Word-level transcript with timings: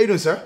How 0.00 0.02
you 0.04 0.06
doing, 0.06 0.18
sir? 0.18 0.42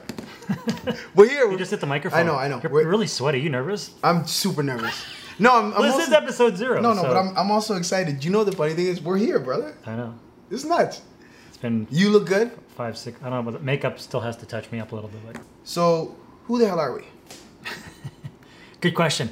We're 1.14 1.28
here. 1.28 1.48
You 1.48 1.56
just 1.56 1.70
hit 1.70 1.78
the 1.78 1.86
microphone. 1.86 2.18
I 2.18 2.22
know, 2.24 2.34
I 2.34 2.48
know. 2.48 2.58
You're 2.60 2.72
We're- 2.72 2.86
really 2.86 3.06
sweaty. 3.06 3.38
You 3.40 3.50
nervous? 3.50 3.92
I'm 4.02 4.26
super 4.26 4.64
nervous. 4.64 5.00
No, 5.38 5.54
I'm. 5.56 5.66
I'm 5.66 5.70
Well, 5.74 5.82
this 5.82 5.92
also, 5.92 6.06
is 6.08 6.12
episode 6.12 6.56
zero. 6.56 6.80
no, 6.80 6.92
no, 6.92 7.02
so- 7.02 7.06
but 7.06 7.16
I'm, 7.16 7.36
I'm 7.38 7.52
also 7.52 7.76
excited. 7.76 8.24
You 8.24 8.32
know 8.32 8.42
the 8.42 8.50
funny 8.50 8.74
thing 8.74 8.86
is, 8.86 9.00
we're 9.00 9.16
here, 9.16 9.38
brother. 9.38 9.76
I 9.86 9.94
know. 9.94 10.18
It's 10.50 10.64
nuts. 10.64 11.02
It's 11.46 11.56
been 11.56 11.86
You 11.88 12.10
look 12.10 12.26
good. 12.26 12.50
five, 12.76 12.98
six. 12.98 13.16
I 13.22 13.30
don't 13.30 13.44
know, 13.44 13.52
but 13.52 13.62
makeup 13.62 14.00
still 14.00 14.18
has 14.22 14.36
to 14.38 14.46
touch 14.46 14.72
me 14.72 14.80
up 14.80 14.90
a 14.90 14.96
little 14.96 15.08
bit. 15.10 15.20
But 15.24 15.40
So, 15.62 16.16
who 16.46 16.58
the 16.58 16.66
hell 16.66 16.80
are 16.80 16.92
we? 16.92 17.04
good 18.80 18.96
question. 18.96 19.30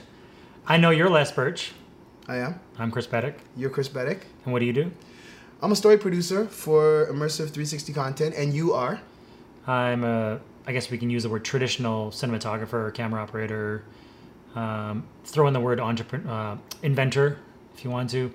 I 0.69 0.77
know 0.77 0.91
you're 0.91 1.11
Les 1.11 1.33
Birch. 1.33 1.73
I 2.29 2.37
am. 2.37 2.61
I'm 2.79 2.93
Chris 2.93 3.09
Pettick. 3.09 3.35
You're 3.57 3.71
Chris 3.71 3.89
Beddick. 3.89 4.21
And 4.45 4.53
what 4.53 4.61
do 4.61 4.67
you 4.67 4.73
do? 4.73 4.93
I'm 5.61 5.73
a 5.73 5.77
story 5.77 5.99
producer 5.99 6.47
for 6.47 7.09
Immersive 7.11 7.51
360 7.51 7.93
content, 7.93 8.35
and 8.37 8.55
you 8.55 8.73
are. 8.73 9.01
I'm 9.67 10.05
a. 10.05 10.41
I 10.67 10.73
guess 10.73 10.91
we 10.91 10.99
can 10.99 11.11
use 11.11 11.25
the 11.25 11.29
word 11.29 11.45
traditional 11.45 12.11
cinematographer, 12.11 12.93
camera 12.95 13.21
operator. 13.23 13.85
Um, 14.55 15.05
throw 15.25 15.47
in 15.47 15.55
the 15.55 15.61
word 15.61 15.81
entrepreneur, 15.81 16.31
uh, 16.31 16.57
inventor, 16.83 17.39
if 17.75 17.85
you 17.85 17.91
want 17.91 18.11
to, 18.11 18.31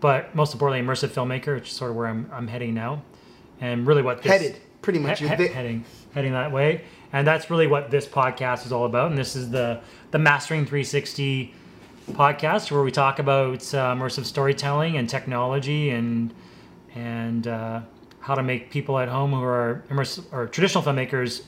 but 0.00 0.34
most 0.34 0.52
importantly, 0.52 0.86
immersive 0.86 1.08
filmmaker, 1.08 1.54
which 1.54 1.68
is 1.70 1.74
sort 1.74 1.90
of 1.90 1.96
where 1.96 2.06
I'm, 2.08 2.28
I'm 2.30 2.46
heading 2.46 2.74
now, 2.74 3.02
and 3.58 3.86
really 3.86 4.02
what 4.02 4.22
this, 4.22 4.30
Headed, 4.30 4.58
pretty 4.82 4.98
much. 4.98 5.20
he- 5.20 5.26
he- 5.28 5.46
heading 5.48 5.84
heading 6.12 6.32
that 6.32 6.52
way, 6.52 6.82
and 7.12 7.26
that's 7.26 7.48
really 7.48 7.66
what 7.66 7.90
this 7.90 8.06
podcast 8.06 8.66
is 8.66 8.72
all 8.72 8.84
about. 8.84 9.08
And 9.08 9.16
this 9.18 9.34
is 9.34 9.50
the 9.50 9.80
the 10.10 10.18
Mastering 10.18 10.66
360 10.66 11.54
podcast, 12.10 12.70
where 12.70 12.82
we 12.82 12.90
talk 12.90 13.18
about 13.18 13.62
uh, 13.74 13.94
immersive 13.94 14.26
storytelling 14.26 14.98
and 14.98 15.08
technology 15.08 15.88
and 15.88 16.34
and 16.94 17.46
uh, 17.46 17.80
how 18.22 18.34
to 18.34 18.42
make 18.42 18.70
people 18.70 18.98
at 18.98 19.08
home 19.08 19.32
who 19.32 19.42
are 19.42 19.84
immersive 19.90 20.24
or 20.32 20.46
traditional 20.46 20.82
filmmakers 20.82 21.42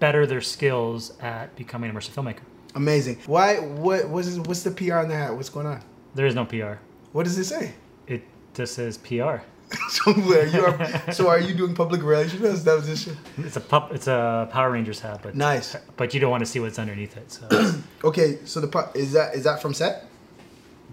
better 0.00 0.26
their 0.26 0.40
skills 0.40 1.12
at 1.20 1.54
becoming 1.54 1.90
an 1.90 1.96
immersive 1.96 2.10
filmmaker. 2.10 2.40
Amazing. 2.74 3.18
Why? 3.26 3.56
What? 3.56 4.08
What's 4.08 4.36
what's 4.38 4.62
the 4.62 4.70
PR 4.70 4.94
on 4.96 5.08
the 5.08 5.14
hat? 5.14 5.34
What's 5.36 5.50
going 5.50 5.66
on? 5.66 5.82
There 6.14 6.26
is 6.26 6.34
no 6.34 6.44
PR. 6.44 6.74
What 7.12 7.24
does 7.24 7.38
it 7.38 7.44
say? 7.44 7.74
It 8.06 8.22
just 8.54 8.74
says 8.74 8.98
PR. 8.98 9.36
so, 9.90 10.12
are, 10.12 11.12
so 11.12 11.28
are 11.28 11.38
you 11.38 11.52
doing 11.52 11.74
public 11.74 12.02
relations? 12.02 12.64
That 12.64 12.74
was 12.74 12.86
this. 12.86 13.14
It's 13.36 13.56
a 13.56 13.60
pup. 13.60 13.92
It's 13.92 14.06
a 14.06 14.48
Power 14.50 14.70
Rangers 14.70 15.00
hat, 15.00 15.20
but 15.22 15.34
Nice. 15.34 15.76
But 15.98 16.14
you 16.14 16.20
don't 16.20 16.30
want 16.30 16.40
to 16.40 16.46
see 16.46 16.58
what's 16.58 16.78
underneath 16.78 17.18
it. 17.18 17.30
So 17.30 17.74
Okay, 18.04 18.38
so 18.46 18.60
the 18.60 18.90
is 18.94 19.12
that 19.12 19.34
is 19.34 19.44
that 19.44 19.60
from 19.60 19.74
set? 19.74 20.06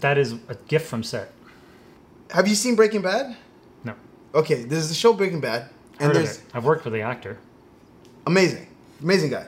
that 0.02 0.17
is 0.17 0.33
a 0.50 0.55
gift 0.67 0.88
from 0.88 1.03
set. 1.03 1.31
Have 2.31 2.50
you 2.50 2.55
seen 2.55 2.75
Breaking 2.75 3.02
Bad? 3.02 3.38
Okay, 4.36 4.64
there's 4.64 4.89
the 4.89 4.94
show 4.95 5.14
Breaking 5.14 5.39
Bad, 5.39 5.69
and 6.00 6.08
heard 6.08 6.17
of 6.17 6.23
there's 6.23 6.38
it. 6.39 6.44
I've 6.53 6.66
worked 6.66 6.83
with 6.83 6.94
the 6.94 7.02
actor. 7.02 7.38
amazing, 8.28 8.67
amazing 9.02 9.31
guy. 9.31 9.45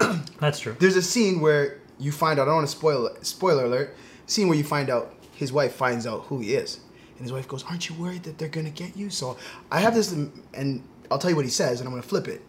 That's 0.40 0.58
true. 0.60 0.76
There's 0.78 0.96
a 0.96 1.02
scene 1.02 1.40
where 1.40 1.78
you 1.98 2.12
find 2.12 2.38
out. 2.38 2.42
I 2.42 2.46
don't 2.46 2.56
want 2.56 2.66
to 2.68 2.76
spoil. 2.76 3.10
Spoiler 3.22 3.64
alert. 3.64 3.96
Scene 4.26 4.48
where 4.48 4.56
you 4.58 4.64
find 4.64 4.90
out 4.90 5.14
his 5.34 5.52
wife 5.52 5.72
finds 5.74 6.06
out 6.06 6.24
who 6.24 6.40
he 6.40 6.54
is, 6.54 6.80
and 7.16 7.20
his 7.22 7.32
wife 7.32 7.46
goes, 7.48 7.62
"Aren't 7.64 7.88
you 7.88 7.94
worried 7.94 8.24
that 8.24 8.38
they're 8.38 8.48
gonna 8.48 8.70
get 8.70 8.96
you?" 8.96 9.08
So 9.10 9.36
I 9.70 9.80
have 9.80 9.94
this, 9.94 10.12
and 10.12 10.82
I'll 11.10 11.18
tell 11.18 11.30
you 11.30 11.36
what 11.36 11.44
he 11.44 11.50
says, 11.50 11.80
and 11.80 11.86
I'm 11.86 11.92
gonna 11.92 12.02
flip 12.02 12.28
it. 12.28 12.42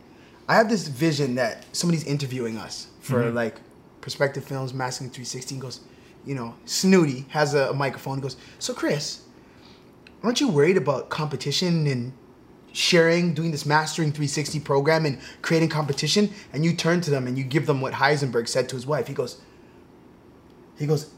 I 0.48 0.56
have 0.56 0.70
this 0.70 0.88
vision 0.88 1.36
that 1.36 1.66
somebody's 1.74 2.04
interviewing 2.04 2.58
us 2.58 2.88
for 3.02 3.22
Mhm. 3.24 3.34
like 3.36 3.62
perspective 4.02 4.44
films, 4.44 4.74
Mastering 4.74 5.12
360. 5.12 5.56
goes, 5.58 5.82
you 6.26 6.34
know, 6.34 6.56
Snooty 6.66 7.26
has 7.30 7.54
a, 7.54 7.70
a 7.70 7.74
microphone. 7.74 8.14
and 8.14 8.24
goes, 8.24 8.36
"So 8.58 8.74
Chris, 8.74 9.20
aren't 10.24 10.40
you 10.42 10.48
worried 10.50 10.78
about 10.78 11.10
competition 11.10 11.88
and 11.88 12.14
sharing, 12.72 13.34
doing 13.34 13.52
this 13.52 13.66
mastering 13.66 14.10
360 14.12 14.60
program 14.60 15.06
and 15.06 15.20
creating 15.42 15.70
competition?" 15.70 16.30
And 16.54 16.64
you 16.66 16.74
turn 16.74 17.02
to 17.02 17.10
them 17.12 17.28
and 17.28 17.38
you 17.38 17.44
give 17.44 17.66
them 17.66 17.82
what 17.82 17.94
Heisenberg 17.94 18.48
said 18.48 18.70
to 18.70 18.76
his 18.76 18.86
wife. 18.86 19.08
He 19.08 19.14
goes, 19.14 19.42
he 20.78 20.86
goes, 20.86 21.10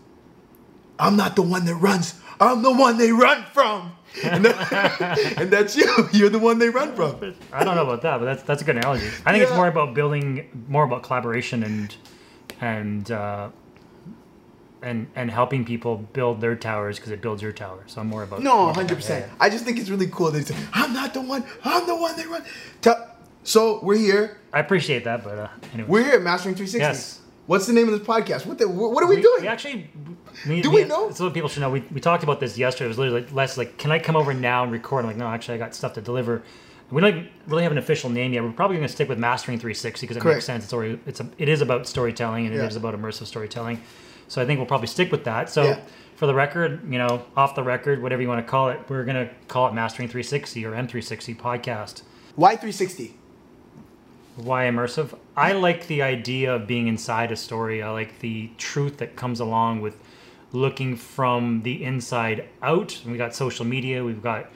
"I'm 1.00 1.16
not 1.16 1.35
the 1.35 1.41
one 1.41 1.66
that 1.66 1.75
runs. 1.75 2.16
I'm 2.40 2.61
the 2.63 2.72
one 2.73 2.97
they 2.97 3.11
run 3.11 3.44
from." 3.53 3.94
And, 4.23 4.44
that- 4.44 5.38
and 5.38 5.50
that's 5.50 5.73
you. 5.78 5.88
You're 6.11 6.28
the 6.29 6.38
one 6.38 6.59
they 6.59 6.67
run 6.67 6.94
from. 6.97 7.34
I 7.53 7.63
don't 7.63 7.75
know 7.75 7.84
about 7.84 8.01
that, 8.01 8.17
but 8.19 8.25
that's 8.25 8.44
that's 8.44 8.61
a 8.61 8.66
good 8.66 8.75
analogy. 8.75 9.07
I 9.25 9.31
think 9.31 9.41
it's 9.44 9.53
more 9.56 9.69
about 9.69 9.94
building, 9.94 10.66
more 10.67 10.84
about 10.84 11.03
collaboration 11.03 11.63
and 11.63 11.95
and 12.59 13.09
uh, 13.09 13.50
and 14.81 15.07
and 15.15 15.29
helping 15.29 15.63
people 15.65 15.97
build 15.97 16.41
their 16.41 16.55
towers 16.55 16.97
because 16.97 17.11
it 17.11 17.21
builds 17.21 17.41
your 17.41 17.51
tower. 17.51 17.83
So 17.87 18.01
I'm 18.01 18.07
more 18.07 18.23
about 18.23 18.41
No, 18.41 18.71
hundred 18.73 18.95
percent. 18.95 19.31
I 19.39 19.49
just 19.49 19.63
think 19.65 19.77
it's 19.79 19.89
really 19.89 20.07
cool 20.07 20.31
that 20.31 20.51
"I'm 20.73 20.93
not 20.93 21.13
the 21.13 21.21
one. 21.21 21.43
I'm 21.63 21.85
the 21.87 21.95
one 21.95 22.15
they 22.15 22.25
run." 22.25 22.43
So 23.43 23.79
we're 23.83 23.97
here. 23.97 24.37
I 24.53 24.59
appreciate 24.59 25.03
that, 25.05 25.23
but 25.23 25.37
uh, 25.37 25.47
anyway, 25.73 25.89
We're 25.89 26.03
here 26.03 26.13
at 26.13 26.21
Mastering 26.21 26.55
360. 26.55 26.77
Yes. 26.79 27.21
What's 27.47 27.65
the 27.65 27.73
name 27.73 27.91
of 27.91 27.97
this 27.97 28.07
podcast? 28.07 28.45
What 28.45 28.59
the, 28.59 28.67
What 28.69 29.03
are 29.03 29.07
we, 29.07 29.19
doing? 29.19 29.41
We 29.41 29.47
actually, 29.47 29.89
we, 30.47 30.61
Do 30.61 30.69
we 30.69 30.83
know? 30.83 31.11
So 31.11 31.29
people 31.31 31.49
should 31.49 31.61
know. 31.61 31.71
We, 31.71 31.81
we 31.91 31.99
talked 31.99 32.23
about 32.23 32.39
this 32.39 32.57
yesterday. 32.57 32.85
It 32.85 32.89
was 32.89 32.99
literally 32.99 33.21
like, 33.21 33.33
less 33.33 33.57
like, 33.57 33.77
can 33.77 33.91
I 33.91 33.97
come 33.99 34.15
over 34.15 34.33
now 34.33 34.63
and 34.63 34.71
record? 34.71 34.99
I'm 35.05 35.07
like, 35.07 35.17
no, 35.17 35.27
actually, 35.27 35.55
I 35.55 35.57
got 35.57 35.73
stuff 35.73 35.93
to 35.93 36.01
deliver. 36.01 36.43
We 36.91 37.01
don't 37.01 37.29
really 37.47 37.63
have 37.63 37.71
an 37.71 37.77
official 37.77 38.09
name 38.09 38.33
yet. 38.33 38.43
We're 38.43 38.51
probably 38.51 38.75
going 38.77 38.87
to 38.87 38.93
stick 38.93 39.09
with 39.09 39.17
Mastering 39.17 39.57
360 39.57 40.05
because 40.05 40.17
it 40.17 40.19
Correct. 40.19 40.35
makes 40.37 40.45
sense. 40.45 40.65
It's 40.65 40.73
already, 40.73 40.99
it's 41.07 41.19
a, 41.19 41.29
it 41.37 41.49
is 41.49 41.61
about 41.61 41.87
storytelling 41.87 42.45
and 42.45 42.53
it 42.53 42.59
Yeah. 42.59 42.67
is 42.67 42.75
about 42.75 42.93
immersive 42.93 43.25
storytelling. 43.25 43.81
So 44.31 44.41
I 44.41 44.45
think 44.45 44.59
we'll 44.59 44.65
probably 44.65 44.87
stick 44.87 45.11
with 45.11 45.25
that. 45.25 45.49
So 45.49 45.63
Yeah. 45.63 45.79
for 46.15 46.25
the 46.25 46.33
record, 46.33 46.89
you 46.89 46.97
know, 46.97 47.25
off 47.35 47.53
the 47.53 47.63
record, 47.63 48.01
whatever 48.01 48.21
you 48.21 48.29
want 48.29 48.39
to 48.45 48.49
call 48.49 48.69
it, 48.69 48.79
we're 48.87 49.03
going 49.03 49.27
to 49.27 49.29
call 49.49 49.67
it 49.67 49.73
Mastering 49.73 50.07
360 50.07 50.65
or 50.65 50.71
M360 50.73 51.33
podcast. 51.35 52.03
Why 52.37 52.55
360? 52.55 53.13
Why 54.37 54.63
immersive? 54.67 55.17
I 55.35 55.51
like 55.51 55.87
the 55.87 56.01
idea 56.01 56.55
of 56.55 56.65
being 56.65 56.87
inside 56.87 57.33
a 57.33 57.35
story. 57.35 57.83
I 57.83 57.91
like 57.91 58.19
the 58.19 58.51
truth 58.57 58.99
that 58.99 59.17
comes 59.17 59.41
along 59.41 59.81
with 59.81 59.97
looking 60.53 60.95
from 60.95 61.63
the 61.63 61.83
inside 61.83 62.45
out. 62.63 63.01
We 63.05 63.17
got 63.17 63.35
social 63.35 63.65
media, 63.65 64.01
we've 64.01 64.23
got 64.23 64.49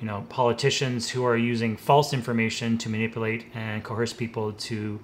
you 0.00 0.06
know 0.06 0.24
politicians 0.30 1.10
who 1.10 1.22
are 1.22 1.36
using 1.36 1.76
false 1.76 2.14
information 2.14 2.78
to 2.78 2.88
manipulate 2.88 3.44
and 3.54 3.84
coerce 3.84 4.14
people 4.14 4.52
to 4.54 5.00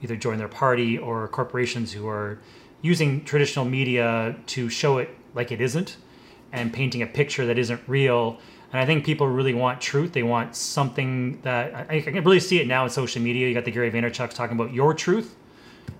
either 0.00 0.14
join 0.14 0.38
their 0.38 0.48
party 0.48 0.96
or 0.96 1.26
corporations 1.26 1.92
who 1.92 2.06
are 2.06 2.38
using 2.82 3.24
traditional 3.24 3.64
media 3.64 4.36
to 4.46 4.68
show 4.68 4.98
it 4.98 5.10
like 5.34 5.52
it 5.52 5.60
isn't 5.60 5.96
and 6.52 6.72
painting 6.72 7.02
a 7.02 7.06
picture 7.06 7.46
that 7.46 7.58
isn't 7.58 7.80
real. 7.86 8.38
And 8.72 8.80
I 8.80 8.86
think 8.86 9.04
people 9.04 9.26
really 9.26 9.54
want 9.54 9.80
truth. 9.80 10.12
They 10.12 10.22
want 10.22 10.54
something 10.54 11.40
that 11.42 11.74
I, 11.90 11.96
I 11.96 12.00
can 12.00 12.24
really 12.24 12.40
see 12.40 12.60
it 12.60 12.66
now 12.66 12.84
in 12.84 12.90
social 12.90 13.22
media. 13.22 13.48
You 13.48 13.54
got 13.54 13.64
the 13.64 13.70
Gary 13.70 13.90
Vaynerchuk's 13.90 14.34
talking 14.34 14.56
about 14.56 14.72
your 14.72 14.94
truth. 14.94 15.36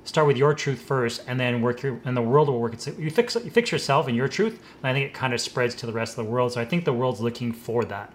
Start 0.04 0.26
with 0.26 0.36
your 0.36 0.54
truth 0.54 0.80
first, 0.80 1.22
and 1.26 1.38
then 1.38 1.60
work 1.60 1.82
your 1.82 2.00
and 2.04 2.16
the 2.16 2.22
world 2.22 2.48
will 2.48 2.60
work. 2.60 2.74
It's, 2.74 2.86
you 2.86 3.10
fix 3.10 3.34
you 3.34 3.50
fix 3.50 3.70
yourself 3.72 4.06
and 4.06 4.16
your 4.16 4.28
truth, 4.28 4.62
and 4.78 4.90
I 4.90 4.92
think 4.92 5.06
it 5.06 5.14
kind 5.14 5.34
of 5.34 5.40
spreads 5.40 5.74
to 5.76 5.86
the 5.86 5.92
rest 5.92 6.16
of 6.16 6.24
the 6.24 6.30
world. 6.30 6.52
So 6.52 6.60
I 6.60 6.64
think 6.64 6.84
the 6.84 6.92
world's 6.92 7.20
looking 7.20 7.52
for 7.52 7.84
that. 7.86 8.12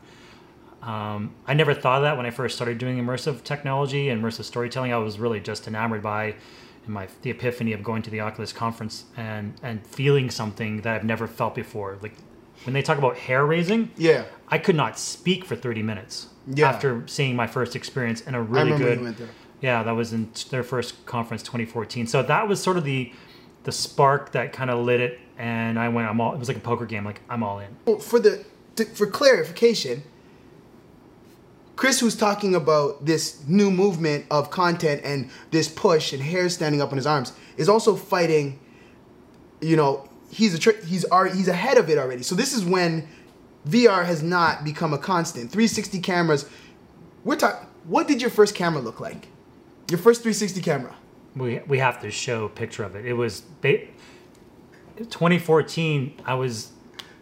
Um, 0.82 1.34
I 1.48 1.54
never 1.54 1.74
thought 1.74 1.98
of 1.98 2.04
that 2.04 2.18
when 2.18 2.26
I 2.26 2.32
first 2.32 2.56
started 2.56 2.78
doing 2.78 2.98
immersive 2.98 3.44
technology 3.44 4.10
and 4.10 4.24
immersive 4.24 4.44
storytelling. 4.44 4.92
I 4.92 4.98
was 4.98 5.20
really 5.20 5.40
just 5.40 5.68
enamored 5.68 6.02
by 6.02 6.36
in 6.86 6.94
my 6.94 7.08
the 7.22 7.30
epiphany 7.30 7.74
of 7.74 7.84
going 7.84 8.02
to 8.04 8.10
the 8.10 8.22
Oculus 8.22 8.52
conference 8.54 9.06
and 9.18 9.54
and 9.64 9.86
feeling 9.88 10.30
something 10.30 10.82
that 10.82 10.96
I've 10.96 11.04
never 11.04 11.28
felt 11.28 11.56
before. 11.56 11.98
Like 12.02 12.14
when 12.66 12.74
they 12.74 12.82
talk 12.82 12.98
about 12.98 13.18
hair 13.18 13.46
raising, 13.46 13.92
Yeah. 13.98 14.26
I 14.48 14.58
could 14.58 14.76
not 14.76 14.98
speak 15.00 15.46
for 15.46 15.56
30 15.56 15.82
minutes 15.84 16.28
Yeah. 16.48 16.70
after 16.70 17.04
seeing 17.08 17.36
my 17.36 17.48
first 17.48 17.76
experience 17.76 18.22
in 18.22 18.36
a 18.36 18.42
really 18.42 18.78
good 18.78 19.00
you 19.00 19.04
went 19.06 19.18
there. 19.18 19.28
yeah, 19.62 19.84
that 19.84 19.92
was 19.92 20.14
in 20.14 20.30
their 20.50 20.64
first 20.64 21.06
conference, 21.06 21.42
2014. 21.44 22.08
So 22.08 22.22
that 22.24 22.48
was 22.48 22.62
sort 22.62 22.78
of 22.78 22.84
the 22.84 23.12
the 23.64 23.72
spark 23.72 24.34
that 24.34 24.52
kind 24.52 24.70
of 24.70 24.84
lit 24.84 25.00
it, 25.00 25.20
and 25.38 25.80
I 25.80 25.88
went. 25.88 26.10
I'm 26.10 26.20
all. 26.20 26.34
It 26.34 26.38
was 26.40 26.50
like 26.50 26.58
a 26.58 26.62
poker 26.62 26.86
game. 26.86 27.06
Like 27.06 27.22
I'm 27.30 27.44
all 27.44 27.60
in. 27.60 27.70
Well, 27.86 28.00
for 28.00 28.20
the 28.20 28.44
to, 28.76 28.84
for 28.84 29.08
clarification, 29.08 30.04
Chris 31.84 32.02
was 32.02 32.16
talking 32.16 32.56
about 32.56 33.06
this 33.06 33.46
new 33.46 33.70
movement 33.70 34.26
of 34.32 34.50
content 34.50 35.02
and 35.04 35.30
this 35.52 35.68
push 35.68 36.14
and 36.14 36.24
hair 36.24 36.48
standing 36.48 36.82
up 36.82 36.92
on 36.92 36.96
his 36.96 37.06
arms 37.06 37.34
is 37.58 37.68
also 37.68 37.94
fighting. 37.94 38.58
You 39.60 39.76
know, 39.76 40.08
he's 40.30 40.54
a 40.66 40.72
he's 40.86 41.06
he's 41.34 41.48
ahead 41.50 41.78
of 41.78 41.90
it 41.90 41.98
already. 41.98 42.24
So 42.24 42.36
this 42.36 42.54
is 42.54 42.64
when 42.64 43.06
VR 43.68 44.06
has 44.06 44.24
not 44.24 44.64
become 44.64 44.94
a 44.94 44.98
constant. 44.98 45.52
360 45.52 46.00
cameras. 46.00 46.50
We're 47.26 47.36
talking. 47.36 47.68
What 47.84 48.08
did 48.08 48.22
your 48.22 48.32
first 48.32 48.56
camera 48.56 48.82
look 48.82 49.02
like? 49.02 49.28
Your 49.90 50.00
first 50.00 50.22
360 50.22 50.62
camera. 50.62 50.96
We 51.36 51.60
we 51.68 51.80
have 51.80 52.02
to 52.04 52.12
show 52.12 52.46
a 52.46 52.50
picture 52.50 52.86
of 52.86 52.96
it. 52.96 53.06
It 53.06 53.12
was 53.12 53.42
ba- 53.42 53.88
2014. 55.00 56.22
I 56.24 56.36
was 56.36 56.72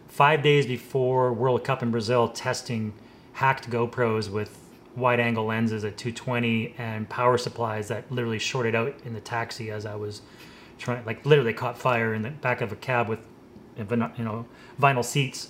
five 0.06 0.40
days 0.44 0.66
before 0.66 1.32
World 1.32 1.64
Cup 1.64 1.82
in 1.82 1.90
Brazil 1.90 2.28
testing 2.28 2.92
hacked 3.42 3.68
GoPros 3.68 4.30
with 4.30 4.56
wide 4.94 5.18
angle 5.18 5.46
lenses 5.46 5.82
at 5.84 5.96
220 5.96 6.76
and 6.78 7.08
power 7.08 7.36
supplies 7.36 7.88
that 7.88 8.10
literally 8.12 8.38
shorted 8.38 8.74
out 8.76 8.94
in 9.04 9.14
the 9.14 9.20
taxi 9.20 9.68
as 9.68 9.84
I 9.84 9.96
was 9.96 10.22
trying 10.78 11.04
like 11.04 11.26
literally 11.26 11.52
caught 11.52 11.76
fire 11.76 12.14
in 12.14 12.22
the 12.22 12.30
back 12.30 12.60
of 12.60 12.70
a 12.70 12.76
cab 12.76 13.08
with 13.08 13.18
you 13.76 13.84
know 14.24 14.46
vinyl 14.80 15.04
seats. 15.04 15.48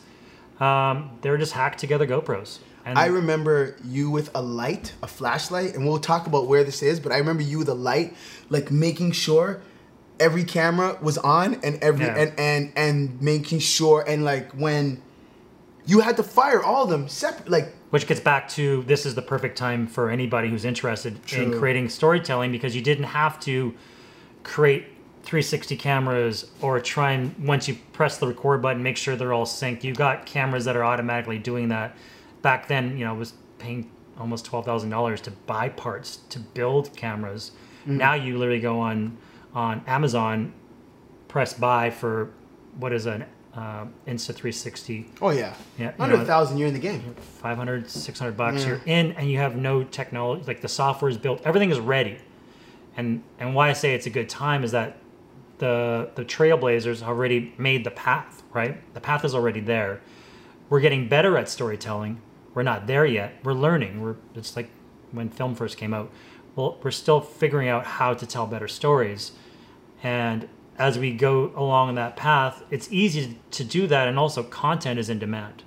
Um, 0.58 1.18
they 1.20 1.28
were 1.28 1.36
just 1.36 1.52
hacked 1.52 1.80
together 1.80 2.06
GoPros. 2.06 2.60
And 2.86 2.98
I 2.98 3.06
remember 3.06 3.76
you 3.84 4.10
with 4.10 4.30
a 4.34 4.40
light, 4.42 4.94
a 5.02 5.06
flashlight, 5.06 5.74
and 5.74 5.86
we'll 5.86 5.98
talk 6.00 6.26
about 6.26 6.46
where 6.48 6.64
this 6.64 6.82
is. 6.82 6.98
But 6.98 7.12
I 7.12 7.18
remember 7.18 7.42
you 7.42 7.58
with 7.58 7.68
a 7.68 7.74
light, 7.74 8.16
like 8.48 8.70
making 8.70 9.12
sure 9.12 9.60
every 10.18 10.44
camera 10.44 10.98
was 11.02 11.18
on 11.18 11.54
and 11.62 11.74
every 11.82 12.06
Yeah. 12.06 12.16
and 12.16 12.32
and 12.38 12.72
and 12.74 13.22
making 13.22 13.58
sure 13.58 14.02
and 14.06 14.24
like 14.24 14.50
when 14.52 15.02
you 15.87 16.00
had 16.00 16.17
to 16.17 16.23
fire 16.23 16.62
all 16.62 16.84
of 16.84 16.90
them 16.90 17.08
separate, 17.08 17.49
like 17.49 17.75
which 17.90 18.06
gets 18.06 18.20
back 18.20 18.49
to 18.50 18.82
this 18.84 19.05
is 19.05 19.14
the 19.14 19.23
perfect 19.23 19.58
time 19.58 19.87
for 19.87 20.11
anybody 20.11 20.49
who's 20.49 20.64
interested 20.64 21.19
in 21.32 21.58
creating 21.58 21.88
storytelling 21.88 22.52
because 22.52 22.75
you 22.75 22.82
didn't 22.82 23.05
have 23.05 23.38
to 23.40 23.75
create 24.44 24.87
360 25.25 25.76
cameras 25.76 26.50
or 26.61 26.81
try 26.81 27.12
and 27.12 27.37
once 27.46 27.69
you 27.69 27.76
press 27.93 28.19
the 28.19 28.26
record 28.26 28.61
button 28.62 28.82
make 28.82 28.96
sure 28.96 29.17
they're 29.17 29.32
all 29.32 29.46
synced. 29.46 29.84
You 29.84 29.94
got 29.94 30.26
cameras 30.26 30.64
that 30.64 30.76
are 30.76 30.84
automatically 30.84 31.38
doing 31.38 31.69
that. 31.69 31.96
Back 32.43 32.69
then 32.69 32.96
you 32.96 33.05
know 33.05 33.14
it 33.14 33.19
was 33.19 33.35
paying 33.58 33.90
almost 34.19 34.46
$12000 34.50 35.20
to 35.20 35.31
buy 35.31 35.69
parts 35.69 36.17
to 36.28 36.38
build 36.38 36.94
cameras. 36.96 37.52
Mm. 37.87 37.96
now 37.96 38.14
you 38.14 38.38
literally 38.38 38.61
go 38.61 38.78
on 38.78 39.17
on 39.55 39.82
amazon 39.88 40.52
press 41.26 41.52
buy 41.52 41.90
for 41.90 42.31
what 42.78 42.93
is 42.93 43.06
an 43.06 43.25
uh, 43.54 43.84
insta 44.06 44.34
360 44.34 45.10
oh 45.20 45.31
yeah, 45.31 45.54
Yeah, 45.78 45.93
you 45.99 46.02
under 46.04 46.16
know, 46.16 46.22
a 46.22 46.26
thousand, 46.26 46.56
you're 46.58 46.69
in 46.69 46.75
the 46.75 46.81
game. 46.81 47.14
500 47.43 47.90
600 47.90 48.37
bucks 48.37 48.62
Yeah. 48.62 48.69
you're 48.69 48.81
in 48.87 49.12
and 49.12 49.31
you 49.31 49.38
have 49.38 49.56
no 49.56 49.84
technology 49.84 50.44
like 50.46 50.60
the 50.62 50.69
software 50.69 51.10
is 51.10 51.19
built 51.19 51.40
everything 51.44 51.70
is 51.70 51.78
ready. 51.81 52.19
And 52.96 53.22
and 53.38 53.54
why 53.54 53.69
i 53.70 53.72
say 53.75 53.94
it's 53.94 54.06
a 54.06 54.10
good 54.10 54.28
time 54.28 54.64
is 54.64 54.70
that 54.72 54.96
the 55.58 56.10
the 56.14 56.25
trailblazers 56.25 57.02
already 57.02 57.52
made 57.58 57.84
the 57.84 57.90
path 57.90 58.43
right? 58.54 58.76
The 58.94 59.00
path 59.00 59.25
is 59.25 59.34
already 59.34 59.60
there. 59.60 60.00
We're 60.69 60.81
getting 60.81 61.08
better 61.08 61.38
at 61.38 61.49
storytelling. 61.49 62.20
We're 62.54 62.62
not 62.64 62.87
there 62.87 63.06
yet. 63.06 63.32
We're 63.44 63.54
learning. 63.54 64.02
We're 64.02 64.16
it's 64.34 64.56
like 64.56 64.69
when 65.10 65.28
film 65.31 65.54
first 65.54 65.76
came 65.78 65.93
out. 65.94 66.10
Well 66.56 66.78
we're 66.82 66.90
still 66.90 67.20
figuring 67.20 67.69
out 67.69 67.84
how 67.87 68.14
to 68.14 68.26
tell 68.26 68.46
better 68.46 68.69
stories. 68.69 69.32
And 70.02 70.49
as 70.87 70.99
we 70.99 71.08
go 71.26 71.32
along 71.62 71.94
that 72.02 72.12
path 72.17 72.55
it's 72.75 72.88
easy 73.02 73.23
to 73.58 73.62
do 73.76 73.82
that 73.87 74.05
and 74.08 74.17
also 74.19 74.40
content 74.64 74.96
is 75.02 75.08
in 75.08 75.19
demand 75.26 75.62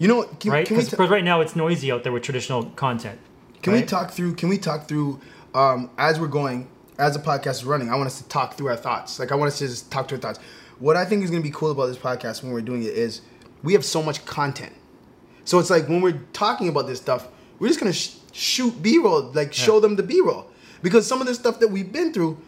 You 0.00 0.06
know, 0.10 0.22
can, 0.40 0.52
right? 0.52 0.68
Because 0.68 0.88
ta- 0.90 1.04
right 1.16 1.24
now 1.24 1.40
it's 1.40 1.54
noisy 1.56 1.90
out 1.92 2.02
there 2.04 2.12
with 2.12 2.22
traditional 2.22 2.62
content. 2.84 3.18
Can 3.62 3.72
we 3.72 3.82
talk 3.82 4.12
through? 4.16 4.32
Can 4.40 4.48
we 4.48 4.58
talk 4.68 4.80
through 4.88 5.20
um, 5.54 5.90
as 5.98 6.20
we're 6.20 6.34
going, 6.40 6.68
as 6.98 7.14
the 7.14 7.22
podcast 7.30 7.56
is 7.60 7.64
running? 7.64 7.88
I 7.90 7.96
want 7.96 8.06
us 8.06 8.18
to 8.22 8.28
talk 8.28 8.54
through 8.56 8.68
our 8.68 8.76
thoughts. 8.76 9.18
Like 9.20 9.32
I 9.32 9.34
want 9.34 9.48
us 9.52 9.58
to 9.58 9.66
just 9.66 9.90
talk 9.90 10.08
through 10.08 10.18
our 10.18 10.22
thoughts. 10.22 10.38
What 10.78 10.96
I 10.96 11.04
think 11.04 11.24
is 11.24 11.30
going 11.30 11.42
to 11.42 11.48
be 11.48 11.54
cool 11.60 11.72
about 11.72 11.86
this 11.86 11.96
podcast 12.08 12.42
when 12.44 12.52
we're 12.52 12.68
doing 12.72 12.82
it 12.84 12.94
is 13.06 13.22
we 13.64 13.72
have 13.72 13.84
so 13.84 14.00
much 14.08 14.24
content. 14.24 14.72
So 15.44 15.58
it's 15.58 15.70
like 15.70 15.88
when 15.88 16.00
we're 16.00 16.20
talking 16.32 16.68
about 16.68 16.86
this 16.86 17.00
stuff, 17.06 17.26
we're 17.58 17.68
just 17.68 17.80
gonna 17.80 17.92
sh- 17.92 18.16
shoot 18.32 18.80
B-roll, 18.80 19.32
like 19.32 19.52
show 19.52 19.80
them 19.80 19.96
the 19.96 20.02
B-roll, 20.04 20.46
because 20.82 21.06
some 21.08 21.20
of 21.20 21.26
the 21.26 21.34
stuff 21.34 21.58
that 21.58 21.68
we've 21.68 21.90
been 21.90 22.12
through, 22.12 22.38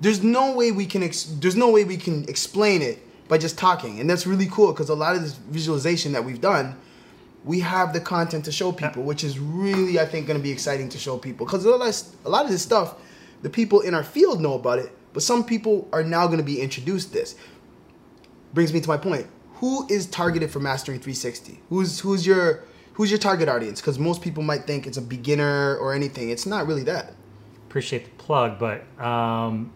there's 0.00 0.22
no 0.22 0.54
way 0.54 0.72
we 0.72 0.86
can. 0.86 1.02
Ex- 1.02 1.24
there's 1.24 1.56
no 1.56 1.70
way 1.70 1.84
we 1.84 1.96
can 1.96 2.28
explain 2.28 2.82
it 2.82 2.98
by 3.28 3.38
just 3.38 3.58
talking, 3.58 4.00
and 4.00 4.08
that's 4.08 4.26
really 4.26 4.46
cool 4.46 4.72
because 4.72 4.88
a 4.88 4.94
lot 4.94 5.16
of 5.16 5.22
this 5.22 5.34
visualization 5.34 6.12
that 6.12 6.24
we've 6.24 6.40
done 6.40 6.76
we 7.46 7.60
have 7.60 7.92
the 7.92 8.00
content 8.00 8.44
to 8.44 8.52
show 8.52 8.72
people, 8.72 9.04
which 9.04 9.22
is 9.22 9.38
really, 9.38 10.00
I 10.00 10.04
think, 10.04 10.26
going 10.26 10.38
to 10.38 10.42
be 10.42 10.50
exciting 10.50 10.88
to 10.90 10.98
show 10.98 11.16
people. 11.16 11.46
Because 11.46 11.64
a 11.64 11.70
lot, 11.70 11.88
of, 11.88 12.26
a 12.26 12.28
lot 12.28 12.44
of 12.44 12.50
this 12.50 12.60
stuff, 12.60 12.96
the 13.42 13.48
people 13.48 13.80
in 13.80 13.94
our 13.94 14.02
field 14.02 14.40
know 14.40 14.54
about 14.54 14.80
it, 14.80 14.90
but 15.12 15.22
some 15.22 15.44
people 15.44 15.88
are 15.92 16.02
now 16.02 16.26
going 16.26 16.38
to 16.38 16.44
be 16.44 16.60
introduced 16.60 17.12
this. 17.12 17.36
Brings 18.52 18.72
me 18.72 18.80
to 18.80 18.88
my 18.88 18.96
point: 18.96 19.28
Who 19.54 19.86
is 19.88 20.06
targeted 20.06 20.50
for 20.50 20.58
mastering 20.58 20.98
360? 20.98 21.60
Who's 21.68 22.00
who's 22.00 22.26
your 22.26 22.64
who's 22.94 23.10
your 23.10 23.18
target 23.18 23.48
audience? 23.48 23.80
Because 23.80 23.98
most 23.98 24.22
people 24.22 24.42
might 24.42 24.66
think 24.66 24.86
it's 24.86 24.96
a 24.96 25.02
beginner 25.02 25.76
or 25.76 25.94
anything. 25.94 26.30
It's 26.30 26.46
not 26.46 26.66
really 26.66 26.82
that. 26.84 27.14
Appreciate 27.68 28.04
the 28.04 28.22
plug, 28.22 28.58
but 28.58 28.84
um, 29.02 29.72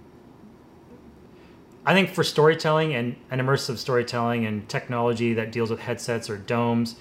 I 1.91 1.93
think 1.93 2.11
for 2.11 2.23
storytelling 2.23 2.95
and, 2.95 3.17
and 3.33 3.41
immersive 3.41 3.77
storytelling 3.77 4.47
and 4.47 4.69
technology 4.69 5.35
that 5.35 5.51
deals 5.51 5.71
with 5.71 5.81
headsets 5.81 6.31
or 6.31 6.37
domes, 6.37 6.95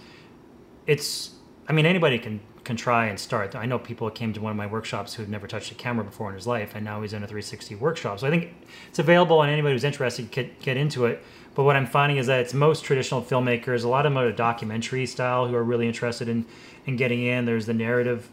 it's 0.87 1.35
I 1.67 1.73
mean 1.73 1.85
anybody 1.85 2.17
can 2.17 2.39
can 2.63 2.75
try 2.75 3.05
and 3.05 3.19
start. 3.19 3.53
I 3.53 3.67
know 3.67 3.77
people 3.77 4.09
came 4.09 4.33
to 4.33 4.41
one 4.41 4.49
of 4.49 4.57
my 4.57 4.65
workshops 4.65 5.13
who 5.13 5.21
had 5.21 5.29
never 5.29 5.45
touched 5.45 5.71
a 5.71 5.75
camera 5.75 6.03
before 6.03 6.29
in 6.29 6.35
his 6.35 6.47
life, 6.47 6.71
and 6.73 6.83
now 6.83 7.03
he's 7.03 7.13
in 7.13 7.21
a 7.21 7.27
360 7.27 7.75
workshop. 7.75 8.19
So 8.19 8.25
I 8.25 8.31
think 8.31 8.51
it's 8.87 8.97
available, 8.97 9.43
and 9.43 9.51
anybody 9.51 9.75
who's 9.75 9.83
interested 9.83 10.31
can 10.31 10.49
get, 10.59 10.75
into 10.75 11.05
it. 11.05 11.23
But 11.53 11.65
what 11.65 11.75
I'm 11.75 11.85
finding 11.85 12.17
is 12.17 12.25
that 12.25 12.39
it's 12.39 12.55
most 12.55 12.83
traditional 12.83 13.21
filmmakers, 13.21 13.83
a 13.83 13.87
lot 13.87 14.07
of 14.07 14.13
them 14.13 14.17
are 14.17 14.31
documentary 14.31 15.05
style, 15.05 15.47
who 15.47 15.53
are 15.53 15.63
really 15.63 15.85
interested 15.85 16.27
in 16.27 16.47
in 16.87 16.95
getting 16.95 17.23
in. 17.23 17.45
There's 17.45 17.67
the 17.67 17.75
narrative 17.75 18.27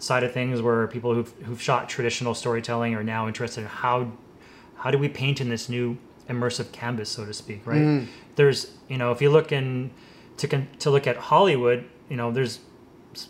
side 0.00 0.24
of 0.24 0.32
things 0.32 0.60
where 0.60 0.88
people 0.88 1.14
who've, 1.14 1.32
who've 1.44 1.62
shot 1.62 1.88
traditional 1.88 2.34
storytelling 2.34 2.96
are 2.96 3.04
now 3.04 3.28
interested 3.28 3.60
in 3.60 3.68
how 3.68 4.10
how 4.82 4.90
do 4.90 4.98
we 4.98 5.08
paint 5.08 5.40
in 5.40 5.48
this 5.48 5.68
new 5.68 5.96
immersive 6.28 6.72
canvas, 6.72 7.08
so 7.08 7.24
to 7.24 7.32
speak, 7.32 7.64
right? 7.66 8.08
There's, 8.34 8.72
you 8.88 8.98
know, 8.98 9.12
if 9.12 9.22
you 9.22 9.30
look 9.30 9.52
in 9.52 9.90
to 10.38 10.48
con- 10.48 10.68
to 10.80 10.90
look 10.90 11.06
at 11.06 11.16
Hollywood, 11.16 11.84
you 12.08 12.16
know, 12.16 12.32
there's 12.32 12.58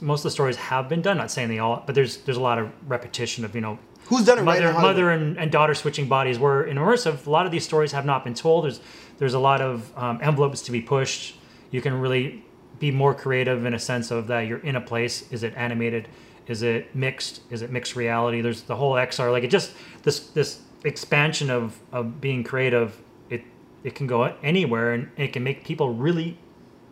most 0.00 0.20
of 0.20 0.24
the 0.24 0.30
stories 0.30 0.56
have 0.56 0.88
been 0.88 1.02
done. 1.02 1.18
Not 1.18 1.30
saying 1.30 1.48
they 1.48 1.58
all, 1.58 1.82
but 1.84 1.94
there's 1.94 2.16
there's 2.24 2.38
a 2.38 2.40
lot 2.50 2.58
of 2.58 2.70
repetition 2.86 3.44
of 3.44 3.54
you 3.54 3.60
know 3.60 3.78
Who's 4.06 4.24
done 4.24 4.38
it 4.38 4.44
mother, 4.44 4.72
Hollywood? 4.72 4.82
mother 4.82 5.10
and, 5.10 5.38
and 5.38 5.52
daughter 5.52 5.74
switching 5.74 6.08
bodies. 6.08 6.38
Where 6.38 6.64
in 6.64 6.76
immersive, 6.78 7.26
a 7.26 7.30
lot 7.30 7.44
of 7.44 7.52
these 7.52 7.64
stories 7.64 7.92
have 7.92 8.06
not 8.06 8.24
been 8.24 8.34
told. 8.34 8.64
There's 8.64 8.80
there's 9.18 9.34
a 9.34 9.38
lot 9.38 9.60
of 9.60 9.92
um, 9.96 10.20
envelopes 10.22 10.62
to 10.62 10.72
be 10.72 10.80
pushed. 10.80 11.36
You 11.70 11.82
can 11.82 12.00
really 12.00 12.44
be 12.78 12.90
more 12.90 13.14
creative 13.14 13.64
in 13.66 13.74
a 13.74 13.78
sense 13.78 14.10
of 14.10 14.26
that 14.28 14.40
you're 14.46 14.58
in 14.58 14.76
a 14.76 14.80
place. 14.80 15.30
Is 15.30 15.42
it 15.42 15.52
animated? 15.56 16.08
Is 16.46 16.62
it 16.62 16.94
mixed? 16.96 17.42
Is 17.50 17.60
it 17.62 17.70
mixed 17.70 17.94
reality? 17.94 18.40
There's 18.40 18.62
the 18.62 18.76
whole 18.76 18.94
XR. 18.94 19.30
Like 19.30 19.44
it 19.44 19.50
just 19.50 19.72
this 20.02 20.20
this 20.30 20.60
expansion 20.84 21.50
of 21.50 21.78
of 21.92 22.20
being 22.20 22.44
creative. 22.44 23.00
It 23.30 23.42
it 23.84 23.94
can 23.94 24.06
go 24.06 24.34
anywhere 24.42 24.92
and 24.92 25.10
it 25.16 25.32
can 25.32 25.42
make 25.42 25.64
people 25.64 25.94
really 25.94 26.38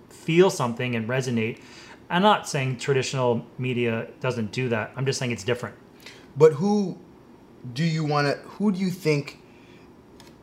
feel 0.08 0.50
something 0.50 0.94
and 0.94 1.08
resonate. 1.08 1.60
I'm 2.08 2.22
not 2.22 2.48
saying 2.48 2.78
traditional 2.78 3.46
media 3.56 4.08
doesn't 4.20 4.50
do 4.50 4.69
that. 4.70 4.92
I'm 4.96 5.06
just 5.06 5.19
saying 5.19 5.31
it's 5.31 5.44
different. 5.44 5.76
But 6.37 6.54
who 6.54 6.98
do 7.72 7.84
you 7.84 8.04
want 8.04 8.26
to? 8.26 8.34
Who 8.48 8.72
do 8.72 8.78
you 8.78 8.90
think? 8.90 9.40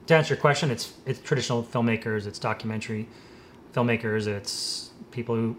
to 0.07 0.15
answer 0.15 0.33
your 0.33 0.41
question, 0.41 0.71
it's 0.71 0.93
it's 1.05 1.19
traditional 1.19 1.63
filmmakers, 1.63 2.25
it's 2.25 2.39
documentary 2.39 3.07
filmmakers, 3.73 4.25
it's 4.25 4.91
people 5.11 5.35
who 5.35 5.55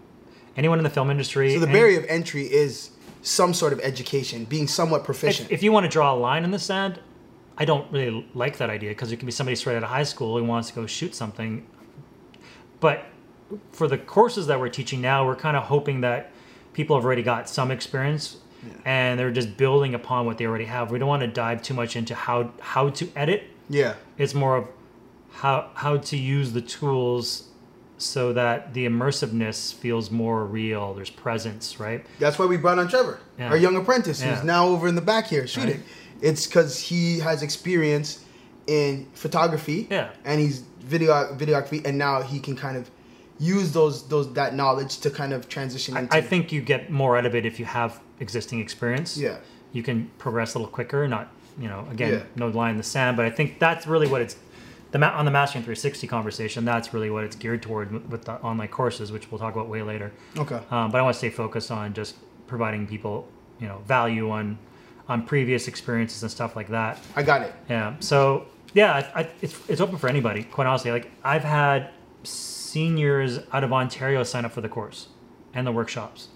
anyone 0.57 0.79
in 0.79 0.83
the 0.83 0.89
film 0.89 1.09
industry. 1.09 1.53
So 1.53 1.59
the 1.59 1.67
barrier 1.67 1.99
of 1.99 2.05
entry 2.09 2.43
is 2.51 2.91
some 3.21 3.53
sort 3.53 3.73
of 3.73 3.79
education, 3.81 4.45
being 4.45 4.67
somewhat 4.67 5.03
proficient. 5.03 5.49
If, 5.49 5.59
if 5.59 5.63
you 5.63 5.71
want 5.71 5.85
to 5.85 5.89
draw 5.89 6.13
a 6.13 6.17
line 6.17 6.43
in 6.43 6.51
the 6.51 6.59
sand, 6.59 6.99
I 7.59 7.65
don't 7.65 7.91
really 7.91 8.25
like 8.33 8.57
that 8.57 8.69
idea 8.69 8.91
because 8.91 9.11
it 9.11 9.17
can 9.17 9.25
be 9.25 9.31
somebody 9.31 9.55
straight 9.55 9.75
out 9.75 9.83
of 9.83 9.89
high 9.89 10.03
school 10.03 10.37
who 10.37 10.43
wants 10.45 10.69
to 10.69 10.75
go 10.75 10.85
shoot 10.85 11.13
something. 11.13 11.67
But 12.79 13.05
for 13.73 13.87
the 13.87 13.97
courses 13.97 14.47
that 14.47 14.59
we're 14.59 14.69
teaching 14.69 15.01
now, 15.01 15.25
we're 15.25 15.35
kind 15.35 15.57
of 15.57 15.63
hoping 15.63 16.01
that 16.01 16.31
people 16.73 16.95
have 16.95 17.03
already 17.05 17.23
got 17.23 17.49
some 17.49 17.69
experience 17.71 18.37
and 18.85 19.19
they're 19.19 19.31
just 19.31 19.57
building 19.57 19.93
upon 19.93 20.25
what 20.25 20.37
they 20.37 20.45
already 20.45 20.65
have. 20.65 20.91
We 20.91 20.99
don't 20.99 21.07
want 21.09 21.21
to 21.21 21.27
dive 21.27 21.61
too 21.61 21.73
much 21.73 21.95
into 21.95 22.15
how 22.15 22.51
how 22.59 22.89
to 22.89 23.09
edit 23.15 23.43
yeah. 23.69 23.93
it's 24.17 24.33
more 24.33 24.57
of 24.57 24.67
how 25.31 25.69
how 25.75 25.97
to 25.97 26.17
use 26.17 26.51
the 26.51 26.61
tools 26.61 27.47
so 27.97 28.33
that 28.33 28.73
the 28.73 28.85
immersiveness 28.85 29.73
feels 29.73 30.09
more 30.09 30.45
real 30.45 30.93
there's 30.93 31.09
presence 31.09 31.79
right 31.79 32.05
That's 32.17 32.39
why 32.39 32.45
we 32.45 32.57
brought 32.57 32.79
on 32.79 32.87
Trevor, 32.87 33.19
Yeah. 33.37 33.49
our 33.49 33.57
young 33.57 33.75
apprentice, 33.75 34.21
Yeah. 34.21 34.35
who's 34.35 34.43
now 34.43 34.67
over 34.67 34.87
in 34.87 34.95
the 34.95 35.01
back 35.01 35.27
here 35.27 35.45
shooting. 35.47 35.77
Right. 35.77 35.83
It's 36.21 36.45
because 36.47 36.79
he 36.79 37.19
has 37.19 37.41
experience 37.43 38.23
in 38.67 39.07
photography, 39.13 39.87
Yeah. 39.89 40.09
and 40.25 40.39
he's 40.39 40.59
video 40.79 41.13
videography, 41.35 41.85
and 41.85 41.97
now 41.97 42.21
he 42.21 42.39
can 42.39 42.55
kind 42.55 42.77
of 42.77 42.89
use 43.39 43.71
those 43.71 44.07
those 44.09 44.31
that 44.33 44.53
knowledge 44.53 44.99
to 44.99 45.09
kind 45.09 45.31
of 45.31 45.47
transition 45.47 45.95
into. 45.95 46.13
i 46.13 46.19
think 46.19 46.51
you 46.51 46.59
get 46.59 46.91
more 46.91 47.15
out 47.17 47.25
of 47.25 47.33
it 47.33 47.45
if 47.45 47.57
you 47.57 47.63
have 47.65 48.01
existing 48.19 48.59
experience 48.59 49.15
Yeah. 49.17 49.37
you 49.71 49.81
can 49.81 50.11
progress 50.17 50.55
a 50.55 50.59
little 50.59 50.69
quicker 50.73 51.07
not 51.07 51.31
you 51.57 51.69
know 51.69 51.87
again 51.89 52.11
Yeah. 52.13 52.23
no 52.35 52.49
line 52.49 52.71
in 52.71 52.77
the 52.77 52.83
sand 52.83 53.15
but 53.15 53.25
i 53.25 53.29
think 53.29 53.57
that's 53.57 53.87
really 53.87 54.07
what 54.07 54.21
it's 54.21 54.35
the 54.91 54.99
ma- 54.99 55.17
on 55.17 55.23
the 55.23 55.31
mastering 55.31 55.63
360 55.63 56.05
conversation 56.07 56.65
that's 56.65 56.93
really 56.93 57.09
what 57.09 57.23
it's 57.23 57.37
geared 57.37 57.61
toward 57.61 58.11
with- 58.11 58.25
the 58.25 58.33
online 58.41 58.67
courses 58.67 59.09
which 59.09 59.31
we'll 59.31 59.39
talk 59.39 59.53
about 59.55 59.69
way 59.69 59.83
later 59.83 60.11
okay. 60.37 60.59
um, 60.69 60.91
but 60.91 60.97
I 60.99 61.01
want 61.01 61.13
to 61.13 61.17
stay 61.19 61.29
focused 61.29 61.71
on 61.71 61.93
just 61.93 62.15
providing 62.45 62.87
people, 62.87 63.25
you 63.61 63.67
know, 63.69 63.77
value 63.87 64.29
on 64.31 64.57
on 65.09 65.25
previous 65.25 65.67
experiences 65.67 66.21
and 66.23 66.31
stuff 66.31 66.55
like 66.55 66.69
that. 66.69 66.97
I 67.15 67.23
got 67.23 67.41
it. 67.41 67.53
Yeah. 67.69 67.95
So 67.99 68.45
yeah, 68.73 69.09
I, 69.15 69.21
I, 69.21 69.29
it's 69.41 69.59
it's 69.67 69.81
open 69.81 69.97
for 69.97 70.07
anybody. 70.07 70.43
Quite 70.43 70.67
honestly, 70.67 70.91
like 70.91 71.11
I've 71.23 71.43
had 71.43 71.89
seniors 72.23 73.39
out 73.51 73.63
of 73.63 73.73
Ontario 73.73 74.23
sign 74.23 74.45
up 74.45 74.51
for 74.51 74.61
the 74.61 74.69
course 74.69 75.07
and 75.53 75.65
the 75.65 75.71
workshops. 75.71 76.27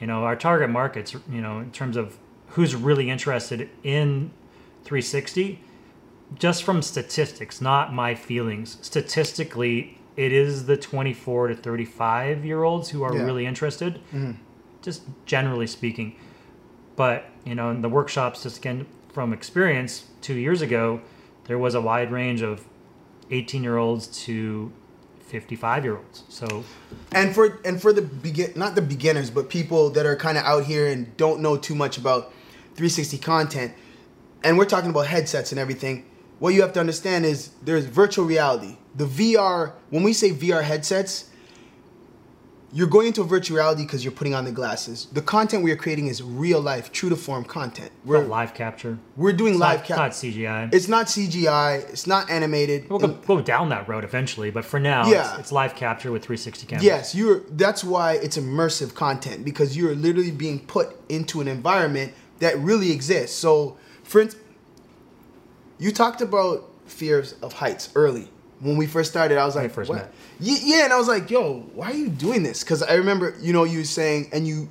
You 0.00 0.06
know, 0.06 0.24
our 0.24 0.36
target 0.36 0.70
markets, 0.70 1.14
you 1.30 1.40
know, 1.40 1.58
in 1.58 1.70
terms 1.72 1.96
of 1.96 2.16
who's 2.48 2.74
really 2.74 3.10
interested 3.10 3.68
in 3.82 4.30
360, 4.84 5.60
just 6.38 6.62
from 6.62 6.82
statistics, 6.82 7.60
not 7.60 7.92
my 7.92 8.14
feelings. 8.14 8.78
Statistically, 8.82 9.98
it 10.16 10.32
is 10.32 10.66
the 10.66 10.76
24 10.76 11.48
to 11.48 11.56
35 11.56 12.44
year 12.44 12.62
olds 12.62 12.90
who 12.90 13.02
are 13.02 13.14
Yeah. 13.14 13.22
really 13.24 13.46
interested, 13.46 13.94
Mm-hmm. 14.12 14.32
just 14.82 15.02
generally 15.26 15.66
speaking. 15.66 16.16
But, 16.96 17.24
you 17.44 17.54
know, 17.54 17.70
in 17.70 17.82
the 17.82 17.88
workshops, 17.88 18.42
just 18.42 18.58
again 18.58 18.86
from 19.12 19.32
experience, 19.32 20.04
two 20.20 20.34
years 20.34 20.62
ago, 20.62 21.00
there 21.44 21.58
was 21.58 21.74
a 21.74 21.80
wide 21.80 22.10
range 22.10 22.42
of 22.42 22.66
18 23.30 23.62
year 23.62 23.76
olds 23.76 24.06
to 24.24 24.72
55 25.26 25.84
year 25.84 25.96
olds. 25.96 26.22
So, 26.28 26.64
and 27.12 27.34
for 27.34 27.60
and 27.64 27.80
for 27.80 27.92
the 27.92 28.02
begin 28.02 28.52
not 28.54 28.74
the 28.74 28.82
beginners 28.82 29.30
but 29.30 29.48
people 29.48 29.90
that 29.90 30.06
are 30.06 30.16
kind 30.16 30.38
of 30.38 30.44
out 30.44 30.64
here 30.64 30.86
and 30.86 31.16
don't 31.16 31.40
know 31.40 31.56
too 31.56 31.74
much 31.74 31.98
about 31.98 32.32
360 32.74 33.18
content 33.18 33.72
and 34.42 34.58
we're 34.58 34.64
talking 34.64 34.90
about 34.90 35.06
headsets 35.06 35.52
and 35.52 35.58
everything 35.58 36.04
what 36.38 36.54
you 36.54 36.60
have 36.60 36.72
to 36.72 36.80
understand 36.80 37.24
is 37.24 37.50
there's 37.62 37.84
virtual 37.86 38.24
reality 38.24 38.76
the 38.94 39.06
vr 39.06 39.72
when 39.90 40.02
we 40.02 40.12
say 40.12 40.30
vr 40.30 40.62
headsets 40.62 41.30
you're 42.76 42.88
going 42.88 43.06
into 43.06 43.22
virtual 43.22 43.56
reality 43.56 43.84
because 43.84 44.02
you're 44.04 44.10
putting 44.12 44.34
on 44.34 44.44
the 44.44 44.50
glasses 44.50 45.06
the 45.12 45.22
content 45.22 45.62
we 45.62 45.70
are 45.70 45.76
creating 45.76 46.08
is 46.08 46.20
real 46.22 46.60
life 46.60 46.90
true 46.90 47.08
to 47.08 47.14
form 47.14 47.44
content 47.44 47.90
we're, 48.04 48.18
live 48.18 48.52
capture. 48.52 48.98
we're 49.16 49.32
doing 49.32 49.52
It's 49.54 49.60
live 49.60 49.78
capture. 49.84 49.94
cap 49.94 49.98
not 49.98 50.10
CGI. 50.12 50.74
it's 50.74 50.88
not 50.88 51.06
cgi 51.06 51.88
it's 51.88 52.06
not 52.06 52.28
animated 52.30 52.90
We'll 52.90 52.98
go, 52.98 53.08
go 53.08 53.40
down 53.40 53.68
that 53.68 53.88
road 53.88 54.02
eventually, 54.04 54.50
but 54.50 54.64
for 54.64 54.80
now, 54.80 55.06
Yeah. 55.08 55.30
it's, 55.30 55.38
it's 55.40 55.52
live 55.52 55.74
capture 55.76 56.10
with 56.10 56.22
360 56.24 56.66
cameras. 56.66 56.84
Yes, 56.84 57.14
you're. 57.14 57.40
That's 57.50 57.82
why 57.84 58.14
it's 58.14 58.36
immersive 58.36 58.94
content 58.94 59.44
because 59.44 59.76
you're 59.76 59.94
literally 59.94 60.30
being 60.32 60.58
put 60.66 60.96
into 61.08 61.40
an 61.40 61.48
environment 61.48 62.12
that 62.40 62.58
really 62.58 62.90
exists. 62.90 63.36
So, 63.36 63.76
for 64.02 64.20
instance, 64.20 64.42
you 65.78 65.90
talked 65.92 66.20
about 66.20 66.68
fears 66.86 67.34
of 67.42 67.54
heights 67.54 67.90
early 67.94 68.28
when 68.60 68.76
we 68.76 68.86
first 68.86 69.10
started. 69.10 69.38
I 69.38 69.44
was 69.44 69.56
like, 69.56 69.70
first 69.72 69.90
what? 69.90 69.96
met. 69.98 70.12
Ye- 70.40 70.58
Yeah, 70.62 70.84
and 70.84 70.92
I 70.92 70.98
was 70.98 71.08
like, 71.08 71.30
yo, 71.30 71.60
why 71.74 71.90
are 71.90 71.94
you 71.94 72.08
doing 72.08 72.42
this? 72.42 72.62
Because 72.62 72.82
I 72.82 72.94
remember, 72.94 73.34
you 73.40 73.52
know, 73.52 73.64
you 73.64 73.78
were 73.78 73.84
saying, 73.84 74.30
and 74.32 74.46
you, 74.46 74.68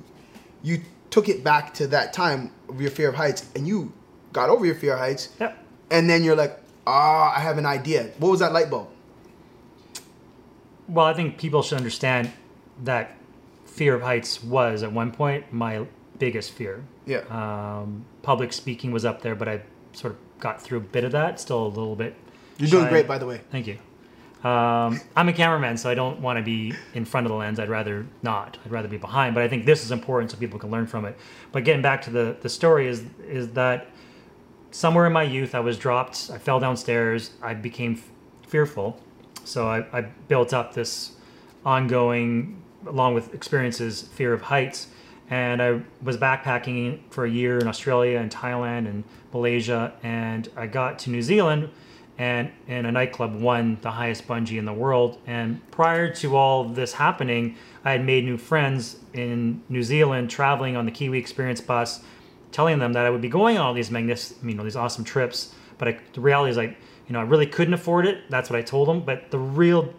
you 0.62 0.80
took 1.10 1.28
it 1.28 1.44
back 1.44 1.74
to 1.74 1.86
that 1.88 2.12
time 2.12 2.50
of 2.68 2.80
your 2.80 2.90
fear 2.90 3.08
of 3.08 3.14
heights, 3.14 3.46
and 3.54 3.66
you 3.68 3.92
got 4.32 4.50
over 4.50 4.64
your 4.66 4.74
fear 4.74 4.94
of 4.94 4.98
heights, 4.98 5.28
Yep. 5.40 5.56
and 5.90 6.08
then 6.10 6.24
you're 6.24 6.36
like, 6.36 6.58
ah, 6.86 7.32
I 7.36 7.40
have 7.40 7.56
an 7.58 7.66
idea. 7.66 8.10
What 8.18 8.30
was 8.30 8.40
that 8.40 8.52
light 8.52 8.68
bulb? 8.70 8.88
Well, 10.88 11.06
I 11.06 11.14
think 11.14 11.38
people 11.38 11.62
should 11.62 11.78
understand 11.78 12.30
that 12.82 13.16
fear 13.64 13.94
of 13.94 14.02
heights 14.02 14.42
was 14.42 14.82
at 14.82 14.92
one 14.92 15.10
point 15.12 15.52
my 15.52 15.86
biggest 16.18 16.52
fear. 16.52 16.84
Yeah. 17.06 17.20
Um, 17.30 18.04
public 18.22 18.52
speaking 18.52 18.92
was 18.92 19.04
up 19.04 19.22
there, 19.22 19.34
but 19.34 19.48
I 19.48 19.62
sort 19.92 20.12
of 20.14 20.18
got 20.40 20.60
through 20.60 20.78
a 20.78 20.82
bit 20.82 21.04
of 21.04 21.12
that. 21.12 21.40
Still 21.40 21.66
a 21.66 21.68
little 21.68 21.96
bit. 21.96 22.14
You're 22.58 22.70
doing 22.70 22.88
great, 22.88 23.06
by 23.06 23.18
the 23.18 23.26
way. 23.26 23.40
Thank 23.50 23.66
you. 23.66 23.78
Um, 24.44 25.00
I'm 25.16 25.28
a 25.30 25.32
cameraman, 25.32 25.78
so 25.78 25.88
I 25.88 25.94
don't 25.94 26.20
want 26.20 26.36
to 26.38 26.42
be 26.42 26.74
in 26.92 27.06
front 27.06 27.26
of 27.26 27.30
the 27.30 27.36
lens. 27.36 27.58
I'd 27.58 27.70
rather 27.70 28.06
not. 28.22 28.58
I'd 28.64 28.70
rather 28.70 28.88
be 28.88 28.98
behind. 28.98 29.34
But 29.34 29.42
I 29.42 29.48
think 29.48 29.64
this 29.64 29.82
is 29.82 29.90
important 29.90 30.30
so 30.30 30.36
people 30.36 30.58
can 30.58 30.70
learn 30.70 30.86
from 30.86 31.06
it. 31.06 31.16
But 31.50 31.64
getting 31.64 31.80
back 31.80 32.02
to 32.02 32.10
the 32.10 32.36
the 32.40 32.50
story 32.50 32.86
is 32.86 33.04
is 33.26 33.48
that 33.52 33.88
somewhere 34.70 35.06
in 35.06 35.14
my 35.14 35.22
youth 35.22 35.54
I 35.54 35.60
was 35.60 35.78
dropped. 35.78 36.30
I 36.32 36.36
fell 36.36 36.60
downstairs. 36.60 37.30
I 37.40 37.54
became 37.54 37.94
f- 37.94 38.10
fearful, 38.46 39.00
so 39.44 39.66
I, 39.66 39.86
I 39.96 40.02
built 40.02 40.52
up 40.52 40.74
this 40.74 41.12
ongoing, 41.64 42.60
along 42.86 43.14
with 43.14 43.32
experiences, 43.32 44.02
fear 44.02 44.34
of 44.34 44.42
heights. 44.42 44.88
And 45.30 45.62
I 45.62 45.80
was 46.02 46.18
backpacking 46.18 47.00
for 47.08 47.24
a 47.24 47.30
year 47.30 47.58
in 47.58 47.66
Australia 47.66 48.18
and 48.18 48.30
Thailand 48.30 48.86
and 48.86 49.04
Malaysia, 49.32 49.94
and 50.02 50.50
I 50.54 50.66
got 50.66 50.98
to 51.00 51.10
New 51.10 51.22
Zealand 51.22 51.70
and 52.16 52.50
in 52.68 52.86
a 52.86 52.92
nightclub 52.92 53.34
won 53.34 53.78
the 53.82 53.90
highest 53.90 54.28
bungee 54.28 54.58
in 54.58 54.64
the 54.64 54.72
world. 54.72 55.18
And 55.26 55.68
prior 55.70 56.12
to 56.14 56.36
all 56.36 56.64
this 56.64 56.92
happening, 56.92 57.56
I 57.84 57.92
had 57.92 58.04
made 58.04 58.24
new 58.24 58.36
friends 58.38 58.98
in 59.12 59.62
New 59.68 59.82
Zealand, 59.82 60.30
traveling 60.30 60.76
on 60.76 60.84
the 60.84 60.92
Kiwi 60.92 61.18
Experience 61.18 61.60
bus, 61.60 62.02
telling 62.52 62.78
them 62.78 62.92
that 62.92 63.04
I 63.04 63.10
would 63.10 63.20
be 63.20 63.28
going 63.28 63.58
on 63.58 63.66
all 63.66 63.74
these 63.74 63.90
magnificent, 63.90 64.48
you 64.48 64.54
know, 64.54 64.62
these 64.62 64.76
awesome 64.76 65.04
trips. 65.04 65.54
But 65.76 65.88
I, 65.88 65.98
the 66.12 66.20
reality 66.20 66.50
is, 66.50 66.56
like, 66.56 66.76
you 67.08 67.12
know, 67.12 67.18
I 67.18 67.24
really 67.24 67.46
couldn't 67.46 67.74
afford 67.74 68.06
it. 68.06 68.30
That's 68.30 68.48
what 68.48 68.58
I 68.58 68.62
told 68.62 68.88
them. 68.88 69.00
But 69.00 69.32
the 69.32 69.38
real 69.38 69.92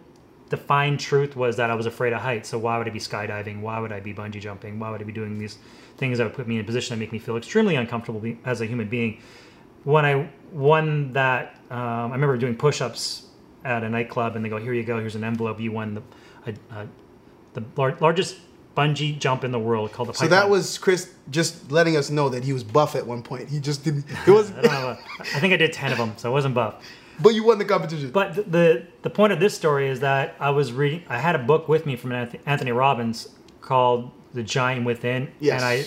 defined 0.48 1.00
truth 1.00 1.36
was 1.36 1.56
that 1.56 1.70
I 1.70 1.74
was 1.74 1.86
afraid 1.86 2.12
of 2.12 2.20
heights. 2.20 2.48
So 2.48 2.58
why 2.58 2.78
would 2.78 2.86
I 2.86 2.90
be 2.90 2.98
skydiving? 2.98 3.60
Why 3.60 3.78
would 3.78 3.92
I 3.92 4.00
be 4.00 4.14
bungee 4.14 4.40
jumping? 4.40 4.78
Why 4.78 4.90
would 4.90 5.02
I 5.02 5.04
be 5.04 5.12
doing 5.12 5.38
these 5.38 5.58
things 5.98 6.18
that 6.18 6.24
would 6.24 6.34
put 6.34 6.48
me 6.48 6.54
in 6.54 6.62
a 6.62 6.64
position 6.64 6.94
that 6.94 7.00
make 7.00 7.12
me 7.12 7.18
feel 7.18 7.36
extremely 7.36 7.76
uncomfortable 7.76 8.22
as 8.44 8.60
a 8.60 8.66
human 8.66 8.88
being? 8.88 9.20
When 9.86 10.04
I 10.04 10.28
won 10.52 11.12
that, 11.12 11.56
um, 11.70 11.78
I 11.78 12.14
remember 12.18 12.36
doing 12.36 12.56
push-ups 12.56 13.26
at 13.64 13.82
a 13.84 13.88
nightclub, 13.88 14.34
and 14.36 14.44
they 14.44 14.48
go, 14.48 14.56
"Here 14.58 14.72
you 14.74 14.82
go. 14.82 14.98
Here's 14.98 15.14
an 15.14 15.22
envelope. 15.24 15.60
You 15.60 15.70
won 15.72 15.94
the 15.94 16.02
a, 16.74 16.86
the 17.54 17.62
lar- 17.76 17.96
largest 18.00 18.36
bungee 18.76 19.16
jump 19.18 19.44
in 19.44 19.52
the 19.52 19.58
world 19.60 19.92
called 19.92 20.08
the." 20.08 20.14
So 20.14 20.26
that 20.26 20.50
was 20.50 20.76
Chris 20.76 21.12
just 21.30 21.70
letting 21.70 21.96
us 21.96 22.10
know 22.10 22.28
that 22.28 22.42
he 22.42 22.52
was 22.52 22.64
buff 22.64 22.96
at 22.96 23.06
one 23.06 23.22
point. 23.22 23.48
He 23.48 23.60
just 23.60 23.84
didn't. 23.84 24.04
It 24.26 24.30
was, 24.32 24.50
I 24.58 24.62
know. 24.62 24.68
uh, 24.68 24.96
I 25.20 25.38
think 25.40 25.54
I 25.54 25.56
did 25.56 25.72
ten 25.72 25.92
of 25.92 25.98
them, 25.98 26.14
so 26.16 26.28
I 26.30 26.32
wasn't 26.32 26.54
buff. 26.56 26.74
but 27.20 27.30
you 27.30 27.44
won 27.44 27.58
the 27.58 27.64
competition. 27.64 28.10
But 28.10 28.34
the, 28.34 28.42
the 28.42 28.86
the 29.02 29.10
point 29.10 29.32
of 29.32 29.38
this 29.40 29.54
story 29.54 29.88
is 29.88 30.00
that 30.00 30.34
I 30.40 30.50
was 30.50 30.72
reading. 30.72 31.04
I 31.08 31.18
had 31.18 31.36
a 31.36 31.40
book 31.40 31.68
with 31.68 31.86
me 31.86 31.94
from 31.94 32.10
Anthony 32.10 32.72
Robbins 32.72 33.28
called 33.60 34.10
"The 34.34 34.42
Giant 34.42 34.84
Within," 34.84 35.30
Yes. 35.38 35.62
and 35.62 35.64
I 35.64 35.84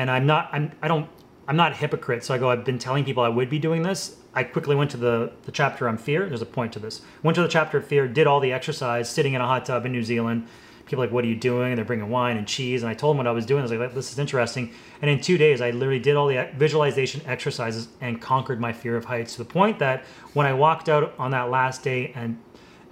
and 0.00 0.10
I'm 0.10 0.24
not. 0.26 0.48
I'm. 0.52 0.72
I 0.80 0.88
don't. 0.88 1.06
I'm 1.48 1.56
not 1.56 1.72
a 1.72 1.74
hypocrite. 1.76 2.24
So 2.24 2.34
I 2.34 2.38
go. 2.38 2.50
I've 2.50 2.64
been 2.64 2.78
telling 2.78 3.04
people 3.04 3.22
I 3.22 3.28
would 3.28 3.48
be 3.48 3.58
doing 3.58 3.82
this. 3.82 4.16
I 4.34 4.42
quickly 4.42 4.74
went 4.74 4.90
to 4.92 4.96
the 4.96 5.32
the 5.44 5.52
chapter 5.52 5.88
on 5.88 5.96
fear. 5.96 6.26
There's 6.26 6.42
a 6.42 6.46
point 6.46 6.72
to 6.74 6.78
this. 6.78 7.02
Went 7.22 7.36
to 7.36 7.42
the 7.42 7.48
chapter 7.48 7.78
of 7.78 7.86
fear. 7.86 8.08
Did 8.08 8.26
all 8.26 8.40
the 8.40 8.52
exercise, 8.52 9.08
sitting 9.08 9.34
in 9.34 9.40
a 9.40 9.46
hot 9.46 9.66
tub 9.66 9.86
in 9.86 9.92
New 9.92 10.02
Zealand. 10.02 10.46
People 10.86 11.02
like, 11.02 11.10
what 11.10 11.24
are 11.24 11.28
you 11.28 11.36
doing? 11.36 11.72
And 11.72 11.78
they're 11.78 11.84
bringing 11.84 12.10
wine 12.10 12.36
and 12.36 12.46
cheese. 12.46 12.84
And 12.84 12.90
I 12.90 12.94
told 12.94 13.14
them 13.14 13.18
what 13.18 13.26
I 13.26 13.32
was 13.32 13.44
doing. 13.44 13.58
I 13.58 13.62
was 13.62 13.72
like, 13.72 13.92
this 13.92 14.12
is 14.12 14.20
interesting. 14.20 14.72
And 15.02 15.10
in 15.10 15.20
two 15.20 15.36
days, 15.36 15.60
I 15.60 15.72
literally 15.72 15.98
did 15.98 16.14
all 16.14 16.28
the 16.28 16.48
visualization 16.54 17.22
exercises 17.26 17.88
and 18.00 18.22
conquered 18.22 18.60
my 18.60 18.72
fear 18.72 18.96
of 18.96 19.04
heights 19.04 19.32
to 19.32 19.38
the 19.38 19.46
point 19.46 19.80
that 19.80 20.04
when 20.32 20.46
I 20.46 20.52
walked 20.52 20.88
out 20.88 21.12
on 21.18 21.32
that 21.32 21.50
last 21.50 21.82
day 21.82 22.12
and 22.14 22.38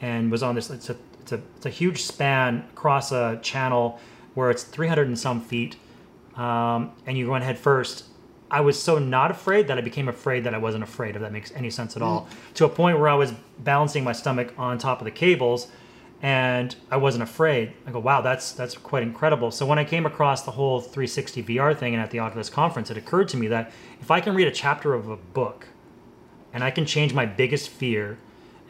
and 0.00 0.30
was 0.30 0.42
on 0.42 0.54
this, 0.54 0.70
it's 0.70 0.90
a 0.90 0.96
it's 1.20 1.32
a 1.32 1.40
it's 1.56 1.66
a 1.66 1.70
huge 1.70 2.02
span 2.02 2.64
across 2.72 3.12
a 3.12 3.38
channel 3.42 4.00
where 4.34 4.50
it's 4.50 4.64
300 4.64 5.06
and 5.06 5.18
some 5.18 5.40
feet, 5.40 5.76
um, 6.36 6.92
and 7.06 7.16
you're 7.16 7.28
going 7.28 7.42
head 7.42 7.58
first. 7.58 8.04
I 8.50 8.60
was 8.60 8.80
so 8.80 8.98
not 8.98 9.30
afraid 9.30 9.68
that 9.68 9.78
I 9.78 9.80
became 9.80 10.08
afraid 10.08 10.44
that 10.44 10.54
I 10.54 10.58
wasn't 10.58 10.84
afraid, 10.84 11.16
if 11.16 11.22
that 11.22 11.32
makes 11.32 11.52
any 11.52 11.70
sense 11.70 11.96
at 11.96 12.02
mm. 12.02 12.06
all. 12.06 12.28
To 12.54 12.64
a 12.64 12.68
point 12.68 12.98
where 12.98 13.08
I 13.08 13.14
was 13.14 13.32
balancing 13.58 14.04
my 14.04 14.12
stomach 14.12 14.52
on 14.58 14.78
top 14.78 15.00
of 15.00 15.04
the 15.04 15.10
cables, 15.10 15.68
and 16.22 16.74
I 16.90 16.96
wasn't 16.96 17.22
afraid. 17.22 17.72
I 17.86 17.90
go, 17.90 17.98
wow, 17.98 18.20
that's 18.20 18.52
that's 18.52 18.76
quite 18.76 19.02
incredible. 19.02 19.50
So 19.50 19.66
when 19.66 19.78
I 19.78 19.84
came 19.84 20.06
across 20.06 20.42
the 20.42 20.52
whole 20.52 20.80
360 20.80 21.42
VR 21.42 21.76
thing 21.76 21.94
and 21.94 22.02
at 22.02 22.10
the 22.10 22.20
Oculus 22.20 22.48
conference, 22.48 22.90
it 22.90 22.96
occurred 22.96 23.28
to 23.28 23.36
me 23.36 23.48
that 23.48 23.72
if 24.00 24.10
I 24.10 24.20
can 24.20 24.34
read 24.34 24.48
a 24.48 24.52
chapter 24.52 24.94
of 24.94 25.08
a 25.08 25.16
book, 25.16 25.66
and 26.52 26.62
I 26.62 26.70
can 26.70 26.86
change 26.86 27.12
my 27.12 27.26
biggest 27.26 27.68
fear, 27.68 28.18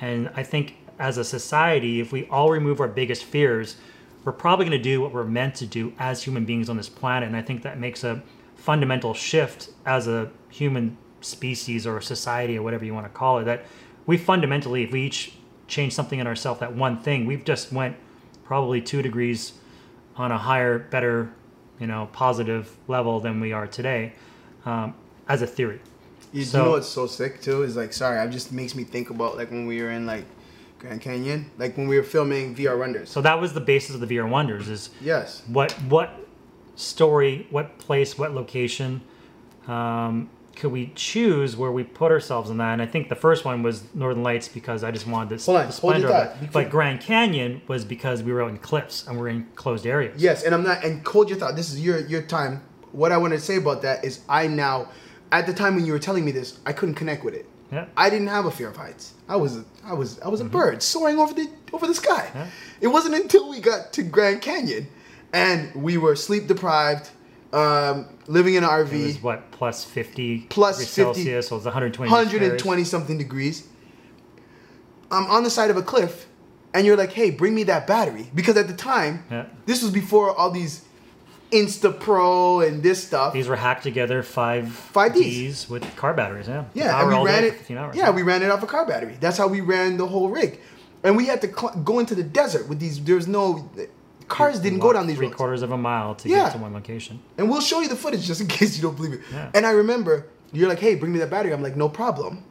and 0.00 0.30
I 0.34 0.42
think 0.42 0.76
as 0.98 1.18
a 1.18 1.24
society, 1.24 2.00
if 2.00 2.12
we 2.12 2.26
all 2.28 2.50
remove 2.50 2.80
our 2.80 2.88
biggest 2.88 3.24
fears, 3.24 3.76
we're 4.24 4.32
probably 4.32 4.64
going 4.64 4.78
to 4.78 4.82
do 4.82 5.00
what 5.00 5.12
we're 5.12 5.24
meant 5.24 5.54
to 5.56 5.66
do 5.66 5.92
as 5.98 6.22
human 6.22 6.44
beings 6.44 6.68
on 6.68 6.76
this 6.76 6.88
planet. 6.88 7.26
And 7.26 7.36
I 7.36 7.42
think 7.42 7.62
that 7.62 7.78
makes 7.78 8.04
a 8.04 8.22
fundamental 8.68 9.12
shift 9.12 9.68
as 9.84 10.08
a 10.08 10.30
human 10.48 10.96
species 11.20 11.86
or 11.86 12.00
society 12.00 12.56
or 12.56 12.62
whatever 12.62 12.82
you 12.82 12.94
want 12.94 13.04
to 13.04 13.10
call 13.12 13.38
it. 13.38 13.44
That 13.44 13.66
we 14.06 14.16
fundamentally, 14.16 14.82
if 14.84 14.90
we 14.90 15.02
each 15.02 15.34
change 15.68 15.92
something 15.94 16.18
in 16.18 16.26
ourselves, 16.26 16.60
that 16.60 16.74
one 16.74 16.96
thing, 16.98 17.26
we've 17.26 17.44
just 17.44 17.72
went 17.72 17.94
probably 18.44 18.80
two 18.80 19.02
degrees 19.02 19.52
on 20.16 20.32
a 20.32 20.38
higher, 20.38 20.78
better, 20.78 21.30
you 21.78 21.86
know, 21.86 22.08
positive 22.12 22.74
level 22.88 23.20
than 23.20 23.38
we 23.38 23.52
are 23.52 23.66
today, 23.66 24.14
um, 24.64 24.94
as 25.28 25.42
a 25.42 25.46
theory. 25.46 25.80
You, 26.32 26.44
So- 26.44 26.58
you 26.58 26.64
know 26.64 26.70
what's 26.70 26.88
so 26.88 27.06
sick 27.06 27.42
too 27.42 27.64
is 27.64 27.76
like 27.76 27.92
sorry, 27.92 28.18
it 28.26 28.30
just 28.30 28.50
makes 28.50 28.74
me 28.74 28.84
think 28.84 29.10
about 29.10 29.36
like 29.36 29.50
when 29.50 29.66
we 29.66 29.82
were 29.82 29.90
in 29.90 30.06
like 30.06 30.24
Grand 30.78 31.02
Canyon, 31.02 31.50
like 31.58 31.76
when 31.76 31.86
we 31.86 31.96
were 31.98 32.02
filming 32.02 32.54
VR 32.54 32.78
Wonders. 32.78 33.10
So 33.10 33.20
that 33.20 33.38
was 33.38 33.52
the 33.52 33.60
basis 33.60 33.94
of 33.94 34.00
the 34.00 34.06
VR 34.06 34.26
Wonders. 34.28 34.68
Is 34.70 34.88
yes, 35.02 35.42
what 35.48 35.72
what 35.88 36.23
story, 36.76 37.46
what 37.50 37.78
place, 37.78 38.18
what 38.18 38.32
location 38.32 39.00
um, 39.66 40.28
could 40.56 40.70
we 40.70 40.92
choose 40.94 41.56
where 41.56 41.72
we 41.72 41.82
put 41.82 42.12
ourselves 42.12 42.48
in 42.50 42.58
that? 42.58 42.72
And 42.74 42.82
I 42.82 42.86
think 42.86 43.08
the 43.08 43.14
first 43.16 43.44
one 43.44 43.62
was 43.62 43.82
Northern 43.94 44.22
Lights 44.22 44.46
because 44.48 44.84
I 44.84 44.90
just 44.90 45.06
wanted 45.06 45.30
this, 45.30 45.46
Hold 45.46 45.58
on, 45.58 45.66
the 45.66 45.72
hold 45.72 45.94
your 45.98 46.00
splendor 46.02 46.08
of 46.08 46.32
thought. 46.34 46.42
it. 46.44 46.52
But 46.52 46.70
Grand 46.70 47.00
Canyon 47.00 47.60
was 47.66 47.84
because 47.84 48.22
we 48.22 48.32
were 48.32 48.42
out 48.42 48.50
in 48.50 48.58
cliffs 48.58 49.06
and 49.06 49.18
we're 49.18 49.28
in 49.28 49.46
closed 49.56 49.86
areas. 49.86 50.22
yes, 50.22 50.44
and 50.44 50.54
I'm 50.54 50.62
not. 50.62 50.84
And 50.84 51.04
hold 51.06 51.28
your 51.28 51.38
thought. 51.38 51.56
This 51.56 51.72
is 51.72 51.80
your 51.84 52.00
your 52.06 52.22
time. 52.22 52.62
What 52.92 53.10
I 53.10 53.16
want 53.16 53.32
to 53.32 53.40
say 53.40 53.56
about 53.56 53.82
that 53.82 54.04
is 54.04 54.20
I 54.28 54.46
now, 54.46 54.88
at 55.32 55.46
the 55.46 55.52
time 55.52 55.74
when 55.74 55.84
you 55.84 55.92
were 55.92 55.98
telling 55.98 56.24
me 56.24 56.30
this, 56.30 56.60
I 56.64 56.72
couldn't 56.72 56.94
connect 56.94 57.24
with 57.24 57.34
it. 57.34 57.46
Yeah. 57.72 57.86
I 57.96 58.08
didn't 58.08 58.28
have 58.28 58.44
a 58.46 58.52
fear 58.52 58.68
of 58.68 58.76
heights. 58.76 59.14
I 59.28 59.34
was 59.34 59.56
a, 59.56 59.64
I 59.84 59.94
was 59.94 60.20
I 60.20 60.28
was 60.28 60.40
a 60.40 60.44
bird 60.44 60.80
soaring 60.84 61.18
over 61.18 61.34
the 61.34 61.48
over 61.72 61.88
the 61.88 61.94
sky. 61.94 62.26
Mm-hmm. 62.28 62.38
Yeah. 62.38 62.46
It 62.82 62.86
wasn't 62.88 63.16
until 63.16 63.50
we 63.50 63.58
got 63.58 63.92
to 63.94 64.04
Grand 64.04 64.40
Canyon 64.42 64.86
and 65.34 65.74
we 65.74 65.98
were 65.98 66.14
sleep 66.16 66.46
deprived, 66.46 67.10
um, 67.52 68.06
living 68.28 68.54
in 68.54 68.62
an 68.64 68.70
RV. 68.70 68.92
It 68.92 69.06
was 69.06 69.22
what 69.22 69.50
plus 69.50 69.84
fifty 69.84 70.46
Plus 70.48 70.78
50 70.78 70.90
Celsius, 70.90 71.48
so 71.48 71.56
it 71.56 71.58
was 71.58 71.64
120. 71.66 72.10
120 72.10 72.84
something 72.84 73.18
degrees. 73.18 73.66
I'm 75.10 75.26
on 75.30 75.42
the 75.44 75.50
side 75.50 75.70
of 75.70 75.76
a 75.76 75.82
cliff, 75.82 76.26
and 76.72 76.86
you're 76.86 76.96
like, 76.96 77.12
"Hey, 77.12 77.30
bring 77.30 77.54
me 77.54 77.64
that 77.64 77.86
battery," 77.86 78.30
because 78.34 78.56
at 78.56 78.68
the 78.68 78.74
time, 78.74 79.24
Yeah. 79.30 79.44
this 79.66 79.82
was 79.82 79.90
before 79.90 80.34
all 80.34 80.50
these 80.50 80.82
Insta 81.52 81.98
Pro 81.98 82.60
and 82.60 82.82
this 82.82 83.02
stuff. 83.04 83.32
These 83.32 83.48
were 83.48 83.56
hacked 83.56 83.82
together 83.82 84.22
five 84.22 84.68
Five 84.72 85.14
Ds. 85.14 85.24
Ds 85.24 85.70
with 85.70 85.96
car 85.96 86.14
batteries. 86.14 86.48
Yeah. 86.48 86.64
Yeah, 86.74 87.00
and 87.00 87.08
we 87.08 87.14
ran 87.14 87.42
day 87.42 87.48
it. 87.48 87.52
for 87.52 87.58
15 87.58 87.76
hours. 87.76 87.96
Yeah, 87.96 88.10
we 88.10 88.22
ran 88.22 88.42
it 88.42 88.50
off 88.50 88.62
a 88.62 88.66
car 88.66 88.86
battery. 88.86 89.16
That's 89.20 89.36
how 89.36 89.46
we 89.48 89.60
ran 89.60 89.96
the 89.96 90.06
whole 90.06 90.28
rig, 90.30 90.58
and 91.02 91.16
we 91.16 91.26
had 91.26 91.40
to 91.42 91.48
cl- 91.48 91.74
go 91.84 91.98
into 91.98 92.14
the 92.14 92.24
desert 92.24 92.68
with 92.68 92.78
these. 92.80 93.00
There's 93.02 93.28
no 93.28 93.68
cars 94.28 94.58
didn't 94.60 94.78
go 94.80 94.92
down 94.92 95.06
these 95.06 95.16
three 95.16 95.26
roads, 95.26 95.36
quarters 95.36 95.62
of 95.62 95.70
a 95.72 95.76
mile 95.76 96.14
to 96.16 96.28
Yeah. 96.28 96.44
get 96.44 96.52
to 96.52 96.58
one 96.58 96.72
location. 96.72 97.20
and 97.38 97.48
we'll 97.50 97.60
show 97.60 97.80
you 97.80 97.88
the 97.88 97.96
footage 97.96 98.26
just 98.26 98.40
in 98.40 98.46
case 98.58 98.76
you 98.76 98.82
don't 98.82 98.96
believe 98.96 99.12
it. 99.14 99.20
Yeah. 99.32 99.50
And 99.54 99.64
I 99.66 99.70
remember 99.70 100.26
you're 100.52 100.68
like, 100.68 100.78
"Hey, 100.80 100.94
bring 100.94 101.12
me 101.12 101.18
that 101.18 101.30
battery." 101.30 101.52
I'm 101.52 101.62
like, 101.62 101.76
"No 101.76 101.88
problem." 101.88 102.42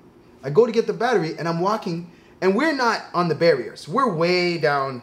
I 0.43 0.49
go 0.49 0.65
to 0.65 0.71
get 0.71 0.87
the 0.87 0.93
battery, 0.93 1.35
and 1.39 1.47
I'm 1.47 1.61
walking, 1.61 2.11
and 2.41 2.53
we're 2.55 2.73
not 2.75 3.03
on 3.13 3.27
the 3.29 3.35
barriers. 3.35 3.87
We're 3.87 4.13
way 4.13 4.57
down 4.57 5.01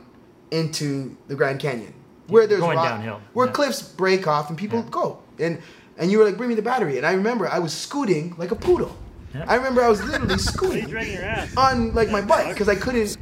into 0.51 1.17
the 1.29 1.35
Grand 1.35 1.61
Canyon, 1.61 1.95
where 2.29 2.47
there's 2.47 2.61
Going 2.61 2.77
rock- 2.77 2.89
downhill, 2.89 3.21
where 3.33 3.47
yeah. 3.47 3.53
cliffs 3.53 3.83
break 3.83 4.27
off 4.27 4.49
and 4.51 4.59
people 4.59 4.81
Yeah. 4.81 4.91
go. 4.91 5.19
And 5.39 5.59
and 5.99 6.11
you 6.11 6.19
were 6.19 6.25
like, 6.25 6.37
"Bring 6.37 6.49
me 6.49 6.55
the 6.55 6.63
battery," 6.63 6.97
and 6.99 7.07
I 7.07 7.13
remember 7.13 7.47
I 7.49 7.59
was 7.59 7.73
scooting 7.73 8.35
like 8.39 8.51
a 8.51 8.57
poodle. 8.57 8.97
Yeah. 9.35 9.45
I 9.47 9.55
remember 9.55 9.83
I 9.85 9.89
was 9.89 10.03
literally 10.03 10.39
scooting 10.53 10.87
dragging 10.89 11.15
your 11.15 11.23
ass? 11.25 11.55
on 11.57 11.95
like 11.95 12.11
my 12.11 12.21
bike 12.21 12.49
because 12.49 12.69
I 12.69 12.75
couldn't 12.75 13.17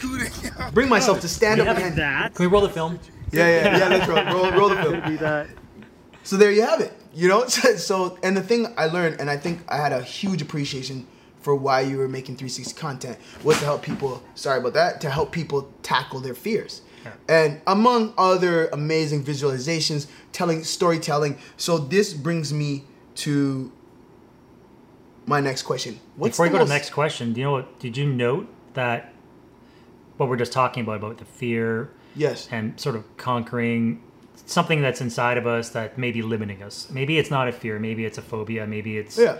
bring 0.73 0.88
myself 0.88 1.21
to 1.25 1.28
stand 1.28 1.57
We 1.61 1.62
up 1.62 1.67
have 1.69 1.76
behind. 1.76 1.97
that. 1.97 2.35
Can 2.35 2.45
we 2.47 2.50
roll 2.50 2.62
the 2.62 2.69
film? 2.71 2.99
Yeah, 3.32 3.49
yeah, 3.49 3.78
yeah. 3.78 3.88
Let's 3.97 4.08
roll, 4.08 4.25
roll, 4.25 4.52
roll 4.52 4.68
the 4.70 4.76
film. 4.76 5.00
Be 5.11 5.16
that. 5.16 5.49
So 6.23 6.37
there 6.37 6.50
you 6.50 6.62
have 6.62 6.80
it. 6.80 6.92
You 7.14 7.28
know, 7.28 7.47
so, 7.49 8.18
and 8.23 8.37
the 8.37 8.42
thing 8.42 8.73
I 8.76 8.87
learned, 8.87 9.20
and 9.20 9.30
I 9.30 9.37
think 9.37 9.61
I 9.68 9.76
had 9.76 9.92
a 9.92 10.02
huge 10.02 10.42
appreciation 10.42 11.06
for 11.40 11.54
why 11.54 11.80
you 11.80 11.97
were 11.99 12.08
making 12.08 12.37
360 12.37 12.78
content 12.78 13.18
was 13.42 13.58
to 13.58 13.64
help 13.64 13.82
people. 13.82 14.23
Sorry 14.35 14.58
about 14.58 14.75
that. 14.75 15.00
To 15.02 15.11
help 15.11 15.32
people 15.32 15.73
tackle 15.82 16.20
their 16.20 16.35
fears, 16.35 16.82
Yeah. 17.04 17.12
and 17.28 17.61
among 17.66 18.12
other 18.18 18.68
amazing 18.68 19.25
visualizations, 19.25 20.06
telling 20.32 20.64
storytelling. 20.64 21.38
So 21.56 21.78
this 21.78 22.12
brings 22.12 22.52
me 22.52 22.85
to 23.16 23.73
my 25.26 25.40
next 25.40 25.62
question. 25.62 26.00
What's 26.16 26.32
Before 26.37 26.47
we 26.47 26.50
go 26.50 26.58
to 26.58 26.64
the 26.64 26.73
next 26.73 26.90
question, 26.90 27.32
do 27.32 27.40
you 27.40 27.47
know 27.47 27.52
what? 27.52 27.78
Did 27.78 27.97
you 27.97 28.06
note 28.06 28.49
that 28.75 29.12
what 30.16 30.28
we're 30.28 30.37
just 30.37 30.52
talking 30.52 30.82
about 30.82 30.97
about 30.97 31.18
the 31.18 31.25
fear 31.25 31.90
Yes. 32.19 32.49
and 32.51 32.79
sort 32.79 32.97
of 32.97 33.05
conquering 33.17 34.03
something 34.47 34.81
that's 34.83 35.01
inside 35.01 35.37
of 35.39 35.47
us 35.47 35.71
that 35.71 35.97
may 35.99 36.11
be 36.13 36.23
limiting 36.23 36.63
us? 36.63 36.89
Maybe 36.91 37.19
it's 37.19 37.31
not 37.31 37.49
a 37.49 37.53
fear. 37.53 37.79
Maybe 37.79 38.05
it's 38.05 38.19
a 38.19 38.23
phobia. 38.23 38.67
Maybe 38.67 38.99
it's 38.99 39.17
Yeah. 39.19 39.37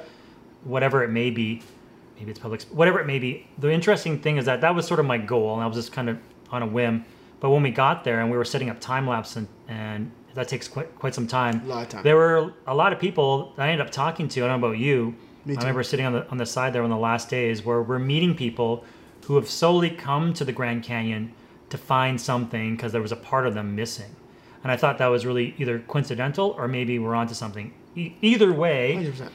whatever 0.65 1.03
it 1.03 1.11
may 1.11 1.31
be. 1.31 1.63
Maybe 2.19 2.31
it's 2.31 2.41
public. 2.41 2.63
Whatever 2.73 2.99
it 3.01 3.07
may 3.07 3.19
be. 3.19 3.47
The 3.59 3.71
interesting 3.71 4.19
thing 4.19 4.39
is 4.39 4.45
that 4.47 4.61
that 4.61 4.75
was 4.75 4.87
sort 4.87 4.99
of 5.01 5.07
my 5.07 5.19
goal, 5.19 5.55
and 5.55 5.63
I 5.63 5.67
was 5.67 5.77
just 5.77 5.93
kind 5.93 6.09
of 6.09 6.19
on 6.51 6.63
a 6.63 6.67
whim. 6.67 7.05
But 7.41 7.51
when 7.51 7.63
we 7.63 7.71
got 7.71 8.03
there 8.05 8.21
and 8.21 8.31
we 8.31 8.37
were 8.37 8.45
setting 8.45 8.69
up 8.71 8.81
time 8.81 9.07
lapse, 9.07 9.37
and, 9.37 9.47
and 9.69 10.11
that 10.35 10.49
takes 10.49 10.67
quite 10.69 10.95
quite 10.99 11.15
some 11.15 11.27
time. 11.29 11.63
A 11.65 11.69
lot 11.69 11.83
of 11.85 11.89
time. 11.89 12.03
There 12.03 12.17
were 12.17 12.53
a 12.67 12.75
lot 12.75 12.93
of 12.93 12.99
people 12.99 13.53
that 13.57 13.69
I 13.69 13.71
ended 13.73 13.87
up 13.87 13.93
talking 13.93 14.27
to. 14.29 14.45
I 14.45 14.49
don't 14.49 14.61
know 14.61 14.67
about 14.67 14.79
you. 14.79 15.15
Me 15.45 15.55
too. 15.55 15.61
I 15.61 15.63
remember 15.63 15.83
sitting 15.85 16.05
on 16.07 16.13
the 16.13 16.29
on 16.31 16.39
the 16.39 16.47
side 16.47 16.73
there 16.73 16.83
on 16.83 16.91
the 16.91 16.97
last 16.97 17.31
days 17.31 17.65
where 17.65 17.81
we're 17.83 17.99
meeting 18.01 18.35
people 18.35 18.85
who 19.27 19.37
have 19.37 19.49
solely 19.49 19.91
come 19.91 20.33
to 20.35 20.45
the 20.45 20.53
Grand 20.53 20.83
Canyon 20.83 21.33
to 21.71 21.79
find 21.79 22.21
something 22.21 22.77
because 22.77 22.93
there 22.93 23.03
was 23.03 23.13
a 23.13 23.17
part 23.17 23.47
of 23.47 23.55
them 23.55 23.75
missing. 23.75 24.15
And 24.63 24.73
I 24.73 24.77
thought 24.77 24.99
that 24.99 25.07
was 25.07 25.25
really 25.25 25.55
either 25.59 25.79
coincidental 25.81 26.55
or 26.59 26.67
maybe 26.69 26.99
we're 26.99 27.15
onto 27.15 27.35
something. 27.35 27.73
E- 27.95 28.15
either 28.23 28.53
way, 28.53 28.97
100%. 28.97 29.31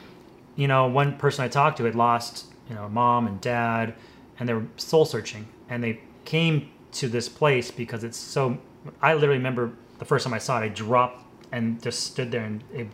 you 0.56 0.68
know, 0.68 0.86
one 0.86 1.16
person 1.16 1.44
I 1.44 1.48
talked 1.48 1.78
to 1.78 1.84
had 1.84 1.94
lost, 1.94 2.46
you 2.68 2.74
know, 2.74 2.88
mom 2.88 3.26
and 3.26 3.40
dad, 3.40 3.94
and 4.38 4.48
they 4.48 4.54
were 4.54 4.66
soul 4.76 5.04
searching, 5.04 5.46
and 5.68 5.82
they 5.82 6.00
came 6.24 6.70
to 6.92 7.08
this 7.08 7.28
place 7.28 7.70
because 7.70 8.04
it's 8.04 8.18
so. 8.18 8.58
I 9.00 9.14
literally 9.14 9.38
remember 9.38 9.72
the 9.98 10.04
first 10.04 10.24
time 10.24 10.34
I 10.34 10.38
saw 10.38 10.60
it, 10.60 10.64
I 10.64 10.68
dropped 10.68 11.24
and 11.52 11.82
just 11.82 12.04
stood 12.04 12.30
there. 12.30 12.44
And 12.44 12.62
it, 12.72 12.86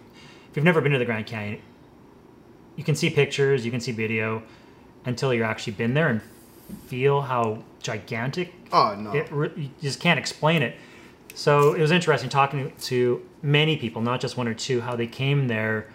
if 0.51 0.57
you've 0.57 0.65
never 0.65 0.81
been 0.81 0.93
to 0.93 0.99
the 0.99 1.05
Grand 1.05 1.27
Canyon, 1.27 1.61
you 2.77 2.85
can 2.85 2.95
see 2.95 3.11
pictures, 3.11 3.65
you 3.65 3.71
can 3.71 3.81
see 3.81 3.93
video, 3.93 4.43
until 5.05 5.33
you're 5.35 5.45
actually 5.45 5.73
been 5.75 5.95
there 5.95 6.09
and 6.09 6.21
feel 6.87 7.23
how 7.23 7.63
gigantic 7.83 8.53
Oh 8.73 8.95
no. 8.99 9.13
it 9.13 9.31
you 9.31 9.71
just 9.81 10.01
can't 10.01 10.19
explain 10.19 10.63
it. 10.63 10.77
So 11.35 11.75
it 11.75 11.81
was 11.81 11.91
interesting 11.91 12.29
talking 12.29 12.73
to 12.83 13.25
many 13.43 13.77
people, 13.77 14.03
not 14.03 14.21
just 14.21 14.37
one 14.37 14.49
or 14.49 14.55
two, 14.55 14.81
how 14.81 14.97
they 14.97 15.07
came 15.07 15.49
there 15.49 15.89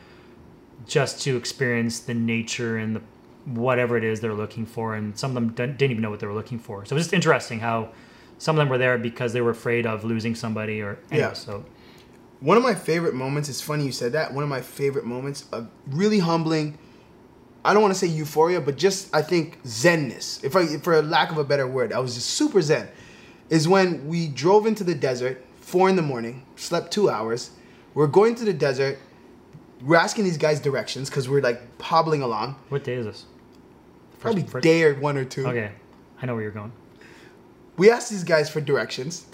just 0.87 1.21
to 1.23 1.35
experience 1.37 1.99
the 1.99 2.13
nature 2.13 2.77
and 2.77 2.95
the 2.95 3.01
whatever 3.45 3.95
it 3.97 4.03
is 4.03 4.21
they're 4.21 4.33
looking 4.33 4.65
for, 4.65 4.95
and 4.95 5.17
some 5.17 5.31
of 5.31 5.35
them 5.35 5.49
didn't 5.49 5.91
even 5.91 6.01
know 6.01 6.09
what 6.09 6.19
they 6.19 6.25
were 6.27 6.33
looking 6.33 6.57
for. 6.57 6.83
So 6.85 6.93
it 6.93 6.97
was 6.97 7.05
just 7.05 7.13
interesting 7.13 7.59
how 7.59 7.89
some 8.39 8.55
of 8.55 8.59
them 8.59 8.69
were 8.69 8.77
there 8.77 8.97
because 8.97 9.33
they 9.33 9.41
were 9.41 9.51
afraid 9.51 9.85
of 9.85 10.03
losing 10.03 10.33
somebody 10.35 10.81
or 10.81 10.97
anyway, 11.11 11.27
Yeah. 11.27 11.33
So 11.33 11.63
One 12.39 12.57
of 12.57 12.63
my 12.63 12.73
favorite 12.75 13.13
moments, 13.13 13.47
it's 13.49 13.61
funny 13.61 13.85
you 13.85 13.91
said 13.91 14.13
that. 14.13 14.33
One 14.33 14.43
of 14.43 14.49
my 14.49 14.61
favorite 14.61 15.05
moments 15.05 15.45
of 15.51 15.67
really 15.87 16.19
humbling, 16.19 16.77
I 17.65 17.73
don't 17.73 17.81
want 17.81 17.93
to 17.93 17.99
say 17.99 18.07
euphoria, 18.07 18.61
but 18.61 18.77
just 18.77 19.13
I 19.13 19.21
think 19.21 19.61
zenness, 19.63 20.43
if 20.43 20.55
I 20.55 20.77
for 20.77 20.93
a 20.93 21.01
lack 21.01 21.31
of 21.31 21.37
a 21.37 21.43
better 21.43 21.67
word, 21.67 21.91
I 21.91 21.99
was 21.99 22.15
just 22.15 22.29
super 22.29 22.61
zen, 22.61 22.87
is 23.49 23.67
when 23.67 24.07
we 24.07 24.27
drove 24.27 24.65
into 24.65 24.83
the 24.83 24.95
desert, 24.95 25.43
four 25.59 25.89
in 25.89 25.95
the 25.95 26.01
morning, 26.01 26.45
slept 26.55 26.91
two 26.91 27.09
hours. 27.09 27.51
We're 27.93 28.07
going 28.07 28.35
to 28.35 28.45
the 28.45 28.53
desert. 28.53 28.99
We're 29.81 29.97
asking 29.97 30.23
these 30.25 30.37
guys 30.37 30.59
directions 30.59 31.09
because 31.09 31.27
we're 31.27 31.41
like 31.41 31.61
hobbling 31.81 32.21
along. 32.21 32.55
what 32.69 32.83
day 32.83 32.93
is 32.95 33.05
this? 33.05 33.25
Probably 34.19 34.43
first- 34.43 34.63
day 34.63 34.83
or 34.83 34.95
one 34.95 35.17
or 35.17 35.25
two. 35.25 35.45
Okay, 35.47 35.71
I 36.21 36.25
know 36.25 36.33
where 36.35 36.43
you're 36.43 36.51
going. 36.51 36.71
we 37.77 37.89
asked 37.91 38.09
these 38.09 38.23
guys 38.23 38.49
for 38.49 38.61
directions 38.61 39.25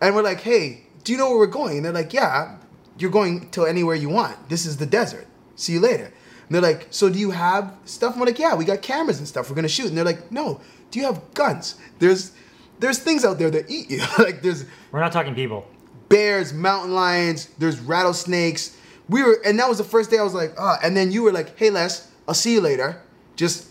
and 0.00 0.14
we're 0.14 0.22
like 0.22 0.40
hey 0.40 0.82
do 1.02 1.12
you 1.12 1.18
know 1.18 1.28
where 1.30 1.38
we're 1.38 1.46
going 1.60 1.76
and 1.76 1.84
they're 1.84 1.92
like 2.02 2.12
yeah 2.12 2.56
you're 2.98 3.10
going 3.10 3.48
to 3.50 3.64
anywhere 3.64 3.96
you 3.96 4.08
want 4.08 4.36
this 4.48 4.64
is 4.66 4.76
the 4.76 4.86
desert 4.86 5.26
see 5.56 5.72
you 5.72 5.80
later 5.80 6.12
and 6.46 6.54
they're 6.54 6.62
like 6.62 6.86
so 6.90 7.08
do 7.08 7.18
you 7.18 7.30
have 7.30 7.74
stuff? 7.84 8.12
And 8.12 8.20
we're 8.20 8.26
like 8.26 8.38
yeah 8.38 8.54
we 8.54 8.64
got 8.64 8.82
cameras 8.82 9.18
and 9.18 9.26
stuff. 9.28 9.48
We're 9.50 9.56
gonna 9.56 9.68
shoot. 9.68 9.88
And 9.88 9.96
they're 9.96 10.04
like 10.04 10.30
no 10.32 10.60
do 10.90 10.98
you 11.00 11.06
have 11.06 11.20
guns? 11.34 11.76
There's 11.98 12.32
there's 12.80 12.98
things 12.98 13.24
out 13.24 13.38
there 13.38 13.50
that 13.50 13.70
eat 13.70 13.90
you. 13.90 14.02
Like 14.18 14.42
there's 14.42 14.64
We're 14.92 15.00
not 15.00 15.12
talking 15.12 15.34
people. 15.34 15.66
bears 16.08 16.52
mountain 16.52 16.94
lions 16.94 17.48
there's 17.58 17.80
rattlesnakes. 17.80 18.76
We 19.08 19.22
were 19.22 19.38
and 19.44 19.58
that 19.58 19.68
was 19.68 19.78
the 19.78 19.84
first 19.84 20.10
day 20.10 20.18
i 20.18 20.22
was 20.22 20.34
like 20.34 20.52
ah 20.58 20.78
and 20.82 20.96
then 20.96 21.10
you 21.12 21.22
were 21.22 21.32
like 21.32 21.58
hey 21.58 21.70
les 21.70 22.08
i'll 22.28 22.34
see 22.34 22.54
you 22.54 22.60
later. 22.60 23.00
Just 23.36 23.68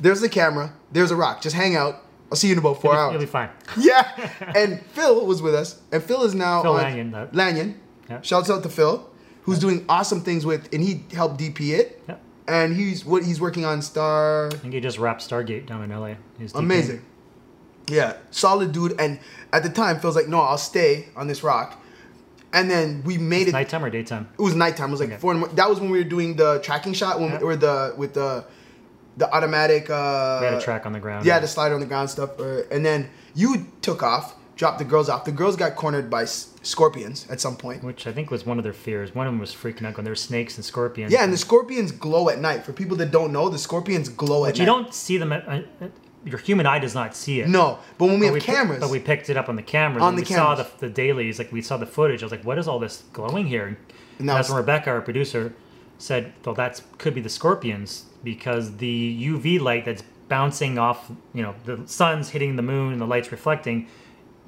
there's 0.00 0.20
the 0.20 0.28
camera 0.28 0.72
there's 0.92 1.10
a 1.10 1.16
rock. 1.16 1.40
Just 1.42 1.56
hang 1.56 1.76
out. 1.76 2.02
I'll 2.30 2.36
see 2.36 2.48
you 2.48 2.54
in 2.54 2.58
about 2.60 2.80
4 2.80 2.92
You'll 2.92 3.00
hours. 3.00 3.12
You'll 3.12 3.20
be 3.20 3.26
fine. 3.26 3.50
yeah. 3.78 4.30
And 4.56 4.80
Phil 4.94 5.26
was 5.26 5.42
with 5.42 5.54
us, 5.54 5.80
and 5.92 6.02
Phil 6.02 6.22
is 6.24 6.34
now 6.34 6.62
Phil 6.62 6.72
on 6.72 6.82
Lanyon, 6.82 7.28
Lanyon. 7.32 7.80
Yeah. 8.08 8.20
Shouts 8.22 8.48
out 8.48 8.62
to 8.62 8.70
Phil, 8.70 9.06
who's 9.42 9.58
doing 9.58 9.84
awesome 9.88 10.20
things 10.22 10.44
with, 10.46 10.72
and 10.72 10.82
he 10.82 11.04
helped 11.12 11.38
DP 11.40 11.70
it. 11.78 12.02
Yeah. 12.08 12.16
And 12.48 12.74
he's 12.74 13.04
what 13.04 13.22
he's 13.24 13.40
working 13.40 13.64
on 13.64 13.82
Star. 13.82 14.46
I 14.48 14.56
think 14.56 14.74
he 14.74 14.80
just 14.80 14.98
wrapped 14.98 15.28
Stargate 15.28 15.66
down 15.66 15.82
in 15.82 15.90
LA. 15.90 16.14
He's. 16.38 16.54
Amazing. 16.54 17.02
Yeah, 17.88 18.14
solid 18.30 18.72
dude. 18.72 18.98
And 19.00 19.18
at 19.52 19.62
the 19.62 19.68
time, 19.68 19.98
feels 20.00 20.16
like, 20.16 20.28
"No, 20.28 20.40
I'll 20.40 20.58
stay 20.58 21.08
on 21.16 21.26
this 21.26 21.42
rock." 21.42 21.80
And 22.52 22.70
then 22.70 23.02
we 23.04 23.16
made 23.18 23.48
it. 23.48 23.52
Nighttime 23.52 23.84
or 23.84 23.90
daytime? 23.90 24.28
It 24.38 24.42
was 24.42 24.54
nighttime. 24.54 24.88
It 24.88 24.92
was 24.92 25.00
like 25.00 25.08
Okay. 25.10 25.18
four. 25.18 25.34
That 25.48 25.68
was 25.70 25.80
when 25.80 25.90
we 25.90 25.98
were 25.98 26.04
doing 26.08 26.36
the 26.36 26.60
tracking 26.62 26.92
shot 26.92 27.18
when 27.20 27.30
Yeah. 27.30 27.38
or 27.40 27.56
the 27.56 27.94
with 27.96 28.14
the 28.14 28.44
the 29.16 29.30
automatic. 29.34 29.88
Uh, 29.90 30.38
We 30.40 30.46
had 30.46 30.54
a 30.54 30.60
track 30.60 30.84
on 30.86 30.92
the 30.92 31.00
ground. 31.00 31.24
Yeah, 31.26 31.38
the 31.38 31.46
slider 31.48 31.74
on 31.74 31.80
the 31.80 31.86
ground 31.86 32.10
stuff. 32.10 32.38
Uh, 32.40 32.62
and 32.70 32.84
then 32.84 33.08
you 33.34 33.66
took 33.82 34.02
off, 34.02 34.34
dropped 34.56 34.78
the 34.78 34.84
girls 34.84 35.08
off. 35.08 35.24
The 35.24 35.32
girls 35.32 35.56
got 35.56 35.76
cornered 35.76 36.08
by 36.10 36.24
scorpions 36.62 37.26
at 37.30 37.40
some 37.40 37.56
point. 37.56 37.82
which 37.82 38.06
I 38.06 38.12
think 38.12 38.30
was 38.30 38.46
one 38.46 38.58
of 38.58 38.64
their 38.64 38.72
fears. 38.72 39.14
One 39.14 39.26
of 39.26 39.32
them 39.32 39.40
was 39.40 39.52
freaking 39.54 39.86
out 39.86 39.96
when 39.96 40.04
there 40.04 40.12
were 40.12 40.16
snakes 40.16 40.56
and 40.56 40.64
scorpions. 40.64 41.12
Yeah, 41.12 41.24
and 41.24 41.32
the 41.32 41.36
scorpions 41.38 41.92
glow 41.92 42.28
at 42.28 42.38
night. 42.38 42.64
For 42.64 42.72
people 42.72 42.96
that 42.98 43.10
don't 43.10 43.32
know, 43.32 43.48
the 43.48 43.58
scorpions 43.58 44.08
glow 44.08 44.44
at 44.44 44.52
but 44.52 44.58
you 44.58 44.66
night. 44.66 44.72
don't 44.72 44.94
see 44.94 45.16
them. 45.18 45.32
At, 45.32 45.46
uh, 45.48 45.60
uh, 45.80 45.88
your 46.24 46.38
human 46.38 46.66
eye 46.66 46.78
does 46.78 46.94
not 46.94 47.16
see 47.16 47.40
it. 47.40 47.48
No, 47.48 47.78
but 47.98 48.06
when 48.06 48.20
we 48.20 48.28
But 48.28 48.34
have 48.34 48.42
pick- 48.44 48.54
cameras, 48.54 48.80
but 48.80 48.90
we 48.90 49.00
picked 49.00 49.28
it 49.28 49.36
up 49.36 49.48
on 49.48 49.56
the 49.56 49.62
cameras. 49.62 50.02
On 50.02 50.10
and 50.10 50.18
the 50.18 50.22
we 50.22 50.26
saw 50.34 50.54
cameras. 50.54 50.72
the, 50.78 50.86
the 50.86 50.92
dailies, 50.92 51.38
like 51.38 51.50
we 51.50 51.62
saw 51.62 51.76
the 51.76 51.86
footage. 51.86 52.22
I 52.22 52.26
was 52.26 52.30
like, 52.32 52.44
"What 52.44 52.58
is 52.58 52.68
all 52.68 52.78
this 52.78 53.02
glowing 53.12 53.46
here?" 53.48 53.66
And 53.66 53.76
And 54.20 54.28
that's 54.28 54.48
when 54.48 54.58
Rebecca, 54.58 54.90
our 54.90 55.00
producer, 55.00 55.52
said, 55.98 56.32
"Well, 56.44 56.54
that 56.54 56.80
could 56.98 57.14
be 57.14 57.20
the 57.20 57.28
scorpions 57.28 58.04
because 58.22 58.76
the 58.76 59.18
UV 59.32 59.58
light 59.60 59.84
that's 59.84 60.04
bouncing 60.28 60.78
off, 60.78 61.10
you 61.34 61.42
know, 61.42 61.54
the 61.64 61.80
sun's 61.86 62.30
hitting 62.30 62.54
the 62.56 62.62
moon 62.62 62.92
and 62.92 63.00
the 63.00 63.06
light's 63.06 63.32
reflecting. 63.32 63.88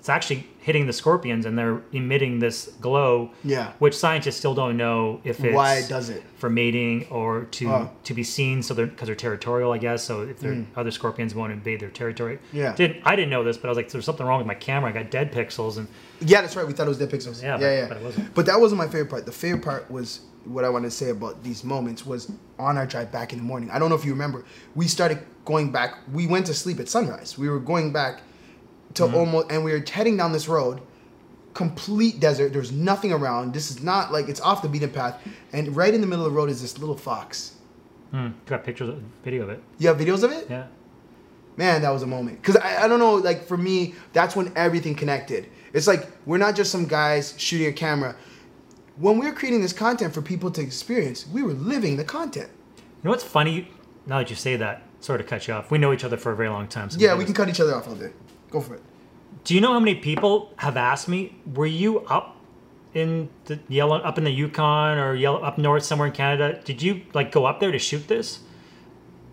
It's 0.04 0.10
actually 0.10 0.46
hitting 0.58 0.86
the 0.86 0.92
scorpions, 0.92 1.46
and 1.46 1.56
they're 1.56 1.80
emitting 1.94 2.38
this 2.38 2.66
glow. 2.78 3.30
Yeah. 3.42 3.72
which 3.78 3.96
scientists 3.96 4.36
still 4.36 4.54
don't 4.54 4.76
know 4.76 5.22
if 5.24 5.42
it's 5.42 5.54
Why 5.54 5.76
it 5.76 5.88
does 5.88 6.10
it. 6.10 6.22
for 6.36 6.50
mating 6.50 7.06
or 7.08 7.44
to 7.52 7.70
Oh. 7.72 7.90
to 8.02 8.12
be 8.12 8.22
seen. 8.22 8.62
So 8.62 8.74
they're 8.74 8.84
because 8.84 9.06
they're 9.06 9.16
territorial, 9.16 9.72
I 9.72 9.78
guess. 9.78 10.04
So 10.04 10.20
if 10.20 10.40
they're 10.40 10.56
hmm. 10.56 10.78
other 10.78 10.90
scorpions 10.90 11.34
won't 11.34 11.52
invade 11.52 11.80
their 11.80 11.88
territory. 11.88 12.38
Yeah. 12.52 12.74
Did 12.74 13.00
I 13.06 13.16
didn't 13.16 13.30
know 13.30 13.42
this, 13.44 13.56
but 13.56 13.68
I 13.68 13.70
was 13.70 13.78
like, 13.78 13.88
there's 13.88 14.04
something 14.04 14.26
wrong 14.26 14.36
with 14.36 14.46
my 14.46 14.54
camera. 14.54 14.90
I 14.90 14.92
got 14.92 15.10
dead 15.10 15.32
pixels, 15.32 15.78
and 15.78 15.88
yeah, 16.20 16.42
that's 16.42 16.54
right. 16.54 16.66
We 16.66 16.74
thought 16.74 16.84
it 16.84 16.90
was 16.90 16.98
dead 16.98 17.08
pixels. 17.08 17.42
Yeah, 17.42 17.52
Yeah, 17.52 17.56
but- 17.56 17.64
yeah. 17.64 17.88
but 17.88 17.96
it 17.96 18.02
wasn't. 18.02 18.34
But 18.34 18.44
that 18.44 18.60
wasn't 18.60 18.80
my 18.80 18.88
favorite 18.88 19.08
part. 19.08 19.24
The 19.24 19.32
favorite 19.32 19.64
part 19.64 19.90
was 19.90 20.20
what 20.44 20.66
I 20.66 20.68
wanted 20.68 20.90
to 20.90 20.96
say 21.02 21.08
about 21.08 21.42
these 21.42 21.64
moments 21.64 22.04
was 22.04 22.30
on 22.58 22.76
our 22.76 22.84
drive 22.84 23.10
back 23.10 23.32
in 23.32 23.38
the 23.38 23.44
morning. 23.46 23.70
I 23.70 23.78
don't 23.78 23.88
know 23.88 23.96
if 23.96 24.04
you 24.04 24.12
remember. 24.12 24.44
We 24.74 24.86
started 24.86 25.20
going 25.46 25.72
back. 25.72 25.94
We 26.12 26.26
went 26.26 26.44
to 26.48 26.52
sleep 26.52 26.78
at 26.78 26.90
sunrise. 26.90 27.38
We 27.38 27.48
were 27.48 27.58
going 27.58 27.90
back 27.90 28.20
to 28.94 29.04
almost, 29.04 29.50
and 29.50 29.64
we 29.64 29.72
were 29.72 29.84
heading 29.90 30.16
down 30.16 30.32
this 30.32 30.48
road, 30.48 30.80
complete 31.52 32.20
desert. 32.20 32.52
There's 32.52 32.72
nothing 32.72 33.12
around. 33.12 33.54
This 33.54 33.70
is 33.70 33.82
not 33.82 34.12
like 34.12 34.28
it's 34.28 34.40
off 34.40 34.62
the 34.62 34.68
beaten 34.68 34.90
path, 34.90 35.20
and 35.52 35.74
right 35.76 35.92
in 35.92 36.00
the 36.00 36.06
middle 36.06 36.24
of 36.26 36.32
the 36.32 36.36
road 36.36 36.50
is 36.50 36.62
this 36.62 36.78
little 36.78 36.96
fox. 36.96 37.54
Hmm. 38.10 38.28
Got 38.46 38.64
pictures, 38.64 38.88
of, 38.90 39.02
video 39.24 39.42
of 39.42 39.50
it. 39.50 39.62
You 39.78 39.88
have 39.88 39.98
videos 39.98 40.22
of 40.22 40.30
it? 40.30 40.46
Yeah. 40.48 40.66
Man, 41.56 41.82
that 41.82 41.90
was 41.90 42.02
a 42.02 42.06
moment. 42.06 42.42
Cause 42.42 42.56
I, 42.56 42.84
I 42.84 42.88
don't 42.88 42.98
know, 42.98 43.14
like 43.14 43.44
for 43.44 43.56
me, 43.56 43.94
that's 44.12 44.34
when 44.34 44.52
everything 44.56 44.94
connected. 44.94 45.48
It's 45.72 45.86
like 45.86 46.08
we're 46.26 46.38
not 46.38 46.56
just 46.56 46.70
some 46.70 46.86
guys 46.86 47.34
shooting 47.38 47.68
a 47.68 47.72
camera. 47.72 48.16
When 48.96 49.18
we 49.18 49.26
were 49.26 49.32
creating 49.32 49.62
this 49.62 49.72
content 49.72 50.14
for 50.14 50.22
people 50.22 50.50
to 50.52 50.60
experience, 50.60 51.26
we 51.26 51.42
were 51.42 51.52
living 51.52 51.96
the 51.96 52.04
content. 52.04 52.48
You 52.76 52.82
know 53.04 53.10
what's 53.10 53.24
funny? 53.24 53.68
Now 54.06 54.18
that 54.18 54.30
you 54.30 54.36
say 54.36 54.56
that, 54.56 54.82
sorry 55.00 55.18
to 55.18 55.24
cut 55.24 55.46
you 55.48 55.54
off. 55.54 55.70
We 55.70 55.78
know 55.78 55.92
each 55.92 56.04
other 56.04 56.16
for 56.16 56.32
a 56.32 56.36
very 56.36 56.48
long 56.48 56.68
time. 56.68 56.90
so 56.90 56.98
Yeah, 56.98 57.08
maybe 57.08 57.18
we 57.18 57.24
can 57.24 57.34
cut 57.34 57.48
each 57.48 57.60
other 57.60 57.74
off 57.74 57.88
all 57.88 57.94
day. 57.94 58.10
Go 58.54 58.60
for 58.60 58.74
it. 58.76 58.82
Do 59.42 59.52
you 59.54 59.60
know 59.60 59.72
how 59.72 59.80
many 59.80 59.96
people 59.96 60.52
have 60.58 60.76
asked 60.76 61.08
me, 61.08 61.34
were 61.54 61.66
you 61.66 62.00
up 62.06 62.36
in 62.94 63.28
the 63.46 63.58
yellow 63.68 63.96
up 63.96 64.16
in 64.16 64.22
the 64.22 64.30
Yukon 64.30 64.96
or 64.96 65.16
yellow 65.16 65.40
up 65.42 65.58
north 65.58 65.82
somewhere 65.82 66.06
in 66.06 66.14
Canada? 66.14 66.60
Did 66.64 66.80
you 66.80 67.02
like 67.14 67.32
go 67.32 67.44
up 67.46 67.58
there 67.58 67.72
to 67.72 67.78
shoot 67.80 68.06
this? 68.06 68.38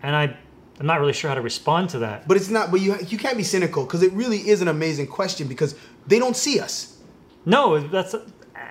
And 0.02 0.16
I 0.16 0.36
I'm 0.80 0.86
not 0.86 0.98
really 0.98 1.12
sure 1.12 1.28
how 1.28 1.36
to 1.36 1.40
respond 1.40 1.90
to 1.90 2.00
that. 2.00 2.26
But 2.26 2.36
it's 2.36 2.48
not. 2.48 2.72
But 2.72 2.80
you 2.80 2.96
you 3.06 3.16
can't 3.16 3.36
be 3.36 3.44
cynical 3.44 3.84
because 3.84 4.02
it 4.02 4.12
really 4.12 4.38
is 4.38 4.60
an 4.60 4.66
amazing 4.68 5.06
question 5.06 5.46
because 5.46 5.76
they 6.08 6.18
don't 6.18 6.36
see 6.36 6.58
us. 6.58 6.98
No, 7.46 7.78
that's 7.78 8.16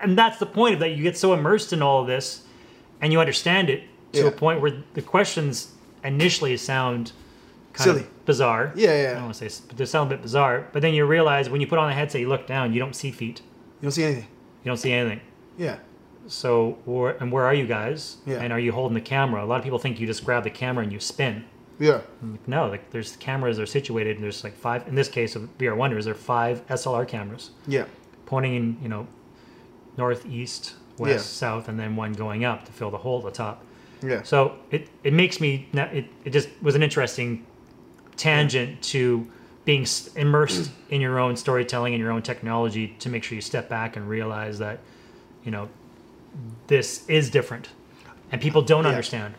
and 0.01 0.17
that's 0.17 0.37
the 0.37 0.45
point 0.45 0.73
of 0.73 0.81
that 0.81 0.89
you 0.89 1.01
get 1.03 1.17
so 1.17 1.33
immersed 1.33 1.71
in 1.71 1.81
all 1.81 2.01
of 2.01 2.07
this 2.07 2.43
and 2.99 3.13
you 3.13 3.21
understand 3.21 3.69
it 3.69 3.83
to 4.11 4.19
Yeah. 4.23 4.27
a 4.27 4.31
point 4.31 4.59
where 4.59 4.83
the 4.95 5.01
questions 5.01 5.71
initially 6.03 6.57
sound 6.57 7.13
Silly. 7.75 8.01
of 8.01 8.25
bizarre. 8.25 8.71
Yeah, 8.75 9.01
yeah. 9.01 9.09
I 9.11 9.13
don't 9.15 9.23
want 9.23 9.35
to 9.35 9.49
say, 9.49 9.63
but 9.67 9.77
they 9.77 9.85
sound 9.85 10.11
a 10.11 10.15
bit 10.15 10.21
bizarre. 10.21 10.67
But 10.73 10.81
then 10.81 10.93
you 10.93 11.05
realize 11.05 11.49
when 11.49 11.61
you 11.61 11.67
put 11.67 11.79
on 11.79 11.87
the 11.89 11.95
headset, 11.95 12.21
you 12.21 12.27
look 12.29 12.45
down, 12.47 12.73
you 12.73 12.79
don't 12.79 12.95
see 12.95 13.11
feet, 13.11 13.41
You 13.79 13.83
don't 13.83 13.91
see 13.91 14.03
anything. 14.03 14.27
you 14.63 14.69
don't 14.69 14.77
see 14.77 14.91
anything. 14.91 15.21
Yeah. 15.57 15.77
So, 16.27 16.77
where, 16.85 17.17
and 17.21 17.31
where 17.31 17.45
are 17.45 17.53
you 17.53 17.65
guys? 17.65 18.17
Yeah. 18.25 18.37
And 18.41 18.53
are 18.53 18.59
you 18.59 18.71
holding 18.71 18.93
the 18.93 19.01
camera? 19.01 19.43
A 19.43 19.45
lot 19.45 19.57
of 19.57 19.63
people 19.63 19.79
think 19.79 19.99
you 19.99 20.07
just 20.07 20.23
grab 20.23 20.43
the 20.43 20.49
camera 20.49 20.83
and 20.83 20.93
you 20.93 20.99
spin. 20.99 21.45
Yeah. 21.79 22.01
Like, 22.21 22.47
no, 22.47 22.67
like 22.67 22.91
there's 22.91 23.15
cameras 23.15 23.59
are 23.59 23.65
situated, 23.65 24.15
and 24.17 24.23
there's 24.23 24.43
like 24.43 24.55
five. 24.55 24.87
In 24.87 24.93
this 24.95 25.07
case 25.09 25.35
of 25.35 25.49
VR 25.57 25.75
Wonders, 25.75 26.05
there 26.05 26.13
are 26.13 26.17
five 26.17 26.65
SLR 26.67 27.07
cameras 27.07 27.51
Yeah. 27.67 27.85
pointing 28.27 28.55
in, 28.55 28.77
you 28.83 28.87
know, 28.89 29.07
north, 29.97 30.25
east, 30.25 30.75
west, 30.97 31.11
Yeah. 31.13 31.17
south, 31.21 31.67
and 31.69 31.79
then 31.79 31.95
one 31.95 32.13
going 32.13 32.45
up 32.45 32.65
to 32.65 32.71
fill 32.71 32.91
the 32.91 32.97
hole 32.99 33.17
at 33.19 33.25
the 33.25 33.31
top. 33.31 33.63
Yeah. 34.03 34.21
So 34.23 34.55
it 34.69 34.87
it 35.03 35.13
makes 35.13 35.41
me 35.41 35.67
it 35.73 36.05
it 36.23 36.29
just 36.29 36.49
was 36.61 36.75
an 36.75 36.83
interesting 36.83 37.45
tangent 38.21 38.81
to 38.83 39.27
being 39.65 39.85
immersed 40.15 40.71
in 40.89 41.01
your 41.01 41.19
own 41.19 41.35
storytelling 41.35 41.93
and 41.95 42.01
your 42.01 42.11
own 42.11 42.21
technology 42.21 42.95
to 42.99 43.09
make 43.09 43.23
sure 43.23 43.35
you 43.35 43.41
step 43.41 43.67
back 43.67 43.95
and 43.97 44.07
realize 44.07 44.59
that 44.59 44.77
you 45.43 45.49
know 45.51 45.67
this 46.67 47.07
is 47.09 47.29
different 47.29 47.69
and 48.31 48.39
people 48.41 48.61
don't 48.61 48.83
Yeah. 48.83 48.89
understand 48.91 49.33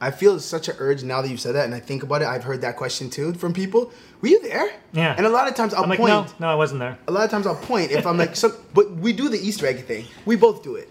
I 0.00 0.12
feel 0.12 0.38
such 0.38 0.68
an 0.68 0.76
urge 0.78 1.02
now 1.02 1.22
that 1.22 1.28
you've 1.28 1.40
said 1.40 1.56
that, 1.56 1.64
and 1.64 1.74
I 1.74 1.80
think 1.80 2.04
about 2.04 2.22
it. 2.22 2.28
I've 2.28 2.44
heard 2.44 2.60
that 2.60 2.76
question 2.76 3.10
too 3.10 3.34
from 3.34 3.52
people. 3.52 3.90
Were 4.20 4.28
you 4.28 4.40
there? 4.42 4.70
Yeah. 4.92 5.12
And 5.18 5.26
a 5.26 5.28
lot 5.28 5.48
of 5.48 5.56
times 5.56 5.74
I'll 5.74 5.82
i'm 5.82 5.90
like 5.90 5.98
point. 5.98 6.10
no 6.12 6.26
no 6.38 6.48
i 6.48 6.54
wasn't 6.54 6.78
there 6.78 6.96
A 7.08 7.10
lot 7.10 7.24
of 7.24 7.30
times 7.32 7.48
I'll 7.48 7.56
point 7.56 7.90
if 7.90 8.06
I'm 8.06 8.16
like, 8.16 8.36
so, 8.36 8.48
but 8.74 8.92
we 8.92 9.12
do 9.12 9.28
the 9.28 9.38
Easter 9.48 9.66
egg 9.66 9.84
thing. 9.86 10.04
We 10.24 10.36
both 10.36 10.62
do 10.62 10.76
it 10.76 10.88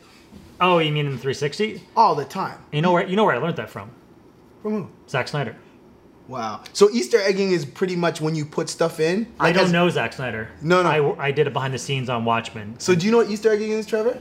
oh 0.59 0.79
you 0.79 0.91
mean 0.91 1.05
in 1.05 1.13
the 1.13 1.17
360 1.19 1.83
all 1.95 2.15
the 2.15 2.25
time. 2.25 2.57
you 2.73 2.81
know 2.81 2.91
where 2.91 3.05
you 3.07 3.15
know 3.15 3.23
where 3.27 3.35
i 3.35 3.37
learned 3.37 3.55
that 3.57 3.69
from 3.69 3.87
From 4.61 4.71
who? 4.73 4.89
Zack 5.07 5.27
snyder 5.29 5.55
Wow. 6.27 6.61
So 6.73 6.89
Easter 6.91 7.19
egging 7.21 7.51
is 7.51 7.65
pretty 7.65 7.95
much 7.95 8.19
when 8.19 8.35
you 8.35 8.45
put 8.45 8.69
stuff 8.69 8.99
in. 8.99 9.27
i 9.39 9.51
don't 9.51 9.65
as- 9.65 9.71
know 9.71 9.89
Zack 9.89 10.13
snyder 10.13 10.49
No, 10.61 10.83
no. 10.83 10.89
I, 11.15 11.27
I 11.27 11.31
did 11.31 11.47
it 11.47 11.53
behind 11.53 11.73
the 11.73 11.79
scenes 11.79 12.09
on 12.09 12.25
watchmen 12.25 12.75
So 12.79 12.95
do 12.95 13.05
you 13.05 13.11
know 13.11 13.19
what 13.19 13.29
Easter 13.29 13.51
egging 13.51 13.71
is, 13.71 13.85
Trevor? 13.85 14.19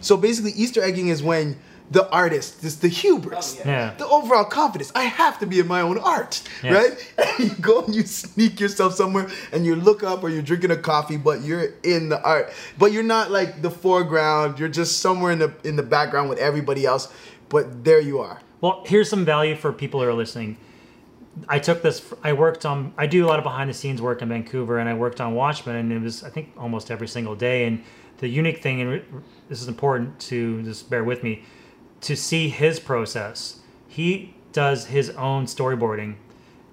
So 0.00 0.16
basically, 0.16 0.52
Easter 0.52 0.82
egging 0.82 1.08
is 1.08 1.22
when 1.22 1.56
the 1.90 2.08
artist, 2.10 2.60
this 2.60 2.76
the 2.76 2.88
hubris, 2.88 3.58
oh, 3.60 3.68
yeah 3.68 3.94
the 3.96 4.06
overall 4.06 4.44
confidence. 4.44 4.92
I 4.94 5.04
have 5.04 5.38
to 5.38 5.46
be 5.46 5.58
in 5.58 5.66
my 5.66 5.80
own 5.80 5.98
art, 5.98 6.42
right? 6.62 6.92
And 7.18 7.48
you 7.48 7.54
go 7.56 7.82
and 7.84 7.94
you 7.94 8.02
sneak 8.02 8.60
yourself 8.60 8.94
somewhere, 8.94 9.28
and 9.52 9.64
you 9.64 9.74
look 9.74 10.02
up, 10.02 10.22
or 10.22 10.28
you're 10.28 10.42
drinking 10.42 10.70
a 10.70 10.76
coffee, 10.76 11.16
but 11.16 11.40
you're 11.40 11.72
in 11.82 12.10
the 12.10 12.20
art. 12.22 12.52
But 12.78 12.92
you're 12.92 13.02
not 13.02 13.30
like 13.30 13.62
the 13.62 13.70
foreground. 13.70 14.58
You're 14.58 14.68
just 14.68 15.00
somewhere 15.00 15.32
in 15.32 15.38
the 15.38 15.54
in 15.64 15.76
the 15.76 15.82
background 15.82 16.28
with 16.28 16.38
everybody 16.38 16.84
else. 16.84 17.10
But 17.48 17.84
there 17.84 18.00
you 18.00 18.18
are. 18.18 18.40
Well, 18.60 18.82
here's 18.84 19.08
some 19.08 19.24
value 19.24 19.56
for 19.56 19.72
people 19.72 20.02
who 20.02 20.08
are 20.08 20.14
listening. 20.14 20.58
I 21.48 21.58
took 21.58 21.82
this. 21.82 22.12
I 22.22 22.32
worked 22.32 22.64
on. 22.64 22.92
I 22.96 23.06
do 23.06 23.24
a 23.24 23.28
lot 23.28 23.38
of 23.38 23.44
behind 23.44 23.68
the 23.70 23.74
scenes 23.74 24.00
work 24.00 24.22
in 24.22 24.28
Vancouver, 24.28 24.78
and 24.78 24.88
I 24.88 24.94
worked 24.94 25.20
on 25.20 25.34
Watchmen, 25.34 25.76
and 25.76 25.92
it 25.92 26.00
was 26.00 26.24
I 26.24 26.30
think 26.30 26.52
almost 26.56 26.90
every 26.90 27.08
single 27.08 27.34
day. 27.34 27.64
And 27.64 27.82
the 28.18 28.28
unique 28.28 28.62
thing, 28.62 28.80
and 28.80 29.24
this 29.48 29.62
is 29.62 29.68
important 29.68 30.18
to 30.20 30.62
just 30.62 30.90
bear 30.90 31.04
with 31.04 31.22
me, 31.22 31.44
to 32.02 32.16
see 32.16 32.48
his 32.48 32.80
process. 32.80 33.60
He 33.86 34.34
does 34.52 34.86
his 34.86 35.10
own 35.10 35.46
storyboarding, 35.46 36.16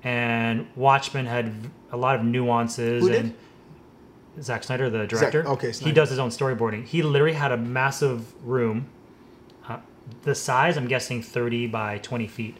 and 0.04 0.68
Watchmen 0.76 1.26
had 1.26 1.54
a 1.92 1.98
lot 1.98 2.16
of 2.16 2.24
nuances 2.24 3.04
Who 3.04 3.14
and. 3.14 3.30
did? 3.32 4.44
Zack 4.44 4.66
Snyder, 4.66 4.90
the 4.90 5.08
director. 5.08 5.48
okay, 5.48 5.72
He 5.72 5.94
does 5.94 6.10
his 6.10 6.20
own 6.20 6.30
storyboarding. 6.30 6.84
He 6.84 7.02
literally 7.02 7.36
had 7.36 7.54
a 7.54 7.58
massive 7.58 8.34
room 8.46 8.90
uh, 9.68 9.80
the 10.24 10.36
size 10.36 10.78
i'm 10.78 10.88
guessing 10.88 11.22
30 11.22 11.68
by 11.68 11.98
20 12.00 12.28
feet 12.28 12.58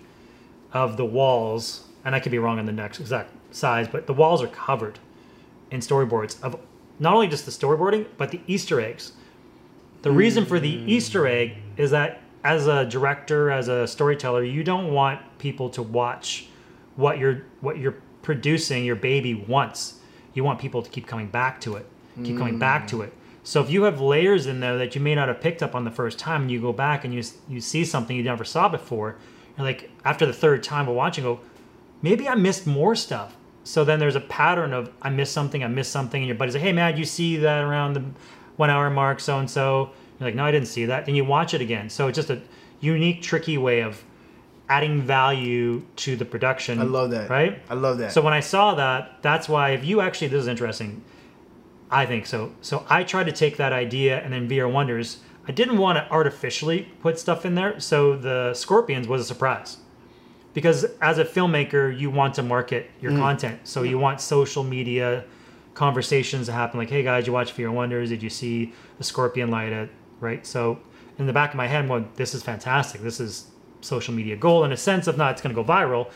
of 0.74 0.98
the 0.98 1.06
walls 1.06 1.85
and 2.06 2.16
i 2.16 2.20
could 2.20 2.32
be 2.32 2.40
wrong 2.40 2.60
on 2.60 2.66
the 2.66 2.72
next 2.72 3.00
exact 3.00 3.32
size 3.52 3.88
but 3.88 4.08
the 4.08 4.14
walls 4.14 4.42
are 4.42 4.48
covered 4.48 5.00
in 5.72 5.80
storyboards 5.80 6.42
of 6.42 6.60
not 7.00 7.14
only 7.14 7.28
just 7.28 7.46
the 7.46 7.52
storyboarding 7.52 8.06
but 8.18 8.32
the 8.32 8.42
easter 8.48 8.80
eggs. 8.80 9.14
The 10.02 10.12
reason 10.12 10.46
for 10.46 10.60
the 10.60 10.78
mm. 10.78 10.88
easter 10.88 11.28
egg 11.28 11.58
is 11.78 11.92
that 11.92 12.22
as 12.44 12.68
a 12.68 12.86
director 12.86 13.50
as 13.50 13.68
a 13.68 13.88
storyteller 13.88 14.44
you 14.44 14.64
don't 14.64 14.94
want 14.94 15.20
people 15.40 15.70
to 15.72 15.82
watch 15.82 16.48
what 16.96 17.18
you're 17.18 17.44
what 17.62 17.78
you're 17.78 17.98
producing 18.22 18.86
your 18.86 18.96
baby 18.96 19.34
once 19.34 20.00
you 20.34 20.44
want 20.44 20.60
people 20.60 20.82
to 20.82 20.90
keep 20.90 21.08
coming 21.08 21.28
back 21.28 21.60
to 21.62 21.76
it 21.76 21.88
keep 22.24 22.38
coming 22.38 22.58
back 22.58 22.88
to 22.88 23.02
it. 23.02 23.10
Mm. 23.10 23.14
So 23.44 23.62
if 23.62 23.70
you 23.70 23.84
have 23.84 24.00
layers 24.00 24.46
in 24.46 24.62
there 24.62 24.78
that 24.78 24.96
you 24.96 25.02
may 25.02 25.16
not 25.16 25.28
have 25.28 25.42
picked 25.42 25.62
up 25.62 25.76
on 25.76 25.84
the 25.84 25.92
first 25.92 26.18
time 26.18 26.44
and 26.44 26.52
you 26.52 26.62
go 26.62 26.72
back 26.72 27.04
and 27.04 27.14
you 27.14 27.24
you 27.50 27.60
see 27.60 27.84
something 27.84 28.16
you 28.16 28.24
never 28.24 28.46
saw 28.46 28.70
before 28.70 29.18
you're 29.58 29.66
like 29.66 29.90
after 30.06 30.26
the 30.26 30.34
third 30.34 30.64
time 30.64 30.88
of 30.88 30.96
watching 30.96 31.24
go 31.24 31.40
maybe 32.02 32.28
i 32.28 32.36
missed 32.36 32.66
more 32.68 32.96
stuff 32.96 33.36
so 33.64 33.84
then 33.84 34.00
there's 34.00 34.16
a 34.16 34.22
pattern 34.22 34.74
of 34.74 34.92
i 35.02 35.10
missed 35.10 35.34
something 35.34 35.64
i 35.64 35.68
missed 35.68 35.92
something 35.92 36.22
and 36.22 36.28
your 36.28 36.38
buddy's 36.38 36.54
like 36.54 36.64
hey 36.64 36.74
man 36.74 36.96
you 36.98 37.06
see 37.06 37.38
that 37.38 37.64
around 37.64 37.94
the 37.94 38.04
one 38.58 38.70
hour 38.70 38.90
mark 38.90 39.20
so 39.20 39.40
and 39.40 39.50
so 39.50 39.92
you're 40.20 40.28
like 40.28 40.36
no 40.36 40.46
i 40.46 40.52
didn't 40.52 40.68
see 40.68 40.86
that 40.86 41.06
then 41.06 41.16
you 41.16 41.26
watch 41.26 41.54
it 41.54 41.62
again 41.62 41.90
so 41.90 42.08
it's 42.08 42.16
just 42.16 42.30
a 42.30 42.42
unique 42.80 43.22
tricky 43.22 43.58
way 43.58 43.82
of 43.82 44.04
adding 44.68 45.02
value 45.02 45.84
to 45.96 46.16
the 46.16 46.26
production 46.26 46.80
I 46.80 46.84
love 46.84 47.12
that. 47.12 47.30
right 47.30 47.62
I 47.70 47.76
love 47.76 48.00
that. 48.00 48.12
so 48.12 48.22
when 48.22 48.34
I 48.34 48.40
saw 48.40 48.74
that, 48.76 49.22
that's 49.22 49.48
why 49.48 49.72
if 49.72 49.86
you 49.86 50.02
actually 50.02 50.28
this 50.30 50.42
is 50.42 50.48
interesting. 50.48 51.04
I 51.92 52.06
think 52.06 52.26
so. 52.26 52.52
So 52.62 52.86
I 52.90 53.04
tried 53.04 53.26
to 53.26 53.32
take 53.32 53.58
that 53.58 53.72
idea 53.72 54.20
and 54.20 54.34
then 54.34 54.50
VR 54.50 54.72
Wonders. 54.72 55.20
I 55.48 55.52
didn't 55.52 55.78
want 55.78 55.98
to 55.98 56.12
artificially 56.12 56.90
put 57.02 57.20
stuff 57.20 57.46
in 57.46 57.54
there, 57.54 57.80
so 57.80 58.16
the 58.16 58.54
Scorpions 58.56 59.08
was 59.08 59.22
a 59.22 59.24
surprise. 59.24 59.78
Because 60.56 60.86
as 61.02 61.20
a 61.20 61.26
filmmaker, 61.26 61.96
you 61.96 62.10
want 62.10 62.34
to 62.36 62.42
market 62.42 62.90
your 63.02 63.12
mm. 63.12 63.20
content. 63.20 63.60
So 63.68 63.84
you 63.84 64.00
want 64.00 64.22
social 64.22 64.64
media 64.64 65.26
conversations 65.76 66.48
to 66.48 66.54
happen 66.54 66.80
like, 66.80 66.90
hey 66.90 67.04
guys, 67.04 67.28
you 67.28 67.34
watch 67.34 67.56
VR 67.56 67.72
Wonders, 67.72 68.10
did 68.10 68.24
you 68.24 68.30
see 68.30 68.74
the 68.98 69.04
Scorpion 69.04 69.52
light 69.52 69.74
at 69.74 69.90
right? 70.22 70.48
So 70.48 70.80
in 71.20 71.28
the 71.28 71.34
back 71.34 71.52
of 71.52 71.58
my 71.58 71.68
head, 71.68 71.82
I'm 71.82 71.88
going, 71.90 72.10
this 72.16 72.34
is 72.34 72.42
fantastic. 72.42 73.02
This 73.02 73.20
is 73.20 73.48
social 73.82 74.14
media 74.14 74.38
gold 74.38 74.66
in 74.66 74.72
a 74.72 74.78
sense 74.78 75.08
of 75.08 75.18
not 75.18 75.34
it's 75.34 75.42
going 75.42 75.54
to 75.54 75.62
go 75.62 75.68
viral, 75.68 76.10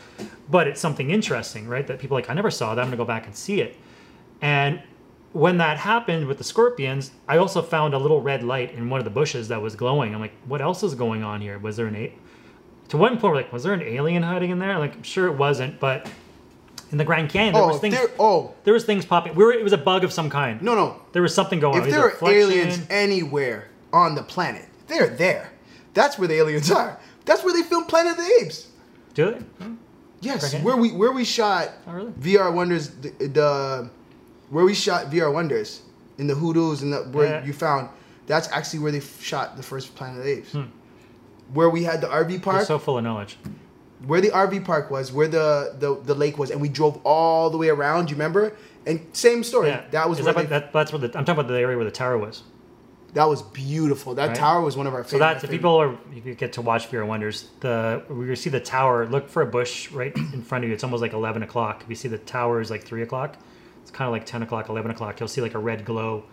but 0.48 0.66
it's 0.66 0.80
something 0.80 1.10
interesting, 1.10 1.68
right? 1.68 1.86
That 1.86 1.98
people 1.98 2.16
are 2.16 2.20
like, 2.20 2.30
I 2.30 2.34
never 2.34 2.50
saw 2.50 2.74
that. 2.74 2.80
I'm 2.80 2.86
going 2.86 2.92
to 2.92 2.96
go 2.96 3.04
back 3.04 3.26
and 3.26 3.36
see 3.36 3.60
it. 3.60 3.76
And 4.40 4.82
when 5.32 5.58
that 5.58 5.76
happened 5.76 6.26
with 6.26 6.38
the 6.38 6.44
scorpions, 6.44 7.12
I 7.28 7.36
also 7.36 7.60
found 7.60 7.92
a 7.92 7.98
little 7.98 8.22
red 8.22 8.42
light 8.42 8.72
in 8.72 8.88
one 8.88 8.98
of 8.98 9.04
the 9.04 9.10
bushes 9.10 9.48
that 9.48 9.60
was 9.60 9.76
glowing. 9.76 10.14
I'm 10.14 10.20
like, 10.20 10.32
what 10.46 10.62
else 10.62 10.82
is 10.82 10.94
going 10.94 11.22
on 11.22 11.42
here? 11.42 11.58
Was 11.58 11.76
there 11.76 11.86
an 11.86 11.94
a 11.94 12.12
to 12.90 12.96
one 12.96 13.18
point, 13.18 13.32
we're 13.32 13.36
like, 13.36 13.52
was 13.52 13.62
there 13.62 13.72
an 13.72 13.82
alien 13.82 14.22
hiding 14.22 14.50
in 14.50 14.58
there? 14.58 14.78
Like, 14.78 14.94
I'm 14.94 15.02
sure 15.02 15.26
it 15.26 15.36
wasn't, 15.36 15.80
but 15.80 16.08
in 16.92 16.98
the 16.98 17.04
Grand 17.04 17.30
Canyon, 17.30 17.54
there 17.54 17.62
oh, 17.62 17.68
was 17.68 17.80
things. 17.80 17.94
there, 17.94 18.08
oh, 18.18 18.54
There 18.64 18.74
was 18.74 18.84
things 18.84 19.04
popping. 19.06 19.34
We 19.34 19.44
were, 19.44 19.52
it 19.52 19.62
was 19.64 19.72
a 19.72 19.78
bug 19.78 20.04
of 20.04 20.12
some 20.12 20.28
kind. 20.30 20.60
no, 20.62 20.74
no. 20.74 21.00
There 21.12 21.22
was 21.22 21.34
something 21.34 21.60
going 21.60 21.80
on. 21.80 21.84
If 21.88 21.90
there 21.92 22.04
are 22.04 22.30
aliens 22.30 22.84
anywhere 22.90 23.68
on 23.92 24.14
the 24.14 24.22
planet, 24.22 24.66
they're 24.88 25.08
there. 25.08 25.52
That's 25.94 26.18
where 26.18 26.28
the 26.28 26.34
aliens 26.34 26.70
are. 26.80 26.98
That's 27.24 27.44
where 27.44 27.52
they 27.52 27.62
filmed 27.62 27.88
Planet 27.88 28.12
of 28.12 28.18
the 28.18 28.38
Apes. 28.42 28.68
do 29.14 29.32
they? 29.32 29.38
Hmm. 29.64 29.74
Yes, 30.22 30.52
Okay. 30.52 30.62
where 30.62 30.76
we 30.76 30.92
where 30.92 31.12
we 31.12 31.24
shot 31.24 31.70
Oh, 31.86 31.92
really? 31.92 32.12
VR 32.12 32.52
Wonders, 32.52 32.88
the, 32.90 33.08
the 33.28 33.90
where 34.50 34.64
we 34.66 34.74
shot 34.74 35.06
VR 35.10 35.32
Wonders 35.32 35.80
in 36.18 36.26
the 36.26 36.34
hoodoos 36.34 36.82
and 36.82 36.92
the, 36.92 36.98
where 37.04 37.40
Yeah. 37.40 37.44
you 37.44 37.52
found 37.54 37.88
that's 38.26 38.48
actually 38.52 38.80
where 38.80 38.92
they 38.92 39.00
shot 39.00 39.56
the 39.56 39.62
first 39.62 39.94
Planet 39.94 40.18
of 40.18 40.24
the 40.24 40.30
Apes. 40.38 40.54
Where 41.52 41.68
we 41.70 41.84
had 41.84 42.00
the 42.00 42.06
RV 42.08 42.42
park. 42.42 42.56
You're 42.58 42.64
so 42.66 42.78
full 42.78 42.98
of 42.98 43.04
knowledge. 43.04 43.36
where 44.06 44.20
the 44.20 44.30
RV 44.30 44.64
park 44.64 44.90
was, 44.90 45.12
where 45.12 45.28
the, 45.28 45.74
the 45.78 46.00
the 46.02 46.14
lake 46.14 46.38
was, 46.38 46.50
and 46.50 46.60
we 46.60 46.68
drove 46.68 47.00
all 47.04 47.50
the 47.50 47.58
way 47.58 47.68
around. 47.68 48.10
You 48.10 48.16
remember? 48.16 48.56
And 48.86 49.06
same 49.12 49.42
story. 49.44 49.68
Yeah, 49.68 49.84
That 49.90 50.08
was 50.08 50.18
that, 50.24 50.36
they, 50.36 50.46
that, 50.46 50.72
that's 50.72 50.90
where 50.92 51.00
the 51.00 51.06
I'm 51.18 51.24
talking 51.24 51.40
about 51.40 51.48
the 51.48 51.58
area 51.60 51.76
where 51.76 51.84
the 51.84 51.90
tower 51.90 52.16
was. 52.16 52.42
that 53.12 53.24
was 53.28 53.42
beautiful. 53.42 54.14
That 54.14 54.28
Right. 54.28 54.36
tower 54.36 54.60
was 54.62 54.74
one 54.76 54.86
of 54.86 54.94
our 54.94 55.02
favorite. 55.04 55.18
So 55.18 55.18
that's 55.18 55.44
if 55.44 55.50
people 55.50 55.76
are 55.76 55.98
if 56.16 56.24
you 56.24 56.34
get 56.34 56.52
to 56.54 56.62
watch 56.62 56.88
VR 56.90 57.04
Wonders, 57.06 57.48
the 57.60 58.02
we 58.08 58.34
see 58.36 58.48
the 58.50 58.60
tower, 58.60 59.06
look 59.06 59.28
for 59.28 59.42
a 59.42 59.46
bush 59.46 59.90
right 59.92 60.14
in 60.16 60.40
front 60.42 60.64
of 60.64 60.68
you. 60.68 60.74
It's 60.74 60.84
almost 60.84 61.02
like 61.02 61.12
eleven 61.12 61.42
o'clock. 61.42 61.82
If 61.82 61.88
you 61.90 61.96
see 61.96 62.08
the 62.08 62.18
tower 62.18 62.60
is 62.60 62.70
like 62.70 62.84
three 62.84 63.02
o'clock, 63.02 63.36
it's 63.82 63.90
kind 63.90 64.06
of 64.08 64.12
like 64.12 64.24
ten 64.24 64.42
o'clock, 64.42 64.68
eleven 64.70 64.90
o'clock. 64.92 65.18
You'll 65.20 65.28
see 65.28 65.40
like 65.42 65.54
a 65.54 65.58
red 65.58 65.84
glow. 65.84 66.24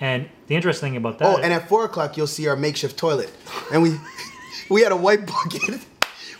And 0.00 0.28
the 0.46 0.54
interesting 0.54 0.90
thing 0.92 0.96
about 0.96 1.18
that, 1.18 1.26
Oh, 1.26 1.36
and 1.42 1.52
at 1.52 1.68
four 1.68 1.84
o'clock 1.84 2.16
you'll 2.16 2.26
see 2.28 2.46
our 2.48 2.56
makeshift 2.56 2.96
toilet, 2.96 3.30
and 3.72 3.82
we 3.82 3.98
we 4.70 4.82
had 4.82 4.92
a 4.92 4.96
white 4.96 5.26
bucket. 5.26 5.80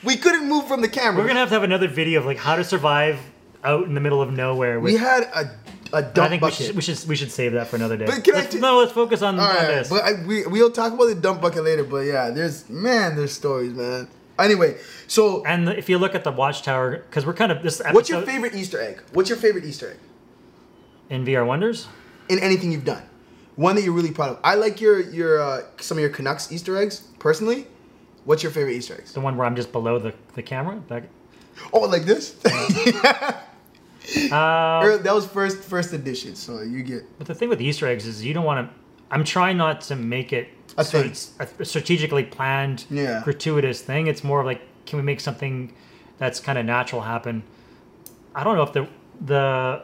We 0.04 0.16
couldn't 0.16 0.48
move 0.48 0.68
from 0.68 0.80
the 0.80 0.88
camera. 0.88 1.20
we're 1.20 1.26
gonna 1.26 1.40
have 1.40 1.48
to 1.48 1.54
have 1.56 1.64
another 1.64 1.88
video 1.88 2.20
of 2.20 2.24
like 2.24 2.36
how 2.36 2.54
to 2.54 2.62
survive 2.62 3.18
out 3.64 3.84
in 3.86 3.94
the 3.94 4.00
middle 4.00 4.22
of 4.22 4.32
nowhere. 4.32 4.78
With, 4.78 4.92
we 4.92 4.96
had 4.96 5.24
a 5.24 5.50
a 5.92 6.02
dump 6.02 6.14
bucket. 6.14 6.18
I 6.18 6.28
think 6.28 6.42
we 6.42 6.50
should, 6.52 6.76
we 6.76 6.82
should 6.82 7.08
we 7.08 7.16
should 7.16 7.32
save 7.32 7.52
that 7.54 7.66
for 7.66 7.74
another 7.74 7.96
day. 7.96 8.06
But 8.06 8.22
can 8.22 8.34
Let's- 8.34 8.52
t- 8.52 8.60
no, 8.60 8.78
let's 8.78 8.92
focus 8.92 9.22
on, 9.22 9.40
All 9.40 9.44
on 9.46 9.56
right, 9.56 9.66
this. 9.66 9.88
but 9.90 10.04
I, 10.04 10.24
we 10.24 10.46
we'll 10.46 10.70
talk 10.70 10.92
about 10.92 11.06
the 11.06 11.16
dump 11.16 11.40
bucket 11.42 11.64
later. 11.64 11.82
But 11.82 12.06
yeah, 12.06 12.30
there's 12.30 12.68
man, 12.70 13.16
there's 13.16 13.32
stories, 13.32 13.72
man. 13.72 14.06
Anyway, 14.38 14.76
so 15.08 15.44
and 15.44 15.68
if 15.70 15.88
you 15.88 15.98
look 15.98 16.14
at 16.14 16.22
the 16.22 16.30
watchtower, 16.30 16.98
because 16.98 17.26
we're 17.26 17.34
kind 17.34 17.50
of 17.50 17.64
this. 17.64 17.80
Episode, 17.80 17.94
what's 17.96 18.08
your 18.08 18.22
favorite 18.22 18.54
Easter 18.54 18.80
egg? 18.80 19.02
What's 19.14 19.28
your 19.28 19.38
favorite 19.38 19.64
Easter 19.64 19.90
egg 19.90 19.96
in 21.10 21.24
VR 21.24 21.44
Wonders? 21.44 21.88
in 22.28 22.38
anything 22.38 22.70
you've 22.70 22.84
done? 22.84 23.02
One 23.58 23.74
that 23.74 23.82
you're 23.82 23.92
really 23.92 24.12
proud 24.12 24.30
of. 24.30 24.38
I 24.44 24.54
like 24.54 24.80
your 24.80 25.00
your 25.00 25.40
uh, 25.42 25.62
some 25.80 25.98
of 25.98 26.00
your 26.00 26.10
Canucks 26.10 26.52
Easter 26.52 26.76
eggs 26.76 27.00
personally. 27.18 27.66
What's 28.24 28.44
your 28.44 28.52
favorite 28.52 28.74
Easter 28.74 28.94
eggs? 28.94 29.12
The 29.12 29.20
one 29.20 29.36
where 29.36 29.46
I'm 29.48 29.56
just 29.56 29.72
below 29.72 29.98
the, 29.98 30.14
the 30.34 30.42
camera. 30.44 30.80
That, 30.86 31.08
Oh, 31.72 31.80
like 31.80 32.04
this? 32.04 32.36
uh, 34.32 34.80
Or 34.84 34.98
that 34.98 35.12
was 35.12 35.26
first 35.26 35.58
first 35.64 35.92
edition, 35.92 36.36
so 36.36 36.62
you 36.62 36.82
get 36.84 37.02
But 37.18 37.26
the 37.26 37.34
thing 37.34 37.48
with 37.48 37.60
Easter 37.60 37.86
eggs 37.88 38.06
is 38.06 38.24
you 38.24 38.32
don't 38.32 38.44
want 38.44 38.68
to. 38.68 38.74
I'm 39.10 39.24
trying 39.24 39.56
not 39.56 39.80
to 39.82 39.96
make 39.96 40.32
it 40.32 40.48
A 40.76 40.84
so 40.84 41.00
it's 41.00 41.32
a 41.40 41.64
strategically 41.64 42.24
planned, 42.24 42.84
Yeah. 42.90 43.22
gratuitous 43.24 43.80
thing. 43.82 44.06
It's 44.06 44.22
more 44.22 44.38
of 44.40 44.46
like, 44.46 44.60
can 44.86 44.98
we 44.98 45.02
make 45.02 45.18
something 45.18 45.72
that's 46.18 46.38
kind 46.38 46.58
of 46.58 46.64
natural 46.64 47.02
happen? 47.02 47.42
I 48.36 48.44
don't 48.44 48.54
know 48.56 48.62
if 48.62 48.72
the 48.72 48.86
the. 49.20 49.82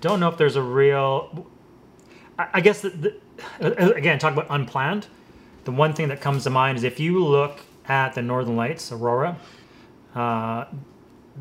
Don't 0.00 0.20
know 0.20 0.28
if 0.28 0.36
there's 0.36 0.56
a 0.56 0.62
real. 0.62 1.46
I, 2.38 2.48
I 2.54 2.60
guess 2.60 2.80
the, 2.82 2.90
the, 3.58 3.94
again, 3.94 4.18
talk 4.18 4.32
about 4.32 4.46
unplanned. 4.50 5.06
The 5.64 5.72
one 5.72 5.92
thing 5.92 6.08
that 6.08 6.20
comes 6.20 6.44
to 6.44 6.50
mind 6.50 6.78
is 6.78 6.84
if 6.84 6.98
you 6.98 7.24
look 7.24 7.60
at 7.86 8.14
the 8.14 8.22
Northern 8.22 8.56
Lights, 8.56 8.92
Aurora. 8.92 9.36
Uh, 10.14 10.64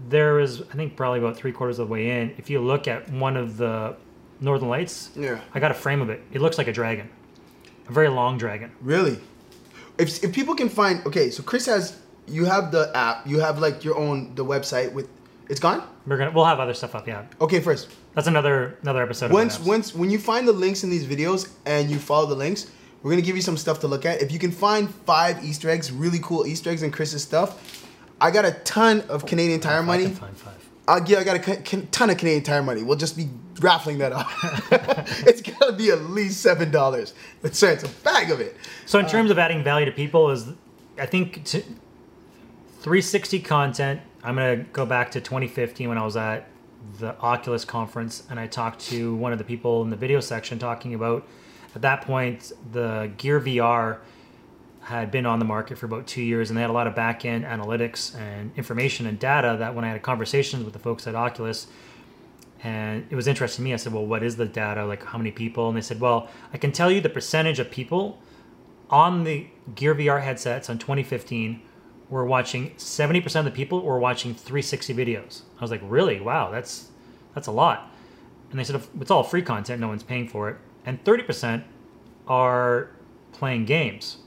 there 0.07 0.39
is, 0.39 0.61
I 0.61 0.75
think, 0.75 0.95
probably 0.95 1.19
about 1.19 1.35
three 1.35 1.51
quarters 1.51 1.79
of 1.79 1.87
the 1.87 1.91
way 1.91 2.21
in. 2.21 2.33
If 2.37 2.49
you 2.49 2.59
look 2.61 2.87
at 2.87 3.09
one 3.11 3.35
of 3.35 3.57
the 3.57 3.95
Northern 4.39 4.69
Lights, 4.69 5.09
Yeah. 5.15 5.39
I 5.53 5.59
got 5.59 5.71
a 5.71 5.73
frame 5.73 6.01
of 6.01 6.09
it. 6.09 6.21
It 6.31 6.39
looks 6.41 6.57
like 6.57 6.67
a 6.67 6.71
dragon, 6.71 7.09
a 7.87 7.91
very 7.91 8.07
long 8.09 8.37
dragon. 8.37 8.71
really. 8.81 9.19
If 9.97 10.23
if 10.23 10.31
people 10.31 10.55
can 10.55 10.69
find 10.69 11.05
okay, 11.05 11.29
so 11.29 11.43
Chris 11.43 11.65
has 11.65 11.97
you 12.25 12.45
have 12.45 12.71
the 12.71 12.89
app, 12.95 13.27
you 13.27 13.41
have 13.41 13.59
like 13.59 13.83
your 13.83 13.97
own 13.97 14.33
the 14.35 14.45
website 14.45 14.93
with 14.93 15.09
it's 15.49 15.59
gone. 15.59 15.81
We're 16.07 16.17
gonna, 16.17 16.31
we'll 16.31 16.45
have 16.45 16.59
other 16.59 16.73
stuff 16.73 16.95
up. 16.95 17.07
Yeah, 17.07 17.25
Okay, 17.41 17.59
first 17.59 17.89
that's 18.13 18.27
another 18.27 18.77
another 18.81 19.03
episode. 19.03 19.31
once 19.31 19.57
of 19.57 19.67
once 19.67 19.93
when 19.93 20.09
you 20.09 20.19
find 20.19 20.47
the 20.47 20.51
links 20.53 20.83
in 20.83 20.89
these 20.89 21.05
videos 21.05 21.49
and 21.65 21.89
you 21.89 21.97
follow 21.99 22.25
the 22.27 22.35
links, 22.35 22.69
we're 23.03 23.11
gonna 23.11 23.21
give 23.21 23.35
you 23.35 23.41
some 23.41 23.57
stuff 23.57 23.79
to 23.81 23.87
look 23.87 24.05
at. 24.05 24.21
If 24.21 24.31
you 24.31 24.39
can 24.39 24.51
find 24.51 24.89
five 25.05 25.43
Easter 25.43 25.69
eggs, 25.69 25.91
really 25.91 26.19
cool 26.19 26.45
Easter 26.47 26.69
eggs 26.69 26.83
in 26.83 26.91
Chris's 26.91 27.23
stuff, 27.23 27.85
I 28.21 28.31
got 28.31 28.45
a 28.45 28.51
ton 28.63 29.01
of 29.09 29.25
Canadian 29.25 29.59
Tire 29.59 29.79
I 29.79 29.81
money. 29.81 30.03
can 30.05 30.15
find 30.15 30.37
five. 30.37 30.53
Uh, 30.87 30.91
I'll 30.93 31.01
give. 31.01 31.19
I 31.19 31.23
got 31.23 31.47
a 31.47 31.61
ton 31.91 32.09
of 32.09 32.17
Canadian 32.17 32.43
Tire 32.43 32.63
money. 32.63 32.81
We'll 32.83 32.97
just 32.97 33.15
be 33.17 33.29
raffling 33.59 33.97
that 33.99 34.11
off. 34.11 34.71
it's 35.27 35.41
gotta 35.41 35.73
be 35.73 35.89
at 35.91 36.01
least 36.01 36.41
seven 36.41 36.71
dollars. 36.71 37.13
But 37.41 37.55
sir, 37.55 37.71
it's 37.71 37.83
a 37.83 37.89
bag 38.03 38.31
of 38.31 38.39
it. 38.39 38.55
So 38.85 38.97
in 38.99 39.05
terms 39.07 39.29
of 39.31 39.37
adding 39.37 39.63
value 39.63 39.85
to 39.85 39.91
people, 39.91 40.29
is 40.31 40.47
I 40.97 41.05
think 41.05 41.43
to 41.45 41.61
360 42.81 43.39
content. 43.41 44.01
I'm 44.23 44.35
gonna 44.35 44.57
go 44.57 44.85
back 44.85 45.11
to 45.11 45.21
2015 45.21 45.87
when 45.87 45.97
I 45.97 46.03
was 46.03 46.17
at 46.17 46.47
the 46.99 47.17
Oculus 47.19 47.65
conference, 47.65 48.23
and 48.29 48.39
I 48.39 48.47
talked 48.47 48.81
to 48.87 49.15
one 49.15 49.31
of 49.31 49.37
the 49.37 49.43
people 49.43 49.81
in 49.81 49.89
the 49.89 49.95
video 49.95 50.19
section 50.19 50.59
talking 50.59 50.93
about 50.93 51.27
at 51.75 51.81
that 51.83 52.01
point 52.01 52.51
the 52.71 53.11
Gear 53.17 53.39
VR 53.39 53.97
had 54.81 55.11
been 55.11 55.25
on 55.25 55.39
the 55.39 55.45
market 55.45 55.77
for 55.77 55.85
about 55.85 56.07
two 56.07 56.21
years, 56.21 56.49
and 56.49 56.57
they 56.57 56.61
had 56.61 56.69
a 56.69 56.73
lot 56.73 56.87
of 56.87 56.95
back 56.95 57.23
end 57.23 57.45
analytics 57.45 58.17
and 58.17 58.51
information 58.57 59.05
and 59.05 59.19
data 59.19 59.55
that 59.59 59.75
when 59.75 59.85
I 59.85 59.89
had 59.89 60.01
conversations 60.01 60.63
with 60.63 60.73
the 60.73 60.79
folks 60.79 61.07
at 61.07 61.15
Oculus, 61.15 61.67
and 62.61 63.05
it 63.09 63.15
was 63.15 63.27
interesting 63.27 63.63
to 63.63 63.69
me. 63.69 63.73
I 63.73 63.77
said, 63.77 63.93
"Well, 63.93 64.05
what 64.05 64.23
is 64.23 64.35
the 64.35 64.45
data? 64.45 64.85
Like, 64.85 65.03
how 65.05 65.17
many 65.17 65.31
people?" 65.31 65.69
And 65.69 65.77
they 65.77 65.81
said, 65.81 66.01
"Well, 66.01 66.27
I 66.53 66.57
can 66.57 66.71
tell 66.71 66.91
you 66.91 66.99
the 66.99 67.09
percentage 67.09 67.59
of 67.59 67.71
people 67.71 68.19
on 68.89 69.23
the 69.23 69.47
Gear 69.75 69.95
VR 69.95 70.21
headsets 70.21 70.69
on 70.69 70.77
2015 70.77 71.61
were 72.09 72.25
watching 72.25 72.71
70% 72.71 73.39
of 73.39 73.45
the 73.45 73.51
people 73.51 73.81
were 73.81 73.99
watching 73.99 74.33
360 74.33 74.93
videos." 74.93 75.41
I 75.57 75.61
was 75.61 75.71
like, 75.71 75.81
"Really? 75.83 76.19
Wow, 76.19 76.51
that's 76.51 76.89
that's 77.33 77.47
a 77.47 77.51
lot." 77.51 77.91
And 78.51 78.59
they 78.59 78.63
said, 78.63 78.81
"It's 78.99 79.11
all 79.11 79.23
free 79.23 79.41
content. 79.41 79.79
No 79.79 79.87
one's 79.87 80.03
paying 80.03 80.27
for 80.27 80.49
it." 80.49 80.57
And 80.85 81.03
30% 81.03 81.63
are 82.27 82.89
playing 83.31 83.65
games. 83.65 84.17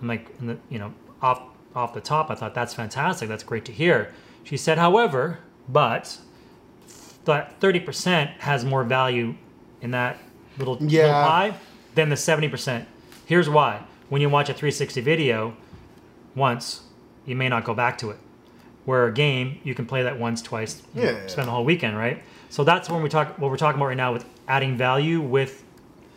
I'm 0.00 0.08
like, 0.08 0.28
you 0.68 0.78
know, 0.78 0.92
off 1.22 1.42
off 1.76 1.92
the 1.92 2.00
top, 2.00 2.30
I 2.30 2.34
thought 2.34 2.54
that's 2.54 2.72
fantastic. 2.74 3.28
That's 3.28 3.44
great 3.44 3.66
to 3.66 3.72
hear. 3.72 4.12
She 4.42 4.56
said, 4.56 4.78
however, 4.78 5.38
but 5.68 6.18
that 7.26 7.60
30% 7.60 8.28
has 8.38 8.64
more 8.64 8.82
value 8.82 9.34
in 9.82 9.90
that 9.90 10.18
little, 10.58 10.76
little 10.76 11.10
pie 11.10 11.54
than 11.94 12.08
the 12.08 12.16
70%. 12.16 12.86
Here's 13.26 13.50
why. 13.50 13.82
When 14.08 14.22
you 14.22 14.30
watch 14.30 14.48
a 14.48 14.54
360 14.54 15.00
video 15.02 15.54
once, 16.34 16.84
you 17.26 17.36
may 17.36 17.48
not 17.48 17.64
go 17.64 17.74
back 17.74 17.98
to 17.98 18.10
it. 18.10 18.18
Where 18.84 19.06
a 19.06 19.12
game, 19.12 19.58
you 19.64 19.74
can 19.74 19.84
play 19.84 20.04
that 20.04 20.18
once, 20.18 20.40
twice, 20.40 20.82
you 20.94 21.02
know, 21.02 21.10
Yeah. 21.10 21.26
spend 21.26 21.48
the 21.48 21.52
whole 21.52 21.64
weekend, 21.64 21.96
right? 21.98 22.22
So 22.50 22.62
that's 22.62 22.88
when 22.88 23.02
we 23.02 23.08
talk. 23.08 23.36
What 23.38 23.50
we're 23.50 23.56
talking 23.56 23.78
about 23.78 23.88
right 23.88 23.96
now 23.96 24.12
with 24.12 24.24
adding 24.46 24.76
value 24.76 25.20
with 25.20 25.64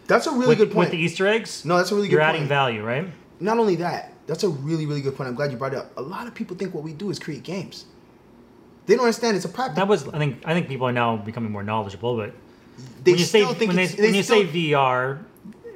That's 0.07 0.27
a 0.27 0.31
really 0.31 0.49
with, 0.49 0.57
good 0.59 0.67
with 0.69 0.75
point. 0.75 0.91
the 0.91 0.97
Easter 0.97 1.25
eggs. 1.27 1.65
No, 1.65 1.77
that's 1.77 1.91
a 1.91 1.95
really 1.95 2.07
good 2.07 2.11
point. 2.17 2.21
You're 2.21 2.21
point. 2.27 2.35
adding 2.35 2.47
value, 2.47 2.83
right? 2.83 3.07
Not 3.39 3.57
only 3.57 3.75
that, 3.77 4.13
that's 4.27 4.43
a 4.43 4.49
really 4.49 4.85
really 4.85 5.01
good 5.01 5.15
point. 5.15 5.27
I'm 5.29 5.35
glad 5.35 5.51
you 5.51 5.57
brought 5.57 5.73
it 5.73 5.79
up. 5.79 5.91
A 5.97 6.01
lot 6.01 6.27
of 6.27 6.35
people 6.35 6.55
think 6.55 6.73
what 6.75 6.83
we 6.83 6.93
do 6.93 7.09
is 7.09 7.17
create 7.17 7.41
games. 7.43 7.85
They 8.85 8.95
don't 8.95 9.05
understand 9.05 9.35
it's 9.35 9.45
a 9.45 9.49
practice. 9.49 9.75
That 9.75 9.87
was, 9.87 10.07
I 10.09 10.17
think, 10.17 10.41
I 10.45 10.53
think 10.53 10.67
people 10.67 10.87
are 10.87 10.91
now 10.91 11.17
becoming 11.17 11.51
more 11.51 11.63
knowledgeable. 11.63 12.17
But 12.17 12.33
they 13.03 13.11
when 13.13 13.19
you 13.19 13.25
say 13.25 13.45
think 13.45 13.69
when, 13.69 13.75
they, 13.75 13.85
they 13.87 14.01
when 14.03 14.13
you 14.15 14.23
still- 14.23 14.41
say 14.43 14.47
VR, 14.47 15.19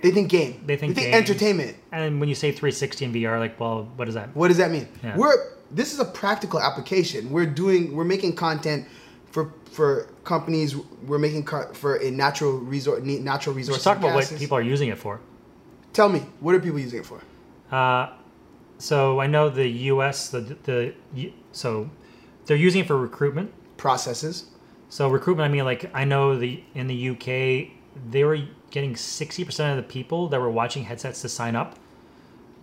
they 0.04 0.12
think 0.12 0.30
game. 0.30 0.62
they 0.66 0.76
think 0.76 0.96
game. 0.96 1.14
entertainment. 1.14 1.78
and 1.92 2.20
when 2.20 2.28
you 2.28 2.36
say 2.36 2.52
360 2.52 3.06
in 3.06 3.14
VR, 3.14 3.40
like, 3.40 3.58
well, 3.60 3.90
what 3.96 4.08
is 4.08 4.14
that? 4.14 4.36
What 4.36 4.50
does 4.50 4.58
that 4.58 4.70
mean? 4.70 4.88
Yeah. 5.02 5.18
We're 5.18 5.54
this 5.72 5.94
is 5.94 6.00
a 6.00 6.06
practical 6.06 6.60
application. 6.62 7.32
We're 7.32 7.46
doing 7.46 7.96
we're 7.96 8.04
making 8.04 8.36
content 8.36 8.86
for 9.32 9.54
for 9.72 10.10
companies. 10.26 10.76
We're 10.76 11.20
making 11.20 11.46
co- 11.46 11.72
for 11.74 11.96
a 11.96 12.12
natural 12.12 12.60
resource 12.60 13.02
natural 13.02 13.56
resource. 13.56 13.78
Let's 13.78 13.84
talk 13.86 13.98
about 13.98 14.14
what 14.14 14.36
people 14.38 14.58
are 14.58 14.62
using 14.62 14.90
it 14.90 14.98
for. 14.98 15.22
Tell 15.94 16.10
me, 16.10 16.20
what 16.42 16.54
are 16.54 16.60
people 16.60 16.80
using 16.80 17.00
it 17.00 17.06
for? 17.06 17.22
Uh, 17.72 18.14
so 18.78 19.22
I 19.22 19.28
know 19.28 19.50
the 19.50 19.68
U.S. 19.94 20.30
the 20.30 20.42
the 20.64 20.94
so 21.54 21.90
they're 22.46 22.58
using 22.58 22.82
it 22.82 22.88
for 22.88 22.98
recruitment. 22.98 23.54
Processes. 23.78 24.48
So 24.90 25.08
recruitment, 25.08 25.50
I 25.50 25.52
mean, 25.52 25.64
like 25.64 25.90
I 25.94 26.04
know 26.04 26.38
the 26.38 26.62
in 26.76 26.88
the 26.88 27.10
UK 27.10 27.72
they 28.10 28.24
were 28.24 28.40
getting 28.72 28.96
sixty 28.96 29.44
percent 29.44 29.78
of 29.78 29.86
the 29.86 29.92
people 29.92 30.28
that 30.30 30.40
were 30.40 30.50
watching 30.50 30.84
headsets 30.84 31.22
to 31.22 31.30
sign 31.30 31.56
up, 31.56 31.78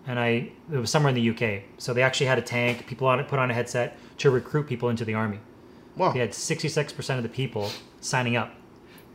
and 0.07 0.19
I 0.19 0.51
it 0.73 0.77
was 0.79 0.91
somewhere 0.91 1.15
in 1.15 1.15
the 1.15 1.31
UK. 1.31 1.63
So 1.79 1.93
they 1.95 2.03
actually 2.03 2.27
had 2.27 2.39
a 2.39 2.43
tank. 2.43 2.87
People 2.87 3.07
on 3.07 3.21
it 3.21 3.29
put 3.29 3.39
on 3.39 3.51
a 3.51 3.55
headset 3.55 3.97
to 4.19 4.31
recruit 4.31 4.67
people 4.67 4.89
into 4.89 5.05
the 5.05 5.15
army. 5.15 5.39
Wow. 5.97 6.13
They 6.13 6.21
had 6.21 6.35
sixty 6.35 6.69
six 6.69 6.93
percent 6.93 7.19
of 7.19 7.23
the 7.23 7.29
people 7.29 7.71
signing 8.01 8.37
up. 8.37 8.55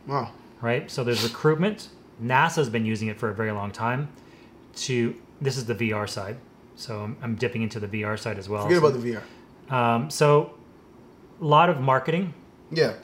Wow. 0.06 0.30
Right. 0.60 0.90
So 0.90 1.04
there's 1.04 1.22
recruitment. 1.22 1.88
NASA's 2.22 2.70
been 2.70 2.86
using 2.86 3.08
it 3.08 3.18
for 3.18 3.28
a 3.28 3.34
very 3.34 3.52
long 3.52 3.70
time. 3.70 4.08
To 4.76 5.14
this 5.40 5.56
is 5.56 5.66
the 5.66 5.74
VR 5.74 6.08
side. 6.08 6.36
So 6.76 7.00
I'm, 7.00 7.16
I'm 7.22 7.34
dipping 7.34 7.62
into 7.62 7.80
the 7.80 7.88
VR 7.88 8.18
side 8.18 8.38
as 8.38 8.48
well. 8.48 8.64
Forget 8.64 8.80
so, 8.80 8.86
about 8.86 9.00
the 9.00 9.12
VR. 9.12 9.72
um, 9.72 10.10
so 10.10 10.54
a 11.40 11.44
lot 11.44 11.68
of 11.70 11.80
marketing 11.80 12.34
Yeah. 12.70 12.94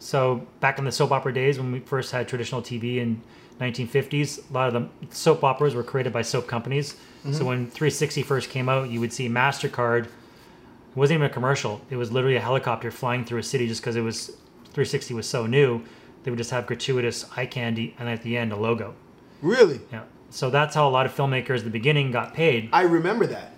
So 0.00 0.46
back 0.58 0.78
in 0.78 0.84
the 0.84 0.90
soap 0.90 1.12
opera 1.12 1.32
days 1.32 1.58
when 1.58 1.70
we 1.70 1.78
first 1.80 2.10
had 2.10 2.26
traditional 2.26 2.62
TV 2.62 2.96
in 2.96 3.22
1950s, 3.60 4.50
a 4.50 4.52
lot 4.52 4.74
of 4.74 4.74
the 4.74 5.14
soap 5.14 5.44
operas 5.44 5.74
were 5.74 5.84
created 5.84 6.12
by 6.12 6.22
soap 6.22 6.46
companies. 6.48 6.94
Mm-hmm. 7.20 7.34
So 7.34 7.44
when 7.44 7.66
360 7.66 8.22
first 8.22 8.48
came 8.48 8.68
out, 8.68 8.88
you 8.88 8.98
would 8.98 9.12
see 9.12 9.28
Mastercard. 9.28 10.06
It 10.06 10.96
wasn't 10.96 11.18
even 11.18 11.26
a 11.30 11.32
commercial. 11.32 11.80
It 11.90 11.96
was 11.96 12.10
literally 12.10 12.36
a 12.36 12.40
helicopter 12.40 12.90
flying 12.90 13.24
through 13.24 13.38
a 13.38 13.42
city 13.42 13.68
just 13.68 13.82
because 13.82 13.94
it 13.94 14.00
was 14.00 14.28
360 14.72 15.14
was 15.14 15.28
so 15.28 15.46
new. 15.46 15.84
They 16.22 16.30
would 16.30 16.38
just 16.38 16.50
have 16.50 16.66
gratuitous 16.66 17.26
eye 17.36 17.46
candy 17.46 17.94
and 17.98 18.08
at 18.08 18.22
the 18.22 18.36
end 18.36 18.52
a 18.52 18.56
logo. 18.56 18.94
Really? 19.42 19.80
Yeah. 19.92 20.04
So 20.30 20.48
that's 20.48 20.74
how 20.74 20.88
a 20.88 20.90
lot 20.90 21.04
of 21.06 21.14
filmmakers 21.14 21.58
at 21.58 21.64
the 21.64 21.70
beginning 21.70 22.10
got 22.10 22.32
paid, 22.34 22.70
I 22.72 22.82
remember 22.82 23.26
that. 23.26 23.52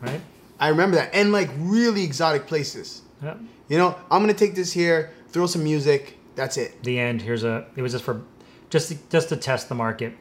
right? 0.00 0.20
I 0.58 0.68
remember 0.68 0.96
that. 0.96 1.14
And 1.14 1.32
like 1.32 1.50
really 1.56 2.04
exotic 2.04 2.46
places. 2.46 3.02
Yeah. 3.22 3.34
You 3.68 3.78
know, 3.78 3.96
I'm 4.10 4.20
gonna 4.22 4.34
take 4.34 4.54
this 4.54 4.72
here. 4.72 5.12
Throw 5.36 5.46
some 5.46 5.62
music. 5.62 6.16
That's 6.34 6.56
it. 6.56 6.82
the 6.82 6.98
end. 6.98 7.20
Here's 7.20 7.44
a. 7.44 7.66
It 7.76 7.82
was 7.82 7.92
just 7.92 8.04
for, 8.04 8.22
just 8.70 8.88
to, 8.88 8.98
just 9.10 9.28
to 9.28 9.36
test 9.36 9.68
the 9.68 9.74
market. 9.74 10.14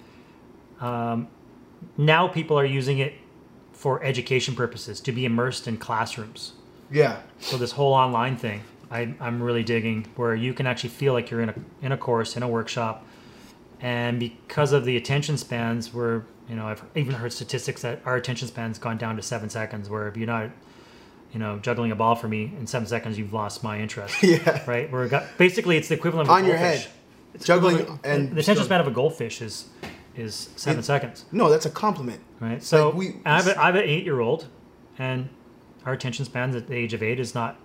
Um, 0.81 1.29
now 1.97 2.27
people 2.27 2.59
are 2.59 2.65
using 2.65 2.99
it 2.99 3.13
for 3.71 4.03
education 4.03 4.57
purposes 4.57 4.99
to 4.99 5.13
be 5.13 5.23
immersed 5.23 5.69
in 5.69 5.77
classrooms. 5.77 6.51
Yeah. 6.91 7.21
So 7.39 7.55
this 7.55 7.71
whole 7.71 7.93
online 7.93 8.35
thing, 8.35 8.61
I, 8.91 9.15
I'm 9.21 9.41
really 9.41 9.63
digging, 9.63 10.05
where 10.17 10.35
you 10.35 10.53
can 10.53 10.67
actually 10.67 10.89
feel 10.89 11.13
like 11.13 11.31
you're 11.31 11.41
in 11.41 11.49
a 11.49 11.55
in 11.81 11.93
a 11.93 11.97
course 11.97 12.35
in 12.35 12.43
a 12.43 12.49
workshop, 12.49 13.05
and 13.79 14.19
because 14.19 14.73
of 14.73 14.83
the 14.83 14.97
attention 14.97 15.37
spans, 15.37 15.93
where 15.93 16.25
you 16.49 16.57
know 16.57 16.67
I've 16.67 16.83
even 16.93 17.15
heard 17.15 17.31
statistics 17.31 17.83
that 17.83 18.01
our 18.03 18.17
attention 18.17 18.49
span's 18.49 18.79
gone 18.79 18.97
down 18.97 19.15
to 19.15 19.21
seven 19.21 19.49
seconds. 19.49 19.89
Where 19.89 20.09
if 20.09 20.17
you're 20.17 20.27
not, 20.27 20.49
you 21.35 21.39
know, 21.39 21.59
juggling 21.59 21.91
a 21.91 21.95
ball 21.97 22.15
for 22.15 22.29
me 22.29 22.53
in 22.57 22.65
seven 22.65 22.87
seconds, 22.87 23.17
you've 23.19 23.33
lost 23.33 23.61
my 23.61 23.77
interest. 23.79 24.15
Yeah. 24.23 24.63
Right. 24.65 24.89
Where 24.89 25.05
got 25.09 25.37
basically 25.37 25.75
it's 25.75 25.89
the 25.89 25.95
equivalent 25.95 26.29
of 26.29 26.33
a 26.33 26.37
On 26.37 26.45
your 26.45 26.55
head. 26.55 26.87
It's 27.33 27.45
Juggling 27.45 27.99
and 28.05 28.31
the 28.31 28.39
attention 28.39 28.63
span 28.63 28.79
of 28.79 28.87
a 28.87 28.91
goldfish 28.91 29.41
is 29.41 29.67
is 30.15 30.49
seven 30.55 30.79
It- 30.79 30.83
seconds. 30.83 31.25
No, 31.33 31.49
that's 31.49 31.65
a 31.65 31.69
compliment. 31.69 32.21
Right. 32.39 32.63
So 32.63 32.87
Like, 32.87 32.97
we- 32.97 33.15
I 33.25 33.35
have 33.35 33.47
a, 33.47 33.61
I 33.61 33.65
have 33.65 33.75
an 33.75 33.81
eight 33.83 34.05
year 34.05 34.21
old, 34.21 34.47
and 34.97 35.27
our 35.85 35.91
attention 35.91 36.23
spans 36.23 36.55
at 36.55 36.67
the 36.67 36.73
age 36.75 36.93
of 36.93 37.03
eight 37.03 37.19
is 37.19 37.35
not 37.35 37.57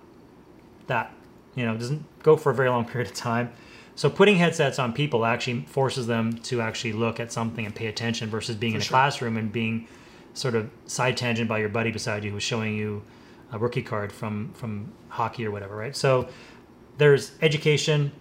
that 0.89 1.13
you 1.55 1.65
know 1.65 1.77
doesn't 1.77 2.05
go 2.25 2.37
for 2.37 2.51
a 2.51 2.55
very 2.55 2.69
long 2.69 2.85
period 2.93 3.09
of 3.09 3.15
time. 3.17 3.53
So 3.95 4.11
putting 4.11 4.37
headsets 4.37 4.81
on 4.81 4.93
people 4.93 5.25
actually 5.25 5.61
forces 5.63 6.09
them 6.09 6.33
to 6.45 6.61
actually 6.61 6.95
look 6.95 7.21
at 7.21 7.31
something 7.31 7.65
and 7.65 7.73
pay 7.75 7.87
attention 7.87 8.31
versus 8.31 8.57
being 8.57 8.75
in 8.75 8.81
a 8.81 8.85
sure. 8.85 8.91
classroom 8.91 9.37
and 9.37 9.53
being 9.53 9.87
sort 10.35 10.57
of 10.57 10.71
side 10.87 11.17
tangent 11.17 11.49
by 11.49 11.59
your 11.59 11.69
buddy 11.69 11.93
beside 11.93 12.25
you 12.25 12.33
who's 12.33 12.43
showing 12.43 12.75
you 12.77 13.03
a 13.53 13.59
rookie 13.59 13.83
card 13.83 14.13
from 14.13 14.53
from 14.55 14.93
hockey 15.09 15.47
or 15.47 15.51
whatever, 15.51 15.77
right? 15.77 15.97
So 15.97 16.29
there's 16.99 17.33
education, 17.43 18.13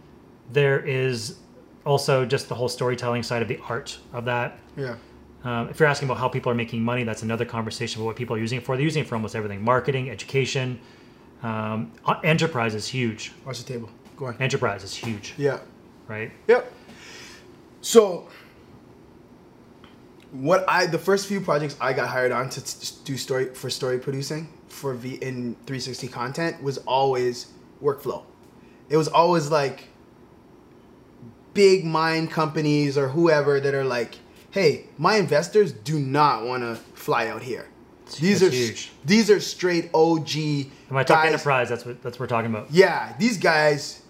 there 0.51 0.79
is 0.79 1.37
also 1.85 2.25
just 2.25 2.49
the 2.49 2.55
whole 2.55 2.69
storytelling 2.69 3.23
side 3.23 3.41
of 3.41 3.47
the 3.47 3.59
art 3.67 3.99
of 4.13 4.25
that. 4.25 4.59
Yeah. 4.75 4.95
Um, 5.43 5.69
if 5.69 5.79
you're 5.79 5.87
asking 5.89 6.07
about 6.09 6.17
how 6.17 6.27
people 6.27 6.51
are 6.51 6.55
making 6.55 6.83
money, 6.83 7.03
that's 7.03 7.23
another 7.23 7.45
conversation 7.45 8.01
about 8.01 8.07
what 8.07 8.15
people 8.17 8.35
are 8.35 8.39
using 8.39 8.57
it 8.57 8.65
for. 8.65 8.75
They're 8.75 8.83
using 8.83 9.03
it 9.03 9.07
for 9.07 9.15
almost 9.15 9.35
everything: 9.35 9.63
marketing, 9.63 10.09
education. 10.09 10.79
Um, 11.43 11.93
uh, 12.05 12.19
enterprise 12.23 12.75
is 12.75 12.87
huge. 12.87 13.31
Watch 13.45 13.59
the 13.59 13.73
table. 13.73 13.89
Go 14.17 14.25
on. 14.25 14.35
Enterprise 14.41 14.83
is 14.83 14.93
huge, 14.93 15.33
Yeah. 15.37 15.59
right? 16.09 16.31
Yep. 16.47 16.73
So, 17.81 18.27
what 20.31 20.65
I 20.67 20.85
the 20.85 20.97
first 20.99 21.27
few 21.27 21.39
projects 21.39 21.77
I 21.79 21.93
got 21.93 22.09
hired 22.09 22.33
on 22.33 22.49
to 22.49 23.03
do 23.05 23.17
story 23.17 23.53
for 23.53 23.69
story 23.69 23.97
producing 23.99 24.49
for 24.69 24.93
V 24.93 25.15
in 25.15 25.55
360 25.65 26.08
content 26.08 26.63
was 26.63 26.77
always 26.79 27.47
workflow. 27.82 28.23
It 28.89 28.97
was 28.97 29.08
always 29.08 29.51
like 29.51 29.89
big 31.53 31.86
mine 31.86 32.27
companies 32.27 32.97
or 32.97 33.10
whoever 33.10 33.60
that 33.60 33.73
are 33.73 33.84
like, 33.86 34.15
"Hey, 34.51 34.86
my 34.97 35.15
investors 35.17 35.71
do 35.71 35.99
not 35.99 36.45
want 36.45 36.63
to 36.63 36.75
fly 36.93 37.27
out 37.27 37.43
here." 37.43 37.67
These 38.19 38.39
That's 38.39 38.53
are 38.53 38.58
huge. 38.58 38.91
these 39.05 39.29
are 39.29 39.39
straight 39.39 39.89
OG 39.93 40.71
When 40.88 40.99
I 40.99 41.03
talk 41.03 41.23
guys 41.23 41.34
enterprise, 41.34 41.69
that's 41.69 41.86
what 41.86 42.01
that's 42.01 42.15
what 42.15 42.21
we're 42.21 42.36
talking 42.36 42.49
about. 42.49 42.71
yeah, 42.71 43.13
these 43.19 43.38
guys 43.38 44.01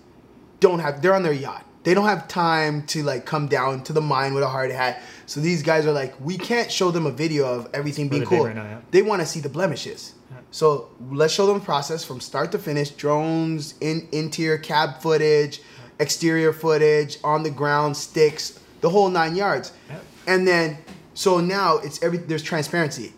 don't 0.60 0.80
have 0.80 1.02
they're 1.02 1.13
on 1.15 1.24
their 1.24 1.34
yacht. 1.34 1.65
They 1.84 1.93
don't 1.93 2.06
have 2.06 2.28
time 2.28 2.86
to 2.88 3.04
like 3.04 3.26
come 3.26 3.48
down 3.48 3.84
to 3.84 3.93
the 3.93 4.02
mine 4.02 4.34
with 4.34 4.43
a 4.43 4.48
hard 4.48 4.72
hat. 4.72 5.02
So 5.26 5.39
these 5.39 5.63
guys 5.63 5.86
are 5.86 5.91
like, 5.91 6.13
we 6.19 6.38
can't 6.38 6.72
show 6.72 6.91
them 6.91 7.06
a 7.06 7.12
video 7.12 7.45
of 7.45 7.69
everything 7.74 8.10
being 8.10 8.26
cool. 8.26 8.45
right 8.45 8.56
now, 8.56 8.63
yeah. 8.63 8.82
They 8.91 9.02
want 9.02 9.22
to 9.22 9.26
see 9.26 9.39
the 9.39 9.50
blemishes. 9.50 10.13
So 10.52 10.90
let's 11.12 11.34
show 11.34 11.46
them 11.46 11.60
the 11.60 11.66
process 11.66 12.04
from 12.04 12.20
start 12.20 12.52
to 12.54 12.60
finish. 12.60 12.90
Drones, 12.92 13.76
in 13.82 14.08
interior 14.12 14.58
cab 14.58 15.02
footage, 15.02 15.62
exterior 16.00 16.54
footage, 16.54 17.18
on 17.24 17.44
the 17.44 17.52
ground 17.52 17.96
sticks, 17.98 18.60
the 18.82 18.90
whole 18.90 19.10
nine 19.10 19.36
yards. 19.36 19.72
Yep. 19.90 20.04
And 20.28 20.48
then 20.48 20.78
so 21.14 21.40
now 21.40 21.78
it's 21.78 22.02
every 22.02 22.18
there's 22.18 22.44
transparency. 22.44 23.14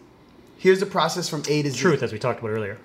Here's 0.58 0.80
the 0.80 0.86
process 0.86 1.30
from 1.30 1.44
A 1.48 1.62
to 1.63 1.72
Z. 1.72 1.78
Truth, 1.78 2.04
as 2.04 2.12
we 2.12 2.20
talked 2.20 2.39
about 2.39 2.50
earlier. 2.52 2.78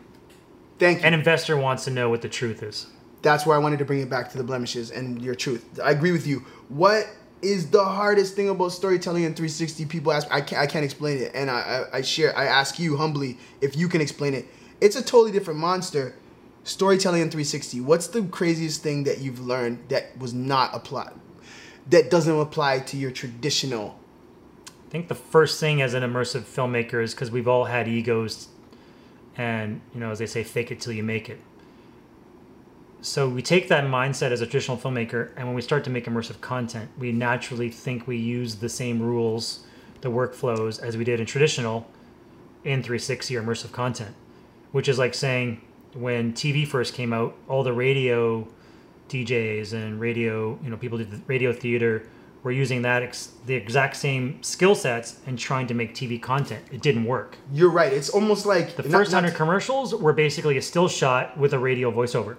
Thank 0.78 1.00
you. 1.00 1.06
An 1.06 1.14
investor 1.14 1.56
wants 1.56 1.84
to 1.84 1.90
know 1.90 2.08
what 2.08 2.22
the 2.22 2.28
truth 2.28 2.62
is. 2.62 2.86
that's 3.22 3.44
why 3.46 3.54
I 3.54 3.58
wanted 3.58 3.78
to 3.80 3.84
bring 3.84 4.00
it 4.00 4.08
back 4.10 4.30
to 4.30 4.38
the 4.38 4.44
blemishes 4.44 4.90
and 4.90 5.20
your 5.20 5.34
truth. 5.34 5.80
I 5.82 5.90
agree 5.90 6.12
with 6.12 6.26
you. 6.26 6.44
What 6.68 7.08
is 7.42 7.70
the 7.70 7.84
hardest 7.84 8.34
thing 8.34 8.48
about 8.48 8.72
storytelling 8.72 9.24
in 9.24 9.34
360? 9.34 9.86
People 9.86 10.12
ask, 10.12 10.26
I 10.30 10.40
can't, 10.40 10.62
I 10.62 10.66
can't 10.66 10.84
explain 10.84 11.18
it, 11.18 11.32
and 11.34 11.50
I, 11.50 11.86
I, 11.92 11.98
I 11.98 12.02
share. 12.02 12.36
I 12.36 12.46
ask 12.46 12.78
you 12.78 12.96
humbly 12.96 13.38
if 13.60 13.76
you 13.76 13.88
can 13.88 14.00
explain 14.00 14.34
it. 14.34 14.46
It's 14.80 14.96
a 14.96 15.02
totally 15.02 15.32
different 15.32 15.60
monster. 15.60 16.14
Storytelling 16.64 17.22
in 17.22 17.28
360. 17.28 17.80
What's 17.80 18.08
the 18.08 18.22
craziest 18.24 18.82
thing 18.82 19.04
that 19.04 19.20
you've 19.20 19.38
learned 19.38 19.88
that 19.88 20.18
was 20.18 20.34
not 20.34 20.74
applied, 20.74 21.12
that 21.88 22.10
doesn't 22.10 22.40
apply 22.40 22.80
to 22.80 22.96
your 22.96 23.12
traditional? 23.12 23.98
I 24.66 24.90
think 24.90 25.06
the 25.06 25.14
first 25.14 25.60
thing 25.60 25.80
as 25.80 25.94
an 25.94 26.02
immersive 26.02 26.42
filmmaker 26.42 27.02
is 27.02 27.14
because 27.14 27.30
we've 27.30 27.46
all 27.46 27.66
had 27.66 27.86
egos, 27.86 28.48
and 29.36 29.80
you 29.94 30.00
know, 30.00 30.10
as 30.10 30.18
they 30.18 30.26
say, 30.26 30.42
fake 30.42 30.72
it 30.72 30.80
till 30.80 30.92
you 30.92 31.04
make 31.04 31.30
it. 31.30 31.40
So 33.06 33.28
we 33.28 33.40
take 33.40 33.68
that 33.68 33.84
mindset 33.84 34.32
as 34.32 34.40
a 34.40 34.46
traditional 34.46 34.76
filmmaker, 34.76 35.30
and 35.36 35.46
when 35.46 35.54
we 35.54 35.62
start 35.62 35.84
to 35.84 35.90
make 35.90 36.06
immersive 36.06 36.40
content, 36.40 36.90
we 36.98 37.12
naturally 37.12 37.70
think 37.70 38.08
we 38.08 38.16
use 38.16 38.56
the 38.56 38.68
same 38.68 39.00
rules, 39.00 39.60
the 40.00 40.10
workflows 40.10 40.82
as 40.82 40.96
we 40.96 41.04
did 41.04 41.20
in 41.20 41.26
traditional, 41.26 41.88
in 42.64 42.82
360 42.82 43.36
or 43.36 43.42
immersive 43.44 43.70
content, 43.70 44.12
which 44.72 44.88
is 44.88 44.98
like 44.98 45.14
saying 45.14 45.60
when 45.94 46.32
TV 46.32 46.66
first 46.66 46.94
came 46.94 47.12
out, 47.12 47.36
all 47.46 47.62
the 47.62 47.72
radio 47.72 48.48
DJs 49.08 49.72
and 49.72 50.00
radio, 50.00 50.58
you 50.64 50.68
know, 50.68 50.76
people 50.76 50.98
did 50.98 51.12
the 51.12 51.20
radio 51.28 51.52
theater 51.52 52.02
were 52.42 52.50
using 52.50 52.82
that 52.82 53.04
ex- 53.04 53.34
the 53.46 53.54
exact 53.54 53.94
same 53.94 54.42
skill 54.42 54.74
sets 54.74 55.20
and 55.28 55.38
trying 55.38 55.68
to 55.68 55.74
make 55.74 55.94
TV 55.94 56.20
content. 56.20 56.64
It 56.72 56.82
didn't 56.82 57.04
work. 57.04 57.38
You're 57.52 57.70
right. 57.70 57.92
It's 57.92 58.08
almost 58.10 58.46
like 58.46 58.74
The 58.74 58.82
not- 58.82 58.98
first 58.98 59.12
not- 59.12 59.22
hundred 59.22 59.36
commercials 59.36 59.94
were 59.94 60.12
basically 60.12 60.56
a 60.56 60.62
still 60.62 60.88
shot 60.88 61.38
with 61.38 61.52
a 61.52 61.58
radio 61.60 61.92
voiceover. 61.92 62.34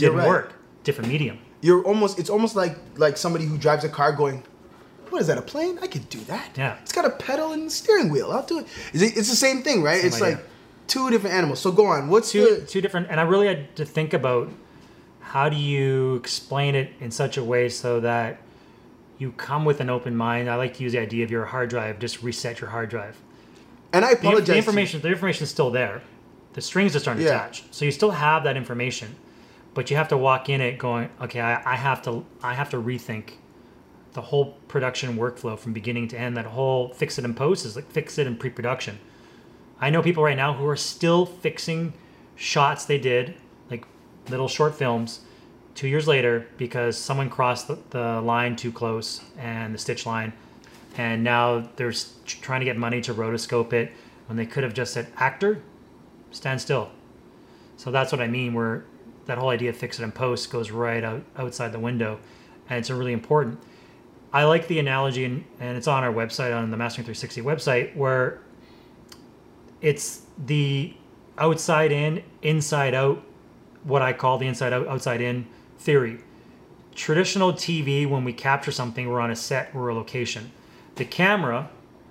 Didn't 0.00 0.18
right. 0.18 0.28
work. 0.28 0.52
Different 0.84 1.10
medium. 1.10 1.38
You're 1.60 1.82
almost. 1.84 2.18
It's 2.18 2.30
almost 2.30 2.56
like 2.56 2.76
like 2.96 3.16
somebody 3.16 3.44
who 3.44 3.56
drives 3.58 3.84
a 3.84 3.88
car 3.88 4.12
going. 4.12 4.42
What 5.10 5.20
is 5.20 5.26
that? 5.26 5.38
A 5.38 5.42
plane? 5.42 5.78
I 5.82 5.86
could 5.88 6.08
do 6.08 6.20
that. 6.24 6.50
Yeah. 6.56 6.76
It's 6.82 6.92
got 6.92 7.04
a 7.04 7.10
pedal 7.10 7.52
and 7.52 7.70
steering 7.70 8.10
wheel. 8.10 8.30
I'll 8.30 8.46
do 8.46 8.60
it. 8.60 8.66
It's 8.92 9.28
the 9.28 9.36
same 9.36 9.62
thing, 9.62 9.82
right? 9.82 9.98
Same 9.98 10.06
it's 10.06 10.22
idea. 10.22 10.36
like 10.36 10.44
two 10.86 11.10
different 11.10 11.34
animals. 11.34 11.58
So 11.58 11.72
go 11.72 11.86
on. 11.86 12.08
What's 12.08 12.30
Two 12.32 12.56
the 12.60 12.66
two 12.66 12.80
different, 12.80 13.08
and 13.10 13.18
I 13.18 13.24
really 13.24 13.46
had 13.48 13.74
to 13.76 13.84
think 13.84 14.14
about 14.14 14.48
how 15.20 15.48
do 15.48 15.56
you 15.56 16.14
explain 16.14 16.74
it 16.76 16.92
in 17.00 17.10
such 17.10 17.36
a 17.36 17.44
way 17.44 17.68
so 17.68 18.00
that 18.00 18.40
you 19.18 19.32
come 19.32 19.64
with 19.64 19.80
an 19.80 19.90
open 19.90 20.16
mind. 20.16 20.48
I 20.48 20.54
like 20.56 20.74
to 20.74 20.82
use 20.84 20.92
the 20.92 20.98
idea 21.00 21.24
of 21.24 21.30
your 21.30 21.44
hard 21.44 21.70
drive. 21.70 21.98
Just 21.98 22.22
reset 22.22 22.60
your 22.60 22.70
hard 22.70 22.88
drive. 22.88 23.16
and 23.92 24.04
I 24.04 24.14
The, 24.14 24.20
apologize. 24.20 24.46
the 24.46 24.52
to- 24.52 24.58
information, 24.58 25.00
the 25.00 25.08
information 25.08 25.42
is 25.42 25.50
still 25.50 25.70
there. 25.72 26.02
The 26.52 26.60
strings 26.60 26.92
just 26.92 27.06
aren't 27.08 27.20
Yeah. 27.20 27.30
attached, 27.30 27.74
so 27.74 27.84
you 27.84 27.90
still 27.90 28.12
have 28.12 28.44
that 28.44 28.56
information, 28.56 29.16
but 29.80 29.90
you 29.90 29.96
have 29.96 30.08
to 30.08 30.16
walk 30.18 30.50
in 30.50 30.60
it 30.60 30.76
going, 30.76 31.08
okay, 31.22 31.40
I, 31.40 31.72
I 31.72 31.74
have 31.74 32.02
to, 32.02 32.26
I 32.42 32.52
have 32.52 32.68
to 32.68 32.76
rethink 32.76 33.36
the 34.12 34.20
whole 34.20 34.58
production 34.68 35.16
workflow 35.16 35.58
from 35.58 35.72
beginning 35.72 36.06
to 36.08 36.20
end. 36.20 36.36
That 36.36 36.44
whole 36.44 36.90
fix 36.90 37.18
it 37.18 37.24
and 37.24 37.34
post 37.34 37.64
is 37.64 37.76
like 37.76 37.90
fix 37.90 38.18
it 38.18 38.26
in 38.26 38.36
pre-production. 38.36 38.98
I 39.80 39.88
know 39.88 40.02
people 40.02 40.22
right 40.22 40.36
now 40.36 40.52
who 40.52 40.66
are 40.68 40.76
still 40.76 41.24
fixing 41.24 41.94
shots 42.36 42.84
they 42.84 42.98
did, 42.98 43.32
like 43.70 43.86
little 44.28 44.48
short 44.48 44.74
films, 44.74 45.20
two 45.74 45.88
years 45.88 46.06
later 46.06 46.46
because 46.58 46.98
someone 46.98 47.30
crossed 47.30 47.66
the, 47.66 47.78
the 47.88 48.20
line 48.20 48.56
too 48.56 48.72
close 48.72 49.22
and 49.38 49.72
the 49.72 49.78
stitch 49.78 50.04
line, 50.04 50.34
and 50.98 51.24
now 51.24 51.66
they're 51.76 51.94
trying 52.26 52.60
to 52.60 52.66
get 52.66 52.76
money 52.76 53.00
to 53.00 53.14
rotoscope 53.14 53.72
it 53.72 53.92
when 54.26 54.36
they 54.36 54.44
could 54.44 54.62
have 54.62 54.74
just 54.74 54.92
said 54.92 55.06
actor, 55.16 55.62
stand 56.32 56.60
still. 56.60 56.90
So 57.78 57.90
that's 57.90 58.12
what 58.12 58.20
I 58.20 58.26
mean. 58.26 58.52
Where 58.52 58.84
that 59.30 59.38
whole 59.38 59.50
idea 59.50 59.70
of 59.70 59.76
fix 59.76 60.00
it 60.00 60.02
and 60.02 60.12
post 60.12 60.50
goes 60.50 60.72
right 60.72 61.04
out 61.04 61.22
outside 61.36 61.70
the 61.70 61.78
window, 61.78 62.18
and 62.68 62.80
it's 62.80 62.90
really 62.90 63.12
important. 63.12 63.60
I 64.32 64.42
like 64.42 64.66
the 64.66 64.80
analogy, 64.80 65.24
and, 65.24 65.44
and 65.60 65.76
it's 65.76 65.86
on 65.86 66.02
our 66.02 66.12
website, 66.12 66.52
on 66.52 66.68
the 66.72 66.76
Mastering 66.76 67.04
360 67.04 67.40
website, 67.42 67.94
where 67.94 68.40
it's 69.80 70.22
the 70.46 70.94
outside 71.38 71.92
in, 71.92 72.24
inside 72.42 72.92
out, 72.92 73.22
what 73.84 74.02
I 74.02 74.12
call 74.12 74.36
the 74.36 74.48
inside 74.48 74.72
out, 74.72 74.88
outside 74.88 75.20
in 75.20 75.46
theory. 75.78 76.18
Traditional 76.96 77.52
TV, 77.52 78.10
when 78.10 78.24
we 78.24 78.32
capture 78.32 78.72
something, 78.72 79.08
we're 79.08 79.20
on 79.20 79.30
a 79.30 79.36
set, 79.36 79.72
we're 79.72 79.90
a 79.90 79.94
location. 79.94 80.50
The 80.96 81.04
camera, 81.04 81.70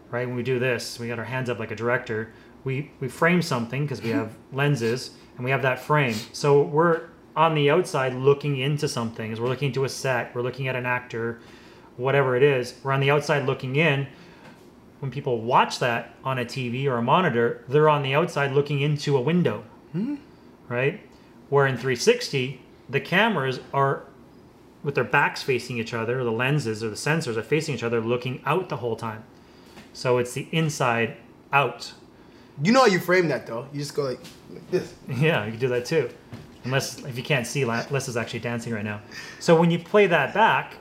right, 0.10 0.26
when 0.26 0.38
we 0.38 0.44
do 0.44 0.58
this, 0.58 0.98
we 0.98 1.10
got 1.10 1.20
our 1.20 1.26
hands 1.26 1.50
up 1.50 1.60
like 1.60 1.72
a 1.72 1.76
director, 1.76 2.32
we, 2.64 2.92
we 3.02 3.10
frame 3.10 3.42
something 3.42 3.84
because 3.84 4.02
we 4.02 4.12
have 4.12 4.38
lenses 4.54 5.12
and 5.40 5.46
we 5.46 5.50
have 5.52 5.64
that 5.64 5.80
frame. 5.80 6.14
So 6.34 6.62
we're 6.62 7.08
on 7.36 7.56
the 7.56 7.72
outside 7.72 8.14
looking 8.14 8.58
into 8.58 8.88
something, 8.88 9.32
as 9.32 9.40
we're 9.40 9.48
looking 9.48 9.70
into 9.70 9.86
a 9.86 9.90
set, 9.90 10.36
we're 10.36 10.42
looking 10.42 10.68
at 10.68 10.76
an 10.76 10.86
actor, 10.86 11.40
whatever 11.98 12.36
it 12.36 12.44
is, 12.44 12.76
we're 12.84 12.92
on 12.92 13.00
the 13.00 13.10
outside 13.10 13.46
looking 13.46 13.78
in 13.78 14.08
when 15.00 15.12
people 15.12 15.42
watch 15.42 15.80
that 15.80 16.14
on 16.24 16.40
a 16.40 16.46
TV 16.46 16.86
or 16.86 16.98
a 16.98 17.02
monitor, 17.02 17.64
they're 17.68 17.90
on 17.90 18.04
the 18.04 18.14
outside 18.14 18.52
looking 18.52 18.82
into 18.82 19.18
a 19.18 19.22
window, 19.22 19.64
hmm? 19.94 20.16
right? 20.68 21.02
Where 21.50 21.66
in 21.66 21.76
360, 21.76 22.62
the 22.90 23.00
cameras 23.00 23.60
are 23.74 24.04
with 24.84 24.96
their 24.96 25.04
backs 25.04 25.42
facing 25.42 25.78
each 25.78 25.94
other, 25.94 26.24
the 26.24 26.32
lenses 26.32 26.84
or 26.84 26.90
the 26.90 26.96
sensors 26.96 27.38
are 27.38 27.44
facing 27.44 27.76
each 27.76 27.84
other, 27.84 28.02
looking 28.02 28.42
out 28.46 28.70
the 28.70 28.78
whole 28.78 28.96
time. 28.96 29.24
So 29.94 30.18
it's 30.18 30.34
the 30.34 30.48
inside 30.52 31.18
out. 31.52 31.94
You 32.62 32.72
know 32.72 32.82
how 32.82 32.86
you 32.88 33.00
frame 33.00 33.28
that 33.30 33.46
though. 33.46 33.68
You 33.72 33.80
just 33.80 33.96
go 33.96 34.04
like, 34.04 34.20
like 34.52 34.72
this. 34.72 34.94
Yeah, 35.08 35.46
you 35.46 35.52
can 35.52 35.60
do 35.60 35.68
that 35.70 35.86
too. 35.86 36.10
Unless 36.66 37.06
if 37.06 37.18
you 37.18 37.24
can't 37.24 37.48
see, 37.48 37.64
Les 37.66 38.08
is 38.08 38.18
actually 38.18 38.40
dancing 38.40 38.74
right 38.74 38.84
now. 38.84 39.02
So 39.40 39.58
when 39.60 39.72
you 39.72 39.80
play 39.80 40.08
that 40.08 40.34
back, 40.34 40.74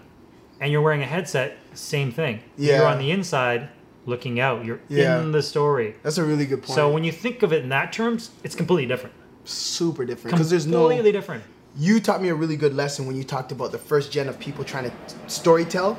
and 0.60 0.72
you're 0.72 0.82
wearing 0.82 1.02
a 1.02 1.06
headset, 1.06 1.56
same 1.74 2.10
thing. 2.10 2.40
Yeah. 2.56 2.78
You're 2.78 2.86
on 2.86 2.98
the 2.98 3.10
inside, 3.10 3.68
looking 4.06 4.40
out. 4.40 4.64
You're 4.64 4.80
Yeah. 4.88 5.20
in 5.20 5.32
the 5.32 5.42
story. 5.42 5.94
That's 6.02 6.18
a 6.18 6.24
really 6.24 6.46
good 6.46 6.62
point. 6.62 6.74
So 6.74 6.90
when 6.90 7.04
you 7.04 7.12
think 7.12 7.42
of 7.42 7.52
it 7.52 7.62
in 7.62 7.68
that 7.68 7.92
terms, 7.92 8.30
it's 8.42 8.54
completely 8.54 8.86
different. 8.86 9.14
super 9.44 10.04
different 10.04 10.34
because 10.34 10.50
there's 10.50 10.66
no. 10.66 10.80
completely 10.88 11.10
different. 11.12 11.42
You 11.74 12.00
taught 12.00 12.20
me 12.20 12.28
a 12.28 12.34
really 12.34 12.56
good 12.56 12.74
lesson 12.74 13.06
when 13.06 13.16
you 13.16 13.24
talked 13.24 13.50
about 13.50 13.72
the 13.72 13.78
first 13.78 14.12
gen 14.12 14.28
of 14.28 14.38
people 14.38 14.62
trying 14.62 14.90
to 14.90 14.92
story 15.26 15.64
tell 15.64 15.96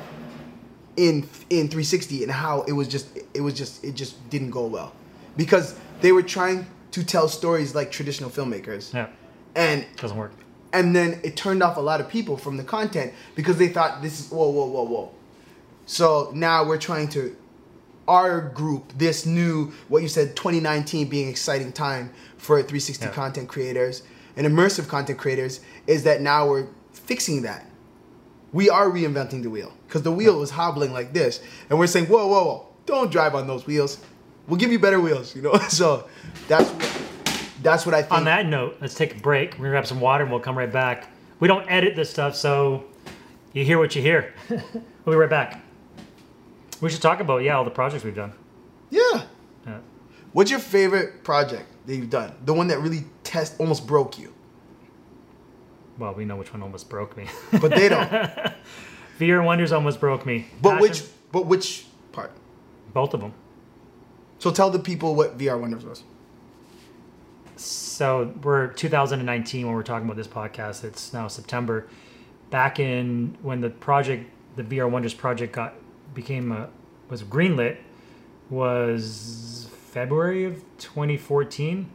in 0.96 1.26
in 1.48 1.66
360 1.68 2.22
and 2.22 2.30
how 2.30 2.62
it 2.62 2.72
was 2.72 2.86
just 2.86 3.08
it 3.34 3.40
was 3.40 3.54
just 3.54 3.82
it 3.82 3.94
just 3.96 4.28
didn't 4.30 4.50
go 4.50 4.66
well 4.66 4.92
because 5.36 5.74
they 6.00 6.12
were 6.12 6.22
trying 6.22 6.66
to 6.92 7.04
tell 7.04 7.28
stories 7.28 7.74
like 7.74 7.90
traditional 7.90 8.30
filmmakers. 8.30 8.92
Yeah, 8.94 9.08
and 9.54 9.86
doesn't 9.96 10.16
work. 10.16 10.32
and 10.72 10.94
then 10.94 11.20
it 11.24 11.36
turned 11.36 11.62
off 11.62 11.76
a 11.76 11.80
lot 11.80 12.00
of 12.00 12.08
people 12.08 12.36
from 12.36 12.56
the 12.56 12.64
content 12.64 13.12
because 13.34 13.56
they 13.58 13.68
thought 13.68 14.02
this 14.02 14.20
is 14.20 14.30
whoa 14.30 14.48
whoa 14.50 14.66
whoa 14.66 14.84
whoa. 14.84 15.12
So 15.86 16.30
now 16.34 16.64
we're 16.64 16.78
trying 16.78 17.08
to 17.10 17.36
our 18.08 18.40
group 18.40 18.92
this 18.96 19.24
new 19.26 19.72
what 19.88 20.02
you 20.02 20.08
said 20.08 20.34
2019 20.36 21.08
being 21.08 21.28
exciting 21.28 21.72
time 21.72 22.10
for 22.38 22.56
360 22.58 23.06
Yeah. 23.06 23.12
content 23.12 23.48
creators 23.48 24.02
and 24.36 24.46
immersive 24.46 24.88
content 24.88 25.18
creators 25.18 25.60
is 25.86 26.02
that 26.04 26.20
now 26.20 26.48
we're 26.48 26.66
fixing 26.92 27.42
that. 27.42 27.66
We 28.52 28.68
are 28.68 28.88
reinventing 28.90 29.42
the 29.42 29.50
wheel 29.50 29.72
because 29.86 30.02
the 30.02 30.10
wheel 30.10 30.38
was 30.40 30.50
hobbling 30.50 30.92
like 30.92 31.12
this. 31.12 31.40
And 31.68 31.78
we're 31.78 31.86
saying 31.86 32.06
whoa 32.06 32.26
whoa 32.26 32.44
whoa. 32.44 32.66
Don't 32.86 33.10
drive 33.12 33.34
on 33.36 33.46
those 33.46 33.66
wheels 33.66 33.98
we'll 34.50 34.58
give 34.58 34.70
you 34.72 34.78
better 34.78 35.00
wheels 35.00 35.34
you 35.34 35.40
know 35.42 35.54
so 35.68 36.08
that's 36.48 36.68
what, 36.68 37.00
that's 37.62 37.86
what 37.86 37.94
i 37.94 38.02
think 38.02 38.12
On 38.12 38.24
that 38.24 38.44
note, 38.46 38.76
let's 38.80 38.94
take 38.94 39.16
a 39.16 39.20
break. 39.20 39.52
We're 39.54 39.58
gonna 39.66 39.70
grab 39.70 39.86
some 39.86 40.00
water 40.00 40.24
and 40.24 40.30
we'll 40.32 40.40
come 40.42 40.58
right 40.58 40.70
back. 40.72 41.08
We 41.38 41.48
don't 41.48 41.66
edit 41.70 41.94
this 41.96 42.10
stuff, 42.10 42.34
so 42.36 42.84
you 43.54 43.64
hear 43.64 43.78
what 43.78 43.94
you 43.96 44.02
hear. 44.02 44.34
we'll 44.50 44.60
be 45.06 45.14
right 45.14 45.30
back. 45.30 45.60
We 46.80 46.90
should 46.90 47.02
talk 47.02 47.20
about 47.20 47.38
yeah 47.42 47.56
all 47.56 47.64
the 47.64 47.70
projects 47.70 48.02
we've 48.04 48.14
done. 48.14 48.32
yeah 48.90 49.22
Yeah. 49.66 49.78
What's 50.32 50.50
your 50.50 50.60
favorite 50.60 51.22
project 51.24 51.66
that 51.86 51.94
you've 51.96 52.10
done? 52.10 52.32
The 52.44 52.52
one 52.54 52.66
that 52.68 52.80
really 52.80 53.04
test 53.24 53.54
almost 53.60 53.86
broke 53.86 54.18
you, 54.18 54.32
Well, 55.98 56.14
we 56.14 56.24
know 56.24 56.36
which 56.36 56.52
one 56.52 56.62
almost 56.62 56.88
broke 56.88 57.16
me. 57.16 57.26
but 57.60 57.70
they 57.70 57.88
don't. 57.88 58.10
VR 59.18 59.44
Wonders 59.44 59.70
almost 59.72 60.00
broke 60.00 60.24
me. 60.24 60.46
but 60.62 60.70
Passion- 60.78 60.82
which, 60.82 61.02
but 61.32 61.46
which 61.46 61.84
part? 62.12 62.32
Both 62.94 63.12
of 63.14 63.20
them. 63.20 63.32
So 64.40 64.50
tell 64.50 64.70
the 64.70 64.78
people 64.78 65.14
what 65.14 65.36
VR 65.36 65.60
Wonders 65.60 65.84
was. 65.84 66.02
So 67.56 68.34
we're 68.42 68.68
2019 68.68 69.66
when 69.66 69.74
we're 69.74 69.82
talking 69.82 70.06
about 70.06 70.16
this 70.16 70.26
podcast. 70.26 70.82
It's 70.82 71.12
now 71.12 71.28
September. 71.28 71.86
Back 72.48 72.80
in 72.80 73.36
when 73.42 73.60
the 73.60 73.68
project, 73.68 74.30
the 74.56 74.62
VR 74.62 74.90
Wonders 74.90 75.12
project, 75.12 75.52
got 75.52 75.74
became 76.14 76.52
a 76.52 76.70
was 77.10 77.22
greenlit, 77.22 77.76
was 78.48 79.68
February 79.90 80.44
of 80.44 80.64
2014, 80.78 81.90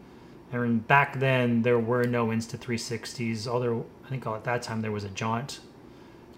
and 0.52 0.88
back 0.88 1.20
then 1.20 1.64
there 1.64 1.80
were 1.80 2.04
no 2.04 2.28
Insta 2.28 2.60
360s. 2.60 3.48
Although 3.48 3.88
I 4.06 4.10
think 4.10 4.28
at 4.28 4.44
that 4.44 4.62
time 4.62 4.82
there 4.84 4.92
was 4.92 5.04
a 5.04 5.10
Jaunt 5.10 5.62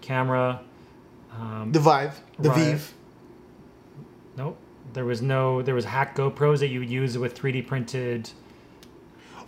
camera. 0.00 0.62
Um, 1.38 1.70
The 1.70 1.80
Vive, 1.80 2.18
the. 2.38 2.48
Vive. 2.48 2.94
nope, 4.38 4.56
there 4.92 5.04
was 5.04 5.20
no. 5.22 5.62
There 5.62 5.74
was 5.74 5.84
hack 5.84 6.16
GoPros 6.16 6.58
that 6.60 6.68
you 6.68 6.80
would 6.80 6.90
use 6.90 7.16
with 7.18 7.36
3D 7.40 7.66
printed. 7.66 8.30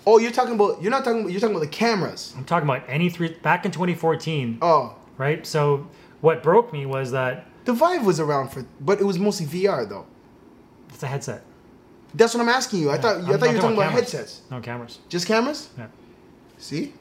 Oh, 0.07 0.19
you're 0.19 0.31
talking 0.31 0.55
about. 0.55 0.81
You're 0.83 0.91
not 0.91 1.05
talking. 1.05 1.21
about 1.21 1.31
You're 1.33 1.41
talking 1.41 1.55
about 1.57 1.65
the 1.65 1.77
cameras. 1.77 2.35
I'm 2.37 2.45
talking 2.45 2.69
about 2.69 2.85
any 2.89 3.11
three 3.11 3.29
back 3.43 3.65
in 3.65 3.71
2014. 3.71 4.59
Oh, 4.63 4.97
right? 5.19 5.47
So 5.47 5.89
what 6.21 6.43
broke 6.43 6.73
me 6.73 6.87
was 6.87 7.11
that 7.13 7.47
the 7.65 7.73
Vive 7.73 8.05
was 8.05 8.21
around 8.21 8.49
for, 8.51 8.65
but 8.81 9.01
it 9.01 9.05
was 9.05 9.19
mostly 9.19 9.47
VR 9.47 9.89
though. 9.89 10.07
it's 10.89 11.03
a 11.03 11.07
headset, 11.07 11.43
That's 12.15 12.35
what 12.35 12.41
I'm 12.41 12.49
asking 12.49 12.81
you. 12.81 12.91
I 12.91 12.97
thought. 12.99 13.17
I 13.17 13.19
I'm- 13.19 13.27
thought 13.39 13.43
I'm 13.43 13.49
you 13.51 13.57
were 13.57 13.61
talking 13.63 13.77
about 13.77 13.89
about 13.89 13.93
headsets. 13.93 14.43
no 14.51 14.61
cameras. 14.61 14.99
Just 15.09 15.27
cameras. 15.27 15.69
Yeah. 15.79 15.87
See. 16.59 16.95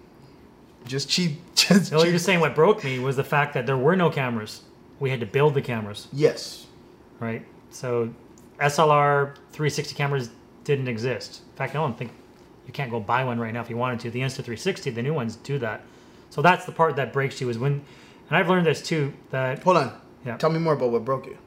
Just 0.86 1.10
cheap. 1.10 1.40
Just 1.56 1.92
No, 1.92 2.04
you're 2.04 2.14
just 2.14 2.26
saying 2.26 2.40
what 2.40 2.56
broke 2.56 2.84
me 2.86 3.00
was 3.00 3.16
the 3.18 3.24
fact 3.24 3.54
that 3.54 3.66
there 3.66 3.76
were 3.78 3.96
no 3.98 4.10
cameras. 4.10 4.62
We 5.00 5.10
had 5.10 5.20
to 5.20 5.26
build 5.26 5.54
the 5.54 5.62
cameras, 5.62 6.08
Yes. 6.14 6.68
right? 7.20 7.46
So 7.70 8.14
SLR 8.60 9.36
360 9.52 9.96
cameras 9.96 10.30
didn't 10.64 10.88
exist. 10.88 11.42
In 11.52 11.58
fact, 11.58 11.76
I 11.76 11.80
don't 11.80 11.98
think 11.98 12.12
you 12.68 12.74
can't 12.74 12.92
go 12.92 13.00
buy 13.00 13.24
one 13.24 13.40
right 13.40 13.54
now 13.54 13.62
if 13.62 13.70
you 13.70 13.78
wanted 13.78 14.00
to. 14.02 14.12
The 14.12 14.20
Insta 14.20 14.36
360, 14.36 14.92
the 14.92 15.02
new 15.02 15.14
ones 15.14 15.38
do 15.38 15.58
that. 15.60 15.82
So 16.30 16.42
that's 16.42 16.66
the 16.66 16.72
part 16.72 16.96
that 16.98 17.12
breaks 17.12 17.42
you 17.42 17.50
is 17.50 17.58
when, 17.58 17.82
and 18.28 18.38
I've 18.38 18.50
learned 18.50 18.68
this 18.68 18.82
too 18.82 19.14
that 19.32 19.64
Hold 19.64 19.78
on. 19.78 19.94
Yeah. 20.26 20.38
Tell 20.38 20.50
me 20.50 20.60
more 20.60 20.74
about 20.74 20.92
what 20.92 21.06
broke 21.06 21.26
you. 21.26 21.38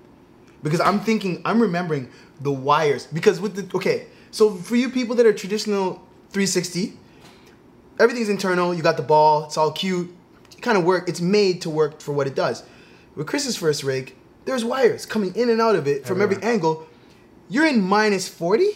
Because 0.63 0.81
I'm 0.81 1.01
thinking, 1.01 1.43
I'm 1.45 1.61
remembering 1.61 2.09
the 2.41 2.53
wires. 2.53 3.07
Because 3.07 3.41
with 3.41 3.55
the, 3.55 3.77
okay, 3.77 4.07
so 4.31 4.55
for 4.55 4.77
you 4.77 4.89
people 4.89 5.15
that 5.17 5.27
are 5.27 5.33
traditional 5.33 5.95
360, 6.31 6.95
everything's 8.01 8.29
internal. 8.29 8.75
You 8.75 8.83
got 8.83 8.97
the 8.97 9.03
ball, 9.03 9.45
it's 9.45 9.57
all 9.57 9.73
cute. 9.73 10.13
It 10.51 10.63
kind 10.63 10.79
of 10.79 10.85
work, 10.85 11.09
it's 11.09 11.21
made 11.21 11.61
to 11.63 11.71
work 11.71 12.01
for 12.01 12.13
what 12.13 12.27
it 12.27 12.35
does. 12.35 12.65
With 13.15 13.27
Chris's 13.27 13.57
first 13.57 13.83
rig, 13.83 14.17
there's 14.45 14.65
wires 14.65 15.07
coming 15.07 15.35
in 15.37 15.51
and 15.51 15.61
out 15.61 15.77
of 15.77 15.87
it 15.87 16.07
from 16.07 16.21
every 16.21 16.43
angle. 16.43 16.87
You're 17.53 17.67
in 17.67 17.83
minus 17.83 18.29
40, 18.29 18.67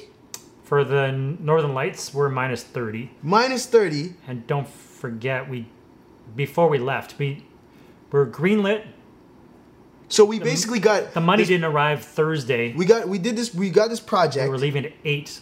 for 0.65 0.85
the 0.85 1.11
Northern 1.11 1.73
Lights 1.73 2.13
we're 2.13 2.29
minus 2.29 2.63
30. 2.63 3.11
minus 3.23 3.65
30. 3.65 4.13
And 4.29 4.47
don't 4.47 4.69
forget, 4.69 5.49
we 5.49 5.67
before 6.35 6.69
we 6.69 6.77
left, 6.79 7.19
we 7.19 7.47
were 8.11 8.27
greenlit. 8.27 8.85
So 10.09 10.25
we 10.27 10.39
basically 10.39 10.79
got 10.79 11.15
The 11.15 11.21
money 11.23 11.43
this- 11.43 11.49
didn't 11.49 11.65
arrive 11.65 12.05
Thursday. 12.05 12.75
We 12.75 12.85
got 12.85 13.09
we 13.09 13.19
did 13.19 13.35
this 13.37 13.55
we 13.55 13.71
got 13.71 13.89
this 13.89 14.01
project. 14.01 14.45
We 14.45 14.51
were 14.51 14.59
leaving 14.59 14.85
at 14.85 14.93
eight 15.05 15.41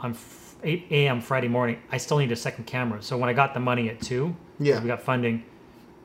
on 0.00 0.10
f- 0.10 0.56
eight 0.62 0.86
a.m. 0.90 1.20
Friday 1.22 1.48
morning. 1.48 1.78
I 1.90 1.96
still 1.96 2.18
need 2.18 2.30
a 2.30 2.36
second 2.36 2.64
camera, 2.66 3.02
so 3.02 3.16
when 3.16 3.30
I 3.30 3.32
got 3.32 3.54
the 3.54 3.60
money 3.60 3.88
at 3.88 4.00
two, 4.02 4.36
Yeah. 4.58 4.80
we 4.82 4.86
got 4.86 5.00
funding. 5.02 5.44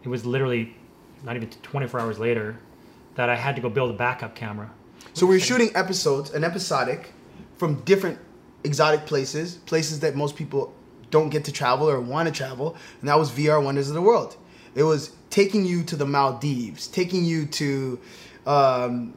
It 0.03 0.07
was 0.09 0.25
literally 0.25 0.73
not 1.23 1.35
even 1.35 1.49
24 1.49 1.99
hours 1.99 2.17
later 2.17 2.59
that 3.15 3.29
I 3.29 3.35
had 3.35 3.55
to 3.57 3.61
go 3.61 3.69
build 3.69 3.89
a 3.91 3.93
backup 3.93 4.35
camera. 4.35 4.71
So 5.13 5.25
we 5.25 5.35
we're 5.35 5.39
shooting 5.39 5.71
episodes, 5.75 6.31
an 6.31 6.43
episodic, 6.43 7.13
from 7.57 7.75
different 7.81 8.17
exotic 8.63 9.05
places, 9.05 9.55
places 9.55 9.99
that 9.99 10.15
most 10.15 10.35
people 10.35 10.73
don't 11.09 11.29
get 11.29 11.45
to 11.45 11.51
travel 11.51 11.89
or 11.89 11.99
want 11.99 12.27
to 12.27 12.33
travel, 12.33 12.75
and 13.01 13.09
that 13.09 13.19
was 13.19 13.29
VR 13.29 13.61
Wonders 13.63 13.89
of 13.89 13.95
the 13.95 14.01
World. 14.01 14.37
It 14.73 14.83
was 14.83 15.11
taking 15.29 15.65
you 15.65 15.83
to 15.83 15.95
the 15.95 16.05
Maldives, 16.05 16.87
taking 16.87 17.25
you 17.25 17.45
to 17.47 17.99
um, 18.45 19.13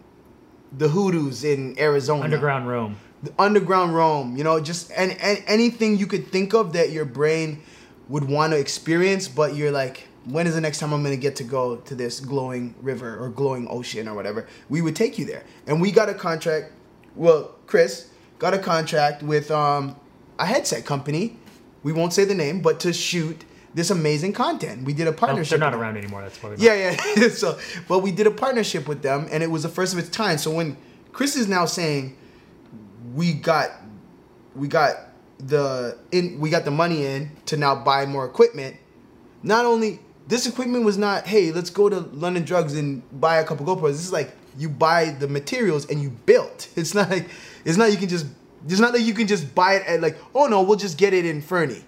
the 0.76 0.88
Hoodoos 0.88 1.44
in 1.44 1.78
Arizona, 1.78 2.24
Underground 2.24 2.68
Rome. 2.68 2.96
the 3.22 3.32
underground 3.38 3.94
Rome. 3.94 4.36
You 4.36 4.42
know, 4.44 4.60
just 4.60 4.90
and, 4.96 5.12
and 5.20 5.42
anything 5.46 5.96
you 5.96 6.06
could 6.06 6.26
think 6.28 6.54
of 6.54 6.72
that 6.72 6.90
your 6.90 7.04
brain 7.04 7.62
would 8.08 8.24
want 8.24 8.52
to 8.52 8.58
experience, 8.58 9.28
but 9.28 9.54
you're 9.54 9.70
like, 9.70 10.08
when 10.26 10.46
is 10.46 10.54
the 10.54 10.60
next 10.60 10.78
time 10.78 10.92
I'm 10.92 11.02
gonna 11.02 11.16
get 11.16 11.36
to 11.36 11.44
go 11.44 11.76
to 11.76 11.94
this 11.94 12.20
glowing 12.20 12.74
river 12.80 13.18
or 13.22 13.28
glowing 13.28 13.66
ocean 13.68 14.08
or 14.08 14.14
whatever? 14.14 14.46
We 14.68 14.80
would 14.82 14.96
take 14.96 15.18
you 15.18 15.24
there, 15.24 15.44
and 15.66 15.80
we 15.80 15.90
got 15.92 16.08
a 16.08 16.14
contract. 16.14 16.72
Well, 17.14 17.54
Chris 17.66 18.08
got 18.38 18.54
a 18.54 18.58
contract 18.58 19.22
with 19.22 19.50
um, 19.50 19.96
a 20.38 20.46
headset 20.46 20.84
company. 20.84 21.36
We 21.82 21.92
won't 21.92 22.12
say 22.12 22.24
the 22.24 22.34
name, 22.34 22.60
but 22.60 22.80
to 22.80 22.92
shoot 22.92 23.44
this 23.74 23.90
amazing 23.90 24.32
content. 24.32 24.84
We 24.84 24.92
did 24.94 25.06
a 25.08 25.10
No, 25.10 25.16
partnership. 25.16 25.50
they're 25.50 25.70
not 25.70 25.74
around 25.74 25.96
anymore. 25.96 26.22
That's. 26.22 26.42
We 26.42 26.56
Yeah, 26.64 26.96
yeah. 27.16 27.28
so, 27.28 27.58
but 27.88 27.98
we 28.00 28.10
did 28.12 28.26
a 28.26 28.30
partnership 28.30 28.88
with 28.88 29.02
them, 29.02 29.28
and 29.30 29.42
it 29.42 29.50
was 29.50 29.62
the 29.64 29.68
first 29.68 29.92
of 29.92 29.98
its 29.98 30.08
kind. 30.08 30.40
So 30.40 30.50
when 30.50 30.76
Chris 31.12 31.36
is 31.36 31.48
now 31.48 31.66
saying 31.66 32.16
we 33.14 33.32
got, 33.34 33.70
we 34.56 34.68
got 34.68 34.96
the 35.38 35.98
in, 36.12 36.40
we 36.40 36.50
got 36.50 36.64
the 36.64 36.70
money 36.70 37.04
in 37.04 37.30
to 37.46 37.56
now 37.56 37.74
buy 37.74 38.06
more 38.06 38.24
equipment. 38.24 38.76
Not 39.42 39.66
only 39.66 40.00
this 40.26 40.46
equipment 40.46 40.84
was 40.84 40.96
not, 40.98 41.26
hey, 41.26 41.52
let's 41.52 41.70
go 41.70 41.88
to 41.88 42.00
London 42.00 42.44
Drugs 42.44 42.74
and 42.76 43.02
buy 43.20 43.36
a 43.38 43.44
couple 43.44 43.66
GoPros. 43.66 43.92
This 43.92 44.04
is 44.06 44.12
like 44.12 44.32
you 44.56 44.68
buy 44.68 45.10
the 45.10 45.28
materials 45.28 45.88
and 45.90 46.00
you 46.02 46.10
built. 46.10 46.68
It's 46.76 46.94
not 46.94 47.10
like 47.10 47.28
it's 47.64 47.76
not 47.76 47.90
you 47.92 47.98
can 47.98 48.08
just. 48.08 48.26
It's 48.66 48.80
not 48.80 48.92
that 48.94 49.02
you 49.02 49.12
can 49.12 49.26
just 49.26 49.54
buy 49.54 49.74
it 49.74 49.86
at 49.86 50.00
like, 50.00 50.16
oh 50.34 50.46
no, 50.46 50.62
we'll 50.62 50.78
just 50.78 50.96
get 50.96 51.12
it 51.12 51.26
in 51.26 51.42
Fernie, 51.42 51.84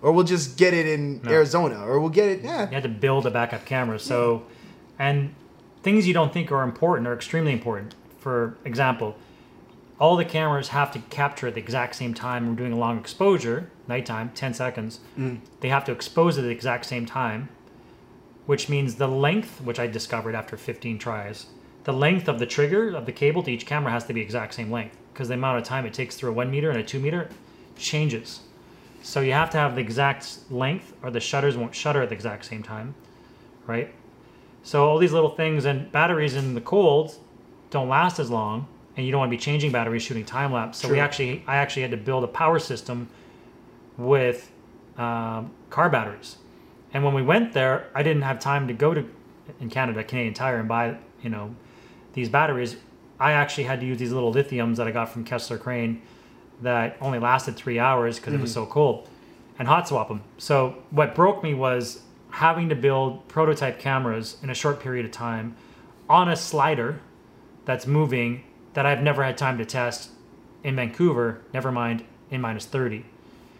or 0.00 0.12
we'll 0.12 0.24
just 0.24 0.56
get 0.56 0.72
it 0.74 0.86
in 0.86 1.20
No. 1.22 1.30
Arizona, 1.32 1.84
or 1.84 1.98
we'll 1.98 2.08
get 2.08 2.28
it. 2.28 2.42
Yeah, 2.44 2.68
You 2.68 2.74
had 2.74 2.84
to 2.84 2.88
build 2.88 3.26
a 3.26 3.30
backup 3.32 3.64
camera. 3.64 3.98
So, 3.98 4.44
and 4.96 5.34
things 5.82 6.06
you 6.06 6.14
don't 6.14 6.32
think 6.32 6.52
are 6.52 6.62
important 6.62 7.08
are 7.08 7.14
extremely 7.14 7.52
important. 7.52 7.96
For 8.18 8.56
example, 8.64 9.16
all 9.98 10.16
the 10.16 10.24
cameras 10.24 10.68
have 10.68 10.92
to 10.92 11.00
capture 11.10 11.48
at 11.48 11.54
the 11.54 11.60
exact 11.60 11.96
same 11.96 12.14
time. 12.14 12.48
We're 12.48 12.54
doing 12.54 12.72
a 12.72 12.78
long 12.78 12.96
exposure, 12.98 13.68
nighttime, 13.88 14.30
10 14.34 14.54
seconds. 14.54 15.00
Mm. 15.18 15.40
They 15.60 15.68
have 15.68 15.84
to 15.86 15.92
expose 15.92 16.38
at 16.38 16.44
the 16.44 16.50
exact 16.50 16.86
same 16.86 17.06
time, 17.06 17.48
which 18.50 18.68
means 18.68 18.96
the 18.96 19.06
length, 19.06 19.60
which 19.60 19.78
I 19.78 19.86
discovered 19.86 20.34
after 20.34 20.56
15 20.56 20.98
tries, 20.98 21.46
the 21.84 21.92
length 21.92 22.26
of 22.26 22.40
the 22.40 22.46
trigger 22.46 22.96
of 22.96 23.06
the 23.06 23.12
cable 23.12 23.44
to 23.44 23.52
each 23.52 23.64
camera 23.64 23.92
has 23.92 24.04
to 24.06 24.12
be 24.12 24.20
exact 24.20 24.54
same 24.54 24.72
length 24.72 24.96
because 25.12 25.28
the 25.28 25.34
amount 25.34 25.58
of 25.58 25.62
time 25.62 25.86
it 25.86 25.94
takes 25.94 26.16
through 26.16 26.30
a 26.30 26.32
one 26.32 26.50
meter 26.50 26.68
and 26.68 26.80
a 26.80 26.82
two 26.82 26.98
meter 26.98 27.28
changes. 27.76 28.40
So 29.02 29.20
you 29.20 29.30
have 29.34 29.50
to 29.50 29.56
have 29.56 29.76
the 29.76 29.80
exact 29.80 30.38
length, 30.50 30.92
or 31.00 31.12
the 31.12 31.20
shutters 31.20 31.56
won't 31.56 31.76
shutter 31.76 32.02
at 32.02 32.08
the 32.08 32.14
exact 32.16 32.44
same 32.44 32.64
time, 32.64 32.96
right? 33.68 33.94
So 34.64 34.84
all 34.84 34.98
these 34.98 35.12
little 35.12 35.30
things 35.30 35.64
and 35.64 35.92
batteries 35.92 36.34
in 36.34 36.54
the 36.54 36.60
cold 36.60 37.20
don't 37.70 37.88
last 37.88 38.18
as 38.18 38.32
long, 38.32 38.66
and 38.96 39.06
you 39.06 39.12
don't 39.12 39.20
want 39.20 39.30
to 39.30 39.36
be 39.36 39.40
changing 39.40 39.70
batteries 39.70 40.02
shooting 40.02 40.24
time 40.24 40.52
lapse. 40.52 40.78
So 40.78 40.88
we 40.88 40.98
actually, 40.98 41.44
I 41.46 41.58
actually 41.58 41.82
had 41.82 41.92
to 41.92 41.96
build 41.96 42.24
a 42.24 42.32
power 42.42 42.58
system 42.58 43.10
with 43.96 44.50
um, 44.98 45.52
car 45.70 45.88
batteries. 45.88 46.38
And 46.92 47.04
when 47.04 47.14
we 47.14 47.22
went 47.22 47.52
there, 47.52 47.88
I 47.94 48.02
didn't 48.02 48.22
have 48.22 48.40
time 48.40 48.68
to 48.68 48.74
go 48.74 48.94
to 48.94 49.08
in 49.60 49.68
Canada, 49.70 50.04
Canadian 50.04 50.34
Tire, 50.34 50.58
and 50.58 50.68
buy 50.68 50.96
you 51.22 51.30
know 51.30 51.54
these 52.12 52.28
batteries. 52.28 52.76
I 53.18 53.32
actually 53.32 53.64
had 53.64 53.80
to 53.80 53.86
use 53.86 53.98
these 53.98 54.12
little 54.12 54.32
lithiums 54.32 54.76
that 54.76 54.86
I 54.86 54.90
got 54.90 55.10
from 55.10 55.24
Kessler 55.24 55.58
Crane 55.58 56.02
that 56.62 56.96
only 57.00 57.18
lasted 57.18 57.56
three 57.56 57.78
hours 57.78 58.18
because 58.18 58.34
it 58.34 58.40
was 58.40 58.50
mm. 58.50 58.54
so 58.54 58.66
cold, 58.66 59.08
and 59.58 59.68
hot 59.68 59.88
swap 59.88 60.08
them. 60.08 60.22
So 60.38 60.76
what 60.90 61.14
broke 61.14 61.42
me 61.42 61.54
was 61.54 62.02
having 62.30 62.68
to 62.68 62.74
build 62.74 63.26
prototype 63.28 63.78
cameras 63.78 64.36
in 64.42 64.50
a 64.50 64.54
short 64.54 64.80
period 64.80 65.04
of 65.04 65.12
time 65.12 65.56
on 66.08 66.28
a 66.28 66.36
slider 66.36 67.00
that's 67.64 67.86
moving 67.86 68.44
that 68.74 68.86
I've 68.86 69.02
never 69.02 69.24
had 69.24 69.36
time 69.36 69.58
to 69.58 69.64
test 69.64 70.10
in 70.62 70.76
Vancouver. 70.76 71.40
Never 71.52 71.72
mind 71.72 72.04
in 72.30 72.40
minus 72.40 72.66
thirty. 72.66 73.04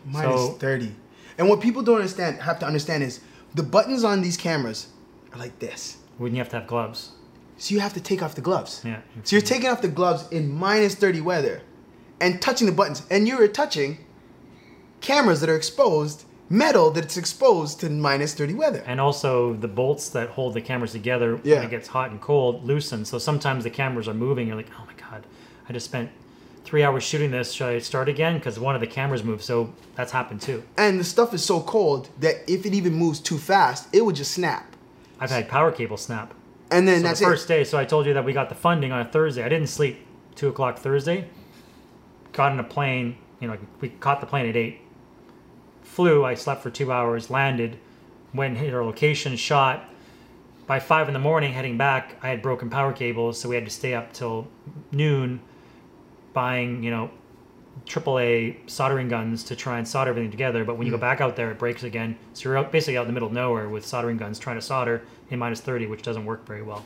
Minus 0.07 0.41
So- 0.41 0.53
30. 0.53 0.95
And 1.41 1.49
what 1.49 1.63
people 1.63 1.81
don't 1.83 1.97
understand, 1.97 2.43
have 2.43 2.59
to 2.59 2.67
understand 2.67 3.03
is 3.03 3.21
the 3.55 3.63
buttons 3.63 4.05
on 4.05 4.21
these 4.21 4.37
cameras 4.37 4.89
are 5.33 5.39
like 5.39 5.59
this. 5.59 5.97
Wouldn't 6.19 6.37
you 6.37 6.43
have 6.43 6.51
to 6.51 6.59
have 6.59 6.67
gloves? 6.67 7.13
So 7.57 7.73
you 7.75 7.81
have 7.81 7.95
to 7.95 8.01
take 8.01 8.23
off 8.23 8.35
the 8.35 8.43
gloves. 8.43 8.83
Yeah. 8.85 9.01
So 9.25 9.37
you're 9.37 9.43
taking 9.43 9.71
off 9.71 9.81
the 9.81 9.89
gloves 9.89 10.29
in 10.31 10.53
minus 10.53 10.95
30 10.95 11.23
weather 11.23 11.63
and 12.21 12.43
touching 12.43 12.67
the 12.67 12.75
buttons. 12.75 13.03
And 13.11 13.27
you're 13.27 13.49
touching 13.49 14.05
cameras 15.01 15.41
that 15.41 15.49
are 15.49 15.57
exposed, 15.57 16.25
metal 16.51 16.91
that's 16.91 17.17
exposed 17.17 17.81
to 17.81 17.89
minus 17.89 18.35
30 18.35 18.53
weather. 18.53 18.85
And 18.87 19.01
also 19.01 19.55
the 19.55 19.69
bolts 19.69 20.11
that 20.11 20.29
hold 20.29 20.53
the 20.53 20.61
cameras 20.61 20.93
together 20.93 21.41
Yeah. 21.43 21.57
when 21.57 21.65
it 21.65 21.71
gets 21.71 21.89
hot 21.89 22.11
and 22.11 22.21
cold 22.21 22.65
loosen. 22.67 23.07
So 23.07 23.19
sometimes 23.19 23.65
the 23.65 23.71
cameras 23.71 24.09
are 24.09 24.15
moving. 24.15 24.47
You're 24.49 24.57
like, 24.57 24.69
oh 24.79 24.85
my 24.87 24.93
god, 25.11 25.27
I 25.67 25.73
just 25.73 25.87
spent 25.87 26.11
three 26.65 26.83
hours 26.83 27.03
shooting 27.03 27.31
this. 27.31 27.53
Should 27.53 27.69
I 27.69 27.79
start 27.79 28.09
again? 28.09 28.39
Because 28.39 28.59
one 28.59 28.75
of 28.75 28.81
the 28.81 28.87
cameras 28.87 29.25
moved. 29.25 29.43
So 29.43 29.73
that's 29.95 30.13
happened 30.13 30.43
too. 30.43 30.63
And 30.77 31.01
the 31.01 31.05
stuff 31.05 31.35
is 31.35 31.45
so 31.45 31.61
cold 31.61 32.09
that 32.21 32.37
if 32.49 32.67
it 32.67 32.75
even 32.75 32.95
moves 32.95 33.21
too 33.21 33.39
fast, 33.39 33.89
it 33.95 34.05
would 34.05 34.17
just 34.17 34.33
snap. 34.33 34.77
I've 35.19 35.31
had 35.31 35.49
power 35.49 35.73
cable 35.73 35.97
snap. 35.97 36.35
And 36.71 36.87
then 36.87 37.01
So 37.01 37.09
that's 37.09 37.21
the 37.21 37.27
first 37.27 37.45
it. 37.51 37.55
day, 37.55 37.65
so 37.65 37.79
I 37.79 37.85
told 37.85 38.07
you 38.07 38.15
that 38.15 38.25
we 38.25 38.33
got 38.33 38.49
the 38.49 38.55
funding 38.55 38.93
on 38.93 39.01
a 39.01 39.05
Thursday. 39.05 39.43
I 39.43 39.49
didn't 39.49 39.67
sleep 39.67 40.07
two 40.37 40.49
o'clock 40.49 40.79
Thursday. 40.79 41.29
Got 42.33 42.53
in 42.53 42.61
a 42.61 42.65
plane, 42.65 43.17
you 43.41 43.49
know, 43.49 43.59
we 43.81 43.89
caught 43.89 44.21
the 44.21 44.27
plane 44.27 44.49
at 44.49 44.57
eight. 44.57 44.81
Flew, 45.83 46.25
I 46.25 46.35
slept 46.35 46.63
for 46.63 46.71
two 46.71 46.93
hours, 46.93 47.29
landed, 47.29 47.77
went 48.33 48.51
and 48.57 48.59
hit 48.65 48.73
our 48.73 48.85
location, 48.85 49.37
shot. 49.37 49.85
By 50.69 50.79
five 50.79 51.09
in 51.09 51.15
the 51.15 51.21
morning, 51.21 51.53
heading 51.53 51.77
back, 51.77 52.17
I 52.23 52.29
had 52.29 52.41
broken 52.41 52.71
power 52.71 52.93
cables, 52.93 53.41
so 53.41 53.49
we 53.49 53.57
had 53.57 53.65
to 53.65 53.71
stay 53.73 53.93
up 53.93 54.13
till 54.13 54.47
noon, 54.93 55.41
buying, 56.33 56.83
you 56.83 56.91
know, 56.91 57.11
AAA 57.87 58.69
soldering 58.69 59.09
guns 59.09 59.43
to 59.45 59.57
try 59.57 59.79
and 59.79 59.87
solder 59.87 60.11
everything 60.11 60.31
together. 60.31 60.65
But 60.65 60.77
when 60.77 60.87
you 60.87 60.93
go 60.93 60.99
back 60.99 61.21
out 61.21 61.37
there, 61.37 61.51
it 61.51 61.59
breaks 61.59 61.83
again. 61.83 62.17
So 62.35 62.49
you're 62.49 62.59
out, 62.59 62.73
basically 62.73 62.99
out 62.99 63.03
in 63.03 63.07
the 63.09 63.13
middle 63.13 63.29
of 63.29 63.35
nowhere 63.35 63.69
with 63.69 63.87
soldering 63.87 64.17
guns 64.17 64.39
trying 64.39 64.57
to 64.57 64.63
solder 64.63 65.03
in 65.31 65.39
minus 65.39 65.61
30, 65.61 65.87
which 65.87 66.03
doesn't 66.03 66.25
work 66.25 66.47
very 66.47 66.63
well. 66.63 66.85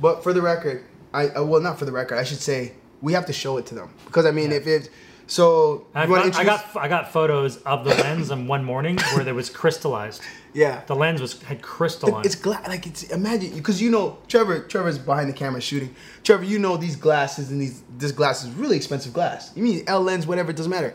But 0.00 0.22
for 0.22 0.32
the 0.32 0.42
record, 0.42 0.84
I 1.14 1.28
uh, 1.28 1.44
well 1.44 1.60
not 1.60 1.78
for 1.78 1.84
the 1.84 1.92
record, 1.92 2.18
I 2.18 2.24
should 2.24 2.40
say 2.40 2.72
we 3.00 3.12
have 3.12 3.26
to 3.26 3.32
show 3.32 3.58
it 3.58 3.66
to 3.66 3.74
them 3.74 3.92
because 4.06 4.26
I 4.26 4.30
mean 4.30 4.52
if 4.52 4.66
it 4.66 4.90
so 5.32 5.86
I 5.94 6.06
got, 6.06 6.36
I 6.36 6.44
got 6.44 6.76
I 6.76 6.88
got 6.88 7.10
photos 7.10 7.56
of 7.58 7.84
the 7.84 7.94
lens 7.94 8.30
on 8.30 8.46
one 8.46 8.62
morning 8.62 8.98
where 9.14 9.24
there 9.24 9.34
was 9.34 9.48
crystallized. 9.48 10.20
yeah. 10.52 10.82
The 10.86 10.94
lens 10.94 11.22
was 11.22 11.40
had 11.42 11.62
crystal 11.62 12.14
on 12.14 12.26
it's 12.26 12.34
glass 12.34 12.68
like 12.68 12.86
it's 12.86 13.04
imagine 13.04 13.54
because 13.54 13.80
you 13.80 13.90
know 13.90 14.18
Trevor 14.28 14.60
Trevor's 14.60 14.98
behind 14.98 15.30
the 15.30 15.32
camera 15.32 15.62
shooting. 15.62 15.96
Trevor 16.22 16.44
you 16.44 16.58
know 16.58 16.76
these 16.76 16.96
glasses 16.96 17.50
and 17.50 17.62
these 17.62 17.82
this 17.96 18.12
glass 18.12 18.44
is 18.44 18.50
really 18.50 18.76
expensive 18.76 19.14
glass. 19.14 19.56
You 19.56 19.62
mean 19.62 19.84
L 19.86 20.02
lens 20.02 20.26
whatever 20.26 20.50
it 20.50 20.56
doesn't 20.58 20.70
matter. 20.70 20.94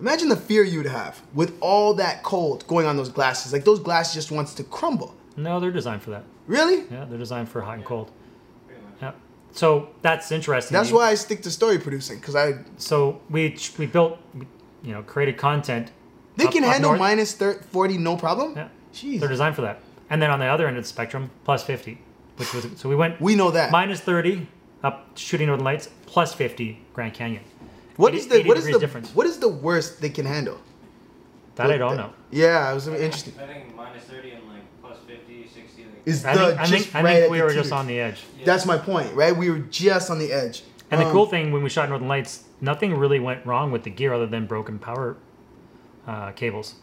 Imagine 0.00 0.28
the 0.28 0.36
fear 0.36 0.64
you 0.64 0.78
would 0.78 0.86
have 0.86 1.22
with 1.32 1.56
all 1.60 1.94
that 1.94 2.22
cold 2.22 2.66
going 2.66 2.84
on 2.84 2.98
those 2.98 3.08
glasses. 3.08 3.54
Like 3.54 3.64
those 3.64 3.80
glasses 3.80 4.14
just 4.14 4.30
wants 4.30 4.52
to 4.54 4.64
crumble. 4.64 5.14
No, 5.36 5.60
they're 5.60 5.70
designed 5.70 6.02
for 6.02 6.10
that. 6.10 6.24
really? 6.46 6.84
Yeah, 6.90 7.06
they're 7.06 7.18
designed 7.18 7.48
for 7.48 7.62
hot 7.62 7.76
and 7.76 7.84
cold. 7.86 8.10
Yeah. 9.52 9.58
So 9.58 9.88
that's 10.02 10.32
interesting. 10.32 10.74
that's 10.76 10.90
You- 10.90 10.96
why 10.96 11.10
I 11.10 11.14
stick 11.14 11.42
to 11.42 11.50
story 11.50 11.78
producing 11.78 12.18
because 12.18 12.34
I 12.36 12.54
So 12.76 13.20
we 13.30 13.56
we 13.78 13.86
built, 13.86 14.18
you 14.82 14.92
know, 14.92 15.02
created 15.02 15.36
content. 15.36 15.90
they 16.36 16.46
up- 16.46 16.52
can 16.52 16.64
up 16.64 16.72
handle 16.72 16.90
north. 16.90 17.00
minus 17.00 17.34
thir- 17.34 17.60
40 17.70 17.98
no 17.98 18.16
problem 18.16 18.54
Yeah. 18.56 18.68
Jeez. 18.94 19.20
They're 19.20 19.28
designed 19.28 19.54
for 19.54 19.62
that. 19.62 19.80
And 20.10 20.20
then 20.20 20.30
on 20.30 20.38
the 20.38 20.46
other 20.46 20.66
end 20.66 20.76
of 20.76 20.82
the 20.84 20.88
spectrum, 20.88 21.30
plus 21.44 21.62
50, 21.64 21.98
which 22.36 22.52
was 22.54 22.66
so 22.76 22.88
we 22.88 22.96
went 22.96 23.20
we 23.20 23.34
know 23.34 23.50
that 23.50 23.70
minus 23.70 24.00
30 24.00 24.46
up 24.82 24.96
shooting 25.16 25.46
Northern 25.46 25.64
Lights, 25.64 25.88
plus 26.06 26.34
50 26.34 26.78
Grand 26.94 27.14
Canyon. 27.14 27.42
What 27.96 28.12
80 28.14 28.18
is 28.18 28.26
the 28.28 28.42
what 28.48 28.56
is 28.58 28.64
the 28.66 28.78
difference. 28.78 29.14
what 29.14 29.26
is 29.26 29.38
the 29.38 29.48
worst 29.48 30.00
they 30.00 30.08
can 30.10 30.26
handle? 30.26 30.58
That 31.56 31.70
I 31.70 31.76
don't 31.76 31.96
know. 31.98 32.10
Yeah, 32.30 32.70
it 32.70 32.74
was 32.74 32.88
interesting. 32.88 33.34
I 33.38 33.46
think 33.46 33.76
minus 33.76 34.04
30 34.04 34.30
and 34.30 34.48
like 34.48 34.64
plus 34.82 34.96
50, 35.06 35.46
60. 35.54 35.82
Like, 35.84 35.91
Is 36.04 36.24
I 36.24 36.34
the 36.34 36.46
think, 36.48 36.60
I 36.60 36.66
just 36.66 36.84
think, 36.84 36.94
I 36.94 37.02
right 37.02 37.16
think 37.20 37.30
we 37.30 37.38
the 37.38 37.44
were 37.44 37.52
just 37.54 37.72
on 37.72 37.86
the 37.86 38.00
edge. 38.00 38.22
That's 38.44 38.66
my 38.66 38.76
point, 38.76 39.14
right? 39.14 39.36
We 39.36 39.50
were 39.50 39.58
just 39.58 40.10
on 40.10 40.18
the 40.18 40.32
edge. 40.32 40.64
And 40.90 41.00
the 41.00 41.06
Um, 41.06 41.12
cool 41.12 41.26
thing 41.26 41.52
when 41.52 41.62
we 41.62 41.70
shot 41.70 41.88
Northern 41.88 42.08
Lights, 42.08 42.44
nothing 42.60 42.94
really 42.96 43.20
went 43.20 43.46
wrong 43.46 43.70
with 43.70 43.84
the 43.84 43.90
gear 43.90 44.12
other 44.12 44.26
than 44.26 44.46
broken 44.46 44.78
power 44.78 45.16
uh, 46.06 46.32
cables. 46.32 46.74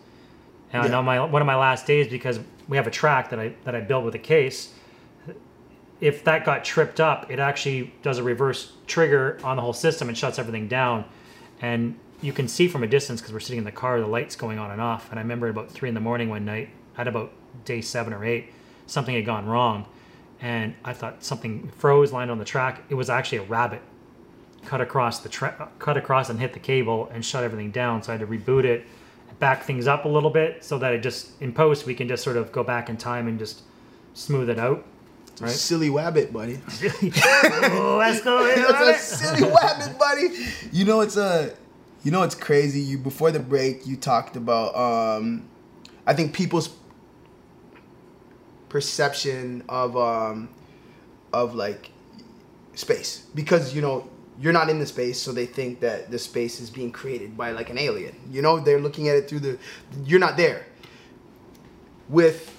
And 0.71 0.91
Yeah. 0.91 0.97
on 0.99 1.05
my 1.05 1.19
one 1.25 1.41
of 1.41 1.45
my 1.45 1.55
last 1.55 1.85
days, 1.85 2.07
because 2.07 2.39
we 2.67 2.77
have 2.77 2.87
a 2.87 2.91
track 2.91 3.29
that 3.31 3.39
I 3.39 3.53
that 3.65 3.75
I 3.75 3.81
built 3.81 4.05
with 4.05 4.15
a 4.15 4.19
case. 4.19 4.73
If 5.99 6.23
that 6.23 6.45
got 6.45 6.63
tripped 6.63 7.01
up, 7.01 7.29
it 7.29 7.39
actually 7.39 7.93
does 8.03 8.19
a 8.19 8.23
reverse 8.23 8.71
trigger 8.87 9.37
on 9.43 9.57
the 9.57 9.61
whole 9.61 9.73
system 9.73 10.07
and 10.07 10.17
shuts 10.17 10.39
everything 10.39 10.69
down. 10.69 11.03
And 11.61 11.95
you 12.21 12.31
can 12.31 12.47
see 12.47 12.69
from 12.69 12.83
a 12.83 12.87
distance 12.87 13.19
because 13.19 13.33
we're 13.33 13.41
sitting 13.41 13.57
in 13.57 13.65
the 13.65 13.71
car, 13.73 13.99
the 13.99 14.07
lights 14.07 14.37
going 14.37 14.59
on 14.59 14.71
and 14.71 14.79
off. 14.79 15.09
And 15.09 15.19
I 15.19 15.21
remember 15.23 15.49
about 15.49 15.69
three 15.69 15.89
in 15.89 15.95
the 15.95 16.01
morning 16.01 16.29
one 16.29 16.45
night, 16.45 16.69
at 16.97 17.07
about 17.09 17.33
day 17.65 17.81
seven 17.81 18.13
or 18.13 18.23
eight, 18.23 18.53
something 18.89 19.15
had 19.15 19.25
gone 19.25 19.45
wrong, 19.45 19.85
and 20.41 20.73
I 20.83 20.93
thought 20.93 21.23
something 21.23 21.71
froze, 21.77 22.11
landed 22.11 22.31
on 22.31 22.39
the 22.39 22.45
track. 22.45 22.83
It 22.89 22.95
was 22.95 23.09
actually 23.09 23.39
a 23.39 23.43
rabbit 23.43 23.81
cut 24.65 24.81
across 24.81 25.19
the 25.19 25.29
tra- 25.29 25.69
cut 25.79 25.97
across 25.97 26.29
and 26.29 26.39
hit 26.39 26.53
the 26.53 26.59
cable 26.59 27.09
and 27.13 27.23
shut 27.23 27.43
everything 27.43 27.71
down. 27.71 28.03
So 28.03 28.11
I 28.11 28.17
had 28.17 28.27
to 28.27 28.27
reboot 28.27 28.65
it, 28.65 28.85
back 29.39 29.63
things 29.63 29.87
up 29.87 30.05
a 30.05 30.07
little 30.09 30.29
bit 30.29 30.63
so 30.63 30.77
that 30.79 30.93
it 30.93 31.01
just 31.01 31.41
in 31.41 31.53
post 31.53 31.85
we 31.85 31.95
can 31.95 32.07
just 32.07 32.23
sort 32.23 32.35
of 32.35 32.51
go 32.51 32.63
back 32.63 32.89
in 32.89 32.97
time 32.97 33.27
and 33.27 33.39
just 33.39 33.61
smooth 34.13 34.49
it 34.49 34.59
out. 34.59 34.85
Right? 35.39 35.51
Silly 35.51 35.89
wabbit, 35.89 36.33
buddy. 36.33 36.59
oh, 37.71 37.95
let's 37.97 38.21
go. 38.21 38.45
That's 38.45 39.13
a 39.13 39.15
silly 39.15 39.49
wabbit, 39.49 39.97
buddy. 39.97 40.27
You 40.73 40.83
know 40.83 40.99
it's 40.99 41.15
a, 41.15 41.55
you 42.03 42.11
know 42.11 42.23
it's 42.23 42.35
crazy. 42.35 42.81
You 42.81 42.97
before 42.97 43.31
the 43.31 43.39
break, 43.39 43.87
you 43.87 43.95
talked 43.95 44.35
about. 44.35 44.75
um 44.75 45.47
I 46.05 46.13
think 46.13 46.33
people's 46.33 46.69
perception 48.69 49.63
of 49.67 49.97
um 49.97 50.49
of 51.33 51.55
like 51.55 51.91
space. 52.75 53.25
Because 53.35 53.75
you 53.75 53.81
know 53.81 54.09
you're 54.39 54.53
not 54.53 54.69
in 54.69 54.79
the 54.79 54.85
space 54.85 55.19
so 55.19 55.33
they 55.33 55.45
think 55.45 55.81
that 55.81 56.09
the 56.09 56.17
space 56.17 56.61
is 56.61 56.69
being 56.69 56.91
created 56.91 57.35
by 57.35 57.51
like 57.51 57.69
an 57.69 57.77
alien. 57.77 58.15
You 58.31 58.41
know 58.41 58.59
they're 58.59 58.79
looking 58.79 59.09
at 59.09 59.15
it 59.15 59.29
through 59.29 59.39
the 59.39 59.59
you're 60.05 60.19
not 60.19 60.37
there. 60.37 60.65
With 62.07 62.55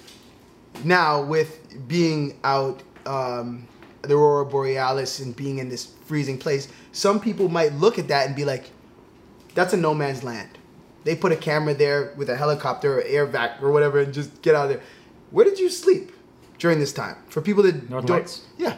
now 0.83 1.21
with 1.21 1.87
being 1.87 2.39
out 2.43 2.81
um, 3.05 3.67
the 4.03 4.15
aurora 4.15 4.45
borealis 4.45 5.19
and 5.19 5.35
being 5.35 5.57
in 5.59 5.69
this 5.69 5.93
freezing 6.05 6.37
place 6.37 6.67
some 6.91 7.19
people 7.19 7.47
might 7.49 7.73
look 7.73 7.97
at 7.97 8.07
that 8.07 8.27
and 8.27 8.35
be 8.35 8.45
like 8.45 8.69
that's 9.53 9.73
a 9.73 9.77
no 9.77 9.93
man's 9.93 10.23
land. 10.23 10.49
They 11.03 11.15
put 11.15 11.31
a 11.31 11.35
camera 11.35 11.73
there 11.73 12.13
with 12.15 12.29
a 12.29 12.37
helicopter 12.37 12.99
or 12.99 13.01
air 13.01 13.25
vac 13.25 13.61
or 13.61 13.71
whatever 13.71 13.99
and 13.99 14.13
just 14.13 14.41
get 14.41 14.55
out 14.55 14.65
of 14.65 14.69
there 14.69 14.81
where 15.31 15.45
did 15.45 15.59
you 15.59 15.69
sleep 15.69 16.11
during 16.59 16.79
this 16.79 16.93
time 16.93 17.15
for 17.27 17.41
people 17.41 17.63
that 17.63 17.89
Northern 17.89 18.07
don't 18.07 18.17
Lights? 18.19 18.45
yeah 18.57 18.77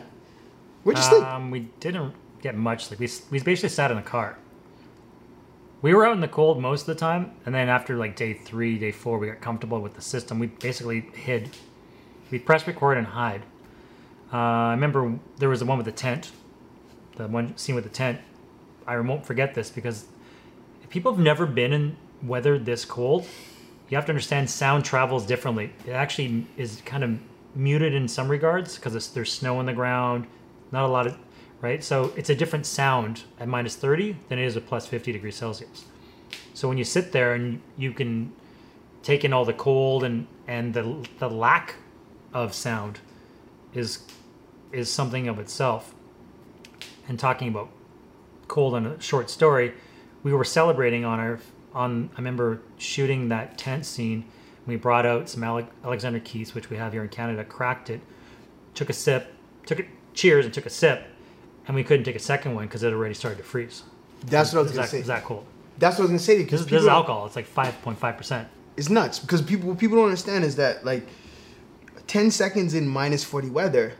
where'd 0.84 0.98
you 0.98 1.04
sleep 1.04 1.24
Um, 1.24 1.52
we 1.52 1.62
didn't 1.80 2.14
get 2.42 2.56
much 2.56 2.86
sleep. 2.86 3.00
We, 3.00 3.10
we 3.32 3.40
basically 3.40 3.70
sat 3.70 3.90
in 3.92 3.98
a 3.98 4.02
car. 4.04 4.38
We 5.82 5.94
were 5.94 6.06
out 6.06 6.14
in 6.14 6.22
the 6.22 6.28
cold 6.30 6.62
most 6.62 6.82
of 6.82 6.88
the 6.88 6.96
time, 6.96 7.32
and 7.46 7.54
then 7.54 7.68
after 7.70 7.98
like 7.98 8.16
day 8.16 8.34
three, 8.34 8.78
day 8.78 8.92
four, 8.92 9.18
we 9.18 9.28
got 9.28 9.42
comfortable 9.42 9.80
with 9.82 9.96
the 9.96 10.02
system. 10.02 10.40
We 10.40 10.48
basically 10.48 11.02
hid. 11.14 11.50
We 12.32 12.40
press 12.40 12.66
record 12.68 12.98
and 12.98 13.08
hide. 13.08 13.44
Uh, 14.32 14.38
I 14.38 14.72
remember 14.72 15.20
there 15.38 15.50
was 15.50 15.60
the 15.60 15.66
one 15.66 15.78
with 15.78 15.86
the 15.86 15.92
tent, 15.92 16.32
the 17.18 17.28
one 17.28 17.56
scene 17.58 17.76
with 17.76 17.84
the 17.84 17.90
tent. 17.90 18.20
I 18.88 18.98
won't 19.00 19.26
forget 19.26 19.54
this 19.56 19.70
because 19.70 20.06
if 20.84 20.90
people 20.90 21.12
have 21.14 21.22
never 21.22 21.46
been 21.46 21.72
in 21.74 21.96
weather 22.22 22.58
this 22.58 22.86
cold, 22.86 23.26
you 23.94 23.98
have 23.98 24.08
to 24.08 24.12
understand 24.12 24.50
sound 24.50 24.84
travels 24.84 25.24
differently. 25.24 25.72
It 25.86 25.92
actually 25.92 26.48
is 26.58 26.82
kind 26.84 27.04
of 27.04 27.20
muted 27.54 27.94
in 27.94 28.08
some 28.08 28.28
regards 28.28 28.74
because 28.74 29.12
there's 29.12 29.32
snow 29.32 29.60
on 29.60 29.68
the 29.68 29.74
ground, 29.74 30.26
not 30.72 30.86
a 30.86 30.88
lot 30.88 31.06
of, 31.06 31.16
right? 31.62 31.84
So 31.84 32.12
it's 32.18 32.32
a 32.32 32.36
different 32.36 32.66
sound 32.66 33.22
at 33.40 33.48
minus 33.48 33.76
30 33.76 34.16
than 34.30 34.40
it 34.40 34.46
is 34.46 34.58
at 34.58 34.66
plus 34.66 34.88
50 34.88 35.12
degrees 35.12 35.36
Celsius. 35.36 35.86
So 36.56 36.68
when 36.68 36.80
you 36.80 36.84
sit 36.84 37.12
there 37.12 37.36
and 37.36 37.62
you 37.78 37.92
can 37.92 38.34
take 39.04 39.24
in 39.24 39.32
all 39.32 39.46
the 39.46 39.54
cold 39.54 40.04
and 40.04 40.26
and 40.48 40.74
the 40.74 41.08
the 41.20 41.30
lack 41.30 41.76
of 42.34 42.56
sound 42.56 43.00
is 43.76 44.00
is 44.72 44.90
something 44.90 45.28
of 45.28 45.38
itself. 45.38 45.94
And 47.08 47.20
talking 47.20 47.48
about 47.48 47.70
cold 48.48 48.74
on 48.74 48.88
a 48.88 49.00
short 49.00 49.30
story, 49.30 49.72
we 50.24 50.34
were 50.34 50.44
celebrating 50.44 51.06
on 51.06 51.20
our 51.20 51.40
on 51.74 52.10
I 52.14 52.18
remember 52.18 52.62
shooting 52.78 53.30
that 53.30 53.58
tent 53.58 53.86
scene. 53.86 54.26
We 54.66 54.76
brought 54.78 55.06
out 55.06 55.28
some 55.30 55.44
Ale- 55.44 55.68
Alexander 55.84 56.20
Keiths, 56.20 56.56
which 56.56 56.70
we 56.70 56.78
have 56.78 56.94
here 56.94 57.04
in 57.04 57.10
Canada, 57.10 57.44
cracked 57.44 57.90
it, 57.90 58.00
took 58.74 58.90
a 58.90 58.94
sip, 58.94 59.34
took 59.66 59.80
a 59.80 59.84
cheers 60.14 60.46
and 60.46 60.54
took 60.54 60.66
a 60.66 60.70
sip, 60.70 61.06
and 61.68 61.76
we 61.76 61.84
couldn't 61.84 62.06
take 62.06 62.16
a 62.16 62.20
second 62.20 62.56
one 62.56 62.66
because 62.66 62.84
it 62.84 62.94
already 62.94 63.14
started 63.14 63.38
to 63.38 63.44
freeze. 63.44 63.84
That's 64.26 64.54
what 64.54 64.60
I 64.60 64.64
was 64.64 64.72
gonna 64.72 64.84
that, 64.84 64.90
say. 64.90 65.00
is 65.00 65.08
that 65.08 65.24
cold? 65.26 65.46
That's 65.80 65.96
what 65.98 66.02
I 66.02 66.04
was 66.04 66.10
gonna 66.12 66.20
say 66.20 66.36
This, 66.38 66.46
because 66.46 66.62
is- 66.62 66.68
this 66.68 66.82
is 66.84 66.88
alcohol. 66.88 67.26
It's 67.26 67.36
like 67.36 67.46
five 67.46 67.80
point 67.82 67.98
five 68.00 68.16
percent. 68.18 68.48
It's 68.78 68.90
nuts 68.90 69.20
because 69.20 69.42
people 69.42 69.70
what 69.70 69.78
people 69.80 69.98
don't 69.98 70.06
understand 70.06 70.44
is 70.46 70.56
that 70.56 70.86
like 70.86 71.06
ten 72.08 72.32
seconds 72.32 72.74
in 72.74 72.88
minus 72.88 73.24
forty 73.24 73.50
weather 73.50 73.94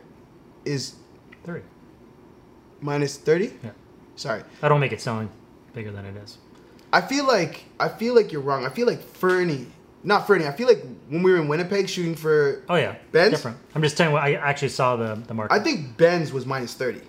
is 0.64 0.94
Thirty. 1.44 1.64
minus 2.80 3.16
thirty. 3.18 3.52
Yeah. 3.62 3.70
Sorry. 4.16 4.42
I 4.62 4.68
don't 4.68 4.80
make 4.80 4.92
it 4.92 5.00
sound 5.00 5.28
bigger 5.74 5.90
than 5.92 6.04
it 6.06 6.16
is. 6.16 6.38
I 6.94 7.00
feel 7.00 7.26
like 7.26 7.64
I 7.80 7.88
feel 7.88 8.14
like 8.14 8.30
you're 8.32 8.40
wrong. 8.40 8.64
I 8.64 8.68
feel 8.70 8.86
like 8.86 9.02
Fernie, 9.02 9.66
not 10.04 10.26
Fernie. 10.26 10.46
I 10.46 10.52
feel 10.52 10.68
like 10.68 10.82
when 11.08 11.22
we 11.24 11.32
were 11.32 11.38
in 11.38 11.48
Winnipeg 11.48 11.88
shooting 11.88 12.14
for, 12.14 12.62
Oh 12.68 12.76
yeah, 12.76 12.94
Ben's? 13.12 13.32
different. 13.32 13.56
I'm 13.74 13.82
just 13.82 13.96
telling 13.96 14.10
you. 14.12 14.14
what 14.14 14.22
I 14.22 14.34
actually 14.34 14.68
saw 14.68 14.94
the 14.96 15.16
the 15.26 15.34
market. 15.34 15.52
I 15.52 15.58
think 15.58 15.96
Ben's 15.96 16.32
was 16.32 16.46
minus 16.46 16.74
thirty. 16.74 17.00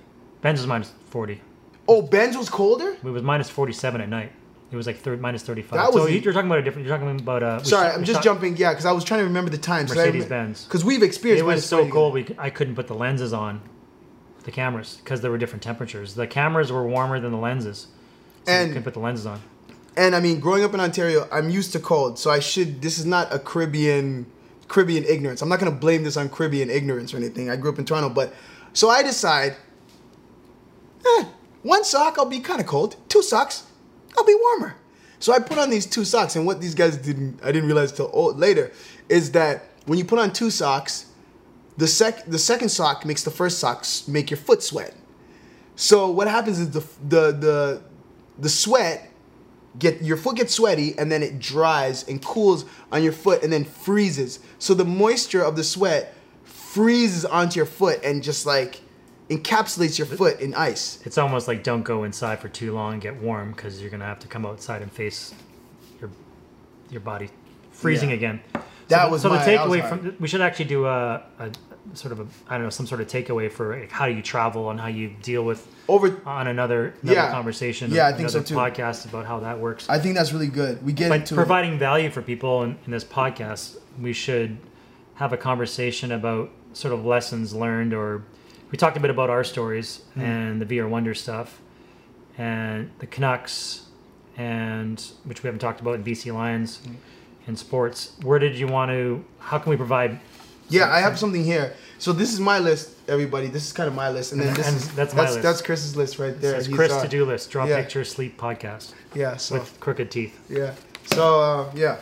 Ben's 0.42 0.60
was 0.60 0.68
minus 0.68 0.92
forty. 1.10 1.40
Oh, 1.88 2.02
Ben's 2.02 2.36
was 2.36 2.50
colder. 2.50 2.92
It 2.94 3.04
was 3.04 3.22
minus 3.24 3.50
forty 3.50 3.74
seven 3.74 4.02
at 4.02 4.10
night. 4.10 4.32
It 4.72 4.76
was 4.76 4.88
like 4.88 4.98
thir- 4.98 5.18
minus 5.18 5.44
thirty 5.44 5.62
five. 5.62 5.78
That 5.80 5.94
was 5.94 6.02
So 6.02 6.08
the- 6.08 6.18
you're 6.20 6.34
talking 6.34 6.48
about 6.50 6.58
a 6.60 6.64
different. 6.64 6.88
You're 6.88 6.98
talking 6.98 7.20
about 7.20 7.44
uh. 7.44 7.64
Sorry, 7.64 7.88
I'm 7.90 8.04
just 8.04 8.18
shot 8.18 8.24
jumping. 8.24 8.58
Yeah, 8.58 8.72
because 8.72 8.88
I 8.88 8.92
was 8.92 9.04
trying 9.04 9.20
to 9.20 9.26
remember 9.26 9.52
the 9.52 9.60
time. 9.60 9.86
Mercedes-Benz. 9.86 10.64
Because 10.66 10.84
we've 10.84 11.04
experienced. 11.04 11.44
It 11.44 11.46
was 11.46 11.64
so 11.64 11.78
40 11.78 11.92
cold 11.92 12.14
we 12.16 12.26
I 12.40 12.50
couldn't 12.50 12.74
put 12.76 12.88
the 12.88 12.96
lenses 12.96 13.34
on, 13.34 13.62
the 14.46 14.52
cameras 14.52 14.98
because 15.04 15.22
there 15.22 15.30
were 15.30 15.38
different 15.38 15.62
temperatures. 15.62 16.16
The 16.16 16.26
cameras 16.26 16.72
were 16.72 16.86
warmer 16.88 17.20
than 17.20 17.32
the 17.32 17.38
lenses, 17.38 17.88
so 18.46 18.52
And- 18.52 18.68
you 18.70 18.74
couldn't 18.74 18.84
put 18.84 18.94
the 18.96 19.00
lenses 19.00 19.28
on. 19.28 19.42
And 19.98 20.16
I 20.16 20.20
mean, 20.20 20.40
growing 20.40 20.64
up 20.64 20.74
in 20.74 20.80
Ontario, 20.80 21.28
I'm 21.32 21.50
used 21.50 21.72
to 21.74 21.80
cold, 21.80 22.20
so 22.20 22.30
I 22.30 22.40
should. 22.40 22.82
This 22.82 23.00
is 23.00 23.06
not 23.06 23.34
a 23.34 23.40
Caribbean 23.40 24.26
Caribbean 24.68 25.06
ignorance. 25.06 25.42
I'm 25.42 25.50
not 25.50 25.60
gonna 25.60 25.72
blame 25.72 26.04
this 26.04 26.18
on 26.18 26.30
Caribbean 26.30 26.70
ignorance 26.70 27.14
or 27.14 27.18
anything. 27.18 27.50
I 27.50 27.56
grew 27.56 27.72
up 27.72 27.80
in 27.80 27.86
Toronto, 27.86 28.10
but 28.10 28.34
so 28.74 28.90
I 28.90 29.04
decide, 29.04 29.56
eh, 31.06 31.26
one 31.64 31.84
sock 31.84 32.18
I'll 32.18 32.26
be 32.26 32.40
kind 32.40 32.60
of 32.60 32.68
cold. 32.68 32.98
Two 33.08 33.22
socks, 33.22 33.64
I'll 34.18 34.26
be 34.26 34.36
warmer. 34.36 34.76
So 35.20 35.34
I 35.34 35.40
put 35.40 35.58
on 35.58 35.70
these 35.70 35.86
two 35.86 36.04
socks, 36.04 36.36
and 36.36 36.46
what 36.46 36.60
these 36.60 36.76
guys 36.76 36.98
didn't, 36.98 37.40
I 37.42 37.52
didn't 37.52 37.68
realize 37.68 37.92
till 37.92 38.12
later, 38.34 38.72
is 39.08 39.32
that 39.32 39.64
when 39.86 39.98
you 39.98 40.06
put 40.06 40.20
on 40.20 40.34
two 40.34 40.50
socks, 40.50 41.06
the 41.78 41.88
sec 41.88 42.26
the 42.26 42.40
second 42.40 42.70
sock 42.70 43.06
makes 43.06 43.24
the 43.24 43.32
first 43.32 43.60
socks 43.60 44.08
make 44.08 44.30
your 44.30 44.38
foot 44.38 44.64
sweat. 44.64 44.94
So 45.76 46.10
what 46.10 46.28
happens 46.28 46.60
is 46.60 46.72
the 46.72 46.80
the 47.08 47.32
the 47.32 47.82
the 48.40 48.50
sweat 48.50 49.05
get 49.80 50.02
your 50.02 50.18
foot 50.18 50.38
gets 50.38 50.54
sweaty 50.54 50.98
and 50.98 51.12
then 51.12 51.22
it 51.24 51.40
dries 51.40 52.08
and 52.08 52.24
cools 52.24 52.66
on 52.92 53.04
your 53.04 53.12
foot 53.12 53.44
and 53.44 53.52
then 53.52 53.66
freezes. 53.66 54.40
So 54.60 54.74
the 54.74 54.86
moisture 54.86 55.42
of 55.44 55.56
the 55.56 55.64
sweat 55.64 56.14
freezes 56.44 57.26
onto 57.26 57.58
your 57.58 57.66
foot 57.66 58.00
and 58.04 58.24
just 58.24 58.46
like 58.46 58.82
encapsulates 59.30 59.98
your 59.98 60.08
foot 60.08 60.40
in 60.40 60.54
ice. 60.54 61.00
It's 61.06 61.18
almost 61.18 61.48
like 61.48 61.64
don't 61.64 61.84
go 61.84 62.04
inside 62.04 62.40
for 62.40 62.48
too 62.50 62.74
long 62.74 62.94
and 62.94 63.02
get 63.02 63.16
warm 63.22 63.52
because 63.52 63.82
you're 63.82 63.90
gonna 63.90 64.06
have 64.06 64.20
to 64.20 64.28
come 64.28 64.46
outside 64.46 64.82
and 64.82 64.92
face 64.92 65.34
your 66.00 66.10
your 66.90 67.02
body 67.02 67.30
freezing 67.72 68.10
Yeah. 68.10 68.16
again. 68.16 68.42
That 68.54 69.00
so, 69.02 69.06
the- 69.06 69.12
was 69.12 69.22
so 69.24 69.30
my- 69.30 69.44
the 69.44 69.52
takeaway 69.52 69.90
from 69.90 70.16
we 70.20 70.28
should 70.28 70.42
actually 70.42 70.66
do 70.66 70.86
a, 70.86 71.24
a 71.40 71.50
sort 71.94 72.12
of 72.12 72.20
a 72.20 72.26
I 72.50 72.56
don't 72.56 72.64
know 72.64 72.70
some 72.70 72.88
sort 72.88 73.02
of 73.02 73.08
takeaway 73.08 73.52
for 73.52 73.80
like, 73.80 73.92
how 73.92 74.08
do 74.08 74.14
you 74.14 74.22
travel 74.22 74.70
and 74.72 74.80
how 74.80 74.88
you 74.88 75.16
deal 75.22 75.44
with 75.44 75.68
Over 75.88 76.20
on 76.26 76.48
another 76.48 76.94
another 77.04 77.16
Yeah. 77.20 77.32
conversation. 77.32 77.92
Yeah, 77.92 78.08
I 78.08 78.14
think 78.14 78.30
so 78.30 78.40
another 78.40 78.48
too. 78.50 78.56
Podcast 78.56 79.06
about 79.08 79.26
how 79.26 79.40
that 79.42 79.60
works. 79.60 79.88
I 79.90 80.00
think 80.00 80.16
that's 80.16 80.34
really 80.34 80.48
good. 80.48 80.84
We 80.86 80.94
get 80.94 81.12
into 81.12 81.36
providing 81.36 81.78
value 81.80 82.10
for 82.10 82.22
people 82.22 82.64
in, 82.64 82.78
in 82.86 82.92
this 82.92 83.04
podcast, 83.04 83.78
we 84.02 84.14
should 84.14 84.58
have 85.16 85.32
a 85.32 85.38
conversation 85.38 86.12
about 86.12 86.50
sort 86.74 86.94
of 86.94 87.06
lessons 87.06 87.54
learned 87.54 87.94
or 87.94 88.24
we 88.72 88.78
talked 88.78 88.98
a 88.98 89.00
bit 89.00 89.10
about 89.12 89.30
our 89.30 89.44
stories 89.44 90.02
Hmm. 90.16 90.22
and 90.22 90.62
the 90.62 90.66
VR 90.66 90.90
Wonder 90.90 91.14
stuff 91.14 91.62
and 92.38 92.90
the 93.00 93.08
Canucks 93.08 93.84
and 94.38 95.02
which 95.24 95.42
we 95.44 95.48
haven't 95.48 95.60
talked 95.60 95.80
about 95.80 95.96
in 95.96 96.04
BC 96.04 96.32
Lions 96.34 96.80
Hmm. 96.86 96.94
in 97.48 97.56
sports. 97.56 98.12
Where 98.22 98.40
did 98.40 98.56
you 98.58 98.68
want 98.68 98.92
to 98.92 99.24
how 99.40 99.60
can 99.60 99.70
we 99.70 99.78
provide 99.78 100.20
Yeah, 100.70 100.92
I 100.92 101.00
have 101.00 101.18
something 101.20 101.44
here. 101.44 101.74
So 102.00 102.12
this 102.12 102.34
is 102.34 102.40
my 102.40 102.60
list, 102.60 102.92
everybody. 103.08 103.48
This 103.48 103.66
is 103.66 103.74
kind 103.74 103.88
of 103.88 103.96
my 103.96 104.10
list, 104.10 104.32
and 104.34 104.42
then 104.42 104.54
this 104.54 104.68
And 104.68 104.76
is 104.78 104.94
that's 104.96 105.14
my 105.14 105.22
that's, 105.24 105.34
list. 105.36 105.44
that's 105.44 105.62
Chris's 105.62 105.96
list 105.96 106.20
right 106.20 106.40
there. 106.42 106.56
it's 106.56 106.68
Chris 106.68 106.92
uh, 106.92 107.02
to 107.04 107.08
do 107.08 107.26
list, 107.26 107.52
draw 107.52 107.66
yeah. 107.66 107.78
picture, 107.82 108.04
sleep 108.04 108.38
podcast 108.40 108.94
Yeah, 109.14 109.38
so 109.38 109.56
with 109.60 109.80
crooked 109.80 110.12
teeth. 110.12 110.38
Yeah. 110.50 110.74
So 111.06 111.40
uh, 111.40 111.72
yeah, 111.76 112.02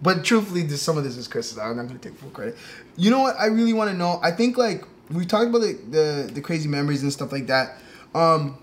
but 0.00 0.24
truthfully, 0.24 0.62
this, 0.62 0.80
some 0.80 0.96
of 0.96 1.04
this 1.04 1.16
is 1.16 1.28
Chris's. 1.28 1.58
I'm 1.58 1.76
not 1.76 1.88
gonna 1.88 1.98
take 1.98 2.14
full 2.16 2.30
credit. 2.30 2.56
You 2.96 3.10
know 3.10 3.20
what? 3.20 3.36
I 3.38 3.46
really 3.46 3.72
want 3.72 3.90
to 3.90 3.96
know. 3.96 4.18
I 4.22 4.30
think 4.30 4.56
like 4.56 4.84
we 5.10 5.26
talked 5.26 5.48
about 5.48 5.60
the, 5.60 5.72
the 5.90 6.30
the 6.34 6.40
crazy 6.40 6.68
memories 6.68 7.02
and 7.02 7.12
stuff 7.12 7.32
like 7.32 7.48
that. 7.48 7.78
Um, 8.14 8.58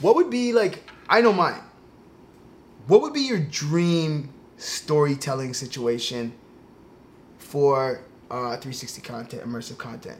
what 0.00 0.14
would 0.16 0.30
be 0.30 0.52
like? 0.52 0.84
I 1.08 1.20
know 1.20 1.32
mine. 1.32 1.60
What 2.86 3.02
would 3.02 3.12
be 3.12 3.22
your 3.22 3.40
dream 3.40 4.30
storytelling 4.56 5.54
situation 5.54 6.32
for 7.38 8.00
uh, 8.30 8.56
360 8.56 9.00
content, 9.02 9.42
immersive 9.42 9.78
content? 9.78 10.18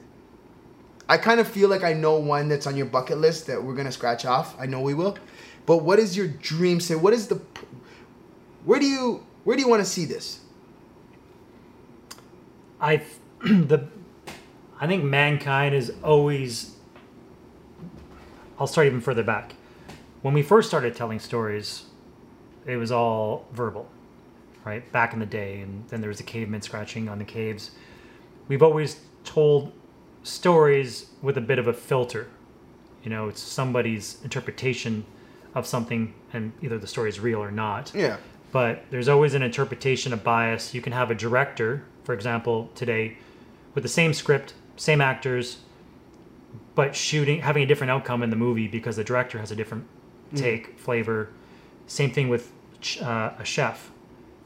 I 1.09 1.17
kind 1.17 1.39
of 1.39 1.47
feel 1.47 1.69
like 1.69 1.83
I 1.83 1.93
know 1.93 2.17
one 2.17 2.47
that's 2.47 2.67
on 2.67 2.77
your 2.77 2.85
bucket 2.85 3.17
list 3.17 3.47
that 3.47 3.61
we're 3.61 3.75
gonna 3.75 3.91
scratch 3.91 4.25
off. 4.25 4.55
I 4.59 4.65
know 4.65 4.81
we 4.81 4.93
will. 4.93 5.17
But 5.65 5.77
what 5.77 5.99
is 5.99 6.15
your 6.15 6.27
dream? 6.27 6.79
Say, 6.79 6.95
what 6.95 7.13
is 7.13 7.27
the? 7.27 7.41
Where 8.65 8.79
do 8.79 8.85
you 8.85 9.25
where 9.43 9.55
do 9.55 9.61
you 9.61 9.67
want 9.67 9.83
to 9.83 9.89
see 9.89 10.05
this? 10.05 10.39
I 12.79 13.03
the 13.41 13.87
I 14.79 14.87
think 14.87 15.03
mankind 15.03 15.75
is 15.75 15.91
always 16.03 16.75
I'll 18.59 18.67
start 18.67 18.87
even 18.87 19.01
further 19.01 19.23
back. 19.23 19.55
When 20.21 20.33
we 20.33 20.43
first 20.43 20.67
started 20.67 20.95
telling 20.95 21.19
stories, 21.19 21.85
it 22.65 22.77
was 22.77 22.91
all 22.91 23.47
verbal, 23.53 23.89
right? 24.63 24.89
Back 24.91 25.13
in 25.13 25.19
the 25.19 25.25
day, 25.25 25.61
and 25.61 25.87
then 25.89 25.99
there 25.99 26.09
was 26.09 26.19
the 26.19 26.23
cavemen 26.23 26.61
scratching 26.61 27.09
on 27.09 27.17
the 27.17 27.25
caves. 27.25 27.71
We've 28.47 28.63
always 28.63 29.01
told 29.23 29.71
stories 30.23 31.07
with 31.21 31.37
a 31.37 31.41
bit 31.41 31.59
of 31.59 31.67
a 31.67 31.73
filter. 31.73 32.27
You 33.03 33.09
know, 33.09 33.27
it's 33.29 33.41
somebody's 33.41 34.17
interpretation 34.23 35.05
of 35.55 35.65
something, 35.65 36.13
and 36.33 36.53
either 36.61 36.77
the 36.77 36.87
story 36.87 37.09
is 37.09 37.19
real 37.19 37.41
or 37.43 37.51
not 37.51 37.91
Yeah. 37.93 38.17
but 38.51 38.85
there's 38.89 39.07
always 39.09 39.33
an 39.33 39.41
interpretation 39.41 40.13
of 40.13 40.23
bias. 40.23 40.73
You 40.73 40.81
can 40.81 40.93
have 40.93 41.11
a 41.11 41.15
director, 41.15 41.83
for 42.03 42.13
example, 42.13 42.69
today 42.75 43.17
with 43.73 43.83
the 43.83 43.89
same 43.89 44.13
script, 44.13 44.53
same 44.77 45.01
actors, 45.01 45.57
but 46.75 46.95
shooting 46.95 47.41
having 47.41 47.63
a 47.63 47.65
different 47.65 47.91
outcome 47.91 48.23
in 48.23 48.29
the 48.29 48.35
movie 48.35 48.67
because 48.67 48.95
the 48.95 49.03
director 49.03 49.39
has 49.39 49.51
a 49.51 49.55
different 49.55 49.85
take, 50.35 50.79
flavor. 50.79 51.29
Same 51.87 52.11
thing 52.11 52.29
with 52.29 52.51
uh, 53.01 53.31
a 53.37 53.43
chef. 53.43 53.91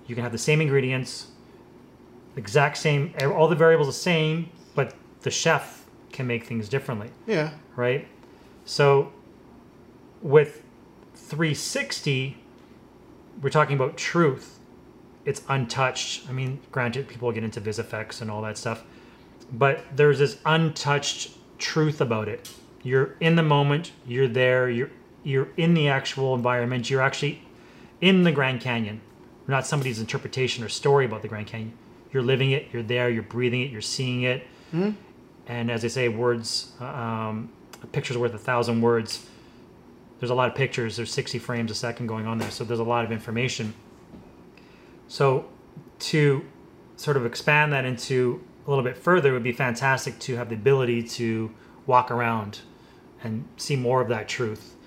You 0.08 0.16
can 0.16 0.24
have 0.24 0.32
the 0.32 0.40
same 0.40 0.60
ingredients, 0.62 1.28
exact 2.36 2.78
same, 2.78 3.14
all 3.24 3.48
the 3.48 3.56
variables 3.56 3.88
the 3.88 3.94
same, 3.94 4.50
but 4.76 4.94
the 5.22 5.32
chef 5.32 5.86
can 6.12 6.28
make 6.28 6.46
things 6.46 6.70
differently 6.70 7.10
Yeah. 7.28 7.52
right? 7.76 8.08
So 8.66 9.12
with 10.22 10.64
360, 11.16 12.38
we're 13.42 13.50
talking 13.50 13.76
about 13.76 13.98
truth. 13.98 14.60
It's 15.26 15.42
untouched. 15.50 16.28
I 16.30 16.32
mean, 16.32 16.60
granted, 16.72 17.08
people 17.08 17.32
get 17.32 17.44
into 17.44 17.60
VisFX 17.60 18.22
and 18.22 18.30
all 18.32 18.42
that 18.44 18.58
stuff, 18.58 18.84
but 19.52 19.84
there's 19.96 20.20
this 20.20 20.38
untouched 20.46 21.32
truth 21.58 22.00
about 22.00 22.28
it. 22.28 22.50
You're 22.84 23.16
in 23.20 23.36
the 23.36 23.44
moment. 23.44 23.92
You're 24.08 24.28
there. 24.28 24.70
You're 24.70 24.92
you're 25.24 25.48
in 25.58 25.74
the 25.74 25.88
actual 25.88 26.36
environment. 26.36 26.90
You're 26.92 27.02
actually 27.02 27.42
in 28.00 28.24
the 28.24 28.32
Grand 28.32 28.62
Canyon. 28.62 29.02
Not 29.48 29.66
somebody's 29.66 30.00
interpretation 30.00 30.64
or 30.64 30.70
story 30.70 31.06
about 31.06 31.24
the 31.24 31.28
Grand 31.28 31.48
Canyon. 31.48 31.74
You're 32.16 32.24
living 32.24 32.52
it. 32.52 32.70
You're 32.72 32.82
there. 32.82 33.10
You're 33.10 33.24
breathing 33.24 33.60
it. 33.60 33.72
You're 33.72 33.82
seeing 33.82 34.22
it. 34.22 34.48
And 35.48 35.70
as 35.70 35.82
they 35.82 35.90
say, 35.90 36.08
words, 36.08 36.72
um, 36.80 37.52
a 37.84 37.88
picture's 37.88 38.18
worth 38.18 38.34
a 38.34 38.38
thousand 38.38 38.80
words. 38.80 39.28
there's 40.22 40.30
a 40.30 40.34
lot 40.34 40.48
of 40.48 40.56
pictures. 40.56 40.96
There's 40.96 41.12
60 41.12 41.40
frames 41.40 41.72
a 41.72 41.76
second 41.76 42.08
going 42.08 42.26
on 42.26 42.38
there, 42.38 42.50
so 42.52 42.64
there's 42.64 42.80
a 42.80 42.86
lot 42.86 43.04
of 43.04 43.12
information. 43.12 43.74
So 45.10 45.50
to 46.00 46.46
sort 46.96 47.18
of 47.18 47.26
expand 47.26 47.74
that 47.74 47.84
into 47.84 48.42
a 48.66 48.70
little 48.70 48.86
bit 48.86 48.96
further, 48.96 49.32
it 49.32 49.34
would 49.34 49.44
be 49.44 49.52
fantastic 49.52 50.18
to 50.20 50.38
have 50.38 50.48
the 50.48 50.56
ability 50.56 51.04
to 51.04 51.52
walk 51.86 52.12
around 52.12 52.62
and 53.26 53.46
see 53.58 53.76
more 53.76 54.00
of 54.00 54.08
that 54.08 54.30
truth. 54.30 54.78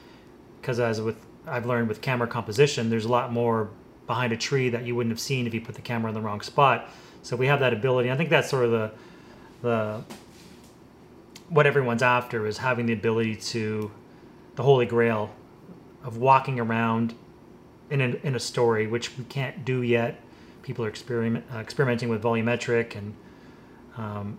Because 0.62 0.80
as 0.80 1.02
with 1.02 1.26
I've 1.46 1.66
learned 1.66 1.88
with 1.88 2.00
camera 2.00 2.26
composition, 2.26 2.88
there's 2.88 3.04
a 3.04 3.10
lot 3.10 3.30
more 3.30 3.68
behind 4.06 4.32
a 4.32 4.36
tree 4.38 4.70
that 4.70 4.86
you 4.86 4.96
wouldn't 4.96 5.12
have 5.12 5.20
seen 5.20 5.46
if 5.46 5.52
you 5.52 5.60
put 5.60 5.74
the 5.74 5.82
camera 5.82 6.08
in 6.08 6.14
the 6.14 6.22
wrong 6.22 6.40
spot. 6.40 6.88
So 7.22 7.36
we 7.36 7.46
have 7.46 7.60
that 7.60 7.72
ability. 7.72 8.10
I 8.10 8.16
think 8.16 8.30
that's 8.30 8.48
sort 8.48 8.64
of 8.64 8.70
the 8.70 8.90
the 9.62 10.04
what 11.48 11.66
everyone's 11.66 12.02
after 12.02 12.46
is 12.46 12.58
having 12.58 12.86
the 12.86 12.92
ability 12.92 13.36
to 13.36 13.90
the 14.56 14.62
holy 14.62 14.86
grail 14.86 15.30
of 16.04 16.18
walking 16.18 16.60
around 16.60 17.14
in 17.90 18.00
a, 18.00 18.08
in 18.22 18.34
a 18.34 18.40
story, 18.40 18.86
which 18.86 19.16
we 19.16 19.24
can't 19.24 19.64
do 19.64 19.82
yet. 19.82 20.20
People 20.62 20.84
are 20.84 20.88
experiment, 20.88 21.44
uh, 21.54 21.58
experimenting 21.58 22.08
with 22.08 22.22
volumetric 22.22 22.96
and 22.96 23.14
um, 23.96 24.38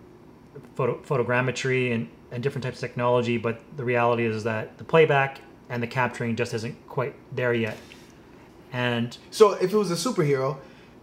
photo, 0.75 0.97
photogrammetry 0.99 1.93
and, 1.93 2.07
and 2.32 2.43
different 2.43 2.63
types 2.63 2.77
of 2.77 2.82
technology, 2.82 3.38
but 3.38 3.61
the 3.77 3.84
reality 3.84 4.25
is 4.25 4.43
that 4.43 4.77
the 4.77 4.84
playback 4.84 5.41
and 5.69 5.82
the 5.82 5.88
capturing 5.88 6.36
just 6.36 6.53
isn't 6.53 6.88
quite 6.88 7.15
there 7.36 7.53
yet. 7.53 7.77
And 8.71 9.17
So 9.32 9.53
if 9.53 9.73
it 9.73 9.77
was 9.77 9.89
a 9.89 9.95
superhero, 9.95 10.57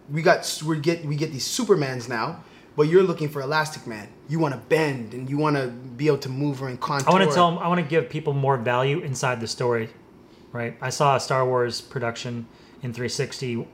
we 0.09 0.21
got 0.21 0.61
we 0.65 0.79
get 0.79 1.05
we 1.05 1.15
get 1.15 1.31
these 1.31 1.47
Supermans 1.47 2.07
now, 2.07 2.43
but 2.75 2.83
you're 2.83 3.03
looking 3.03 3.29
for 3.29 3.41
Elastic 3.41 3.87
Man. 3.87 4.07
You 4.29 4.39
want 4.39 4.53
to 4.53 4.59
bend 4.59 5.13
and 5.13 5.29
you 5.29 5.37
want 5.37 5.55
to 5.55 5.67
be 5.67 6.07
able 6.07 6.19
to 6.19 6.29
move 6.29 6.61
in 6.61 6.77
contour. 6.77 7.09
I 7.09 7.17
want 7.17 7.29
to 7.29 7.35
tell 7.35 7.49
'em- 7.49 7.59
I 7.59 7.67
want 7.67 7.81
to 7.81 7.87
give 7.87 8.09
people 8.09 8.33
more 8.33 8.57
value 8.57 8.99
inside 8.99 9.39
the 9.41 9.47
story, 9.47 9.89
right? 10.51 10.77
I 10.81 10.89
saw 10.89 11.15
a 11.15 11.19
Star 11.19 11.45
Wars 11.45 11.81
production 11.81 12.47
in 12.83 12.93
360 12.93 13.67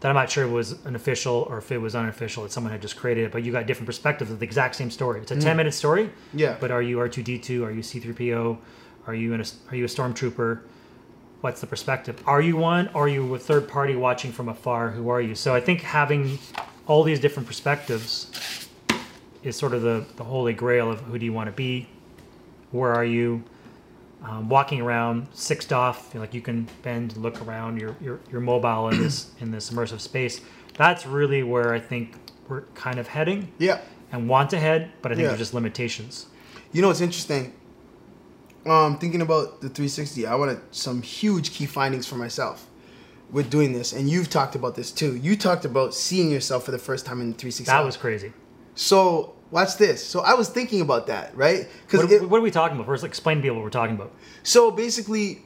that 0.00 0.08
I'm 0.08 0.16
not 0.16 0.28
sure 0.28 0.48
was 0.48 0.72
an 0.84 0.96
official 0.96 1.46
or 1.48 1.58
if 1.58 1.70
it 1.70 1.78
was 1.78 1.94
unofficial 1.94 2.42
that 2.42 2.50
someone 2.50 2.72
had 2.72 2.82
just 2.82 2.96
created 2.96 3.26
it, 3.26 3.32
but 3.32 3.44
you 3.44 3.52
got 3.52 3.66
different 3.66 3.86
perspectives 3.86 4.32
of 4.32 4.40
the 4.40 4.44
exact 4.44 4.74
same 4.74 4.90
story. 4.90 5.20
It's 5.20 5.30
a 5.30 5.36
mm. 5.36 5.42
10 5.42 5.56
minute 5.56 5.74
story. 5.74 6.10
Yeah. 6.34 6.56
But 6.58 6.72
are 6.72 6.82
you 6.82 6.96
R2D2? 6.98 7.64
Are 7.64 7.70
you 7.70 7.82
C3PO? 7.82 8.58
Are 9.06 9.14
you 9.14 9.32
in 9.32 9.40
a, 9.40 9.44
are 9.70 9.76
you 9.76 9.84
a 9.84 9.88
stormtrooper? 9.88 10.62
What's 11.42 11.60
the 11.60 11.66
perspective? 11.66 12.22
Are 12.24 12.40
you 12.40 12.56
one? 12.56 12.88
Or 12.94 13.04
are 13.06 13.08
you 13.08 13.34
a 13.34 13.38
third 13.38 13.68
party 13.68 13.96
watching 13.96 14.30
from 14.30 14.48
afar? 14.48 14.90
Who 14.90 15.08
are 15.08 15.20
you? 15.20 15.34
So 15.34 15.52
I 15.54 15.60
think 15.60 15.80
having 15.80 16.38
all 16.86 17.02
these 17.02 17.18
different 17.18 17.48
perspectives 17.48 18.68
is 19.42 19.56
sort 19.56 19.74
of 19.74 19.82
the, 19.82 20.04
the 20.16 20.22
holy 20.22 20.52
grail 20.52 20.88
of 20.90 21.00
who 21.00 21.18
do 21.18 21.24
you 21.24 21.32
want 21.32 21.48
to 21.48 21.52
be? 21.52 21.88
Where 22.70 22.92
are 22.94 23.04
you? 23.04 23.42
Um, 24.22 24.48
walking 24.48 24.80
around 24.80 25.26
six 25.32 25.66
DoF, 25.66 26.14
like 26.14 26.32
you 26.32 26.40
can 26.40 26.68
bend, 26.82 27.16
look 27.16 27.42
around. 27.42 27.80
You're 27.80 27.96
you're, 28.00 28.20
you're 28.30 28.40
mobile 28.40 28.88
in 28.90 29.00
this 29.02 29.32
in 29.40 29.50
this 29.50 29.70
immersive 29.70 29.98
space. 30.00 30.40
That's 30.78 31.06
really 31.06 31.42
where 31.42 31.74
I 31.74 31.80
think 31.80 32.14
we're 32.48 32.60
kind 32.74 33.00
of 33.00 33.08
heading 33.08 33.50
Yeah. 33.58 33.80
and 34.12 34.28
want 34.28 34.48
to 34.50 34.60
head, 34.60 34.92
but 35.02 35.10
I 35.10 35.16
think 35.16 35.22
Yeah. 35.24 35.28
there's 35.30 35.40
just 35.40 35.54
limitations. 35.54 36.26
You 36.70 36.82
know 36.82 36.88
what's 36.88 37.00
interesting? 37.00 37.52
Um, 38.64 38.98
thinking 38.98 39.22
about 39.22 39.60
the 39.60 39.68
360, 39.68 40.26
I 40.26 40.34
wanted 40.36 40.60
some 40.70 41.02
huge 41.02 41.50
key 41.52 41.66
findings 41.66 42.06
for 42.06 42.14
myself 42.16 42.68
with 43.30 43.50
doing 43.50 43.72
this, 43.72 43.92
and 43.92 44.08
you've 44.08 44.30
talked 44.30 44.54
about 44.54 44.76
this 44.76 44.92
too. 44.92 45.16
You 45.16 45.36
talked 45.36 45.64
about 45.64 45.94
seeing 45.94 46.30
yourself 46.30 46.64
for 46.64 46.70
the 46.70 46.78
first 46.78 47.04
time 47.04 47.20
in 47.20 47.32
the 47.32 47.38
360. 47.38 47.64
That 47.64 47.84
was 47.84 47.96
crazy. 47.96 48.32
so. 48.74 49.34
Watch 49.50 49.76
this. 49.76 50.02
So 50.02 50.20
I 50.20 50.32
was 50.32 50.48
thinking 50.48 50.80
about 50.80 51.08
that, 51.08 51.36
right? 51.36 51.68
Because 51.86 52.22
what 52.22 52.38
are 52.38 52.40
we 52.40 52.50
talking 52.50 52.74
about? 52.74 52.86
First, 52.86 53.04
explain 53.04 53.36
to 53.36 53.42
people 53.42 53.56
what 53.56 53.64
we're 53.64 53.68
talking 53.68 53.94
about. 53.94 54.10
so 54.42 54.70
basically, 54.70 55.42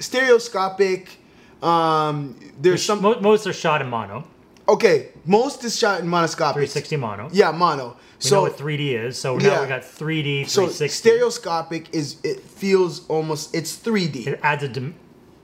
stereoscopic. 0.00 1.18
Um, 1.62 2.36
there's 2.58 2.84
some 2.84 3.00
most 3.00 3.46
are 3.46 3.52
shot 3.52 3.80
in 3.80 3.88
mono, 3.88 4.26
okay. 4.68 5.10
Most 5.24 5.62
is 5.62 5.78
shot 5.78 6.00
in 6.00 6.06
monoscopic. 6.06 6.54
360 6.54 6.96
mono. 6.96 7.28
Yeah, 7.32 7.52
mono. 7.52 7.96
We 8.22 8.30
know 8.30 8.36
so 8.36 8.42
what 8.42 8.58
3D 8.58 8.92
is, 8.92 9.16
so 9.18 9.36
now 9.36 9.46
Yeah. 9.46 9.62
we 9.62 9.68
got 9.68 9.82
3D, 9.82 10.46
so 10.48 10.68
stereoscopic 10.68 11.94
is 11.94 12.16
it 12.22 12.40
feels 12.40 13.06
almost 13.08 13.54
it's 13.54 13.76
3D. 13.76 14.26
It 14.26 14.40
adds 14.42 14.62
a 14.62 14.68
dim- 14.68 14.94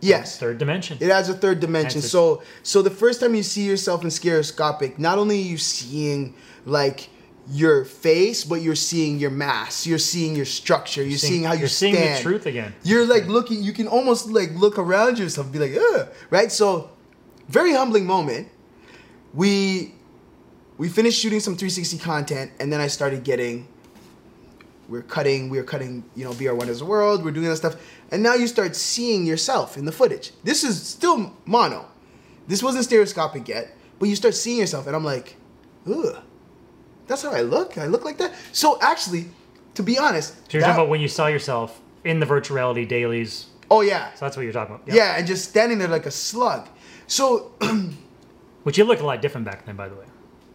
yes. 0.00 0.38
third 0.38 0.58
dimension. 0.58 0.98
It 1.00 1.10
adds 1.10 1.28
a 1.28 1.34
third 1.34 1.60
dimension. 1.60 2.02
So 2.02 2.42
so 2.62 2.82
the 2.82 2.90
first 2.90 3.20
time 3.20 3.34
you 3.34 3.42
see 3.42 3.62
yourself 3.62 4.04
in 4.04 4.10
stereoscopic, 4.10 4.98
not 4.98 5.18
only 5.18 5.38
are 5.38 5.46
you 5.46 5.58
seeing 5.58 6.34
like 6.66 7.08
your 7.48 7.84
face, 7.84 8.44
but 8.44 8.60
you're 8.60 8.74
seeing 8.74 9.18
your 9.18 9.30
mass. 9.30 9.86
You're 9.86 9.98
seeing 9.98 10.34
your 10.34 10.44
structure. 10.44 11.02
You're, 11.04 11.16
seeing, 11.16 11.44
how 11.44 11.52
you 11.52 11.60
you're 11.60 11.68
seeing 11.68 11.94
the 11.94 12.18
truth 12.20 12.44
again. 12.46 12.74
You're 12.82 13.06
like 13.06 13.26
looking. 13.26 13.62
You 13.62 13.72
can 13.72 13.86
almost 13.86 14.26
like 14.26 14.50
look 14.52 14.78
around 14.78 15.18
yourself, 15.18 15.46
and 15.46 15.52
be 15.52 15.60
like, 15.60 15.76
Ugh, 15.76 16.08
right? 16.30 16.50
So, 16.50 16.90
very 17.48 17.72
humbling 17.72 18.04
moment. 18.04 18.48
We 19.32 19.94
we 20.78 20.88
finished 20.88 21.18
shooting 21.20 21.40
some 21.40 21.54
360 21.56 21.98
content, 21.98 22.50
and 22.60 22.72
then 22.72 22.80
I 22.80 22.86
started 22.88 23.24
getting. 23.24 23.68
We're 24.88 25.02
cutting. 25.02 25.48
We're 25.50 25.64
cutting. 25.64 26.04
You 26.14 26.24
know, 26.24 26.30
VR 26.32 26.56
Wonders 26.56 26.82
World. 26.82 27.24
We're 27.24 27.32
doing 27.32 27.48
that 27.48 27.56
stuff, 27.56 27.76
and 28.10 28.22
now 28.22 28.34
you 28.34 28.46
start 28.46 28.76
seeing 28.76 29.24
yourself 29.26 29.76
in 29.76 29.84
the 29.84 29.92
footage. 29.92 30.32
This 30.44 30.62
is 30.64 30.80
still 30.80 31.32
mono. 31.44 31.86
This 32.46 32.62
wasn't 32.62 32.84
stereoscopic 32.84 33.48
yet, 33.48 33.74
but 33.98 34.08
you 34.08 34.14
start 34.16 34.34
seeing 34.34 34.58
yourself, 34.58 34.86
and 34.86 34.94
I'm 34.94 35.04
like, 35.04 35.36
ugh. 35.90 36.22
That's 37.08 37.22
how 37.22 37.30
I 37.30 37.42
look. 37.42 37.78
I 37.78 37.86
look 37.86 38.04
like 38.04 38.18
that. 38.18 38.34
So 38.52 38.78
actually, 38.80 39.26
to 39.74 39.82
be 39.82 39.96
honest, 39.98 40.34
So 40.34 40.40
you're 40.50 40.60
that- 40.62 40.68
talking 40.68 40.80
about 40.82 40.90
when 40.90 41.00
you 41.00 41.08
saw 41.08 41.26
yourself 41.28 41.80
in 42.04 42.18
the 42.20 42.26
virtual 42.26 42.56
reality 42.56 42.84
dailies. 42.84 43.46
oh 43.70 43.80
yeah, 43.80 44.12
So 44.14 44.24
that's 44.24 44.36
what 44.36 44.42
you're 44.42 44.52
talking 44.52 44.74
about. 44.76 44.88
Yeah, 44.92 45.16
and 45.16 45.26
just 45.26 45.48
standing 45.48 45.78
there 45.78 45.86
like 45.88 46.06
a 46.06 46.10
slug. 46.10 46.68
So 47.06 47.52
Which 48.64 48.76
you 48.78 48.84
look 48.84 48.98
a 49.00 49.06
lot 49.06 49.22
different 49.22 49.44
back 49.46 49.64
then, 49.66 49.76
by 49.76 49.88
the 49.88 49.94
way. 49.94 50.04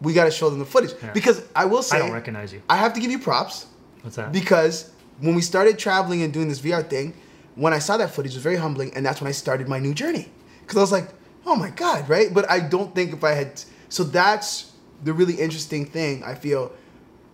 We 0.02 0.12
got 0.12 0.24
to 0.24 0.30
show 0.30 0.50
them 0.50 0.58
the 0.58 0.64
footage 0.64 0.92
Yeah. 1.02 1.12
because 1.12 1.42
I 1.56 1.64
will 1.64 1.82
say 1.82 1.96
I 1.96 2.00
don't 2.00 2.12
recognize 2.12 2.52
you. 2.52 2.60
I 2.68 2.76
have 2.76 2.92
to 2.94 3.00
give 3.00 3.10
you 3.10 3.18
props 3.18 3.66
What's 4.02 4.16
that? 4.16 4.32
because 4.32 4.90
when 5.20 5.34
we 5.34 5.42
started 5.42 5.78
traveling 5.78 6.22
and 6.22 6.32
doing 6.32 6.48
this 6.48 6.60
VR 6.60 6.88
thing, 6.88 7.14
when 7.54 7.72
I 7.72 7.78
saw 7.78 7.96
that 7.98 8.10
footage, 8.10 8.32
it 8.32 8.36
was 8.36 8.42
very 8.42 8.56
humbling, 8.56 8.92
and 8.94 9.04
that's 9.06 9.20
when 9.20 9.28
I 9.28 9.32
started 9.32 9.68
my 9.68 9.78
new 9.78 9.94
journey. 9.94 10.28
Because 10.62 10.76
I 10.76 10.80
was 10.80 10.92
like, 10.92 11.08
oh 11.46 11.54
my 11.54 11.70
god, 11.70 12.08
right? 12.08 12.32
But 12.32 12.50
I 12.50 12.60
don't 12.60 12.94
think 12.94 13.12
if 13.12 13.22
I 13.22 13.32
had, 13.32 13.62
so 13.88 14.02
that's 14.04 14.72
the 15.04 15.12
really 15.12 15.34
interesting 15.34 15.84
thing. 15.86 16.24
I 16.24 16.34
feel 16.34 16.72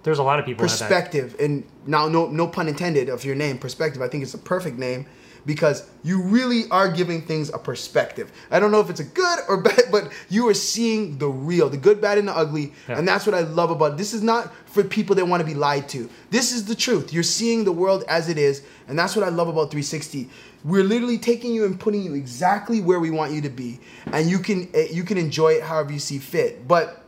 There's 0.03 0.19
a 0.19 0.23
lot 0.23 0.39
of 0.39 0.45
people 0.45 0.62
perspective, 0.64 1.37
and 1.41 1.64
now 1.87 2.09
no 2.09 2.27
no 2.29 2.47
pun 2.49 2.69
intended 2.69 3.09
of 3.09 3.25
your 3.25 3.35
name, 3.37 3.59
perspective. 3.59 4.03
I 4.03 4.09
think 4.09 4.23
it's 4.23 4.35
a 4.35 4.39
perfect 4.39 4.77
name 4.79 5.07
because 5.47 5.89
you 6.05 6.22
really 6.22 6.64
are 6.70 6.91
giving 6.91 7.22
things 7.22 7.49
a 7.51 7.59
perspective. 7.59 8.30
I 8.51 8.61
don't 8.61 8.70
know 8.70 8.80
if 8.80 8.91
it's 8.91 9.01
a 9.01 9.05
good 9.05 9.39
or 9.49 9.62
bad, 9.62 9.82
but 9.91 10.12
you 10.28 10.49
are 10.49 10.55
seeing 10.55 11.18
the 11.18 11.28
real, 11.28 11.68
the 11.68 11.76
good, 11.76 12.01
bad, 12.01 12.18
and 12.18 12.28
the 12.28 12.36
ugly, 12.36 12.72
Yeah. 12.89 12.99
and 12.99 13.07
that's 13.09 13.26
what 13.26 13.34
I 13.34 13.41
love 13.41 13.70
about 13.70 13.93
it. 13.93 13.99
This 13.99 14.12
is 14.14 14.22
not 14.22 14.53
for 14.66 14.84
people 14.84 15.16
that 15.16 15.26
want 15.26 15.41
to 15.41 15.47
be 15.47 15.55
lied 15.55 15.89
to. 15.91 16.09
This 16.30 16.53
is 16.53 16.64
the 16.66 16.74
truth. 16.74 17.12
You're 17.12 17.22
seeing 17.22 17.64
the 17.64 17.72
world 17.72 18.05
as 18.09 18.28
it 18.28 18.39
is, 18.39 18.62
and 18.86 18.99
that's 18.99 19.16
what 19.16 19.24
I 19.24 19.30
love 19.30 19.49
about 19.49 19.70
360. 19.70 20.28
We're 20.64 20.84
literally 20.84 21.18
taking 21.18 21.55
you 21.55 21.64
and 21.64 21.78
putting 21.78 22.03
you 22.03 22.14
exactly 22.14 22.80
where 22.80 22.99
we 23.01 23.11
want 23.11 23.32
you 23.32 23.41
to 23.43 23.49
be, 23.51 23.80
and 24.07 24.28
you 24.28 24.39
can 24.41 24.68
eh, 24.74 24.89
you 24.91 25.05
can 25.05 25.16
enjoy 25.16 25.53
it 25.53 25.62
however 25.62 25.93
you 25.93 26.01
see 26.01 26.18
fit. 26.18 26.66
But 26.66 27.05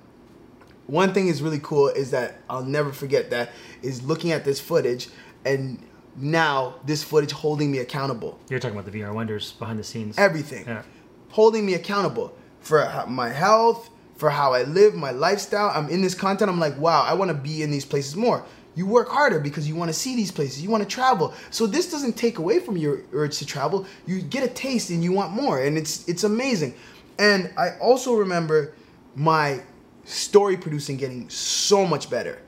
one 0.86 1.12
thing 1.14 1.28
is 1.28 1.42
really 1.42 1.60
cool 1.62 1.88
is 1.88 2.10
that 2.10 2.38
I'll 2.48 2.64
never 2.64 2.92
forget 2.92 3.30
that 3.30 3.50
is 3.82 4.02
looking 4.02 4.32
at 4.32 4.44
this 4.44 4.60
footage 4.60 5.08
and 5.44 5.80
now 6.16 6.74
this 6.84 7.02
footage 7.02 7.32
holding 7.32 7.70
me 7.70 7.78
accountable. 7.78 8.38
You're 8.48 8.60
talking 8.60 8.78
about 8.78 8.90
the 8.90 8.98
VR 8.98 9.14
wonders 9.14 9.52
behind 9.52 9.78
the 9.78 9.84
scenes. 9.84 10.18
Everything. 10.18 10.66
Yeah. 10.66 10.82
Holding 11.30 11.64
me 11.64 11.74
accountable 11.74 12.34
for 12.60 13.04
my 13.08 13.28
health, 13.28 13.90
for 14.16 14.30
how 14.30 14.52
I 14.52 14.64
live, 14.64 14.94
my 14.94 15.10
lifestyle. 15.12 15.70
I'm 15.74 15.88
in 15.88 16.02
this 16.02 16.14
content. 16.14 16.50
I'm 16.50 16.60
like, 16.60 16.76
wow, 16.78 17.02
I 17.02 17.14
want 17.14 17.30
to 17.30 17.34
be 17.34 17.62
in 17.62 17.70
these 17.70 17.84
places 17.84 18.16
more. 18.16 18.44
You 18.74 18.86
work 18.86 19.08
harder 19.08 19.40
because 19.40 19.68
you 19.68 19.74
want 19.74 19.88
to 19.88 19.92
see 19.94 20.14
these 20.14 20.30
places. 20.30 20.62
You 20.62 20.70
want 20.70 20.82
to 20.82 20.88
travel. 20.88 21.34
So 21.50 21.66
this 21.66 21.90
doesn't 21.90 22.16
take 22.16 22.38
away 22.38 22.60
from 22.60 22.76
your 22.76 23.02
urge 23.12 23.38
to 23.38 23.46
travel. 23.46 23.86
You 24.06 24.22
get 24.22 24.44
a 24.44 24.48
taste 24.48 24.90
and 24.90 25.02
you 25.02 25.12
want 25.12 25.32
more, 25.32 25.60
and 25.62 25.76
it's 25.76 26.08
it's 26.08 26.24
amazing. 26.24 26.74
And 27.18 27.52
I 27.56 27.72
also 27.80 28.14
remember 28.14 28.74
my 29.16 29.62
story 30.04 30.56
producing 30.56 30.96
getting 30.96 31.28
so 31.28 31.84
much 31.84 32.08
better 32.08 32.40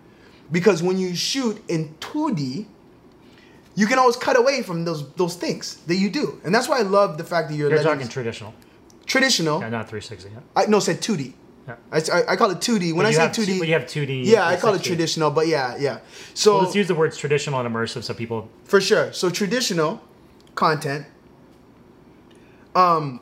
because 0.50 0.82
when 0.82 0.98
you 0.98 1.14
shoot 1.14 1.62
in 1.68 1.94
2D, 2.00 2.66
you 3.74 3.86
can 3.86 3.98
always 3.98 4.16
cut 4.16 4.36
away 4.36 4.62
from 4.62 4.84
those 4.84 5.08
those 5.14 5.34
things 5.36 5.76
that 5.86 5.96
you 5.96 6.10
do, 6.10 6.40
and 6.44 6.54
that's 6.54 6.68
why 6.68 6.78
I 6.78 6.82
love 6.82 7.16
the 7.18 7.24
fact 7.24 7.48
that 7.48 7.54
you're, 7.56 7.70
You're 7.70 7.82
talking 7.82 8.08
traditional. 8.08 8.52
traditional. 9.06 9.60
Yeah, 9.60 9.68
not 9.70 9.88
360. 9.88 10.30
Yeah. 10.30 10.40
I 10.54 10.66
no 10.66 10.78
said 10.80 11.00
2D. 11.00 11.32
Yeah. 11.68 11.76
I, 11.92 11.98
I, 12.12 12.32
I 12.32 12.36
call 12.36 12.50
it 12.50 12.58
2D. 12.58 12.92
When 12.92 13.06
I 13.06 13.12
say 13.12 13.22
have 13.22 13.32
two- 13.32 13.42
2D, 13.46 13.58
but 13.60 13.68
you 13.68 13.74
have 13.74 13.84
2D. 13.84 14.24
yeah, 14.26 14.44
I 14.46 14.56
call 14.56 14.74
it 14.74 14.82
traditional, 14.82 15.30
but 15.30 15.46
yeah, 15.46 15.76
yeah. 15.78 15.98
So 16.34 16.54
Well, 16.54 16.62
let's 16.64 16.74
use 16.74 16.88
the 16.88 16.94
words 16.96 17.16
traditional 17.16 17.60
and 17.60 17.72
immersive 17.72 18.02
so 18.02 18.14
people. 18.14 18.48
for 18.64 18.80
sure. 18.80 19.12
So 19.12 19.30
traditional 19.30 20.00
content, 20.56 21.06
um, 22.74 23.20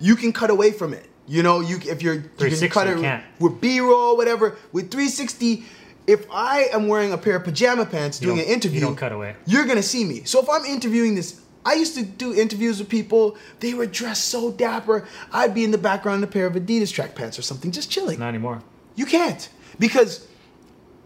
you 0.00 0.16
can 0.16 0.32
cut 0.32 0.50
away 0.50 0.72
from 0.72 0.92
it. 0.92 1.06
You 1.26 1.42
know, 1.42 1.60
you 1.60 1.76
if 1.86 2.02
you're 2.02 2.14
you 2.14 2.20
can 2.22 2.30
360 2.36 2.68
cut 2.68 2.88
it 2.88 2.96
you 2.96 3.02
can't. 3.02 3.24
with 3.38 3.60
B-roll, 3.60 4.16
whatever. 4.16 4.56
With 4.72 4.90
360, 4.90 5.64
if 6.06 6.26
I 6.30 6.68
am 6.72 6.88
wearing 6.88 7.12
a 7.12 7.18
pair 7.18 7.36
of 7.36 7.44
pajama 7.44 7.86
pants 7.86 8.20
You 8.20 8.28
doing 8.28 8.40
an 8.40 8.46
interview, 8.46 8.80
You 8.80 8.86
don't 8.86 8.96
cut 8.96 9.12
away. 9.12 9.36
you're 9.46 9.64
gonna 9.66 9.82
see 9.82 10.04
me. 10.04 10.22
So 10.24 10.40
if 10.42 10.48
I'm 10.50 10.64
interviewing 10.64 11.14
this, 11.14 11.40
I 11.64 11.74
used 11.74 11.94
to 11.94 12.02
do 12.04 12.34
interviews 12.34 12.80
with 12.80 12.88
people. 12.88 13.36
They 13.60 13.72
were 13.74 13.86
dressed 13.86 14.24
so 14.28 14.50
dapper. 14.50 15.06
I'd 15.32 15.54
be 15.54 15.62
in 15.62 15.70
the 15.70 15.78
background 15.78 16.18
in 16.22 16.28
a 16.28 16.32
pair 16.32 16.46
of 16.46 16.54
Adidas 16.54 16.92
track 16.92 17.14
pants 17.14 17.38
or 17.38 17.42
something, 17.42 17.70
just 17.70 17.88
chilling. 17.90 18.18
Not 18.18 18.28
anymore. 18.30 18.62
You 18.96 19.06
can't 19.06 19.48
because 19.78 20.26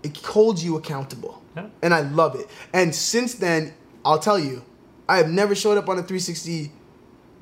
it 0.02 0.16
holds 0.18 0.64
you 0.64 0.76
accountable, 0.76 1.42
Yeah. 1.56 1.66
and 1.82 1.92
I 1.92 2.00
love 2.00 2.34
it. 2.40 2.48
And 2.72 2.94
since 2.94 3.34
then, 3.34 3.74
I'll 4.04 4.18
tell 4.18 4.38
you, 4.38 4.62
I 5.08 5.18
have 5.18 5.28
never 5.28 5.54
showed 5.54 5.76
up 5.78 5.88
on 5.88 5.98
a 5.98 6.02
360. 6.02 6.72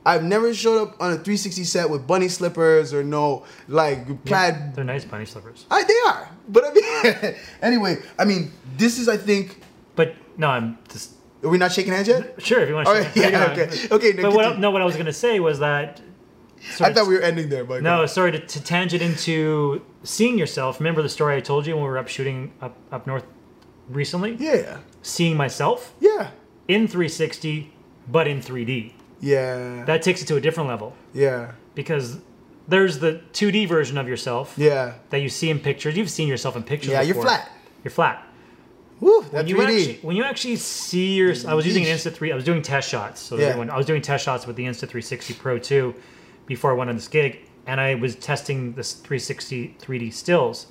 I've 0.06 0.22
never 0.22 0.52
showed 0.52 0.82
up 0.82 1.00
on 1.00 1.12
a 1.12 1.14
360 1.14 1.64
set 1.64 1.88
with 1.88 2.06
bunny 2.06 2.28
slippers 2.28 2.92
or 2.92 3.02
no 3.02 3.44
like 3.68 4.24
plaid 4.24 4.74
They're 4.74 4.84
nice 4.84 5.04
bunny 5.04 5.24
slippers. 5.24 5.66
I, 5.70 5.82
they 5.84 5.94
are. 6.06 6.28
But 6.48 6.64
I 6.66 6.72
mean, 6.72 7.34
anyway, 7.62 7.96
I 8.18 8.24
mean, 8.24 8.52
this 8.76 8.98
is, 8.98 9.08
I 9.08 9.16
think, 9.16 9.60
But 9.96 10.14
no, 10.36 10.48
I'm 10.48 10.78
just 10.90 11.12
are 11.42 11.48
we 11.50 11.58
not 11.58 11.72
shaking 11.72 11.92
hands 11.92 12.08
yet? 12.08 12.40
sure 12.42 12.60
if 12.60 12.68
you 12.70 12.74
want 12.74 12.86
to. 12.86 12.92
All 12.94 12.98
right, 12.98 13.16
yeah, 13.16 13.52
okay. 13.52 13.88
Okay, 13.90 14.12
no, 14.14 14.22
But 14.22 14.32
what, 14.32 14.58
no, 14.58 14.70
what 14.70 14.80
I 14.80 14.86
was 14.86 14.96
gonna 14.96 15.12
say 15.12 15.40
was 15.40 15.58
that. 15.58 16.00
I 16.80 16.90
thought 16.94 17.06
we 17.06 17.14
were 17.14 17.20
ending 17.20 17.50
there, 17.50 17.64
but 17.64 17.82
No, 17.82 18.06
sorry 18.06 18.32
to, 18.32 18.38
to 18.40 18.62
tangent 18.64 19.02
into 19.02 19.82
seeing 20.02 20.38
yourself. 20.38 20.80
Remember 20.80 21.02
the 21.02 21.10
story 21.10 21.36
I 21.36 21.40
told 21.40 21.66
you 21.66 21.74
when 21.74 21.82
we 21.84 21.88
were 21.90 21.98
up 21.98 22.08
shooting 22.08 22.52
up 22.62 22.74
up 22.90 23.06
north 23.06 23.24
recently? 23.90 24.36
Yeah. 24.40 24.78
Seeing 25.02 25.36
myself 25.36 25.92
Yeah. 26.00 26.30
in 26.66 26.88
360, 26.88 27.70
but 28.10 28.26
in 28.26 28.40
3D. 28.40 28.93
Yeah. 29.20 29.84
That 29.84 30.02
takes 30.02 30.22
it 30.22 30.26
to 30.26 30.36
a 30.36 30.40
different 30.40 30.68
level 30.68 30.94
yeah. 31.12 31.52
because 31.74 32.18
there's 32.68 32.98
the 32.98 33.20
2D 33.32 33.68
version 33.68 33.98
of 33.98 34.08
yourself 34.08 34.54
Yeah. 34.56 34.94
that 35.10 35.18
you 35.20 35.28
see 35.28 35.50
in 35.50 35.58
pictures. 35.60 35.96
You've 35.96 36.10
seen 36.10 36.28
yourself 36.28 36.56
in 36.56 36.62
pictures. 36.62 36.90
Yeah, 36.92 37.02
you're 37.02 37.14
flat. 37.14 37.50
You're 37.82 37.90
flat. 37.90 38.26
Woo, 39.00 39.22
When 39.22 39.46
you 39.48 39.56
3D. 39.56 39.60
actually 39.66 39.98
when 40.02 40.16
you 40.16 40.22
actually 40.24 40.56
see 40.56 41.14
your, 41.14 41.34
I 41.48 41.54
was 41.54 41.66
using 41.66 41.84
an 41.84 41.90
Insta 41.90 42.12
three. 42.12 42.32
I 42.32 42.34
was 42.34 42.44
doing 42.44 42.62
test 42.62 42.88
shots. 42.88 43.20
So 43.20 43.36
Yeah. 43.36 43.46
everyone, 43.46 43.70
I 43.70 43.76
was 43.76 43.86
doing 43.86 44.00
test 44.02 44.24
shots 44.24 44.46
with 44.46 44.56
the 44.56 44.64
Insta 44.64 44.80
360 44.88 45.34
Pro 45.34 45.58
2 45.58 45.94
before 46.46 46.70
I 46.70 46.74
went 46.74 46.90
on 46.90 46.96
this 46.96 47.08
gig, 47.08 47.40
and 47.66 47.80
I 47.80 47.94
was 47.96 48.14
testing 48.16 48.74
this 48.74 48.92
360 48.92 49.76
3D 49.80 50.10
stills. 50.12 50.66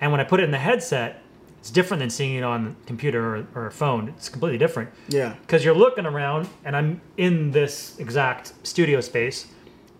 And 0.00 0.12
when 0.12 0.20
I 0.20 0.24
put 0.24 0.40
it 0.40 0.44
in 0.44 0.50
the 0.50 0.58
headset, 0.58 1.22
it's 1.66 1.72
different 1.72 1.98
than 1.98 2.10
seeing 2.10 2.36
it 2.36 2.44
on 2.44 2.76
computer 2.86 3.38
or, 3.38 3.46
or 3.56 3.66
a 3.66 3.72
phone. 3.72 4.10
It's 4.10 4.28
completely 4.28 4.56
different 4.56 4.88
yeah. 5.08 5.34
because 5.40 5.64
you're 5.64 5.74
looking 5.74 6.06
around, 6.06 6.48
and 6.64 6.76
I'm 6.76 7.00
in 7.16 7.50
this 7.50 7.98
exact 7.98 8.52
studio 8.62 9.00
space, 9.00 9.48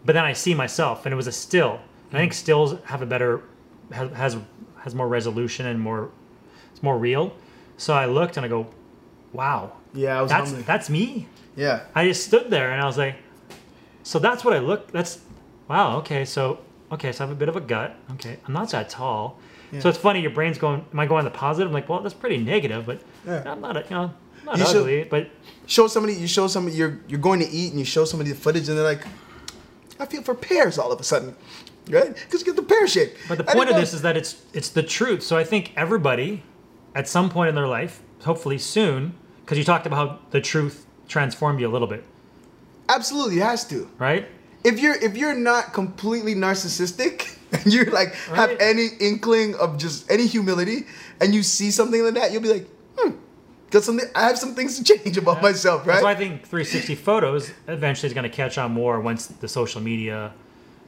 but 0.04 0.12
then 0.12 0.24
I 0.24 0.32
see 0.32 0.54
myself, 0.54 1.06
and 1.06 1.12
it 1.12 1.16
was 1.16 1.26
a 1.26 1.32
still. 1.32 1.80
And 2.10 2.18
I 2.18 2.20
think 2.20 2.30
mm. 2.30 2.36
stills 2.36 2.76
have 2.84 3.02
a 3.02 3.06
better 3.06 3.42
has 3.90 4.12
has, 4.12 4.36
has 4.76 4.94
more 4.94 5.08
resolution 5.08 5.66
and 5.66 5.80
more 5.80 6.12
it's 6.70 6.84
more 6.84 6.96
real. 6.96 7.34
So 7.78 7.94
I 7.94 8.06
looked 8.06 8.36
and 8.36 8.46
I 8.46 8.48
go, 8.48 8.68
wow, 9.32 9.72
Yeah, 9.92 10.20
I 10.20 10.22
was 10.22 10.30
that's 10.30 10.50
humbling. 10.50 10.66
that's 10.66 10.88
me. 10.88 11.26
Yeah. 11.56 11.80
I 11.96 12.06
just 12.06 12.24
stood 12.24 12.48
there 12.48 12.70
and 12.70 12.80
I 12.80 12.86
was 12.86 12.96
like, 12.96 13.16
so 14.04 14.20
that's 14.20 14.44
what 14.44 14.54
I 14.54 14.60
look. 14.60 14.92
That's 14.92 15.18
wow. 15.66 15.96
Okay, 15.98 16.24
so 16.24 16.60
okay, 16.92 17.10
so 17.10 17.24
I 17.24 17.26
have 17.26 17.36
a 17.36 17.38
bit 17.40 17.48
of 17.48 17.56
a 17.56 17.60
gut. 17.60 17.96
Okay, 18.12 18.38
I'm 18.46 18.52
not 18.52 18.70
that 18.70 18.88
tall. 18.88 19.40
So 19.80 19.88
it's 19.88 19.98
funny. 19.98 20.20
Your 20.20 20.30
brain's 20.30 20.58
going. 20.58 20.84
Am 20.92 21.00
I 21.00 21.06
going 21.06 21.24
the 21.24 21.30
positive? 21.30 21.68
I'm 21.68 21.74
like, 21.74 21.88
well, 21.88 22.00
that's 22.00 22.14
pretty 22.14 22.38
negative, 22.38 22.86
but 22.86 23.00
Yeah. 23.26 23.42
I'm 23.46 23.60
not. 23.60 23.76
A, 23.76 23.80
you 23.80 23.90
know, 23.90 24.12
I'm 24.40 24.46
not 24.46 24.58
You 24.58 24.64
ugly, 24.80 25.04
but 25.04 25.28
Show 25.66 25.88
somebody, 25.88 26.14
you 26.14 26.28
show 26.28 26.46
somebody, 26.46 26.76
you're, 26.76 27.00
you're 27.08 27.18
going 27.18 27.40
to 27.40 27.48
eat 27.48 27.70
and 27.70 27.78
you 27.80 27.84
show 27.84 28.04
somebody 28.04 28.30
the 28.30 28.36
footage 28.36 28.68
and 28.68 28.78
they're 28.78 28.84
like, 28.84 29.04
I 29.98 30.06
feel 30.06 30.22
for 30.22 30.32
pears 30.36 30.78
all 30.78 30.92
of 30.92 31.00
a 31.00 31.02
sudden. 31.02 31.34
Right? 31.90 32.14
Because 32.14 32.40
you 32.40 32.46
get 32.46 32.54
the 32.56 32.62
pear 32.62 32.86
shape. 32.86 33.14
But 33.28 33.38
the 33.38 33.44
point 33.44 33.68
of 33.68 33.74
know- 33.74 33.80
this 33.80 33.92
is 33.92 34.02
that 34.02 34.16
it's 34.16 34.42
it's 34.52 34.68
the 34.68 34.82
truth. 34.84 35.22
So 35.24 35.36
I 35.36 35.42
think 35.44 35.72
everybody, 35.76 36.42
at 36.94 37.08
some 37.08 37.28
point 37.30 37.48
in 37.48 37.54
their 37.56 37.66
life, 37.66 38.00
hopefully 38.22 38.58
soon, 38.58 39.14
because 39.44 39.58
you 39.58 39.64
talked 39.64 39.86
about 39.86 39.96
how 40.08 40.18
the 40.30 40.40
truth 40.40 40.86
transformed 41.08 41.58
you 41.60 41.66
a 41.68 41.72
little 41.72 41.88
bit, 41.88 42.04
Absolutely, 42.88 43.38
it 43.38 43.42
has 43.42 43.66
to. 43.68 43.88
right? 43.98 44.28
If 44.64 44.80
you're 44.80 44.94
if 44.96 45.16
you're 45.16 45.34
not 45.34 45.72
completely 45.72 46.34
narcissistic 46.34 47.36
and 47.52 47.72
you're 47.72 47.90
like 47.90 48.14
have 48.14 48.50
any 48.60 48.88
inkling 49.00 49.54
of 49.56 49.78
just 49.78 50.10
any 50.10 50.26
humility 50.26 50.86
and 51.20 51.34
you 51.34 51.42
see 51.42 51.70
something 51.70 52.02
like 52.04 52.14
that 52.14 52.32
you'll 52.32 52.42
be 52.42 52.52
like 52.52 52.66
hmm 52.98 53.10
got 53.70 53.82
something 53.82 54.06
i 54.14 54.22
have 54.22 54.38
some 54.38 54.54
things 54.54 54.78
to 54.78 54.84
change 54.84 55.16
about 55.16 55.42
myself 55.42 55.84
That's 55.84 56.02
why 56.02 56.12
I 56.12 56.14
think 56.14 56.42
360 56.42 56.94
photos 56.94 57.50
eventually 57.68 58.08
is 58.08 58.14
going 58.14 58.28
to 58.28 58.36
catch 58.36 58.58
on 58.58 58.72
more 58.72 59.00
once 59.00 59.26
the 59.26 59.48
social 59.48 59.80
media 59.80 60.32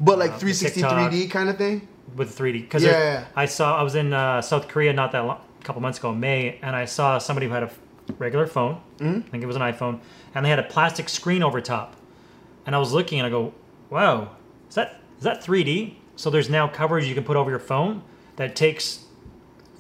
but 0.01 0.19
like 0.19 0.33
uh, 0.33 0.39
360 0.39 0.81
TikTok. 0.81 1.13
3d 1.13 1.31
kind 1.31 1.49
of 1.49 1.59
thing 1.59 1.89
with 2.17 2.37
3D. 2.37 2.63
Because 2.63 2.85
Yeah, 2.85 2.93
yeah. 2.93 3.25
I 3.37 3.47
saw 3.47 3.79
I 3.79 3.83
was 3.83 3.95
in 3.95 4.13
uh, 4.13 4.41
South 4.43 4.69
Korea 4.69 4.93
not 4.93 5.13
that 5.13 5.21
long, 5.21 5.41
a 5.61 5.65
couple 5.65 5.83
months 5.83 5.99
ago, 5.99 6.13
in 6.13 6.21
May, 6.21 6.59
and 6.63 6.75
I 6.75 6.85
saw 6.85 7.19
somebody 7.19 7.47
who 7.47 7.53
had 7.53 7.65
a 7.65 7.71
regular 8.19 8.47
phone. 8.47 8.81
Mm-hmm. 8.99 9.27
I 9.27 9.31
think 9.31 9.43
it 9.43 9.47
was 9.47 9.57
an 9.57 9.63
iPhone, 9.63 10.01
and 10.35 10.45
they 10.45 10.51
had 10.51 10.59
a 10.59 10.65
plastic 10.65 11.09
screen 11.09 11.43
over 11.43 11.61
top. 11.61 11.97
And 12.69 12.77
I 12.77 12.79
was 12.79 12.93
looking, 12.93 13.19
and 13.19 13.27
I 13.27 13.31
go, 13.31 13.55
"Wow, 13.89 14.33
is 14.69 14.75
that 14.75 15.01
is 15.17 15.25
that 15.25 15.43
3D?" 15.43 15.95
So 16.17 16.29
there's 16.29 16.51
now 16.51 16.69
coverage 16.69 17.07
you 17.07 17.15
can 17.15 17.25
put 17.25 17.35
over 17.35 17.49
your 17.49 17.59
phone 17.59 18.03
that 18.37 18.55
takes 18.55 19.07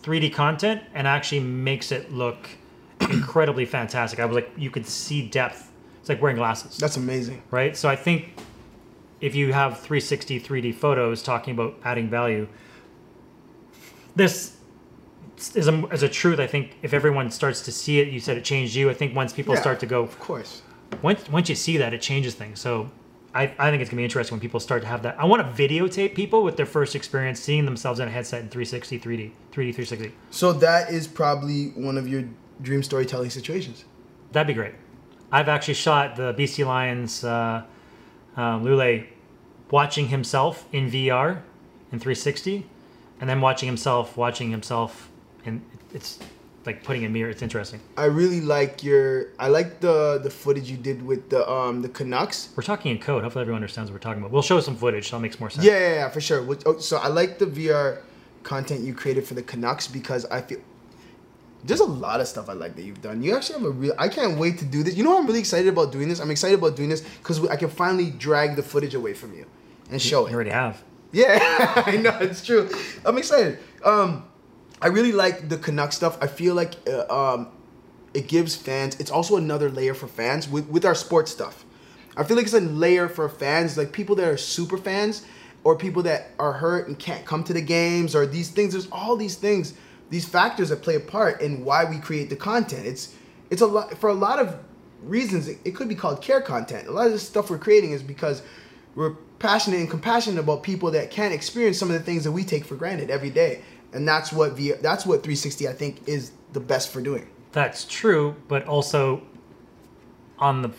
3D 0.02 0.32
content 0.32 0.80
and 0.94 1.06
actually 1.06 1.40
makes 1.40 1.92
it 1.92 2.10
look 2.10 2.48
incredibly 3.02 3.66
fantastic. 3.66 4.18
I 4.20 4.24
was 4.24 4.34
like, 4.34 4.50
you 4.56 4.70
could 4.70 4.86
see 4.86 5.28
depth. 5.28 5.70
It's 6.00 6.08
like 6.08 6.22
wearing 6.22 6.38
glasses 6.38 6.78
that's 6.78 6.96
amazing 6.96 7.42
right? 7.50 7.76
So 7.76 7.90
I 7.90 7.96
think 7.96 8.32
if 9.20 9.34
you 9.34 9.52
have 9.52 9.74
360 9.80 10.40
3D 10.40 10.74
photos 10.74 11.22
talking 11.22 11.52
about 11.52 11.74
adding 11.84 12.08
value, 12.08 12.48
this 14.16 14.56
is 15.54 15.68
a, 15.68 15.86
is 15.88 16.02
a 16.02 16.08
truth. 16.08 16.40
I 16.40 16.46
think 16.46 16.78
if 16.80 16.94
everyone 16.94 17.30
starts 17.30 17.60
to 17.66 17.70
see 17.70 18.00
it, 18.00 18.08
you 18.08 18.18
said 18.18 18.38
it 18.38 18.44
changed 18.44 18.74
you. 18.74 18.88
I 18.88 18.94
think 18.94 19.14
once 19.14 19.34
people 19.34 19.54
Yeah. 19.56 19.60
start 19.60 19.78
to 19.80 19.86
go, 19.86 20.02
of 20.04 20.18
course 20.18 20.62
once 21.02 21.28
once 21.28 21.48
you 21.48 21.54
see 21.54 21.76
that, 21.78 21.92
it 21.94 22.00
changes 22.00 22.34
things. 22.34 22.60
So 22.60 22.90
I, 23.34 23.54
I 23.58 23.70
think 23.70 23.80
it's 23.82 23.90
gonna 23.90 24.00
be 24.00 24.04
interesting 24.04 24.34
when 24.34 24.40
people 24.40 24.60
start 24.60 24.82
to 24.82 24.88
have 24.88 25.02
that. 25.02 25.18
I 25.20 25.24
want 25.26 25.42
to 25.42 25.68
videotape 25.68 26.14
people 26.14 26.42
with 26.42 26.56
their 26.56 26.66
first 26.66 26.94
experience 26.96 27.40
seeing 27.40 27.64
themselves 27.64 28.00
in 28.00 28.08
a 28.08 28.10
headset 28.10 28.42
in 28.42 28.48
360 28.48 28.98
3D 28.98 29.30
3D 29.52 29.74
360. 29.74 30.12
so 30.30 30.52
that 30.52 30.90
is 30.90 31.06
probably 31.06 31.68
one 31.70 31.98
of 31.98 32.08
your 32.08 32.24
dream 32.62 32.82
storytelling 32.82 33.30
situations 33.30 33.84
That'd 34.32 34.46
be 34.46 34.54
great. 34.54 34.74
I've 35.32 35.48
actually 35.48 35.74
shot 35.74 36.16
the 36.16 36.34
BC 36.34 36.66
Lions 36.66 37.24
uh, 37.24 37.64
um, 38.36 38.64
Lulay 38.64 39.06
watching 39.70 40.08
himself 40.08 40.66
in 40.72 40.90
VR 40.90 41.42
in 41.92 41.98
360, 41.98 42.66
and 43.20 43.28
then 43.28 43.40
watching 43.40 43.66
himself 43.66 44.16
watching 44.16 44.50
himself, 44.50 45.10
and 45.44 45.62
it's 45.92 46.18
like 46.68 46.84
putting 46.88 47.04
a 47.04 47.08
mirror. 47.16 47.30
It's 47.34 47.42
interesting. 47.48 47.80
i 48.04 48.06
really 48.20 48.42
like 48.56 48.74
your 48.88 49.04
i 49.38 49.48
like 49.58 49.70
the 49.86 49.96
the 50.26 50.32
footage 50.42 50.66
you 50.72 50.76
did 50.88 50.98
with 51.10 51.22
the 51.34 51.42
um 51.56 51.74
the 51.86 51.88
canucks 51.98 52.38
We're 52.56 52.62
talking 52.72 52.90
in 52.94 52.98
code. 53.08 53.20
Hopefully, 53.24 53.42
everyone 53.46 53.62
understands 53.62 53.86
what 53.90 53.94
we're 53.96 54.06
talking 54.08 54.20
about. 54.22 54.30
We'll 54.34 54.48
show 54.52 54.60
some 54.68 54.76
footage, 54.84 55.04
so 55.08 55.16
that 55.16 55.22
makes 55.26 55.38
more 55.42 55.50
sense. 55.50 55.64
Yeah, 55.68 55.78
yeah, 55.84 55.94
yeah, 56.00 56.08
for 56.16 56.20
sure. 56.28 56.40
Which- 56.50 56.62
oh, 56.68 56.78
So 56.88 56.94
I 57.06 57.08
like 57.20 57.32
the 57.42 57.46
VR 57.46 57.88
content 58.52 58.80
you 58.86 58.92
created 59.02 59.22
for 59.28 59.34
the 59.34 59.42
Canucks 59.42 59.86
because 59.98 60.22
I 60.26 60.40
feel 60.48 60.60
there's 61.64 61.80
a 61.80 61.92
lot 62.06 62.20
of 62.20 62.28
stuff 62.28 62.48
I 62.48 62.52
like 62.64 62.76
that 62.76 62.82
you've 62.88 63.02
done. 63.02 63.20
You 63.22 63.34
actually 63.36 63.58
have 63.58 63.66
a 63.66 63.70
real. 63.70 63.94
I 63.98 64.08
can't 64.08 64.38
wait 64.38 64.58
to 64.58 64.64
do 64.64 64.82
this. 64.84 64.94
You 64.96 65.02
know, 65.04 65.10
what 65.10 65.20
I'm 65.20 65.26
really 65.26 65.40
excited 65.40 65.68
about 65.68 65.90
doing 65.92 66.08
this. 66.08 66.20
I'm 66.20 66.30
excited 66.30 66.58
about 66.58 66.76
doing 66.76 66.88
this 66.88 67.00
because 67.18 67.44
I 67.48 67.56
can 67.56 67.68
finally 67.68 68.10
drag 68.10 68.54
the 68.56 68.62
footage 68.62 68.94
away 68.94 69.12
from 69.14 69.34
you 69.34 69.44
and 69.90 70.00
show 70.00 70.20
You 70.22 70.26
it. 70.28 70.34
already 70.34 70.50
have. 70.50 70.82
Yeah, 71.10 71.82
I 71.86 71.96
know 71.96 72.16
it's 72.20 72.44
true. 72.44 72.68
I'm 73.04 73.16
excited. 73.18 73.58
Um, 73.84 74.27
I 74.80 74.88
really 74.88 75.12
like 75.12 75.48
the 75.48 75.58
Canuck 75.58 75.92
stuff. 75.92 76.18
I 76.20 76.26
feel 76.26 76.54
like 76.54 76.74
uh, 76.88 77.34
um, 77.34 77.48
it 78.14 78.28
gives 78.28 78.54
fans. 78.54 78.98
It's 79.00 79.10
also 79.10 79.36
another 79.36 79.70
layer 79.70 79.94
for 79.94 80.06
fans 80.06 80.48
with 80.48 80.66
with 80.68 80.84
our 80.84 80.94
sports 80.94 81.30
stuff. 81.30 81.64
I 82.16 82.24
feel 82.24 82.36
like 82.36 82.46
it's 82.46 82.54
a 82.54 82.60
layer 82.60 83.08
for 83.08 83.28
fans, 83.28 83.76
like 83.76 83.92
people 83.92 84.16
that 84.16 84.28
are 84.28 84.36
super 84.36 84.76
fans, 84.76 85.24
or 85.64 85.76
people 85.76 86.02
that 86.04 86.30
are 86.38 86.52
hurt 86.52 86.88
and 86.88 86.98
can't 86.98 87.24
come 87.24 87.44
to 87.44 87.52
the 87.52 87.60
games, 87.60 88.14
or 88.14 88.26
these 88.26 88.50
things. 88.50 88.72
There's 88.72 88.88
all 88.90 89.16
these 89.16 89.36
things, 89.36 89.74
these 90.10 90.24
factors 90.24 90.68
that 90.68 90.82
play 90.82 90.96
a 90.96 91.00
part 91.00 91.40
in 91.40 91.64
why 91.64 91.84
we 91.84 91.98
create 91.98 92.30
the 92.30 92.36
content. 92.36 92.86
It's 92.86 93.14
it's 93.50 93.62
a 93.62 93.66
lot 93.66 93.96
for 93.98 94.10
a 94.10 94.14
lot 94.14 94.38
of 94.38 94.58
reasons. 95.02 95.48
It, 95.48 95.58
it 95.64 95.74
could 95.74 95.88
be 95.88 95.94
called 95.94 96.22
care 96.22 96.40
content. 96.40 96.88
A 96.88 96.92
lot 96.92 97.06
of 97.06 97.12
the 97.12 97.18
stuff 97.18 97.50
we're 97.50 97.58
creating 97.58 97.92
is 97.92 98.02
because 98.02 98.42
we're 98.94 99.14
passionate 99.38 99.78
and 99.78 99.88
compassionate 99.88 100.40
about 100.40 100.62
people 100.62 100.90
that 100.90 101.10
can't 101.10 101.32
experience 101.32 101.78
some 101.78 101.90
of 101.90 101.96
the 101.96 102.02
things 102.02 102.24
that 102.24 102.32
we 102.32 102.44
take 102.44 102.64
for 102.64 102.74
granted 102.74 103.10
every 103.10 103.30
day, 103.30 103.62
and 103.92 104.06
that's 104.06 104.32
what 104.32 104.52
v, 104.52 104.72
that's 104.80 105.06
what 105.06 105.22
360 105.22 105.68
I 105.68 105.72
think 105.72 106.06
is 106.06 106.32
the 106.52 106.60
best 106.60 106.90
for 106.90 107.00
doing. 107.00 107.28
That's 107.52 107.84
true, 107.84 108.36
but 108.46 108.66
also 108.66 109.22
on 110.38 110.62
the 110.62 110.70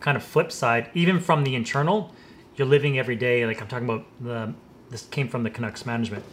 kind 0.00 0.16
of 0.16 0.22
flip 0.22 0.52
side, 0.52 0.90
even 0.94 1.20
from 1.20 1.44
the 1.44 1.54
internal, 1.54 2.14
you're 2.56 2.66
living 2.66 2.98
every 2.98 3.16
day. 3.16 3.46
Like 3.46 3.60
I'm 3.60 3.68
talking 3.68 3.88
about 3.88 4.06
the 4.20 4.54
this 4.90 5.04
came 5.06 5.28
from 5.28 5.42
the 5.42 5.50
Canucks 5.50 5.84
management. 5.84 6.24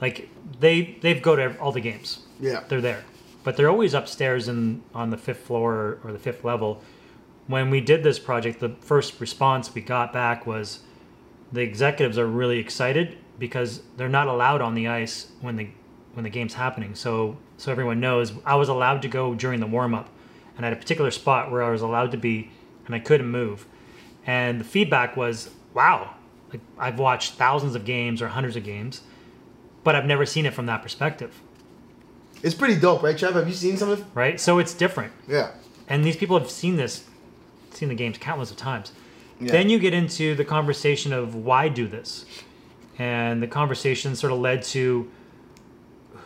Like 0.00 0.28
they 0.60 0.98
they've 1.00 1.22
go 1.22 1.36
to 1.36 1.58
all 1.58 1.72
the 1.72 1.80
games. 1.80 2.20
Yeah. 2.40 2.62
they're 2.68 2.80
there, 2.80 3.04
but 3.42 3.56
they're 3.56 3.70
always 3.70 3.94
upstairs 3.94 4.46
and 4.48 4.82
on 4.94 5.10
the 5.10 5.16
fifth 5.16 5.40
floor 5.40 5.98
or 6.04 6.12
the 6.12 6.18
fifth 6.18 6.44
level. 6.44 6.82
When 7.46 7.70
we 7.70 7.80
did 7.80 8.02
this 8.02 8.18
project, 8.18 8.60
the 8.60 8.76
first 8.80 9.20
response 9.20 9.74
we 9.74 9.80
got 9.80 10.12
back 10.12 10.46
was 10.46 10.80
the 11.50 11.62
executives 11.62 12.18
are 12.18 12.26
really 12.26 12.58
excited 12.58 13.16
because 13.38 13.82
they're 13.96 14.08
not 14.08 14.26
allowed 14.28 14.60
on 14.60 14.74
the 14.74 14.88
ice 14.88 15.28
when 15.40 15.56
the 15.56 15.68
when 16.14 16.24
the 16.24 16.30
game's 16.30 16.54
happening. 16.54 16.94
So 16.94 17.36
so 17.56 17.70
everyone 17.72 18.00
knows, 18.00 18.32
I 18.44 18.54
was 18.56 18.68
allowed 18.68 19.02
to 19.02 19.08
go 19.08 19.34
during 19.34 19.60
the 19.60 19.66
warm 19.66 19.94
up, 19.94 20.08
and 20.56 20.64
I 20.64 20.68
had 20.68 20.76
a 20.76 20.80
particular 20.80 21.10
spot 21.10 21.50
where 21.50 21.62
I 21.62 21.70
was 21.70 21.82
allowed 21.82 22.10
to 22.12 22.16
be, 22.16 22.50
and 22.86 22.94
I 22.94 22.98
couldn't 22.98 23.28
move. 23.28 23.66
And 24.26 24.60
the 24.60 24.64
feedback 24.64 25.16
was, 25.16 25.50
"Wow, 25.74 26.14
like 26.52 26.60
I've 26.78 26.98
watched 26.98 27.34
thousands 27.34 27.74
of 27.74 27.84
games 27.84 28.20
or 28.22 28.28
hundreds 28.28 28.56
of 28.56 28.64
games, 28.64 29.02
but 29.84 29.94
I've 29.94 30.06
never 30.06 30.24
seen 30.26 30.46
it 30.46 30.54
from 30.54 30.66
that 30.66 30.82
perspective." 30.82 31.40
It's 32.42 32.54
pretty 32.54 32.76
dope, 32.78 33.02
right, 33.02 33.18
Trev? 33.18 33.34
Have 33.34 33.48
you 33.48 33.54
seen 33.54 33.76
some 33.76 33.88
of? 33.90 34.04
Right? 34.16 34.40
So 34.40 34.58
it's 34.58 34.74
different. 34.74 35.12
Yeah. 35.26 35.50
and 35.90 36.04
these 36.04 36.16
people 36.16 36.38
have 36.38 36.50
seen 36.50 36.76
this 36.76 37.04
seen 37.70 37.88
the 37.88 37.94
games 37.94 38.18
countless 38.18 38.50
of 38.50 38.56
times 38.58 38.92
Yeah. 39.40 39.52
then 39.52 39.70
you 39.70 39.78
get 39.78 39.94
into 39.94 40.34
the 40.34 40.44
conversation 40.44 41.12
of 41.14 41.34
why 41.34 41.68
do 41.68 41.86
this 41.88 42.26
and 42.98 43.42
the 43.42 43.46
conversation 43.46 44.16
sort 44.16 44.32
of 44.32 44.40
led 44.40 44.62
to 44.62 45.10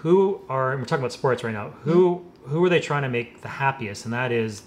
who 0.02 0.40
are 0.48 0.72
and 0.72 0.80
we're 0.80 0.86
talking 0.86 1.02
about 1.02 1.12
sports 1.12 1.44
right 1.44 1.52
now 1.52 1.70
who 1.82 2.16
mm-hmm. 2.16 2.50
who 2.50 2.64
are 2.64 2.68
they 2.68 2.80
trying 2.80 3.02
to 3.02 3.08
make 3.08 3.40
the 3.42 3.48
happiest? 3.48 4.04
And 4.04 4.12
that 4.14 4.32
is 4.32 4.62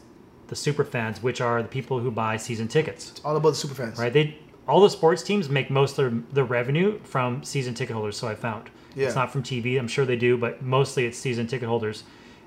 the 0.48 0.56
super 0.56 0.86
fans 0.86 1.22
which 1.22 1.42
are 1.42 1.62
the 1.62 1.68
people 1.68 2.00
who 2.00 2.12
buy 2.12 2.38
season 2.38 2.68
tickets. 2.68 3.12
It's 3.12 3.26
All 3.26 3.36
about 3.36 3.50
the 3.50 3.56
super 3.56 3.74
fans. 3.76 3.98
right? 4.00 4.14
They 4.14 4.38
all 4.68 4.82
the 4.82 4.90
sports 4.90 5.22
teams 5.22 5.48
make 5.48 5.70
most 5.70 5.98
of 6.00 6.12
their, 6.12 6.24
their 6.34 6.44
revenue 6.44 7.00
from 7.04 7.44
season 7.44 7.74
ticket 7.74 7.96
holders 7.96 8.18
so 8.18 8.28
i 8.28 8.36
found. 8.36 8.70
Yeah. 8.96 9.08
it's 9.08 9.16
not 9.16 9.32
from 9.32 9.44
tv 9.44 9.78
i'm 9.78 9.88
sure 9.90 10.06
they 10.06 10.16
do 10.16 10.38
but 10.38 10.62
mostly 10.62 11.06
it's 11.06 11.18
season 11.18 11.48
ticket 11.48 11.68
holders. 11.68 12.04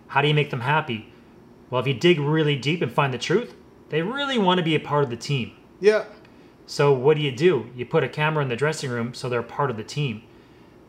How 0.09 0.22
do 0.22 0.28
you 0.28 0.34
make 0.34 0.50
them 0.50 0.61
happy? 0.61 1.12
Well 1.70 1.80
if 1.80 1.86
you 1.86 1.94
dig 1.94 2.18
really 2.18 2.56
deep 2.56 2.80
and 2.80 2.90
find 2.92 3.12
the 3.12 3.18
truth 3.18 3.54
they 3.90 4.02
really 4.02 4.38
want 4.38 4.59
to 4.59 4.64
be 4.64 4.74
a 4.74 4.80
part 4.80 5.04
of 5.04 5.11
the 5.11 5.16
team. 5.16 5.52
Yeah. 5.80 6.04
So 6.68 6.92
what 6.92 7.16
do 7.16 7.22
you 7.22 7.32
do 7.32 7.66
you 7.74 7.84
put 7.84 8.04
a 8.04 8.08
camera 8.08 8.42
in 8.42 8.48
the 8.48 8.54
dressing 8.56 8.90
room 8.90 9.12
so 9.14 9.28
they're 9.28 9.42
part 9.42 9.70
of 9.70 9.76
the 9.76 9.82
team 9.82 10.22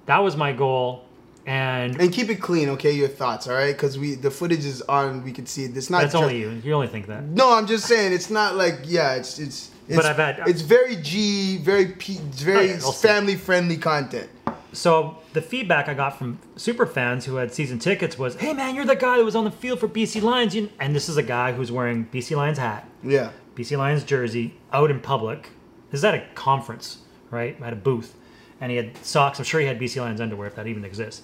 that 0.06 0.20
was 0.20 0.36
my 0.38 0.52
goal 0.54 1.06
and 1.46 2.00
And 2.00 2.12
keep 2.14 2.30
it 2.30 2.36
clean, 2.42 2.70
okay? 2.70 2.92
Your 2.92 3.08
thoughts, 3.08 3.48
all 3.48 3.56
right? 3.56 3.72
Because 3.76 3.98
we 3.98 4.14
the 4.14 4.30
footage 4.30 4.66
is 4.66 4.82
on. 4.84 5.24
We 5.24 5.32
can 5.32 5.46
see 5.48 5.64
it. 5.64 5.76
It's 5.76 5.90
not. 5.90 6.02
that's 6.02 6.12
just- 6.14 6.22
only 6.24 6.38
you 6.40 6.50
you 6.64 6.74
only 6.74 6.88
think 6.88 7.08
that 7.08 7.24
No, 7.24 7.54
I'm 7.58 7.66
just 7.66 7.86
saying 7.88 8.12
it's 8.14 8.30
not 8.30 8.56
like 8.56 8.76
yeah. 8.86 9.14
It's 9.16 9.40
it's. 9.40 9.72
it's 9.88 9.96
But 9.96 10.06
I've 10.06 10.18
had- 10.18 10.42
uh, 10.42 10.44
it's 10.48 10.62
very 10.62 10.98
G, 10.98 11.58
very 11.58 11.88
P, 11.88 12.18
very 12.34 12.58
Oh, 12.58 12.62
yeah, 12.62 12.74
I'll 12.84 12.92
see. 12.92 13.08
family 13.08 13.36
friendly 13.36 13.78
content. 13.78 14.30
So 14.74 15.18
the 15.34 15.42
feedback 15.42 15.88
I 15.88 15.94
got 15.96 16.20
from 16.20 16.38
super 16.56 16.86
fans 16.86 17.26
who 17.26 17.38
had 17.38 17.52
season 17.54 17.80
tickets 17.80 18.20
was, 18.20 18.36
"Hey 18.36 18.54
man, 18.54 18.76
you're 18.76 18.86
the 18.86 18.96
guy 18.98 19.18
that 19.18 19.24
was 19.26 19.36
on 19.36 19.46
the 19.46 19.52
field 19.52 19.80
for 19.80 19.88
BC 19.88 20.20
Lions," 20.22 20.54
You- 20.54 20.70
and 20.80 20.94
this 20.96 21.08
is 21.10 21.18
a 21.18 21.24
guy 21.24 21.54
who's 21.54 21.72
wearing 21.72 22.08
BC 22.12 22.36
Lions 22.36 22.60
hat, 22.60 22.88
Yeah. 23.04 23.30
BC 23.56 23.76
Lions 23.78 24.04
jersey, 24.04 24.56
out 24.74 24.92
in 24.92 25.00
public. 25.00 25.50
This 25.92 26.00
is 26.00 26.06
at 26.06 26.14
a 26.16 26.24
conference, 26.36 27.00
right? 27.32 27.60
At 27.62 27.74
a 27.74 27.76
booth, 27.76 28.16
and 28.62 28.72
he 28.72 28.78
had 28.78 28.98
socks. 29.06 29.40
I'm 29.40 29.46
sure 29.46 29.60
he 29.60 29.68
had 29.68 29.80
BC 29.80 30.00
Lions 30.02 30.22
underwear 30.22 30.48
if 30.48 30.56
that 30.56 30.68
even 30.68 30.86
exists. 30.86 31.22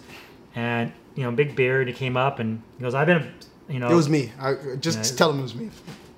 And 0.55 0.91
you 1.15 1.23
know, 1.23 1.31
big 1.31 1.55
beard. 1.55 1.87
He 1.87 1.93
came 1.93 2.17
up 2.17 2.39
and 2.39 2.61
he 2.77 2.83
goes, 2.83 2.93
"I've 2.95 3.07
been, 3.07 3.33
you 3.69 3.79
know, 3.79 3.89
It 3.89 3.95
was 3.95 4.09
me. 4.09 4.31
I, 4.39 4.55
just 4.79 5.11
Yeah. 5.11 5.17
tell 5.17 5.31
him 5.31 5.39
it 5.39 5.43
was 5.43 5.55
me. 5.55 5.69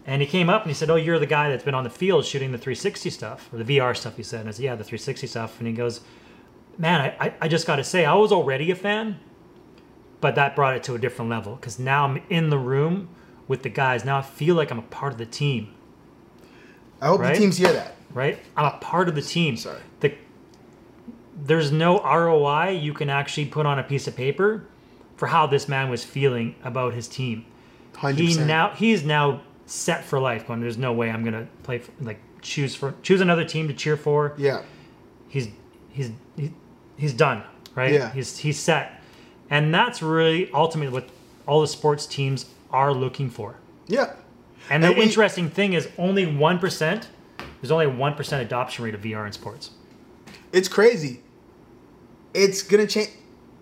and 0.05 0.21
he 0.21 0.27
came 0.27 0.49
up 0.49 0.61
and 0.63 0.69
he 0.71 0.73
said, 0.75 0.89
"Oh, 0.89 0.95
you're 0.95 1.19
the 1.19 1.25
guy 1.25 1.49
that's 1.49 1.63
been 1.63 1.75
on 1.75 1.83
the 1.83 1.89
field 1.89 2.23
shooting 2.25 2.51
the 2.51 2.57
360 2.57 3.09
stuff 3.09 3.49
or 3.51 3.61
the 3.61 3.77
VR 3.77 3.93
stuff." 3.95 4.15
He 4.17 4.23
said, 4.23 4.39
and 4.41 4.49
I 4.49 4.51
said, 4.53 4.63
"Yeah, 4.63 4.75
the 4.75 4.83
360 4.83 5.27
stuff." 5.27 5.59
And 5.59 5.67
he 5.67 5.73
goes, 5.73 6.01
"Man, 6.77 7.01
I, 7.01 7.25
I, 7.27 7.33
I 7.41 7.47
just 7.47 7.67
got 7.67 7.75
to 7.77 7.83
say, 7.83 8.05
I 8.05 8.13
was 8.15 8.31
already 8.31 8.71
a 8.71 8.75
fan, 8.75 9.19
but 10.21 10.35
that 10.35 10.55
brought 10.55 10.75
it 10.75 10.83
to 10.83 10.95
a 10.95 10.99
different 10.99 11.29
level 11.29 11.55
because 11.55 11.77
now 11.79 12.05
I'm 12.05 12.21
in 12.29 12.49
the 12.49 12.57
room 12.57 13.09
with 13.47 13.63
the 13.63 13.69
guys. 13.69 14.05
Now 14.05 14.17
I 14.19 14.21
feel 14.21 14.55
like 14.55 14.71
I'm 14.71 14.79
a 14.79 14.83
part 14.83 15.11
of 15.13 15.17
the 15.19 15.25
team, 15.25 15.73
I 17.01 17.07
hope 17.07 17.19
Right? 17.21 17.33
the 17.33 17.39
teams 17.39 17.57
hear 17.57 17.73
that. 17.73 17.95
Right? 18.13 18.39
I'm 18.55 18.65
a 18.65 18.77
part 18.77 19.09
of 19.09 19.15
the 19.15 19.21
team. 19.21 19.57
Sorry. 19.57 19.79
The, 19.99 20.13
there's 21.35 21.71
no 21.71 21.99
ROI 22.03 22.71
you 22.71 22.93
can 22.93 23.09
actually 23.09 23.45
put 23.45 23.65
on 23.65 23.79
a 23.79 23.83
piece 23.83 24.07
of 24.07 24.15
paper 24.15 24.65
for 25.15 25.27
how 25.27 25.47
this 25.47 25.67
man 25.67 25.89
was 25.89 26.03
feeling 26.03 26.55
about 26.63 26.93
his 26.93 27.07
team." 27.07 27.45
Hundred 27.95 28.19
he 28.19 28.27
percent. 28.27 28.47
now 28.47 28.69
he's 28.71 29.03
now 29.03 29.41
set 29.65 30.03
for 30.03 30.19
life. 30.19 30.47
Going, 30.47 30.61
there's 30.61 30.77
no 30.77 30.93
way 30.93 31.09
I'm 31.09 31.23
gonna 31.23 31.47
play 31.63 31.79
for, 31.79 31.91
like 32.01 32.19
choose 32.41 32.75
for 32.75 32.93
choose 33.01 33.21
another 33.21 33.43
team 33.45 33.67
to 33.67 33.73
cheer 33.73 33.97
for. 33.97 34.33
Yeah. 34.37 34.63
He's 35.27 35.49
he's 35.89 36.11
he, 36.35 36.53
he's 36.95 37.13
done, 37.13 37.43
right? 37.75 37.91
Yeah. 37.93 38.11
He's 38.13 38.37
he's 38.37 38.59
set, 38.59 39.01
and 39.49 39.73
that's 39.73 40.01
really 40.01 40.51
ultimately 40.53 40.93
what 40.93 41.09
all 41.47 41.61
the 41.61 41.67
sports 41.67 42.05
teams 42.05 42.45
are 42.71 42.93
looking 42.93 43.29
for. 43.29 43.55
Yeah. 43.87 44.13
And 44.69 44.83
the 44.83 44.89
And 44.89 44.97
we- 44.97 45.03
interesting 45.03 45.49
thing 45.49 45.73
is, 45.73 45.87
only 45.97 46.25
one 46.25 46.59
percent. 46.59 47.07
There's 47.61 47.71
only 47.71 47.85
a 47.85 47.89
one 47.89 48.13
percent 48.15 48.43
adoption 48.45 48.85
rate 48.85 48.93
of 48.95 49.01
VR 49.01 49.25
in 49.25 49.31
sports. 49.33 49.71
It's 50.51 50.67
crazy. 50.67 51.21
It's 52.33 52.61
gonna 52.63 52.87
change. 52.87 53.09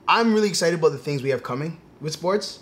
I'm 0.08 0.34
really 0.34 0.50
excited 0.50 0.80
about 0.80 0.91
the 0.91 0.98
things 0.98 1.24
we 1.24 1.30
have 1.30 1.43
coming 1.43 1.80
with 2.02 2.14
sports. 2.14 2.60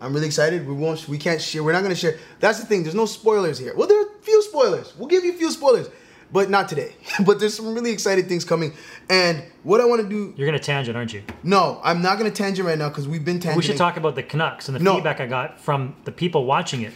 I'm 0.00 0.12
really 0.12 0.26
excited. 0.26 0.66
We 0.66 0.74
won't. 0.74 1.08
We 1.08 1.18
can't 1.18 1.40
share. 1.40 1.62
We're 1.62 1.72
not 1.72 1.82
gonna 1.82 1.94
share. 1.94 2.18
That's 2.40 2.60
the 2.60 2.66
thing. 2.66 2.82
There's 2.82 2.94
no 2.94 3.06
spoilers 3.06 3.58
here. 3.58 3.74
Well, 3.76 3.88
there 3.88 4.00
are 4.00 4.06
a 4.06 4.22
few 4.22 4.42
spoilers. 4.42 4.94
We'll 4.96 5.08
give 5.08 5.24
you 5.24 5.32
a 5.32 5.36
few 5.36 5.50
spoilers, 5.50 5.88
but 6.32 6.50
not 6.50 6.68
today. 6.68 6.94
but 7.26 7.40
there's 7.40 7.54
some 7.54 7.74
really 7.74 7.90
exciting 7.90 8.28
things 8.28 8.44
coming. 8.44 8.74
And 9.08 9.42
what 9.62 9.80
I 9.80 9.84
want 9.86 10.02
to 10.02 10.08
do. 10.08 10.34
You're 10.36 10.46
gonna 10.46 10.58
tangent, 10.58 10.96
aren't 10.96 11.12
you? 11.12 11.22
No, 11.42 11.80
I'm 11.82 12.02
not 12.02 12.18
gonna 12.18 12.30
tangent 12.30 12.66
right 12.66 12.78
now 12.78 12.88
because 12.90 13.08
we've 13.08 13.24
been 13.24 13.40
tangent. 13.40 13.56
We 13.56 13.62
should 13.62 13.76
talk 13.78 13.96
about 13.96 14.14
the 14.14 14.22
Canucks 14.22 14.68
and 14.68 14.76
the 14.76 14.82
No. 14.82 14.94
feedback 14.94 15.20
I 15.20 15.26
got 15.26 15.60
from 15.60 15.96
the 16.04 16.12
people 16.12 16.44
watching 16.44 16.82
it. 16.82 16.92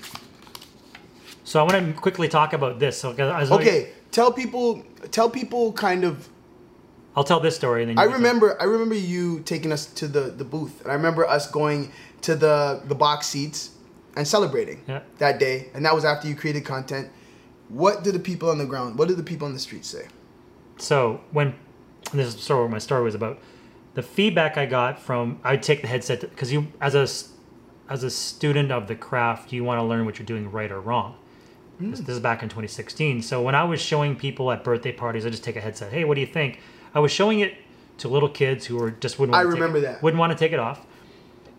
So 1.51 1.59
I 1.59 1.65
want 1.65 1.85
to 1.85 2.01
quickly 2.01 2.29
talk 2.29 2.53
about 2.53 2.79
this. 2.79 2.97
So, 2.97 3.11
'cause 3.13 3.29
I 3.29 3.41
was 3.41 3.51
looking- 3.51 3.67
Okay, 3.67 3.89
tell 4.13 4.31
people. 4.31 4.85
Tell 5.11 5.29
people 5.29 5.73
kind 5.73 6.05
of 6.05 6.29
I'll 7.17 7.25
tell 7.25 7.41
this 7.41 7.57
story. 7.57 7.83
And 7.83 7.91
then 7.91 7.97
you 7.97 8.03
I 8.09 8.15
remember 8.15 8.57
I 8.61 8.65
remember 8.67 8.95
you 8.95 9.41
taking 9.41 9.73
us 9.73 9.87
to 9.87 10.07
the, 10.07 10.21
the 10.31 10.45
booth 10.45 10.81
and 10.83 10.93
I 10.93 10.95
remember 10.95 11.27
us 11.27 11.51
going 11.51 11.91
to 12.21 12.37
the, 12.37 12.81
the 12.87 12.95
box 12.95 13.27
seats 13.27 13.71
and 14.15 14.29
celebrating 14.29 14.83
Yeah. 14.87 15.01
that 15.19 15.41
day 15.41 15.71
and 15.75 15.85
that 15.85 15.93
was 15.93 16.05
after 16.05 16.29
you 16.29 16.37
created 16.37 16.65
content. 16.65 17.09
What 17.69 18.05
did 18.05 18.15
the 18.15 18.21
people 18.21 18.49
on 18.49 18.59
the 18.59 18.65
ground 18.67 18.97
what 18.97 19.09
did 19.09 19.17
the 19.17 19.25
people 19.25 19.49
on 19.49 19.53
the 19.53 19.59
street 19.59 19.85
say? 19.85 20.05
So 20.79 21.21
when 21.33 21.49
and 22.13 22.21
this 22.21 22.29
is 22.33 22.41
sort 22.41 22.61
of 22.61 22.65
what 22.67 22.71
my 22.71 22.79
story 22.79 23.03
was 23.03 23.17
about, 23.17 23.39
the 23.95 24.03
feedback 24.05 24.57
I 24.57 24.67
got 24.67 25.01
from 25.01 25.41
I'd 25.43 25.65
take 25.65 25.83
the 25.83 25.89
headset 25.89 26.21
because 26.21 26.53
you 26.53 26.69
as 26.81 26.95
a 26.95 27.09
as 27.93 28.05
a 28.05 28.11
student 28.11 28.71
of 28.71 28.87
the 28.87 28.95
craft, 28.95 29.53
you 29.53 29.65
want 29.65 29.81
to 29.81 29.85
learn 29.85 30.05
what 30.07 30.17
you're 30.21 30.27
doing 30.27 30.53
right 30.53 30.71
or 30.71 30.81
wrong. 30.81 31.17
This, 31.81 32.01
this 32.01 32.09
is 32.11 32.21
back 32.21 32.43
in 32.43 32.49
2016. 32.49 33.23
So 33.23 33.41
when 33.41 33.55
I 33.55 33.65
was 33.65 33.81
showing 33.81 34.15
people 34.15 34.53
at 34.53 34.63
birthday 34.63 34.93
parties, 34.93 35.25
I 35.25 35.31
just 35.31 35.43
take 35.43 35.57
a 35.57 35.61
headset. 35.61 35.93
Hey, 35.93 36.05
what 36.05 36.15
do 36.15 36.21
you 36.21 36.27
think? 36.27 36.61
I 36.95 37.01
was 37.01 37.11
showing 37.11 37.41
it 37.41 37.55
to 37.99 38.09
little 38.09 38.29
kids 38.29 38.67
who 38.67 38.77
were 38.77 38.91
just 38.91 39.19
wouldn't. 39.19 39.35
I 39.35 39.45
Want 39.45 39.57
to 39.57 39.61
remember 39.61 39.79
take, 39.79 39.95
that. 39.95 40.03
Wouldn't 40.03 40.19
want 40.19 40.33
to 40.33 40.39
take 40.39 40.53
it 40.53 40.59
off, 40.59 40.85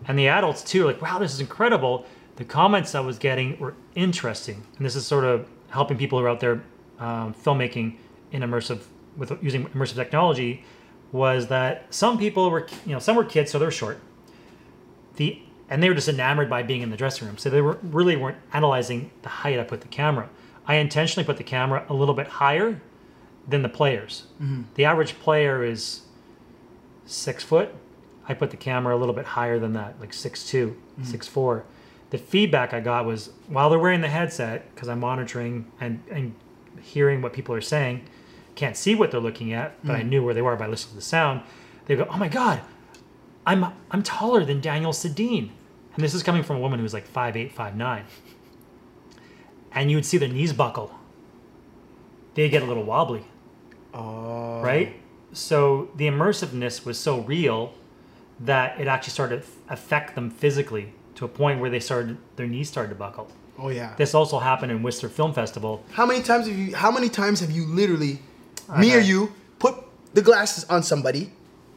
and 0.07 0.17
the 0.17 0.27
adults 0.27 0.63
too. 0.63 0.85
Like, 0.85 1.01
wow, 1.01 1.17
this 1.17 1.33
is 1.33 1.39
incredible. 1.39 2.05
The 2.35 2.45
comments 2.45 2.95
I 2.95 2.99
was 2.99 3.17
getting 3.17 3.59
were 3.59 3.73
interesting, 3.95 4.63
and 4.77 4.85
this 4.85 4.95
is 4.95 5.05
sort 5.05 5.23
of 5.23 5.47
helping 5.69 5.97
people 5.97 6.19
who 6.19 6.25
are 6.25 6.29
out 6.29 6.39
there 6.39 6.63
um, 6.99 7.33
filmmaking 7.33 7.97
in 8.31 8.41
immersive 8.41 8.83
with 9.17 9.31
using 9.43 9.65
immersive 9.67 9.95
technology. 9.95 10.63
Was 11.11 11.47
that 11.47 11.93
some 11.93 12.17
people 12.17 12.49
were, 12.49 12.67
you 12.85 12.93
know, 12.93 12.99
some 12.99 13.15
were 13.15 13.25
kids, 13.25 13.51
so 13.51 13.59
they're 13.59 13.71
short. 13.71 13.99
The 15.17 15.41
and 15.71 15.81
they 15.81 15.87
were 15.87 15.95
just 15.95 16.09
enamored 16.09 16.49
by 16.49 16.61
being 16.61 16.81
in 16.81 16.89
the 16.91 16.97
dressing 16.97 17.25
room, 17.27 17.37
so 17.37 17.49
they 17.49 17.61
were 17.61 17.79
really 17.81 18.17
weren't 18.17 18.37
analyzing 18.51 19.09
the 19.21 19.29
height 19.29 19.57
I 19.57 19.63
put 19.63 19.79
the 19.79 19.87
camera. 19.87 20.29
I 20.67 20.75
intentionally 20.75 21.25
put 21.25 21.37
the 21.37 21.45
camera 21.45 21.85
a 21.87 21.93
little 21.93 22.13
bit 22.13 22.27
higher 22.27 22.81
than 23.47 23.61
the 23.61 23.69
players. 23.69 24.25
Mm-hmm. 24.41 24.63
The 24.75 24.83
average 24.85 25.17
player 25.19 25.63
is 25.63 26.01
six 27.05 27.41
foot. 27.43 27.73
I 28.27 28.33
put 28.33 28.51
the 28.51 28.57
camera 28.57 28.95
a 28.95 28.99
little 28.99 29.15
bit 29.15 29.25
higher 29.25 29.59
than 29.59 29.71
that, 29.73 29.99
like 30.01 30.13
six 30.13 30.45
two, 30.45 30.75
mm-hmm. 30.99 31.05
six 31.05 31.27
four. 31.27 31.63
The 32.09 32.17
feedback 32.17 32.73
I 32.73 32.81
got 32.81 33.05
was 33.05 33.31
while 33.47 33.69
they're 33.69 33.79
wearing 33.79 34.01
the 34.01 34.09
headset, 34.09 34.75
because 34.75 34.89
I'm 34.89 34.99
monitoring 34.99 35.71
and, 35.79 36.03
and 36.11 36.35
hearing 36.81 37.21
what 37.21 37.31
people 37.31 37.55
are 37.55 37.61
saying, 37.61 38.05
can't 38.55 38.75
see 38.75 38.93
what 38.93 39.11
they're 39.11 39.21
looking 39.21 39.53
at, 39.53 39.81
but 39.85 39.95
I 39.95 39.99
mm-hmm. 40.01 40.09
knew 40.09 40.23
where 40.25 40.33
they 40.33 40.41
were 40.41 40.57
by 40.57 40.67
listening 40.67 40.91
to 40.91 40.95
the 40.97 41.01
sound. 41.01 41.41
They 41.85 41.95
go, 41.95 42.05
"Oh 42.09 42.17
my 42.17 42.27
god, 42.27 42.59
I'm 43.45 43.73
I'm 43.89 44.03
taller 44.03 44.43
than 44.43 44.59
Daniel 44.59 44.91
Sedin," 44.91 45.51
and 45.95 46.03
this 46.03 46.13
is 46.13 46.23
coming 46.23 46.43
from 46.43 46.57
a 46.57 46.59
woman 46.59 46.79
who's 46.79 46.93
like 46.93 47.05
five 47.07 47.35
eight, 47.37 47.51
five 47.51 47.75
nine. 47.75 48.05
And 49.73 49.89
you 49.89 49.97
would 49.97 50.05
see 50.05 50.17
their 50.17 50.29
knees 50.29 50.53
buckle. 50.53 50.91
They 52.33 52.49
get 52.49 52.63
a 52.63 52.65
little 52.65 52.83
wobbly 52.83 53.25
Oh. 53.93 54.61
right? 54.61 54.95
So 55.33 55.89
the 55.95 56.07
immersiveness 56.07 56.85
was 56.85 56.97
so 56.97 57.21
real 57.21 57.73
that 58.39 58.79
it 58.79 58.87
actually 58.87 59.11
started 59.11 59.43
to 59.43 59.47
affect 59.73 60.15
them 60.15 60.29
physically 60.29 60.93
to 61.15 61.25
a 61.25 61.27
point 61.27 61.59
where 61.59 61.69
they 61.69 61.79
started 61.79 62.17
their 62.37 62.47
knees 62.47 62.69
started 62.69 62.89
to 62.89 62.95
buckle. 62.95 63.27
Oh 63.59 63.69
yeah. 63.69 63.93
This 63.97 64.13
also 64.15 64.39
happened 64.39 64.71
in 64.71 64.81
Whistler 64.81 65.09
Film 65.09 65.33
Festival. 65.33 65.83
How 65.91 66.05
many 66.05 66.21
times 66.21 66.47
have 66.47 66.57
you 66.57 66.75
how 66.75 66.89
many 66.91 67.09
times 67.09 67.39
have 67.41 67.51
you 67.51 67.65
literally 67.65 68.19
me 68.77 68.95
or 68.95 68.99
you 68.99 69.33
put 69.59 69.75
the 70.13 70.21
glasses 70.21 70.63
on 70.65 70.83
somebody, 70.83 71.31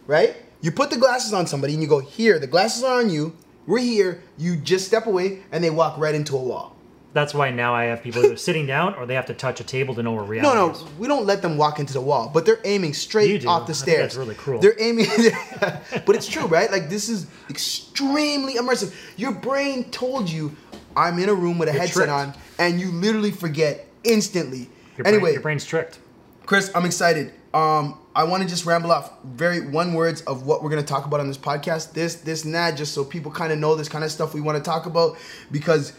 right? 0.07 0.37
You 0.61 0.71
put 0.71 0.91
the 0.91 0.97
glasses 0.97 1.33
on 1.33 1.47
somebody 1.47 1.75
and 1.75 1.83
you 1.83 1.89
go, 1.89 1.99
"Here, 1.99 2.39
the 2.39 2.47
glasses 2.47 2.83
are 2.85 3.01
on 3.01 3.11
you. 3.11 3.37
We're 3.67 3.79
here." 3.79 4.23
You 4.39 4.57
just 4.57 4.87
step 4.87 5.07
away 5.07 5.43
and 5.53 5.62
they 5.62 5.71
walk 5.71 5.99
right 5.99 6.15
into 6.15 6.37
a 6.37 6.41
wall. 6.43 6.71
that's 7.15 7.33
why 7.33 7.49
now 7.51 7.73
I 7.73 7.85
have 7.85 8.03
people 8.03 8.25
either 8.25 8.37
sitting 8.49 8.67
down 8.67 8.95
or 8.97 9.07
they 9.07 9.15
have 9.15 9.27
to 9.27 9.35
touch 9.35 9.61
a 9.61 9.65
table 9.65 9.95
to 9.95 10.03
know 10.03 10.12
where 10.12 10.25
No, 10.25 10.29
reality 10.29 10.59
no, 10.59 10.71
is. 10.73 10.83
we 10.99 11.07
don't 11.07 11.25
let 11.27 11.43
them 11.43 11.57
walk 11.57 11.79
into 11.79 11.93
the 11.93 12.01
wall, 12.01 12.29
but 12.35 12.45
they're 12.45 12.59
aiming 12.65 12.93
straight 12.95 13.47
off 13.47 13.67
the 13.69 13.73
I 13.73 13.75
stairs. 13.77 13.99
that's 14.01 14.17
really 14.17 14.35
cruel. 14.35 14.61
They're 14.61 14.75
aiming, 14.81 15.07
but 16.07 16.17
it's 16.17 16.27
true, 16.27 16.47
right? 16.47 16.71
Like 16.73 16.89
this 16.91 17.09
is 17.09 17.29
extremely 17.49 18.55
immersive. 18.55 18.93
Your 19.17 19.33
brain 19.33 19.91
told 19.91 20.29
you, 20.29 20.57
"I'm 20.97 21.19
in 21.21 21.29
a 21.29 21.35
room 21.35 21.57
with 21.59 21.69
a 21.69 21.73
You're 21.73 21.81
headset 21.83 22.09
tricked. 22.09 22.11
on," 22.12 22.35
and 22.59 22.81
you 22.81 22.91
literally 22.91 23.31
forget 23.31 23.87
instantly. 24.03 24.69
Your 24.97 25.05
brain, 25.05 25.15
anyway, 25.15 25.33
your 25.33 25.41
brain's 25.41 25.65
tricked. 25.65 25.99
Chris, 26.47 26.71
I'm 26.75 26.85
excited. 26.85 27.33
Um, 27.53 27.99
I 28.17 28.25
want 28.25 28.43
to 28.43 28.49
just 28.49 28.65
ramble 28.65 28.93
off 28.93 29.11
very 29.25 29.67
one 29.67 29.95
words 29.95 30.23
of 30.23 30.47
what 30.47 30.62
we're 30.62 30.71
gonna 30.71 30.83
talk 30.83 31.05
about 31.07 31.21
on 31.21 31.27
this 31.27 31.39
podcast. 31.39 31.93
This, 31.93 32.15
this, 32.17 32.45
and 32.45 32.55
that, 32.55 32.77
just 32.77 32.93
so 32.95 33.05
people 33.05 33.31
kind 33.33 33.53
of 33.53 33.59
know 33.59 33.75
this 33.75 33.89
kind 33.89 34.05
of 34.05 34.11
stuff 34.12 34.35
we 34.35 34.41
want 34.41 34.57
to 34.57 34.62
talk 34.62 34.87
about 34.87 35.17
because 35.51 35.93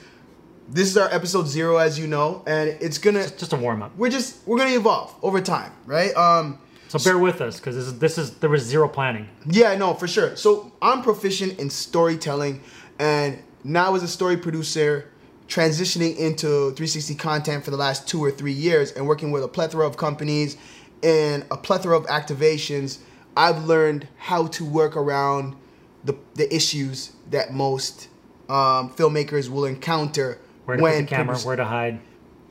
this 0.69 0.87
is 0.89 0.97
our 0.97 1.09
episode 1.13 1.47
zero, 1.47 1.77
as 1.77 1.99
you 1.99 2.07
know, 2.07 2.41
and 2.47 2.69
it's 2.79 2.97
gonna. 2.97 3.23
Just 3.37 3.53
a 3.53 3.57
warm 3.57 3.83
up. 3.83 3.95
We're 3.97 4.09
just 4.09 4.47
we're 4.47 4.57
gonna 4.57 4.75
evolve 4.75 5.13
over 5.21 5.41
time, 5.41 5.71
right? 5.85 6.15
Um, 6.15 6.57
So 6.87 6.99
bear 6.99 7.17
with 7.17 7.41
us 7.41 7.59
because 7.59 7.75
this 7.75 7.85
is 7.85 7.99
this 7.99 8.17
is 8.17 8.31
there 8.37 8.49
was 8.49 8.63
zero 8.63 8.87
planning. 8.87 9.27
yeah, 9.45 9.75
no, 9.75 9.93
for 9.93 10.07
sure. 10.07 10.35
So 10.37 10.71
I'm 10.81 11.01
proficient 11.01 11.59
in 11.59 11.69
storytelling, 11.69 12.61
and 12.97 13.39
now 13.63 13.93
as 13.93 14.03
a 14.03 14.07
story 14.07 14.37
producer, 14.37 15.11
transitioning 15.47 16.17
into 16.17 16.71
360 16.71 17.15
content 17.15 17.63
for 17.65 17.71
the 17.71 17.77
last 17.77 18.07
two 18.07 18.23
or 18.23 18.31
three 18.31 18.53
years, 18.53 18.91
and 18.93 19.05
working 19.05 19.31
with 19.31 19.43
a 19.43 19.47
plethora 19.47 19.85
of 19.85 19.97
companies 19.97 20.57
and 21.05 21.45
a 21.51 21.57
plethora 21.57 21.95
of 21.95 22.05
activations, 22.07 22.97
I've 23.37 23.65
learned 23.65 24.07
how 24.17 24.47
to 24.47 24.65
work 24.65 24.97
around 24.97 25.55
the 26.03 26.15
the 26.33 26.53
issues 26.53 27.13
that 27.29 27.53
most 27.53 28.07
um, 28.49 28.89
filmmakers 28.91 29.47
will 29.49 29.65
encounter 29.65 30.39
Where 30.65 30.77
to 30.77 30.83
when 30.83 31.03
put 31.03 31.09
the 31.09 31.15
camera, 31.15 31.37
where 31.39 31.55
to 31.55 31.65
hide, 31.65 31.99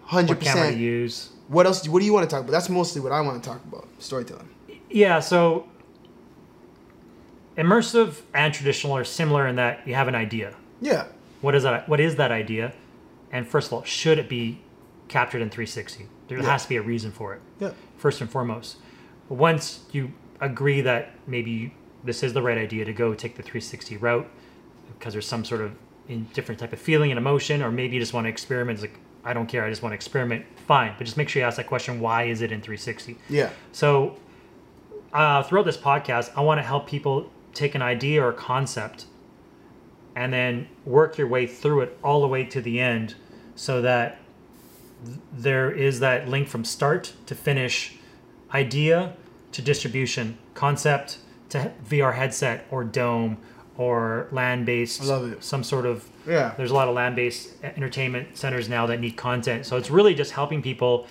Hundred 0.05 0.37
what 0.39 0.45
camera 0.45 0.63
to 0.63 0.67
percent. 0.69 0.81
use. 0.81 1.31
What 1.49 1.67
else? 1.67 1.87
What 1.89 1.99
do 2.01 2.07
you 2.07 2.13
want 2.13 2.29
to 2.29 2.35
talk 2.35 2.43
about? 2.45 2.53
That's 2.53 2.69
mostly 2.69 3.01
what 3.01 3.13
I 3.13 3.21
want 3.21 3.43
to 3.43 3.49
talk 3.49 3.63
about. 3.65 3.89
Storytelling. 3.99 4.49
Yeah, 4.89 5.21
so 5.21 5.67
immersive 7.57 8.23
and 8.33 8.53
traditional 8.55 8.97
are 8.97 9.05
similar 9.05 9.47
in 9.47 9.57
that 9.57 9.87
you 9.87 9.95
have 9.95 10.09
an 10.09 10.15
idea. 10.15 10.55
Yeah. 10.81 11.07
What 11.41 11.55
is 11.55 11.63
that? 11.65 11.89
What 11.89 12.01
is 12.01 12.17
that 12.17 12.31
idea? 12.31 12.73
And 13.33 13.47
first 13.49 13.69
of 13.69 13.73
all, 13.75 13.83
should 13.85 14.19
it 14.19 14.29
be 14.29 14.61
captured 15.09 15.43
in 15.43 15.51
360? 15.51 16.07
There 16.29 16.39
Yeah. 16.39 16.45
has 16.45 16.63
to 16.65 16.69
be 16.69 16.77
a 16.77 16.83
reason 16.83 17.11
for 17.13 17.35
it. 17.35 17.41
Yeah. 17.61 17.71
First 17.97 18.21
and 18.21 18.31
foremost. 18.31 18.77
Once 19.29 19.85
you 19.93 20.13
agree 20.41 20.81
that 20.83 21.13
maybe 21.27 21.75
this 22.03 22.23
is 22.23 22.33
the 22.33 22.43
right 22.43 22.59
idea 22.59 22.85
to 22.85 22.93
go 22.93 23.15
take 23.15 23.37
the 23.37 23.43
360 23.43 23.97
route 23.97 24.29
because 24.99 25.13
there's 25.15 25.27
some 25.27 25.45
sort 25.45 25.61
of 25.61 25.73
in 26.09 26.25
different 26.35 26.59
type 26.61 26.73
of 26.73 26.79
feeling 26.79 27.11
and 27.11 27.19
emotion, 27.19 27.63
or 27.63 27.71
maybe 27.71 27.95
you 27.95 28.01
just 28.01 28.13
want 28.13 28.27
to 28.27 28.29
experiment. 28.29 28.77
It's 28.77 28.83
like 28.83 28.99
I 29.25 29.33
don't 29.33 29.47
care, 29.47 29.65
I 29.65 29.71
just 29.71 29.83
want 29.83 29.93
to 29.93 29.95
experiment. 29.95 30.45
Fine, 30.67 30.95
but 30.99 31.05
just 31.05 31.17
make 31.17 31.31
sure 31.31 31.41
you 31.41 31.47
ask 31.47 31.57
that 31.57 31.67
question: 31.67 31.99
Why 32.01 32.25
is 32.25 32.43
it 32.43 32.53
in 32.53 32.61
360? 32.61 33.17
Yeah. 33.31 33.49
So, 33.73 34.17
uh, 35.15 35.43
throughout 35.45 35.65
this 35.65 35.79
podcast, 35.79 36.31
I 36.37 36.43
want 36.43 36.59
to 36.59 36.63
help 36.63 36.87
people 36.87 37.31
take 37.55 37.75
an 37.75 37.81
idea 37.81 38.23
or 38.23 38.33
concept 38.33 39.07
and 40.17 40.33
then 40.33 40.69
work 40.85 41.17
your 41.17 41.27
way 41.27 41.47
through 41.47 41.81
it 41.83 41.99
all 42.05 42.21
the 42.21 42.29
way 42.29 42.45
to 42.45 42.61
the 42.61 42.81
end 42.81 43.15
so 43.55 43.81
that 43.81 44.11
th- 44.11 44.19
there 45.33 45.71
is 45.71 46.01
that 46.01 46.29
link 46.29 46.49
from 46.49 46.65
start 46.65 47.13
to 47.27 47.35
finish, 47.35 47.97
idea 48.53 49.15
to 49.53 49.63
distribution, 49.63 50.39
concept 50.55 51.19
to 51.51 51.73
VR 51.89 52.15
headset 52.15 52.67
or 52.71 52.85
dome 52.85 53.37
or 53.77 54.29
land 54.31 54.65
based, 54.67 55.03
I 55.03 55.07
love 55.07 55.33
it. 55.33 55.43
some 55.45 55.65
sort 55.65 55.85
of 55.87 56.09
Yeah. 56.27 56.55
there's 56.57 56.71
a 56.71 56.75
lot 56.75 56.89
of 56.89 56.95
land-based 56.95 57.63
entertainment 57.65 58.39
centers 58.39 58.69
now 58.69 58.87
that 58.87 59.01
need 59.01 59.17
content 59.17 59.67
so 59.67 59.77
it's 59.77 59.91
really 59.91 60.15
just 60.15 60.31
helping 60.31 60.63
people 60.63 61.07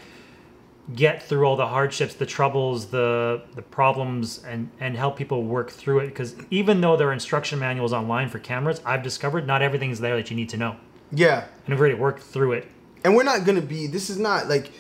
get 0.96 1.22
through 1.24 1.46
all 1.46 1.56
the 1.56 1.68
hardships 1.68 2.14
the 2.16 2.26
troubles 2.26 2.88
the 2.88 3.42
the 3.56 3.62
problems 3.62 4.44
and 4.46 4.70
and 4.80 4.96
help 4.98 5.18
people 5.18 5.44
work 5.44 5.70
through 5.72 6.00
it 6.00 6.08
because 6.08 6.36
even 6.50 6.82
though 6.82 6.96
there 6.98 7.10
are 7.10 7.14
instruction 7.14 7.60
manuals 7.60 7.94
online 7.94 8.28
for 8.30 8.40
cameras 8.40 8.82
i've 8.86 9.04
discovered 9.04 9.46
not 9.46 9.62
everything's 9.62 10.00
there 10.00 10.16
that 10.16 10.30
you 10.32 10.36
need 10.36 10.50
to 10.50 10.58
know 10.58 10.76
Yeah. 11.12 11.46
and 11.66 11.74
i've 11.74 11.80
already 11.80 11.96
worked 11.96 12.24
through 12.24 12.54
it 12.54 12.68
And 13.04 13.16
we're 13.16 13.24
not 13.24 13.46
gonna 13.46 13.62
be. 13.62 13.88
This 13.88 14.10
is 14.10 14.18
not 14.18 14.48
like. 14.48 14.72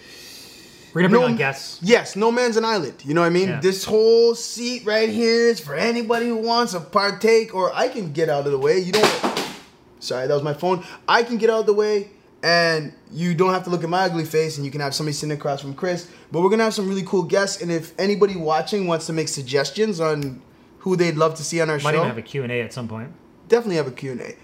we're 0.93 1.01
gonna 1.01 1.09
bring 1.09 1.21
No- 1.21 1.28
on 1.28 1.36
guests 1.36 1.80
Yes, 1.82 2.15
no 2.15 2.32
man's 2.32 2.57
an 2.57 2.65
island. 2.65 2.95
You 3.05 3.13
know 3.13 3.21
what 3.21 3.28
I 3.28 3.32
mean? 3.32 3.49
Yeah. 3.49 3.59
This 3.59 3.84
whole 3.86 4.36
seat 4.36 4.86
right 4.86 5.09
here 5.09 5.49
is 5.49 5.59
for 5.59 5.76
anybody 5.76 6.28
who 6.28 6.38
wants 6.38 6.74
to 6.74 6.80
partake, 6.80 7.53
or 7.53 7.74
I 7.74 7.88
can 7.88 8.11
get 8.13 8.30
out 8.30 8.45
of 8.45 8.51
the 8.51 8.59
way. 8.59 8.80
You 8.80 8.93
don't. 8.93 9.39
Sorry, 9.99 10.28
that 10.28 10.34
was 10.34 10.43
my 10.43 10.53
phone. 10.53 10.84
I 11.07 11.24
can 11.24 11.38
get 11.38 11.49
out 11.49 11.61
of 11.61 11.65
the 11.65 11.74
way, 11.74 12.09
and 12.43 12.93
you 13.11 13.34
don't 13.34 13.53
have 13.53 13.63
to 13.63 13.69
look 13.69 13.84
at 13.84 13.89
my 13.89 14.03
ugly 14.03 14.26
face, 14.26 14.57
and 14.57 14.65
you 14.65 14.71
can 14.71 14.82
have 14.82 14.93
somebody 14.93 15.13
sitting 15.13 15.36
across 15.36 15.61
from 15.61 15.74
Chris. 15.74 16.09
But 16.32 16.41
we're 16.41 16.49
gonna 16.49 16.63
have 16.65 16.74
some 16.74 16.89
really 16.89 17.03
cool 17.03 17.24
guests, 17.24 17.61
and 17.61 17.71
if 17.71 17.97
anybody 17.99 18.36
watching 18.36 18.88
wants 18.88 19.05
to 19.07 19.13
make 19.13 19.28
suggestions 19.30 19.99
on 19.99 20.41
who 20.80 20.95
they'd 20.95 21.15
love 21.15 21.36
to 21.36 21.43
see 21.43 21.61
on 21.61 21.69
our 21.69 21.78
might 21.78 21.91
show, 21.91 21.97
even 21.97 22.07
have 22.07 22.17
a 22.17 22.21
q&a 22.21 22.61
at 22.61 22.74
some 22.74 22.88
point 22.88 23.13
definitely 23.47 23.76
have 23.78 23.88
a 23.88 23.91
Q&A. 23.91 24.36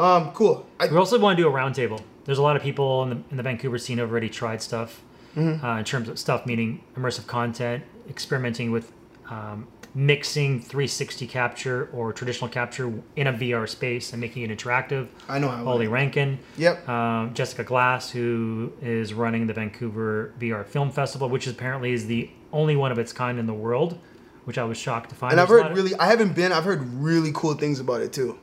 Um, 0.00 0.32
cool. 0.32 0.66
I, 0.80 0.86
we 0.88 0.96
also 0.96 1.18
want 1.18 1.36
to 1.36 1.42
do 1.42 1.48
a 1.48 1.52
roundtable 1.52 2.00
there's 2.24 2.38
a 2.38 2.42
lot 2.42 2.56
of 2.56 2.62
people 2.62 3.02
in 3.04 3.10
the, 3.10 3.16
in 3.30 3.36
the 3.36 3.42
vancouver 3.42 3.78
scene 3.78 3.98
who've 3.98 4.10
already 4.10 4.28
tried 4.30 4.62
stuff 4.62 5.02
Mm-hmm. 5.36 5.64
uh, 5.66 5.78
in 5.80 5.84
terms 5.84 6.08
of 6.08 6.16
stuff 6.16 6.46
meaning 6.46 6.80
immersive 6.96 7.26
content 7.26 7.82
experimenting 8.08 8.70
with 8.70 8.92
um, 9.28 9.66
mixing 9.96 10.60
360 10.60 11.26
capture 11.26 11.88
or 11.92 12.12
traditional 12.12 12.48
capture 12.48 12.92
in 13.16 13.26
a 13.26 13.32
vr 13.32 13.68
space 13.68 14.12
and 14.12 14.20
making 14.20 14.42
it 14.48 14.56
interactive 14.56 15.08
I 15.28 15.40
know 15.40 15.48
how. 15.48 15.66
Ollie 15.66 15.88
Rankin, 15.88 16.38
Yep. 16.56 16.88
um, 16.88 17.34
Jessica 17.34 17.64
Glass, 17.64 18.10
who 18.10 18.72
is 18.80 19.12
running 19.12 19.48
the 19.48 19.54
Vancouver 19.54 20.32
VR 20.38 20.64
Film 20.64 20.90
Festival, 20.92 21.28
which 21.28 21.46
apparently 21.48 21.92
is 21.92 22.06
the 22.06 22.30
only 22.52 22.76
one 22.76 22.92
of 22.92 22.98
its 23.00 23.12
kind 23.12 23.38
in 23.40 23.46
the 23.46 23.54
world, 23.54 23.98
which 24.44 24.56
I 24.58 24.62
was 24.64 24.78
shocked 24.78 25.10
to 25.10 25.16
find. 25.16 25.32
And 25.32 25.40
I've 25.40 25.48
heard 25.48 25.74
really, 25.76 25.94
I 25.96 26.06
haven't 26.06 26.34
been. 26.36 26.52
I've 26.52 26.64
heard 26.64 26.82
really 26.94 27.32
cool 27.34 27.54
things 27.54 27.80
about 27.80 28.00
it 28.02 28.12
too. 28.12 28.38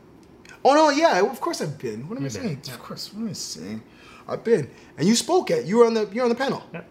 Oh 0.64 0.74
no, 0.76 0.90
yeah, 0.90 1.22
of 1.22 1.40
course 1.42 1.62
I've 1.62 1.78
been. 1.80 2.08
What 2.08 2.18
am 2.18 2.24
I 2.24 2.26
You've 2.26 2.34
saying? 2.34 2.62
Of 2.68 2.80
course, 2.80 3.14
what 3.14 3.22
am 3.22 3.30
I 3.30 3.34
saying? 3.34 3.82
I've 4.28 4.44
been, 4.44 4.70
and 4.98 5.08
you 5.08 5.16
spoke 5.16 5.50
at. 5.52 5.66
You 5.66 5.78
were 5.78 5.86
on 5.86 5.94
the. 5.94 6.08
You're 6.14 6.24
on 6.24 6.30
the 6.30 6.36
panel. 6.36 6.64
Yeah. 6.74 6.82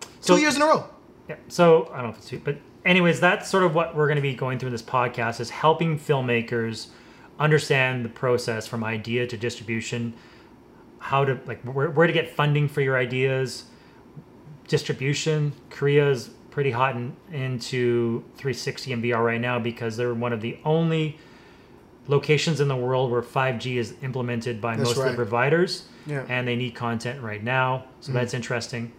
Two 0.00 0.08
So- 0.20 0.36
years 0.36 0.56
in 0.56 0.62
a 0.62 0.66
row. 0.66 0.86
Yeah. 1.28 1.36
So 1.48 1.90
I 1.92 1.96
don't 1.96 2.04
know 2.04 2.10
if 2.10 2.16
it's 2.18 2.28
two, 2.28 2.40
but 2.42 2.56
anyways, 2.86 3.20
that's 3.20 3.50
sort 3.50 3.62
of 3.64 3.74
what 3.74 3.94
we're 3.94 4.06
going 4.06 4.16
to 4.16 4.22
be 4.22 4.34
going 4.34 4.58
through 4.58 4.68
in 4.68 4.72
this 4.72 4.82
podcast 4.82 5.40
is 5.40 5.50
helping 5.50 5.98
filmmakers 5.98 6.86
understand 7.38 8.04
the 8.04 8.08
process 8.08 8.66
from 8.66 8.82
idea 8.82 9.26
to 9.26 9.36
distribution, 9.36 10.14
how 10.98 11.24
to 11.26 11.38
like 11.46 11.60
where, 11.62 11.90
where 11.90 12.06
to 12.06 12.12
get 12.14 12.34
funding 12.34 12.66
for 12.66 12.80
your 12.80 12.96
ideas, 12.96 13.64
distribution. 14.68 15.52
Korea 15.70 16.10
is 16.10 16.30
pretty 16.50 16.70
hot 16.70 16.96
in, 16.96 17.14
into 17.30 18.20
360 18.36 18.92
and 18.92 19.04
VR 19.04 19.24
right 19.24 19.40
now 19.40 19.58
because 19.58 19.96
they're 19.96 20.14
one 20.14 20.32
of 20.32 20.40
the 20.40 20.58
only 20.64 21.18
locations 22.08 22.60
in 22.60 22.68
the 22.68 22.76
world 22.76 23.10
where 23.10 23.22
5G 23.22 23.76
is 23.76 23.94
implemented 24.02 24.60
by 24.60 24.76
That's 24.76 24.88
most 24.88 24.98
of 24.98 25.04
the 25.04 25.14
providers 25.14 25.84
Yeah. 26.06 26.24
and 26.28 26.48
they 26.48 26.56
need 26.56 26.74
content 26.74 27.22
right 27.22 27.42
now. 27.42 27.84
So 28.00 28.10
mm. 28.10 28.14
that's 28.14 28.34
interesting. 28.34 28.92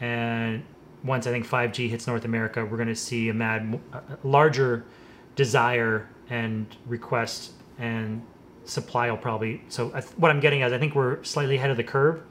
And 0.00 0.62
once 1.02 1.26
I 1.26 1.30
think 1.30 1.46
5G 1.46 1.88
hits 1.88 2.06
North 2.06 2.24
America, 2.24 2.64
we're 2.64 2.76
going 2.76 2.88
to 2.88 2.94
see 2.94 3.28
a 3.30 3.34
mad, 3.34 3.80
a 3.92 4.02
larger 4.22 4.84
desire 5.34 6.08
and 6.28 6.66
request 6.86 7.52
and 7.78 8.22
supply 8.64 9.10
will 9.10 9.16
probably. 9.16 9.62
So 9.68 9.90
I 9.94 10.00
th- 10.00 10.12
what 10.16 10.30
I'm 10.30 10.40
getting 10.40 10.62
at, 10.62 10.72
I 10.72 10.78
think 10.78 10.94
we're 10.94 11.22
slightly 11.24 11.56
ahead 11.56 11.70
of 11.70 11.76
the 11.76 11.84
curve 11.84 12.22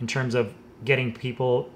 in 0.00 0.06
terms 0.06 0.34
of 0.34 0.54
getting 0.84 1.12
people, 1.12 1.70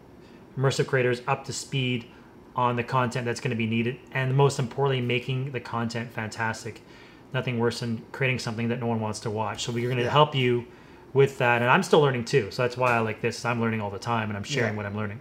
immersive 0.58 0.86
creators, 0.86 1.22
up 1.26 1.44
to 1.46 1.52
speed 1.52 2.06
on 2.54 2.76
the 2.76 2.84
content 2.84 3.24
that's 3.24 3.40
going 3.40 3.50
to 3.50 3.56
be 3.56 3.66
needed, 3.66 3.98
and 4.12 4.36
most 4.36 4.58
importantly, 4.58 5.00
making 5.00 5.52
the 5.52 5.60
content 5.60 6.12
fantastic. 6.12 6.82
Nothing 7.34 7.58
worse 7.58 7.80
than 7.80 8.02
creating 8.12 8.38
something 8.38 8.68
that 8.68 8.78
no 8.80 8.86
one 8.86 9.00
wants 9.00 9.20
to 9.20 9.30
watch. 9.30 9.64
So 9.64 9.72
we're 9.72 9.86
going 9.88 9.96
to 9.98 10.04
Yeah. 10.04 10.10
help 10.10 10.34
you 10.34 10.64
with 11.14 11.38
that, 11.38 11.60
and 11.62 11.70
I'm 11.70 11.82
still 11.82 12.00
learning 12.00 12.24
too. 12.24 12.48
So 12.50 12.62
that's 12.62 12.76
why 12.76 12.92
I 12.92 13.00
like 13.00 13.20
this. 13.20 13.44
I'm 13.44 13.60
learning 13.60 13.80
all 13.80 13.90
the 13.90 13.98
time, 13.98 14.28
and 14.30 14.36
I'm 14.36 14.42
sharing 14.44 14.72
Yeah. 14.72 14.76
what 14.78 14.86
I'm 14.86 14.96
learning. 14.96 15.20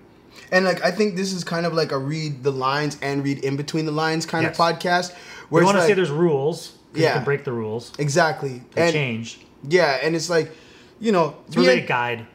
And 0.51 0.63
like 0.65 0.81
I 0.83 0.91
think 0.91 1.15
this 1.17 1.33
is 1.33 1.43
kind 1.43 1.65
of 1.65 1.73
like 1.73 1.91
a 1.91 1.97
read 1.97 2.43
the 2.43 2.51
lines 2.51 2.97
and 3.01 3.23
read 3.23 3.39
in 3.43 3.57
between 3.57 3.85
the 3.85 3.91
lines 3.91 4.25
kind 4.25 4.43
Yes. 4.43 4.57
of 4.57 4.65
podcast. 4.65 5.11
We 5.49 5.55
Where 5.55 5.65
want 5.65 5.75
to 5.75 5.79
it's 5.81 5.87
say 5.87 5.93
there's 5.93 6.09
rules. 6.09 6.73
Yeah. 6.93 7.07
You 7.09 7.13
can 7.15 7.23
break 7.25 7.43
the 7.43 7.51
rules. 7.51 7.91
exactly 7.99 8.61
They 8.73 8.83
and 8.83 8.93
change. 8.93 9.39
yeah, 9.67 9.99
and 10.01 10.15
it's 10.15 10.29
like, 10.29 10.51
you 10.99 11.11
know, 11.11 11.35
It's 11.47 11.57
really 11.57 11.79
en- 11.79 11.83
a 11.83 11.87
guide. 11.87 12.25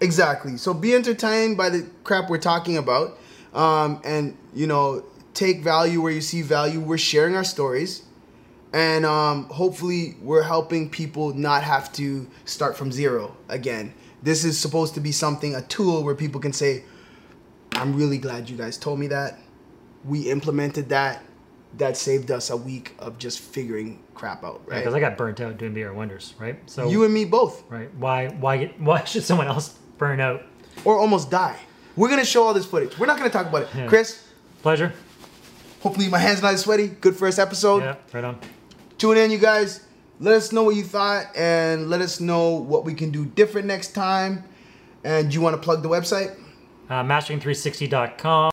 Exactly. 0.00 0.56
So 0.56 0.74
be 0.74 0.94
entertained 0.94 1.56
by 1.56 1.68
the 1.70 1.86
crap 2.02 2.28
we're 2.28 2.38
talking 2.38 2.76
about, 2.76 3.16
um, 3.54 4.00
and 4.04 4.36
you 4.54 4.66
know, 4.66 5.02
take 5.34 5.62
value 5.62 6.00
where 6.00 6.12
you 6.12 6.20
see 6.20 6.42
value. 6.42 6.80
We're 6.80 6.98
sharing 6.98 7.36
our 7.36 7.44
stories, 7.44 8.02
and 8.74 9.06
um, 9.06 9.44
hopefully, 9.44 10.16
we're 10.20 10.42
helping 10.42 10.90
people 10.90 11.32
not 11.32 11.62
have 11.62 11.92
to 11.92 12.28
start 12.44 12.76
from 12.76 12.90
zero 12.90 13.36
again. 13.48 13.94
This 14.20 14.44
is 14.44 14.58
supposed 14.58 14.94
to 14.94 15.00
be 15.00 15.12
something, 15.12 15.54
a 15.54 15.62
tool 15.62 16.02
where 16.02 16.16
people 16.16 16.40
can 16.40 16.52
say, 16.52 16.82
"I'm 17.72 17.94
really 17.94 18.18
glad 18.18 18.50
you 18.50 18.56
guys 18.56 18.76
told 18.76 18.98
me 18.98 19.06
that. 19.08 19.38
We 20.04 20.28
implemented 20.30 20.88
that. 20.88 21.22
That 21.78 21.96
saved 21.96 22.30
us 22.30 22.50
a 22.50 22.56
week 22.56 22.94
of 22.98 23.16
just 23.18 23.38
figuring 23.38 24.02
crap 24.14 24.42
out." 24.44 24.62
Right? 24.66 24.78
Because 24.78 24.94
I 24.94 24.98
got 25.00 25.16
burnt 25.16 25.40
out 25.40 25.56
doing 25.56 25.72
VR 25.74 25.94
Wonders, 25.94 26.34
right? 26.38 26.58
So 26.66 26.88
you 26.88 27.04
and 27.04 27.14
me 27.14 27.24
both. 27.24 27.62
right, 27.70 27.94
why 27.94 28.28
why 28.28 28.56
get, 28.58 28.80
why 28.80 29.04
should 29.12 29.22
someone 29.22 29.46
else 29.46 29.78
burn 29.98 30.18
out. 30.20 30.42
or 30.84 30.98
almost 30.98 31.30
die. 31.30 31.58
We're 31.94 32.08
gonna 32.08 32.24
show 32.24 32.42
all 32.42 32.54
this 32.54 32.66
footage. 32.66 32.98
We're 32.98 33.06
not 33.06 33.18
gonna 33.18 33.30
talk 33.30 33.46
about 33.46 33.62
it. 33.62 33.68
Yeah. 33.76 33.86
Chris, 33.86 34.26
Pleasure. 34.62 34.92
hopefully 35.80 36.08
my 36.08 36.18
hands 36.18 36.42
not 36.42 36.54
as 36.54 36.62
sweaty. 36.62 36.88
Good 36.88 37.14
first 37.14 37.38
episode. 37.38 37.82
Yeah, 37.84 37.96
right 38.12 38.24
on. 38.24 38.38
Tune 38.98 39.16
in, 39.16 39.30
you 39.30 39.38
guys. 39.38 39.80
Let 40.20 40.34
us 40.34 40.52
know 40.52 40.62
what 40.62 40.76
you 40.76 40.84
thought 40.84 41.26
and 41.36 41.90
let 41.90 42.00
us 42.00 42.20
know 42.20 42.50
what 42.50 42.84
we 42.84 42.94
can 42.94 43.10
do 43.10 43.26
different 43.26 43.66
next 43.66 43.92
time. 43.92 44.44
And 45.02 45.34
you 45.34 45.40
want 45.40 45.56
to 45.56 45.62
plug 45.62 45.82
the 45.82 45.88
website? 45.88 46.38
Uh, 46.88 47.02
mastering360.com. 47.02 48.42